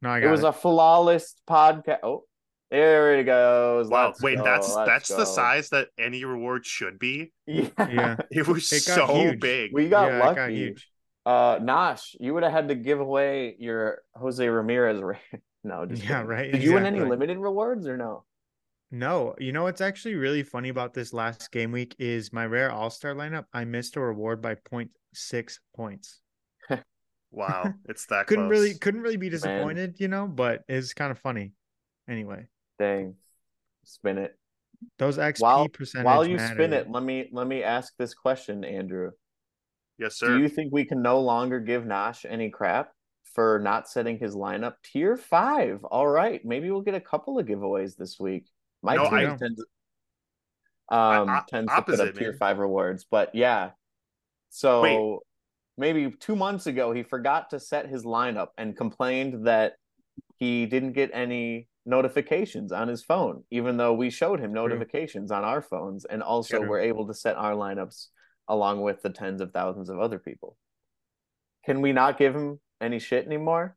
No, 0.00 0.10
I 0.10 0.18
It 0.18 0.22
got 0.22 0.30
was 0.30 0.44
it. 0.44 0.46
a 0.46 0.52
flawless 0.52 1.34
podcast. 1.48 1.98
Oh, 2.04 2.24
there 2.70 3.18
it 3.18 3.24
goes. 3.24 3.88
Wow. 3.88 4.08
Let's 4.08 4.22
Wait, 4.22 4.36
go, 4.38 4.44
that's 4.44 4.74
let's 4.74 4.88
that's 4.88 5.08
the 5.08 5.24
size 5.24 5.70
that 5.70 5.88
any 5.98 6.24
reward 6.24 6.64
should 6.66 6.98
be. 6.98 7.32
Yeah. 7.46 7.68
Yeah. 7.78 8.16
It 8.30 8.46
was 8.46 8.70
It 8.72 8.86
got 8.86 8.94
so 9.08 9.14
huge. 9.14 9.40
big. 9.40 9.72
We 9.72 9.88
got 9.88 10.08
Yeah, 10.08 10.16
it 10.16 10.20
got 10.20 10.36
lucky. 10.36 10.54
huge. 10.54 10.88
Uh, 11.26 11.58
Nosh, 11.58 12.14
you 12.20 12.32
would 12.34 12.42
have 12.42 12.52
had 12.52 12.68
to 12.68 12.74
give 12.74 13.00
away 13.00 13.56
your 13.58 14.02
Jose 14.14 14.46
Ramirez. 14.48 15.00
ra- 15.00 15.16
no, 15.64 15.84
just 15.86 16.02
Yeah, 16.02 16.18
kidding. 16.18 16.26
right, 16.28 16.52
Did 16.52 16.62
you 16.62 16.74
win 16.74 16.86
any 16.86 16.98
exactly. 16.98 17.10
limited 17.10 17.38
rewards 17.38 17.86
or 17.88 17.96
no? 17.96 18.24
No, 18.90 19.34
you 19.38 19.52
know 19.52 19.64
what's 19.64 19.80
actually 19.82 20.14
really 20.14 20.42
funny 20.42 20.70
about 20.70 20.94
this 20.94 21.12
last 21.12 21.52
game 21.52 21.72
week 21.72 21.94
is 21.98 22.32
my 22.32 22.46
rare 22.46 22.70
all 22.70 22.88
star 22.90 23.14
lineup. 23.14 23.44
I 23.52 23.64
missed 23.64 23.96
a 23.96 24.00
reward 24.00 24.40
by 24.40 24.54
0.6 24.54 25.58
points. 25.76 26.20
Wow, 27.30 27.74
it's 27.90 28.06
that 28.06 28.26
Couldn't 28.26 28.48
close. 28.48 28.58
really 28.58 28.74
couldn't 28.78 29.02
really 29.02 29.18
be 29.18 29.28
disappointed, 29.28 29.96
you 30.00 30.08
know, 30.08 30.26
but 30.26 30.62
it's 30.66 30.94
kind 30.94 31.10
of 31.10 31.18
funny. 31.18 31.52
Anyway, 32.08 32.46
Dang, 32.78 33.16
spin 33.84 34.16
it. 34.16 34.34
those 34.98 35.18
XP 35.18 35.40
While 35.40 35.68
percentage. 35.68 36.06
while 36.06 36.26
you 36.26 36.36
matter. 36.36 36.54
spin 36.54 36.72
it, 36.72 36.90
let 36.90 37.02
me 37.02 37.28
let 37.30 37.46
me 37.46 37.62
ask 37.62 37.92
this 37.98 38.14
question, 38.14 38.64
Andrew. 38.64 39.10
Yes, 39.98 40.14
sir. 40.16 40.28
Do 40.28 40.38
you 40.42 40.48
think 40.48 40.72
we 40.72 40.86
can 40.86 41.02
no 41.02 41.20
longer 41.20 41.60
give 41.60 41.84
Nash 41.84 42.24
any 42.26 42.48
crap 42.48 42.92
for 43.34 43.58
not 43.62 43.90
setting 43.90 44.18
his 44.18 44.34
lineup 44.34 44.76
tier 44.82 45.18
five? 45.18 45.84
All 45.84 46.06
right, 46.08 46.40
maybe 46.46 46.70
we'll 46.70 46.80
get 46.80 46.94
a 46.94 47.00
couple 47.00 47.38
of 47.38 47.44
giveaways 47.46 47.94
this 47.94 48.18
week. 48.18 48.46
My 48.82 48.96
No, 48.96 49.04
team 49.04 49.14
I- 49.30 49.36
tends 49.36 49.60
um 50.90 51.28
I- 51.28 51.42
tends 51.48 51.72
to 51.74 51.82
put 51.82 52.00
up 52.00 52.14
tier 52.14 52.30
man. 52.30 52.38
five 52.38 52.58
rewards, 52.58 53.04
but 53.10 53.34
yeah. 53.34 53.70
So 54.50 54.82
Wait. 54.82 55.18
maybe 55.76 56.10
two 56.18 56.36
months 56.36 56.66
ago 56.66 56.92
he 56.92 57.02
forgot 57.02 57.50
to 57.50 57.60
set 57.60 57.86
his 57.88 58.04
lineup 58.04 58.48
and 58.56 58.76
complained 58.76 59.46
that 59.46 59.74
he 60.36 60.66
didn't 60.66 60.92
get 60.92 61.10
any 61.12 61.68
notifications 61.84 62.70
on 62.72 62.86
his 62.88 63.02
phone, 63.02 63.44
even 63.50 63.76
though 63.78 63.94
we 63.94 64.10
showed 64.10 64.40
him 64.40 64.52
notifications 64.52 65.30
on 65.30 65.42
our 65.44 65.62
phones 65.62 66.04
and 66.04 66.22
also 66.22 66.58
True. 66.58 66.68
were 66.68 66.78
able 66.80 67.06
to 67.06 67.14
set 67.14 67.36
our 67.36 67.52
lineups 67.54 68.08
along 68.46 68.82
with 68.82 69.02
the 69.02 69.10
tens 69.10 69.40
of 69.40 69.52
thousands 69.52 69.88
of 69.88 69.98
other 69.98 70.18
people. 70.18 70.56
Can 71.64 71.80
we 71.80 71.92
not 71.92 72.18
give 72.18 72.34
him 72.34 72.60
any 72.80 72.98
shit 72.98 73.26
anymore? 73.26 73.76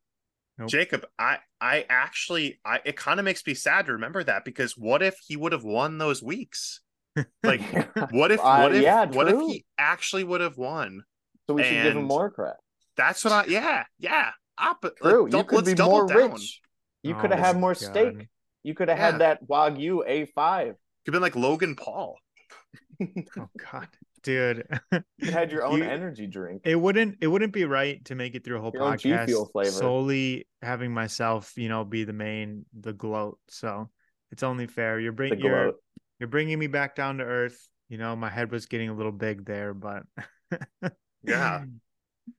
Jacob, 0.67 1.05
I 1.19 1.39
I 1.59 1.85
actually 1.89 2.59
I 2.65 2.79
it 2.85 2.95
kind 2.95 3.19
of 3.19 3.25
makes 3.25 3.45
me 3.45 3.53
sad 3.53 3.85
to 3.87 3.93
remember 3.93 4.23
that 4.23 4.45
because 4.45 4.77
what 4.77 5.01
if 5.01 5.17
he 5.27 5.35
would 5.35 5.51
have 5.51 5.63
won 5.63 5.97
those 5.97 6.21
weeks? 6.23 6.81
Like 7.45 7.63
what 8.09 8.31
if 8.31 8.41
Uh, 8.41 8.47
what 8.51 8.73
if 8.73 8.83
yeah, 8.83 9.05
what 9.05 9.27
if 9.27 9.41
he 9.41 9.65
actually 9.77 10.23
would 10.23 10.41
have 10.41 10.57
won? 10.57 11.03
so 11.47 11.53
we 11.53 11.63
should 11.63 11.81
give 11.81 11.95
him 11.95 12.03
more 12.05 12.29
credit. 12.29 12.57
That's 12.95 13.23
what 13.23 13.33
I 13.33 13.45
yeah, 13.45 13.85
yeah. 13.99 14.31
Op- 14.57 14.85
True, 15.01 15.27
let's 15.27 15.27
you 15.27 15.43
could 15.43 15.65
be 15.65 15.75
double 15.75 15.89
more 15.91 16.05
down. 16.05 16.35
rich. 16.37 16.61
You 17.03 17.13
Oh 17.13 17.15
could 17.15 17.31
have 17.31 17.39
had 17.39 17.57
more 17.57 17.73
God. 17.79 17.83
steak. 17.89 18.29
You 18.63 18.75
could 18.75 18.89
have 18.89 18.97
Yeah. 18.97 19.05
had 19.05 19.19
that 19.19 19.47
Wagyu 19.47 20.03
A5. 20.05 20.75
Could 21.05 21.13
have 21.13 21.13
been 21.13 21.21
like 21.21 21.35
Logan 21.35 21.75
Paul. 21.75 22.17
Oh 23.39 23.49
God, 23.57 23.87
dude, 24.23 24.67
You 25.17 25.31
had 25.31 25.51
your 25.51 25.63
own 25.65 25.79
You- 25.79 25.83
energy 25.85 26.27
drink. 26.27 26.61
it 26.65 26.75
wouldn't 26.75 27.17
it 27.21 27.27
wouldn't 27.27 27.53
be 27.53 27.65
right 27.65 28.03
to 28.05 28.15
make 28.15 28.35
it 28.35 28.43
through 28.43 28.57
a 28.57 28.61
whole 28.61 28.71
Your 28.73 28.83
podcast 28.83 29.71
solely 29.71 30.47
having 30.61 30.93
myself, 30.93 31.53
you 31.57 31.69
know, 31.69 31.83
be 31.83 32.03
the 32.03 32.13
main 32.13 32.65
the 32.79 32.93
gloat. 32.93 33.39
So 33.49 33.89
it's 34.31 34.43
only 34.43 34.67
fair. 34.67 34.99
You're 34.99 35.11
bringing 35.11 35.39
you're 35.39 35.73
you're 36.19 36.29
bringing 36.29 36.59
me 36.59 36.67
back 36.67 36.95
down 36.95 37.17
to 37.17 37.23
earth. 37.23 37.59
You 37.89 37.97
know, 37.97 38.15
my 38.15 38.29
head 38.29 38.51
was 38.51 38.67
getting 38.67 38.89
a 38.89 38.93
little 38.93 39.11
big 39.11 39.45
there, 39.45 39.73
but 39.73 40.03
Yeah. 41.23 41.65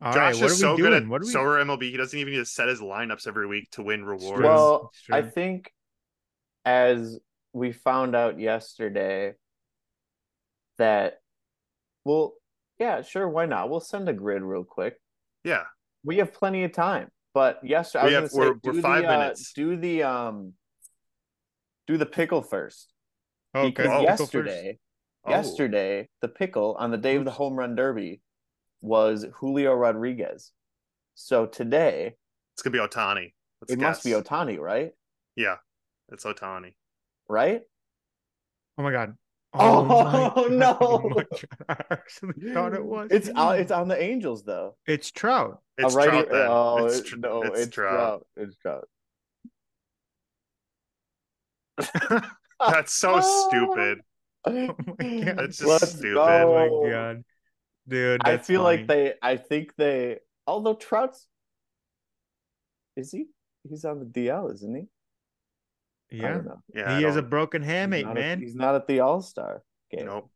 All 0.01 0.13
Josh 0.13 0.17
right, 0.17 0.43
what 0.43 0.51
is 0.51 0.53
are 0.53 0.55
we 0.55 0.59
so 0.61 0.77
doing? 0.77 0.91
good 0.91 1.03
at 1.03 1.09
what 1.09 1.23
are 1.23 1.25
we? 1.27 1.33
Sorare 1.33 1.65
MLB. 1.65 1.83
He 1.91 1.97
doesn't 1.97 2.19
even 2.19 2.33
need 2.33 2.39
to 2.39 2.47
set 2.47 2.69
his 2.69 2.81
lineups 2.81 3.27
every 3.27 3.47
week 3.47 3.71
to 3.73 3.83
win 3.83 4.05
rewards. 4.05 4.43
Well, 4.43 4.91
I 5.11 5.23
think 5.23 5.71
as 6.65 7.19
we 7.53 7.73
found 7.73 8.17
out 8.17 8.39
yesterday 8.41 9.35
that 10.79 11.19
well, 12.05 12.35
yeah, 12.79 13.03
sure, 13.03 13.29
why 13.29 13.47
not? 13.47 13.71
We'll 13.71 13.81
send 13.81 14.09
a 14.09 14.13
grid 14.13 14.43
real 14.43 14.65
quick. 14.65 14.97
yeah, 15.45 15.65
We 16.05 16.17
have 16.19 16.33
plenty 16.33 16.65
of 16.65 16.73
time. 16.73 17.11
But 17.35 17.61
yes, 17.63 17.95
We 17.95 18.01
I 18.01 18.11
have- 18.11 18.23
was 18.25 18.33
gonna 18.33 18.45
we're- 18.51 18.55
say, 18.55 18.61
we're 18.65 18.73
do 18.75 18.83
five 18.83 19.03
the, 19.03 19.09
uh, 19.09 19.19
minutes. 19.19 19.53
do 19.55 19.77
the 19.77 20.03
um, 20.03 20.55
do 21.87 21.97
the 21.97 22.07
pickle 22.07 22.43
first 22.43 22.93
okay. 23.55 23.69
because 23.69 23.87
Oh. 23.87 24.01
pickle 24.01 24.07
first. 24.17 24.21
yesterday, 24.21 24.79
Oh. 25.25 25.31
yesterday 25.31 26.09
the 26.21 26.29
pickle 26.29 26.75
on 26.79 26.91
the 26.91 26.99
day 26.99 27.17
of 27.17 27.25
the 27.25 27.31
home 27.31 27.55
run 27.55 27.75
derby 27.75 28.21
was 28.81 29.25
Julio 29.37 29.73
Rodriguez. 29.75 30.53
So 31.15 31.47
today 31.47 32.17
it's 32.55 32.63
gonna 32.63 32.73
be 32.73 32.79
Ohtani. 32.81 33.33
Let's 33.61 33.73
it 33.73 33.79
must 33.79 34.05
be. 34.05 34.11
Ohtani, 34.11 34.59
right? 34.59 34.93
Yeah, 35.37 35.57
it's 36.11 36.25
Ohtani. 36.25 36.75
Right? 37.29 37.63
Oh 38.77 38.83
my 38.83 38.91
god. 38.93 39.17
Oh, 39.55 39.87
oh, 40.35 40.49
my 40.49 40.55
no. 40.57 40.77
Oh 40.81 41.09
my 41.11 41.25
God. 41.25 41.29
I 41.69 41.77
actually 41.91 42.53
thought 42.55 42.75
it 42.75 42.85
was. 42.85 43.09
It's 43.11 43.29
on, 43.29 43.59
it's 43.59 43.71
on 43.71 43.89
the 43.89 44.01
Angels 44.03 44.45
though. 44.45 44.77
It's 44.87 45.11
Trout. 45.11 45.61
It's 45.79 45.95
A 45.95 45.97
righty- 45.97 46.11
Trout 46.11 46.29
then. 46.31 46.47
Oh 46.49 46.87
it's 46.87 47.03
tr- 47.03 47.17
no, 47.17 47.43
it's, 47.43 47.61
it's, 47.61 47.75
Trout. 47.75 48.27
Trout. 48.35 48.49
It's 48.49 48.57
Trout. 48.57 48.89
That's 52.61 52.93
so 52.93 53.21
stupid. 53.21 54.01
Oh 54.45 54.53
my 54.53 55.25
god. 55.25 55.37
That's 55.39 55.59
just 55.59 55.63
Let's 55.65 55.89
stupid. 55.91 56.17
Oh 56.19 56.25
go. 56.71 56.85
my 56.85 56.91
god. 56.91 57.25
Dude, 57.89 58.21
I 58.25 58.37
feel 58.39 58.63
funny. 58.63 58.79
like 58.79 58.87
they. 58.89 59.15
I 59.23 59.37
think 59.37 59.75
they. 59.77 60.19
Although 60.47 60.75
Trout's, 60.75 61.27
is 62.97 63.11
he? 63.13 63.27
He's 63.69 63.85
on 63.85 63.99
the 64.01 64.07
DL, 64.07 64.53
isn't 64.55 64.75
he? 64.75 64.87
I 66.13 66.17
Yeah. 66.17 66.41
Yeah, 66.75 66.99
He 66.99 67.05
has 67.05 67.17
a 67.17 67.21
don't- 67.21 67.31
broken 67.31 67.63
He's 67.63 67.71
hamate, 67.71 68.03
not 68.05 68.17
at- 68.19 68.23
man. 68.23 68.41
he's 68.41 68.55
not 68.55 68.75
at 68.75 68.87
the 68.87 69.01
All 69.01 69.21
Star 69.23 69.63
game. 69.91 70.07
Nope. 70.07 70.31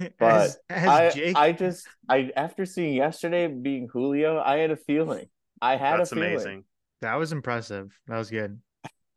as, 0.20 0.58
as 0.68 0.88
I, 0.88 1.10
Jake 1.10 1.36
I 1.36 1.52
just, 1.52 1.86
I 2.08 2.30
after 2.36 2.64
seeing 2.66 2.94
yesterday 2.94 3.46
being 3.46 3.88
Julio, 3.92 4.40
I 4.40 4.56
had 4.58 4.70
a 4.72 4.76
feeling. 4.76 5.26
I 5.62 5.76
had 5.76 6.00
That's 6.00 6.10
a 6.12 6.16
feeling. 6.16 6.32
amazing. 6.32 6.64
That 7.02 7.14
was 7.14 7.30
impressive. 7.32 7.96
That 8.08 8.18
was 8.18 8.28
good. 8.30 8.60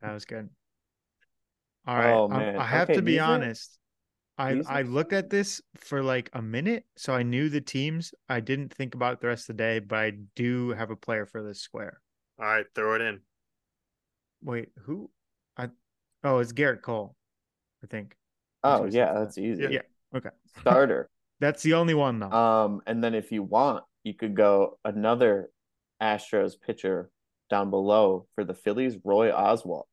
That 0.02 0.14
was 0.14 0.26
good. 0.26 0.50
All 1.88 1.98
right. 1.98 2.12
Oh, 2.14 2.30
I'm- 2.30 2.40
man. 2.40 2.56
I 2.58 2.66
have 2.66 2.90
Okay, 2.90 2.98
to 2.98 3.02
be 3.02 3.14
these 3.14 3.22
are- 3.22 3.34
honest. 3.34 3.78
I 4.38 4.54
these 4.56 4.68
I 4.68 4.82
looked 4.84 5.14
at 5.14 5.30
this 5.30 5.62
for 5.78 6.02
like 6.02 6.30
a 6.34 6.42
minute, 6.42 6.86
so 6.96 7.14
I 7.14 7.22
knew 7.24 7.50
the 7.50 7.62
teams. 7.62 8.14
I 8.30 8.40
didn't 8.40 8.74
think 8.74 8.96
about 8.96 9.14
it 9.14 9.22
the 9.22 9.28
rest 9.28 9.50
of 9.50 9.58
the 9.58 9.64
day, 9.64 9.80
but 9.80 9.98
I 10.00 10.12
do 10.36 10.70
have 10.72 10.90
a 10.90 10.96
player 10.96 11.26
for 11.26 11.44
this 11.44 11.60
square. 11.62 12.00
All 12.40 12.46
right, 12.46 12.66
throw 12.74 12.96
it 12.96 13.02
in. 13.02 13.20
Wait, 14.44 14.70
who? 14.86 15.12
I 16.24 16.30
oh, 16.30 16.40
it's 16.40 16.54
Gerrit 16.54 16.82
Cole, 16.82 17.16
I 17.84 17.88
think. 17.88 18.16
Oh 18.64 18.84
That's 18.84 18.96
yeah, 18.96 19.14
what 19.14 19.20
that's 19.22 19.38
easy. 19.38 19.68
Yeah. 19.70 19.82
Okay. 20.16 20.30
Starter. 20.60 21.10
That's 21.40 21.64
the 21.64 21.74
only 21.74 21.96
one 21.96 22.20
though. 22.20 22.32
Um, 22.32 22.82
and 22.86 23.04
then 23.04 23.16
if 23.16 23.32
you 23.32 23.42
want, 23.42 23.84
you 24.04 24.14
could 24.14 24.36
go 24.36 24.78
another 24.86 25.50
Astros 26.00 26.54
pitcher 26.60 27.10
down 27.50 27.72
below 27.72 28.28
for 28.36 28.44
the 28.44 28.54
Phillies, 28.54 28.98
Roy 29.04 29.32
Oswalt. 29.32 29.86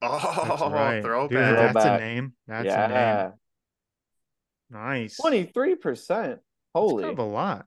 Oh, 0.00 0.44
That's 0.48 0.62
right. 0.62 1.02
throwback. 1.02 1.30
Dude, 1.30 1.74
that's 1.74 1.84
a 1.84 1.98
name. 1.98 2.32
That's 2.46 2.72
a 2.72 2.88
name. 2.88 3.32
Nice. 4.70 5.16
twenty 5.16 5.44
three 5.44 5.76
percent. 5.76 6.40
Holy, 6.74 6.86
That's 6.86 6.92
Holy, 6.92 7.02
kind 7.04 7.18
of 7.18 7.18
a 7.18 7.30
lot. 7.30 7.66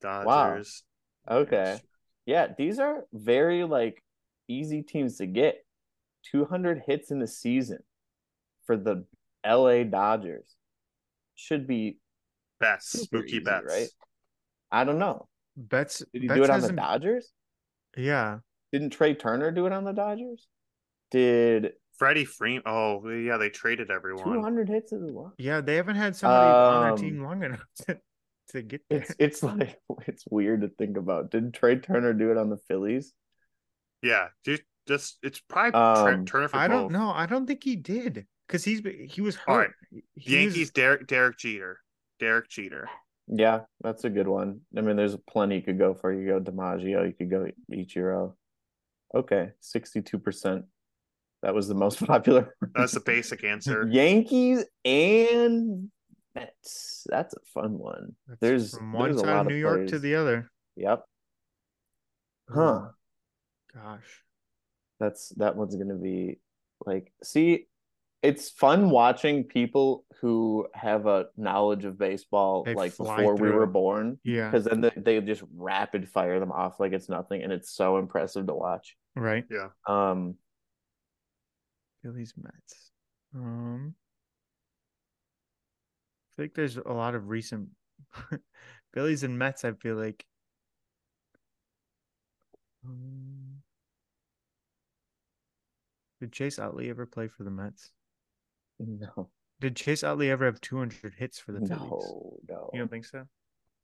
Dodgers. 0.00 0.82
okay. 1.30 1.80
Yeah, 2.26 2.48
these 2.56 2.78
are 2.78 3.04
very 3.12 3.64
like 3.64 4.02
easy 4.48 4.82
teams 4.82 5.18
to 5.18 5.26
get. 5.26 5.64
Two 6.30 6.44
hundred 6.44 6.82
hits 6.86 7.10
in 7.10 7.18
the 7.18 7.26
season 7.26 7.78
for 8.66 8.76
the 8.76 9.04
L.A. 9.44 9.84
Dodgers 9.84 10.54
should 11.34 11.66
be 11.66 11.98
Betts. 12.60 12.88
spooky 13.02 13.24
Mookie 13.24 13.28
easy, 13.28 13.38
Betts. 13.40 13.66
right? 13.68 13.88
I 14.70 14.84
don't 14.84 14.98
know. 14.98 15.28
Betts. 15.56 16.02
Did 16.12 16.22
he 16.22 16.28
Betts 16.28 16.38
do 16.38 16.44
it 16.44 16.50
on 16.50 16.60
the 16.60 16.72
Dodgers? 16.72 17.32
Yeah. 17.96 18.38
Didn't 18.72 18.90
Trea 18.90 19.14
Turner 19.14 19.50
do 19.50 19.66
it 19.66 19.72
on 19.72 19.84
the 19.84 19.92
Dodgers? 19.92 20.46
Did 21.10 21.72
Freddie 21.98 22.24
Freeman. 22.24 22.62
Oh, 22.64 23.06
yeah, 23.10 23.36
they 23.36 23.50
traded 23.50 23.90
everyone. 23.90 24.24
200 24.24 24.68
hits 24.68 24.92
as 24.92 25.00
well? 25.02 25.34
Yeah, 25.38 25.60
they 25.60 25.76
haven't 25.76 25.96
had 25.96 26.16
somebody 26.16 26.50
on 26.50 26.82
their 26.82 26.92
Um, 26.92 26.96
team 26.98 27.22
long 27.22 27.42
enough 27.42 27.60
to, 27.86 27.98
to 28.50 28.62
get 28.62 28.80
there. 28.88 29.00
It's 29.02 29.14
it's 29.18 29.42
like 29.60 29.78
it's 30.06 30.24
weird 30.30 30.62
to 30.62 30.68
think 30.68 30.96
about. 30.96 31.30
Did 31.30 31.52
Trea 31.52 31.76
Turner 31.76 32.14
do 32.14 32.30
it 32.30 32.38
on 32.38 32.48
the 32.48 32.56
Phillies? 32.68 33.12
Yeah, 34.02 34.28
just, 34.44 34.62
just 34.86 35.18
it's 35.22 35.40
probably 35.40 35.78
Um, 35.80 36.24
Tur- 36.26 36.32
Turner 36.32 36.48
for 36.48 36.56
I 36.56 36.68
don't 36.68 36.92
know. 36.92 37.10
I 37.10 37.26
don't 37.26 37.46
think 37.46 37.62
he 37.64 37.76
did 37.76 38.26
because 38.46 38.64
he's 38.64 38.80
he 39.08 39.20
was 39.20 39.36
hurt. 39.36 39.48
All 39.48 39.58
right. 39.58 39.70
He 40.14 40.36
Yankees, 40.36 40.58
was- 40.58 40.70
Derek 40.70 41.06
Derek 41.06 41.38
Jeter. 41.38 41.80
Derek 42.20 42.48
Jeter. 42.48 42.88
Yeah, 43.28 43.60
that's 43.82 44.04
a 44.04 44.10
good 44.10 44.28
one. 44.28 44.60
I 44.76 44.80
mean, 44.80 44.96
there's 44.96 45.16
plenty 45.28 45.56
you 45.56 45.62
could 45.62 45.78
go 45.78 45.94
for. 45.94 46.12
You 46.12 46.26
go 46.26 46.40
DiMaggio, 46.40 47.06
you 47.06 47.14
could 47.16 47.30
go 47.30 47.46
Ichiro. 47.72 48.34
Okay, 49.14 49.50
62%. 49.62 50.64
That 51.42 51.54
was 51.54 51.68
the 51.68 51.74
most 51.74 51.98
popular. 52.06 52.54
That's 52.74 52.92
the 52.92 53.00
basic 53.00 53.44
answer. 53.44 53.88
Yankees 53.90 54.64
and 54.84 55.90
Mets. 56.34 57.06
That's 57.08 57.34
a 57.34 57.40
fun 57.54 57.78
one. 57.78 58.16
that's 58.26 58.40
there's- 58.40 58.76
from 58.76 58.92
one 58.92 59.04
there's 59.10 59.16
a 59.16 59.20
side 59.20 59.26
lot 59.28 59.40
of 59.42 59.46
of 59.46 59.52
New 59.52 59.58
York 59.58 59.86
to 59.88 59.98
the 59.98 60.14
other. 60.16 60.50
Yep. 60.76 61.04
Huh. 62.52 62.88
Gosh. 63.74 64.22
That's 65.02 65.30
that 65.30 65.56
one's 65.56 65.74
gonna 65.74 65.96
be 65.96 66.38
like 66.86 67.12
see, 67.24 67.66
it's 68.22 68.48
fun 68.50 68.88
watching 68.88 69.42
people 69.42 70.04
who 70.20 70.68
have 70.74 71.06
a 71.06 71.26
knowledge 71.36 71.84
of 71.84 71.98
baseball 71.98 72.62
They 72.62 72.74
like 72.74 72.92
fly 72.92 73.16
before 73.16 73.34
we 73.34 73.50
were 73.50 73.64
it. 73.64 73.72
born. 73.72 74.20
Yeah. 74.22 74.48
Because 74.48 74.64
then 74.64 74.80
they, 74.80 74.92
they 74.96 75.20
just 75.20 75.42
rapid 75.52 76.08
fire 76.08 76.38
them 76.38 76.52
off 76.52 76.78
like 76.78 76.92
it's 76.92 77.08
nothing, 77.08 77.42
and 77.42 77.52
it's 77.52 77.70
so 77.70 77.98
impressive 77.98 78.46
to 78.46 78.54
watch. 78.54 78.96
Right. 79.16 79.44
Yeah 79.50 79.70
um, 79.88 80.36
Phillies 82.02 82.34
Mets. 82.40 82.92
Um. 83.34 83.94
I 86.32 86.42
think 86.42 86.54
there's 86.54 86.76
a 86.78 86.92
lot 86.92 87.14
of 87.14 87.28
recent 87.28 87.68
Phillies 88.94 89.24
and 89.24 89.36
Mets. 89.38 89.64
I 89.64 89.72
feel 89.72 89.96
like. 89.96 90.24
Um, 92.86 93.41
did 96.22 96.30
Chase 96.32 96.60
Utley 96.60 96.88
ever 96.88 97.04
play 97.04 97.26
for 97.26 97.42
the 97.42 97.50
Mets? 97.50 97.90
no, 98.78 99.28
Did 99.60 99.74
Chase 99.74 100.04
Utley 100.04 100.30
ever 100.30 100.44
have 100.44 100.60
200 100.60 101.14
hits 101.14 101.40
for 101.40 101.50
the 101.50 101.58
Phillies? 101.66 101.80
no, 101.90 102.36
no. 102.48 102.70
You 102.72 102.78
don't 102.78 102.88
think 102.90 103.04
so? 103.06 103.24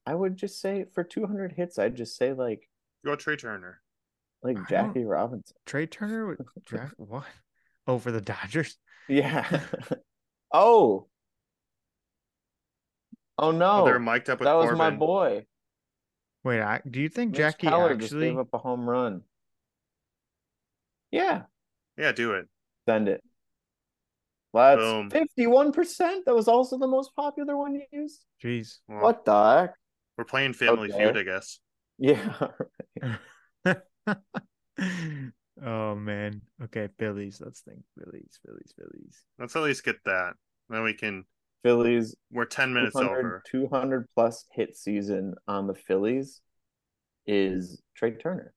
I 0.07 0.15
would 0.15 0.37
just 0.37 0.61
say 0.61 0.85
for 0.95 1.03
200 1.03 1.51
hits, 1.53 1.81
I'd 1.81 1.97
just 1.97 2.17
say 2.17 2.33
like 2.33 2.69
Go 3.05 3.17
Trea 3.17 3.37
Turner. 3.37 3.81
like 4.45 4.57
I 4.57 4.61
don't- 4.61 4.69
Jackie 4.69 5.05
Robinson. 5.05 5.57
Trea 5.67 5.89
Turner 5.89 6.27
would 6.29 6.39
draft 6.65 6.95
what? 6.97 7.25
Oh, 7.89 7.99
for 7.99 8.13
the 8.13 8.21
Dodgers? 8.21 8.77
Yeah. 9.09 9.61
oh. 10.53 11.09
Oh 13.37 13.51
no, 13.51 13.83
Oh, 13.83 13.85
they're 13.85 13.99
mic'd 13.99 14.31
up 14.31 14.39
with 14.39 14.47
that 14.47 14.53
was 14.55 14.67
Corbin. 14.67 14.79
my 14.79 14.91
boy. 14.91 15.47
Wait, 16.45 16.61
I, 16.61 16.81
do 16.89 17.01
you 17.01 17.09
think 17.09 17.33
Mitch 17.33 17.39
Jackie 17.39 17.67
Keller 17.67 17.95
just 17.97 18.13
actually? 18.13 18.29
gave 18.31 18.39
up 18.39 18.49
a 18.53 18.59
home 18.59 18.89
run. 18.89 19.23
Yeah, 21.11 21.43
Yeah, 21.99 22.13
do 22.13 22.33
it. 22.33 22.47
send 22.89 23.09
it. 23.09 23.23
That's 24.55 24.81
Boom. 24.81 25.11
fifty-one 25.11 25.73
percent. 25.73 26.25
That 26.25 26.35
was 26.35 26.49
also 26.49 26.79
the 26.79 26.87
most 26.87 27.15
popular 27.15 27.57
one 27.57 27.75
you 27.75 27.83
used. 27.93 28.25
Jeez. 28.43 28.79
Well, 28.89 29.03
What 29.03 29.25
the 29.25 29.61
heck? 29.61 29.75
We're 30.17 30.25
playing 30.25 30.55
Family 30.55 30.91
Okay. 30.91 31.05
Feud, 31.05 31.17
I 31.19 31.23
guess. 31.23 31.61
Yeah. 31.99 32.49
oh 35.63 35.95
man. 35.95 36.43
Okay, 36.65 36.89
Phillies. 36.99 37.41
Let's 37.45 37.61
think. 37.61 37.81
Phillies, 37.99 38.39
Phillies, 38.45 38.73
Phillies. 38.77 39.25
Let's 39.39 39.55
at 39.55 39.63
least 39.63 39.85
get 39.85 40.03
that. 40.07 40.33
Then 40.69 40.83
we 40.83 40.95
can. 40.95 41.25
Phillies 41.65 42.15
We're 42.33 42.45
ten 42.45 42.73
minutes 42.73 42.95
200, 42.95 43.19
over. 43.19 43.43
200 43.51 44.07
plus 44.15 44.47
hit 44.53 44.77
season 44.77 45.35
on 45.47 45.67
the 45.67 45.75
Phillies 45.75 46.41
is 47.27 47.83
Trea 47.95 48.13
Turner. 48.13 48.55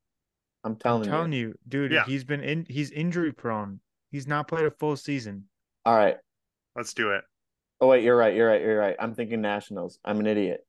I'm 0.64 0.72
I'm 0.74 0.76
telling, 0.78 1.04
telling 1.10 1.34
you. 1.34 1.48
you, 1.50 1.56
dude. 1.68 1.92
Yeah. 1.92 2.04
He's 2.06 2.24
been 2.24 2.42
in. 2.44 2.66
He's 2.70 2.92
injury 2.92 3.32
prone. 3.32 3.80
He's 4.12 4.28
not 4.28 4.48
played 4.48 4.66
a 4.66 4.72
full 4.72 4.96
season. 4.96 5.46
All 5.86 5.96
right. 5.96 6.18
Let's 6.76 6.94
do 6.94 7.12
it. 7.12 7.24
Oh 7.80 7.88
wait, 7.88 8.04
you're 8.04 8.16
right. 8.18 8.36
You're 8.36 8.48
right. 8.48 8.62
You're 8.62 8.78
right. 8.78 8.96
I'm 9.00 9.16
thinking 9.16 9.42
Nationals. 9.42 9.98
I'm 10.06 10.20
an 10.20 10.28
idiot. 10.28 10.66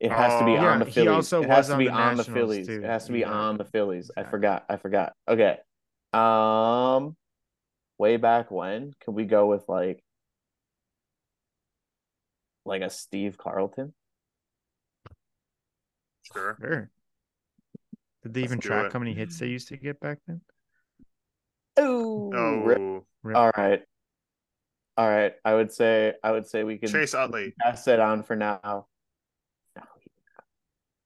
It 0.00 0.10
has 0.12 0.38
to 0.40 0.44
be 0.44 0.52
Oh. 0.52 0.56
on 0.56 0.62
Yeah, 0.64 0.78
the 0.80 0.84
he 0.86 0.90
Phillies. 0.90 1.08
also 1.08 1.42
it 1.42 1.48
has 1.48 1.58
was 1.58 1.66
to 1.68 1.72
on 1.74 1.78
be 1.78 1.84
the 1.86 1.92
on 1.92 1.98
the 2.16 2.22
Nationals, 2.22 2.26
Phillies. 2.36 2.66
too. 2.66 2.82
It 2.82 2.84
has 2.84 3.06
to 3.06 3.12
be 3.12 3.20
Yeah. 3.20 3.30
on 3.32 3.56
the 3.56 3.64
Phillies. 3.64 4.10
I 4.16 4.24
forgot. 4.24 4.64
I 4.68 4.76
forgot. 4.76 5.12
Okay. 5.28 5.58
Um, 6.12 7.16
way 7.98 8.16
back 8.18 8.50
when, 8.50 8.92
can 9.00 9.14
we 9.14 9.24
go 9.24 9.46
with 9.46 9.64
like, 9.68 10.02
like 12.66 12.82
a 12.82 12.90
Steve 12.90 13.38
Carlton? 13.38 13.94
Sure. 16.24 16.56
Sure. 16.60 16.90
Did 18.22 18.34
they 18.34 18.42
even 18.42 18.58
track 18.60 18.86
it. 18.86 18.92
how 18.92 18.98
many 18.98 19.14
hits 19.14 19.38
they 19.38 19.46
used 19.48 19.68
to 19.68 19.76
get 19.76 19.98
back 20.00 20.18
then? 20.26 20.40
Oh, 21.76 22.30
rip. 22.64 22.78
Oh, 22.78 23.04
Rip. 23.22 23.36
all 23.36 23.50
right, 23.56 23.82
all 24.96 25.08
right. 25.08 25.32
I 25.44 25.54
would 25.54 25.72
say 25.72 26.14
I 26.22 26.30
would 26.32 26.46
say 26.46 26.64
we 26.64 26.78
could 26.78 26.90
Chase 26.90 27.14
Utley. 27.14 27.54
pass 27.60 27.86
it 27.88 27.98
on 28.00 28.22
for 28.22 28.36
now. 28.36 28.86
No. 29.76 29.82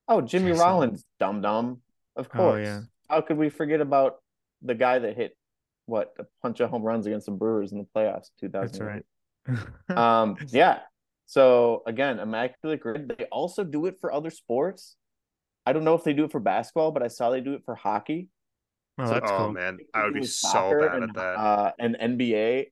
Oh, 0.08 0.20
Jimmy 0.20 0.50
Chase 0.52 0.60
Rollins, 0.60 1.04
dum 1.20 1.40
dum. 1.40 1.80
Of 2.16 2.28
Oh, 2.34 2.36
course. 2.36 2.66
yeah. 2.66 2.80
How 3.08 3.20
could 3.20 3.36
we 3.36 3.48
forget 3.48 3.80
about 3.80 4.16
the 4.62 4.74
guy 4.74 4.98
that 4.98 5.16
hit 5.16 5.36
what 5.86 6.14
a 6.18 6.24
bunch 6.42 6.58
of 6.60 6.70
home 6.70 6.82
runs 6.82 7.06
against 7.06 7.26
the 7.26 7.32
Brewers 7.32 7.72
in 7.72 7.78
the 7.78 7.86
playoffs? 7.94 8.30
two 8.40 8.48
thousand. 8.48 8.84
That's 9.46 9.64
right. 9.88 9.96
Um, 9.96 10.36
yeah. 10.48 10.80
So 11.26 11.82
again, 11.86 12.18
immaculate 12.18 12.80
grid. 12.80 13.12
They 13.16 13.24
also 13.26 13.62
do 13.64 13.86
it 13.86 13.98
for 14.00 14.12
other 14.12 14.30
sports. 14.30 14.96
I 15.66 15.72
don't 15.72 15.84
know 15.84 15.94
if 15.94 16.04
they 16.04 16.12
do 16.12 16.24
it 16.24 16.32
for 16.32 16.40
basketball, 16.40 16.92
but 16.92 17.02
I 17.02 17.08
saw 17.08 17.30
they 17.30 17.40
do 17.40 17.54
it 17.54 17.62
for 17.64 17.74
hockey. 17.74 18.28
well, 18.96 19.08
so- 19.08 19.14
that's 19.14 19.30
oh 19.30 19.38
cool. 19.38 19.52
man, 19.52 19.78
I 19.92 20.04
would 20.04 20.14
be 20.14 20.24
so 20.24 20.78
bad 20.80 20.94
and, 20.94 21.10
at 21.10 21.14
that. 21.16 21.38
Uh, 21.38 21.72
and 21.78 21.96
NBA 22.00 22.66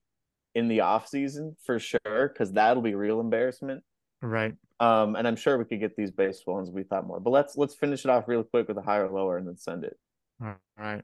in 0.55 0.69
the 0.69 0.81
off 0.81 1.07
season 1.07 1.55
for 1.65 1.77
sure, 1.79 2.29
because 2.29 2.53
that'll 2.53 2.81
be 2.81 2.95
real 2.95 3.19
embarrassment. 3.19 3.83
Right. 4.21 4.55
Um, 4.79 5.15
and 5.15 5.27
I'm 5.27 5.35
sure 5.35 5.57
we 5.57 5.65
could 5.65 5.79
get 5.79 5.95
these 5.95 6.11
baseball 6.11 6.55
ones 6.55 6.71
we 6.71 6.83
thought 6.83 7.05
more. 7.05 7.19
But 7.19 7.29
let's 7.29 7.55
let's 7.55 7.75
finish 7.75 8.03
it 8.05 8.09
off 8.09 8.27
real 8.27 8.43
quick 8.43 8.67
with 8.67 8.77
a 8.77 8.81
higher 8.81 9.07
or 9.07 9.11
lower 9.11 9.37
and 9.37 9.47
then 9.47 9.57
send 9.57 9.83
it. 9.83 9.97
All 10.41 10.55
right. 10.77 11.03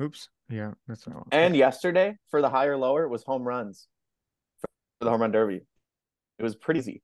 Oops. 0.00 0.28
Yeah, 0.48 0.72
that's 0.86 1.06
not. 1.06 1.26
And 1.32 1.56
yesterday 1.56 2.16
for 2.30 2.42
the 2.42 2.50
higher 2.50 2.76
lower 2.76 3.08
was 3.08 3.22
home 3.22 3.42
runs 3.42 3.86
for 4.60 4.68
the 5.04 5.10
home 5.10 5.20
run 5.20 5.32
derby. 5.32 5.62
It 6.38 6.42
was 6.42 6.54
pretty 6.54 6.80
easy. 6.80 7.02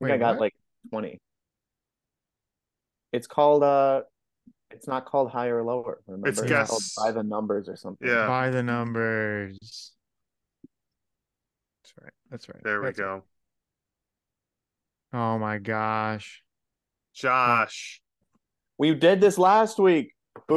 I 0.00 0.06
think 0.06 0.10
Wait, 0.10 0.12
I 0.12 0.18
got 0.18 0.34
what? 0.34 0.40
like 0.40 0.54
20. 0.90 1.20
It's 3.12 3.26
called 3.26 3.62
uh 3.62 4.02
it's 4.70 4.88
not 4.88 5.04
called 5.04 5.30
higher 5.30 5.58
or 5.58 5.64
lower. 5.64 6.00
Remember? 6.06 6.28
It's 6.28 6.38
called 6.38 6.48
guess- 6.48 6.94
by 6.96 7.12
the 7.12 7.22
numbers 7.22 7.68
or 7.68 7.76
something. 7.76 8.08
Yeah. 8.08 8.26
by 8.26 8.50
the 8.50 8.62
numbers. 8.62 9.92
That's 11.82 11.92
right. 12.00 12.12
That's 12.30 12.48
right. 12.48 12.62
there 12.64 12.80
we 12.80 12.86
That's 12.86 12.98
right. 12.98 13.22
go. 15.12 15.18
Oh 15.18 15.38
my 15.38 15.58
gosh. 15.58 16.42
Josh. 17.14 18.00
We 18.78 18.94
did 18.94 19.20
this 19.20 19.36
last 19.36 19.78
week. 19.78 20.14
Boo. 20.48 20.54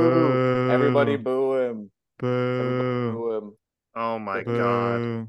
Boo. 0.00 0.70
Everybody 0.72 1.16
boo 1.16 1.54
him. 1.54 1.90
Everybody 2.20 2.68
Boo. 2.68 3.12
boo 3.12 3.32
him. 3.36 3.52
Oh 3.94 4.18
my 4.18 4.42
Boo. 4.42 4.58
god. 4.58 5.28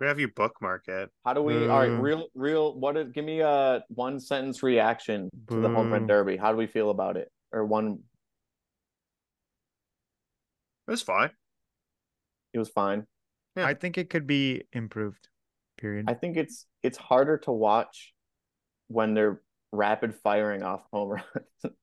We 0.00 0.06
have 0.06 0.20
you 0.20 0.28
bookmark 0.28 0.86
it. 0.88 1.10
How 1.24 1.34
do 1.34 1.42
we 1.42 1.66
all 1.66 1.80
right, 1.80 1.88
Boo. 1.88 1.96
real 1.96 2.28
real 2.34 2.78
what 2.78 2.96
is 2.96 3.10
give 3.12 3.24
me 3.24 3.40
a 3.40 3.82
one 3.88 4.20
sentence 4.20 4.62
reaction 4.62 5.28
to 5.48 5.60
the 5.60 5.68
home 5.68 5.92
run 5.92 6.06
derby. 6.06 6.36
How 6.36 6.52
do 6.52 6.56
we 6.56 6.66
feel 6.66 6.90
about 6.90 7.16
it? 7.16 7.30
Or 7.52 7.64
one 7.64 7.98
It 10.86 10.90
was 10.90 11.02
fine. 11.02 11.30
it 12.52 12.58
was 12.58 12.68
fine. 12.68 13.06
Yeah. 13.56 13.66
I 13.66 13.74
think 13.74 13.98
it 13.98 14.08
could 14.08 14.26
be 14.26 14.62
improved. 14.72 15.28
Period. 15.78 16.06
I 16.08 16.14
think 16.14 16.36
it's 16.36 16.66
it's 16.82 16.98
harder 16.98 17.38
to 17.38 17.52
watch 17.52 18.14
when 18.88 19.14
they're 19.14 19.40
rapid 19.72 20.14
firing 20.14 20.62
off 20.62 20.82
home 20.92 21.08
runs. 21.10 21.24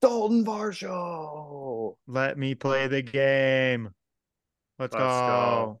Dalton 0.00 0.44
Varsho. 0.44 1.96
Let 2.06 2.38
me 2.38 2.54
play 2.54 2.86
the 2.86 3.02
game. 3.02 3.90
Let's, 4.78 4.94
Let's 4.94 5.02
go. 5.02 5.80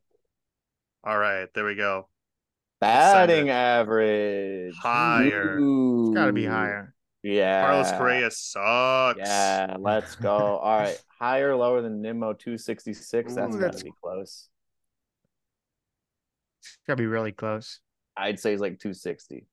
All 1.04 1.18
right, 1.18 1.48
there 1.54 1.64
we 1.64 1.74
go. 1.74 2.08
Batting 2.80 3.50
average. 3.50 4.74
Higher. 4.76 5.58
It's 5.58 6.14
got 6.14 6.26
to 6.26 6.32
be 6.32 6.44
higher. 6.44 6.94
Yeah. 7.22 7.62
Carlos 7.66 7.90
Correa 7.92 8.30
sucks. 8.30 9.18
Yeah, 9.18 9.76
let's 9.78 10.14
go. 10.16 10.30
All 10.36 10.78
right. 10.78 11.00
Higher 11.18 11.56
lower 11.56 11.82
than 11.82 12.00
Nimmo 12.00 12.32
266? 12.32 13.34
That's 13.34 13.48
Ooh, 13.48 13.58
got 13.58 13.60
that's- 13.60 13.78
to 13.80 13.84
be 13.86 13.92
close. 14.00 14.48
It's 16.62 16.78
got 16.86 16.94
to 16.94 17.02
be 17.02 17.06
really 17.06 17.32
close. 17.32 17.80
I'd 18.16 18.38
say 18.38 18.52
it's 18.52 18.60
like 18.62 18.78
260. 18.78 19.46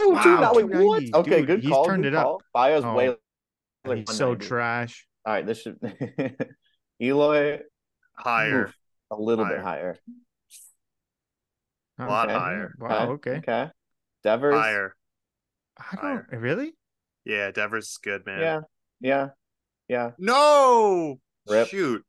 Wow, 0.00 0.22
Dude, 0.22 0.40
now, 0.40 0.54
wait, 0.54 0.64
what? 0.84 1.02
Okay, 1.14 1.38
Dude, 1.38 1.46
good 1.46 1.60
he's 1.62 1.70
call. 1.70 1.84
turned 1.84 2.02
good 2.04 2.12
it 2.12 2.16
up. 2.16 2.24
call. 2.24 2.42
Bayo's 2.54 2.84
Oh, 2.84 2.94
way 2.94 3.14
like 3.84 4.08
he's 4.08 4.16
so 4.16 4.34
trash. 4.34 5.06
All 5.24 5.32
right, 5.32 5.46
this 5.46 5.62
should 5.62 5.78
Eloy 7.00 7.60
Higher. 8.16 8.66
oof, 8.66 8.74
a 9.12 9.20
little 9.20 9.44
bit 9.44 9.60
Higher. 9.60 9.62
higher. 9.62 9.98
Oh, 11.98 12.06
A 12.06 12.08
lot 12.08 12.28
okay. 12.30 12.38
higher. 12.38 12.74
Wow. 12.78 13.10
Okay. 13.12 13.36
Okay. 13.38 13.68
Devers. 14.24 14.54
Higher. 14.54 14.94
I 15.78 15.96
don't 15.96 16.04
Higher. 16.04 16.26
really. 16.40 16.72
Yeah, 17.24 17.50
Devers 17.50 17.88
is 17.88 17.98
good, 18.02 18.24
man. 18.26 18.40
Yeah. 18.40 18.60
Yeah. 19.00 19.28
Yeah. 19.88 20.10
No. 20.18 21.18
Rip. 21.48 21.68
Shoot. 21.68 22.04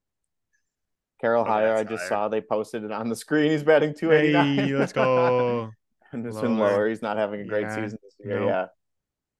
Carroll 1.21 1.43
Oh, 1.43 1.49
Higher. 1.49 1.75
I 1.75 1.83
just 1.83 2.01
higher. 2.01 2.09
saw 2.09 2.27
they 2.29 2.41
posted 2.41 2.83
it 2.83 2.91
on 2.91 3.09
the 3.09 3.15
screen. 3.15 3.51
He's 3.51 3.63
batting 3.63 3.93
289. 3.93 4.67
Hey, 4.67 4.75
let's 4.75 4.93
go. 4.93 5.69
Henderson 6.11 6.57
Lower. 6.57 6.69
lower. 6.71 6.89
He's 6.89 7.01
not 7.01 7.17
having 7.17 7.41
a 7.41 7.45
great 7.45 7.63
Yeah. 7.63 7.75
season 7.75 7.99
this 8.03 8.15
year. 8.23 8.39
Nope. 8.39 8.49
Yeah. 8.49 8.65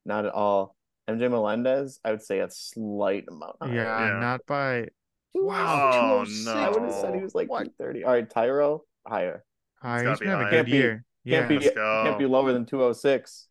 Not 0.06 0.26
at 0.26 0.34
all. 0.34 0.76
MJ 1.10 1.30
Melendez, 1.30 2.00
I 2.04 2.12
would 2.12 2.22
say 2.24 2.40
a 2.40 2.50
slight 2.50 3.26
amount 3.30 3.58
higher. 3.62 3.74
Yeah, 3.74 4.06
Yeah. 4.14 4.20
not 4.20 4.46
by 4.46 4.88
Ooh, 5.38 5.50
Oh, 5.52 6.26
no. 6.46 6.54
I 6.54 6.70
would 6.70 6.84
have 6.84 6.94
said 6.94 7.16
he 7.16 7.22
was 7.22 7.34
like 7.36 7.50
What? 7.50 7.64
230. 7.78 8.04
All 8.04 8.12
right, 8.12 8.30
Thairo, 8.30 8.82
higher. 9.08 9.44
high. 9.82 9.98
gotta 10.04 10.10
He's 10.12 10.20
be 10.20 10.26
been 10.26 10.32
having 10.32 10.48
a 10.48 10.50
higher. 10.50 10.52
good 10.52 10.56
Can't 10.58 10.66
be- 10.68 10.72
year. 10.78 11.06
Yeah. 11.26 11.48
Can't 11.48 11.50
be 11.62 11.70
can't 11.70 12.20
be 12.20 12.26
lower 12.26 12.52
than 12.54 12.66
206. 12.66 13.48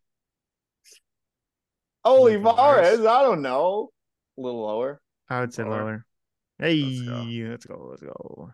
Olivares, 2.05 3.01
I 3.07 3.23
don't 3.23 3.43
know. 3.43 3.91
A 4.37 4.41
little 4.41 4.63
lower. 4.63 5.01
I 5.29 5.41
would 5.41 5.55
say 5.55 5.63
Lower. 5.63 5.71
lower. 5.83 6.07
Hey, 6.59 6.83
Let's 6.83 7.07
go. 7.07 7.25
let's 7.51 7.67
go. 7.67 7.89
Let's 7.91 8.03
go. 8.03 8.51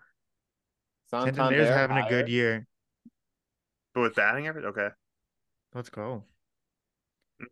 Santander's 1.11 1.37
Santander's 1.37 1.69
having 1.69 1.97
a 1.99 2.09
good 2.09 2.29
year. 2.29 2.67
But 3.95 4.01
with 4.03 4.15
batting 4.15 4.47
average, 4.47 4.67
okay. 4.67 4.89
Let's 5.75 5.89
go. 5.89 6.25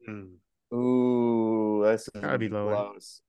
Mm. 0.09 0.35
Ooh, 0.75 1.83
this 1.85 2.09
is 2.15 2.21
Gotta 2.21 2.39
be 2.39 2.49
lower. 2.49 2.75
close. 2.75 3.23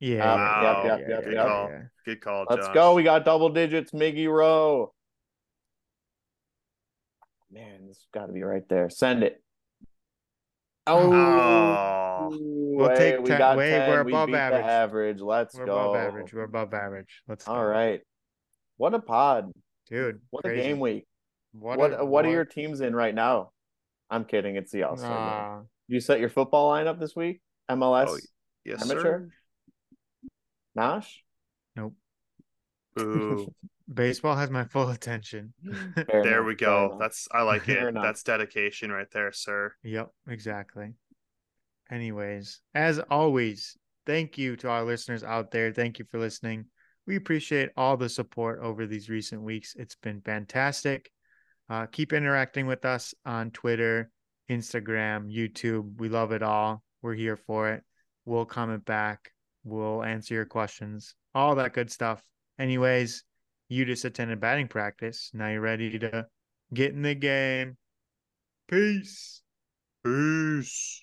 Yeah. 0.00 0.32
Uh, 0.32 0.36
yeah, 0.36 0.62
yep, 0.62 0.84
yeah, 0.84 0.84
yep, 0.84 1.00
yeah, 1.00 1.08
yep, 1.08 1.24
yeah, 1.26 1.30
yep. 1.32 1.68
yeah. 1.70 1.82
Good 2.06 2.20
call, 2.22 2.46
Let's 2.48 2.66
Josh. 2.66 2.74
go. 2.74 2.94
We 2.94 3.02
got 3.02 3.24
double 3.24 3.50
digits. 3.50 3.92
Miggy 3.92 4.28
Rowe. 4.28 4.92
Man, 7.50 7.86
this 7.88 8.06
got 8.14 8.26
to 8.26 8.32
be 8.32 8.42
right 8.42 8.66
there. 8.68 8.88
Send 8.90 9.22
it. 9.22 9.42
Oh, 10.86 11.12
Oh. 11.12 12.28
We'll 12.32 12.88
Hey, 12.90 13.12
take 13.12 13.20
we 13.20 13.26
10 13.28 13.38
got 13.38 13.56
wait, 13.58 13.70
10. 13.70 13.90
we're 13.90 14.04
We 14.04 14.12
above 14.12 14.26
beat 14.28 14.32
the 14.32 14.38
average. 14.38 14.64
average. 14.64 15.20
Let's 15.20 15.54
We're 15.58 15.66
go. 15.66 15.78
above 15.78 15.96
average. 15.96 16.32
We're 16.32 16.44
above 16.44 16.72
average. 16.74 17.22
Let's 17.28 17.44
go. 17.44 17.52
All 17.52 17.66
right. 17.66 18.00
What 18.76 18.94
a 18.94 19.00
pod. 19.00 19.52
Dude. 19.88 20.20
What 20.30 20.44
crazy. 20.44 20.60
a 20.60 20.64
game 20.64 20.80
week. 20.80 21.06
What 21.52 21.78
What 21.78 22.00
a- 22.00 22.04
what, 22.04 22.24
are 22.24 22.30
your 22.30 22.44
teams 22.44 22.80
in 22.80 22.94
right 22.94 23.14
now? 23.14 23.50
I'm 24.08 24.24
kidding. 24.24 24.56
It's 24.56 24.70
the 24.72 24.84
All 24.84 24.96
Star 24.96 25.08
game. 25.10 25.18
Nah. 25.18 25.62
You 25.88 26.00
set 26.00 26.20
your 26.20 26.30
football 26.30 26.70
lineup 26.72 26.98
this 27.00 27.14
week? 27.16 27.42
MLS? 27.68 28.08
Oh, 28.08 28.18
Yes, 28.64 28.82
Amateur? 28.82 29.02
sir. 29.02 29.28
Nash? 30.74 31.24
Boo. 32.94 33.52
Baseball 33.92 34.36
has 34.36 34.50
my 34.50 34.64
full 34.64 34.90
attention. 34.90 35.52
There 35.96 36.20
enough, 36.22 36.46
we 36.46 36.54
go. 36.54 36.96
That's 37.00 37.26
I 37.32 37.42
like 37.42 37.64
Fair 37.64 37.86
it. 37.86 37.88
enough. 37.90 38.04
That's 38.04 38.22
dedication 38.22 38.92
right 38.92 39.10
there, 39.12 39.32
sir. 39.32 39.74
Yep, 39.82 40.10
exactly. 40.28 40.94
Anyways, 41.90 42.60
as 42.74 43.00
always, 43.10 43.76
thank 44.06 44.38
you 44.38 44.56
to 44.56 44.68
our 44.68 44.84
listeners 44.84 45.24
out 45.24 45.50
there. 45.50 45.72
Thank 45.72 45.98
you 45.98 46.04
for 46.04 46.18
listening. 46.18 46.66
We 47.06 47.16
appreciate 47.16 47.70
all 47.76 47.96
the 47.96 48.08
support 48.08 48.60
over 48.62 48.86
these 48.86 49.08
recent 49.08 49.42
weeks. 49.42 49.74
It's 49.76 49.96
been 49.96 50.20
fantastic. 50.20 51.10
Uh, 51.68 51.86
keep 51.86 52.12
interacting 52.12 52.66
with 52.66 52.84
us 52.84 53.12
on 53.26 53.50
Twitter, 53.50 54.10
Instagram, 54.48 55.34
YouTube. 55.34 55.98
We 55.98 56.08
love 56.08 56.30
it 56.30 56.42
all. 56.42 56.84
We're 57.02 57.14
here 57.14 57.36
for 57.36 57.70
it. 57.70 57.82
We'll 58.24 58.44
comment 58.44 58.84
back. 58.84 59.32
We'll 59.64 60.02
answer 60.02 60.34
your 60.34 60.46
questions, 60.46 61.14
all 61.34 61.54
that 61.56 61.74
good 61.74 61.90
stuff. 61.90 62.22
Anyways, 62.58 63.24
you 63.68 63.84
just 63.84 64.04
attended 64.04 64.40
batting 64.40 64.68
practice. 64.68 65.30
Now 65.32 65.48
you're 65.48 65.60
ready 65.60 65.98
to 65.98 66.26
get 66.72 66.92
in 66.92 67.02
the 67.02 67.14
game. 67.14 67.76
Peace. 68.68 69.42
Peace. 70.04 71.02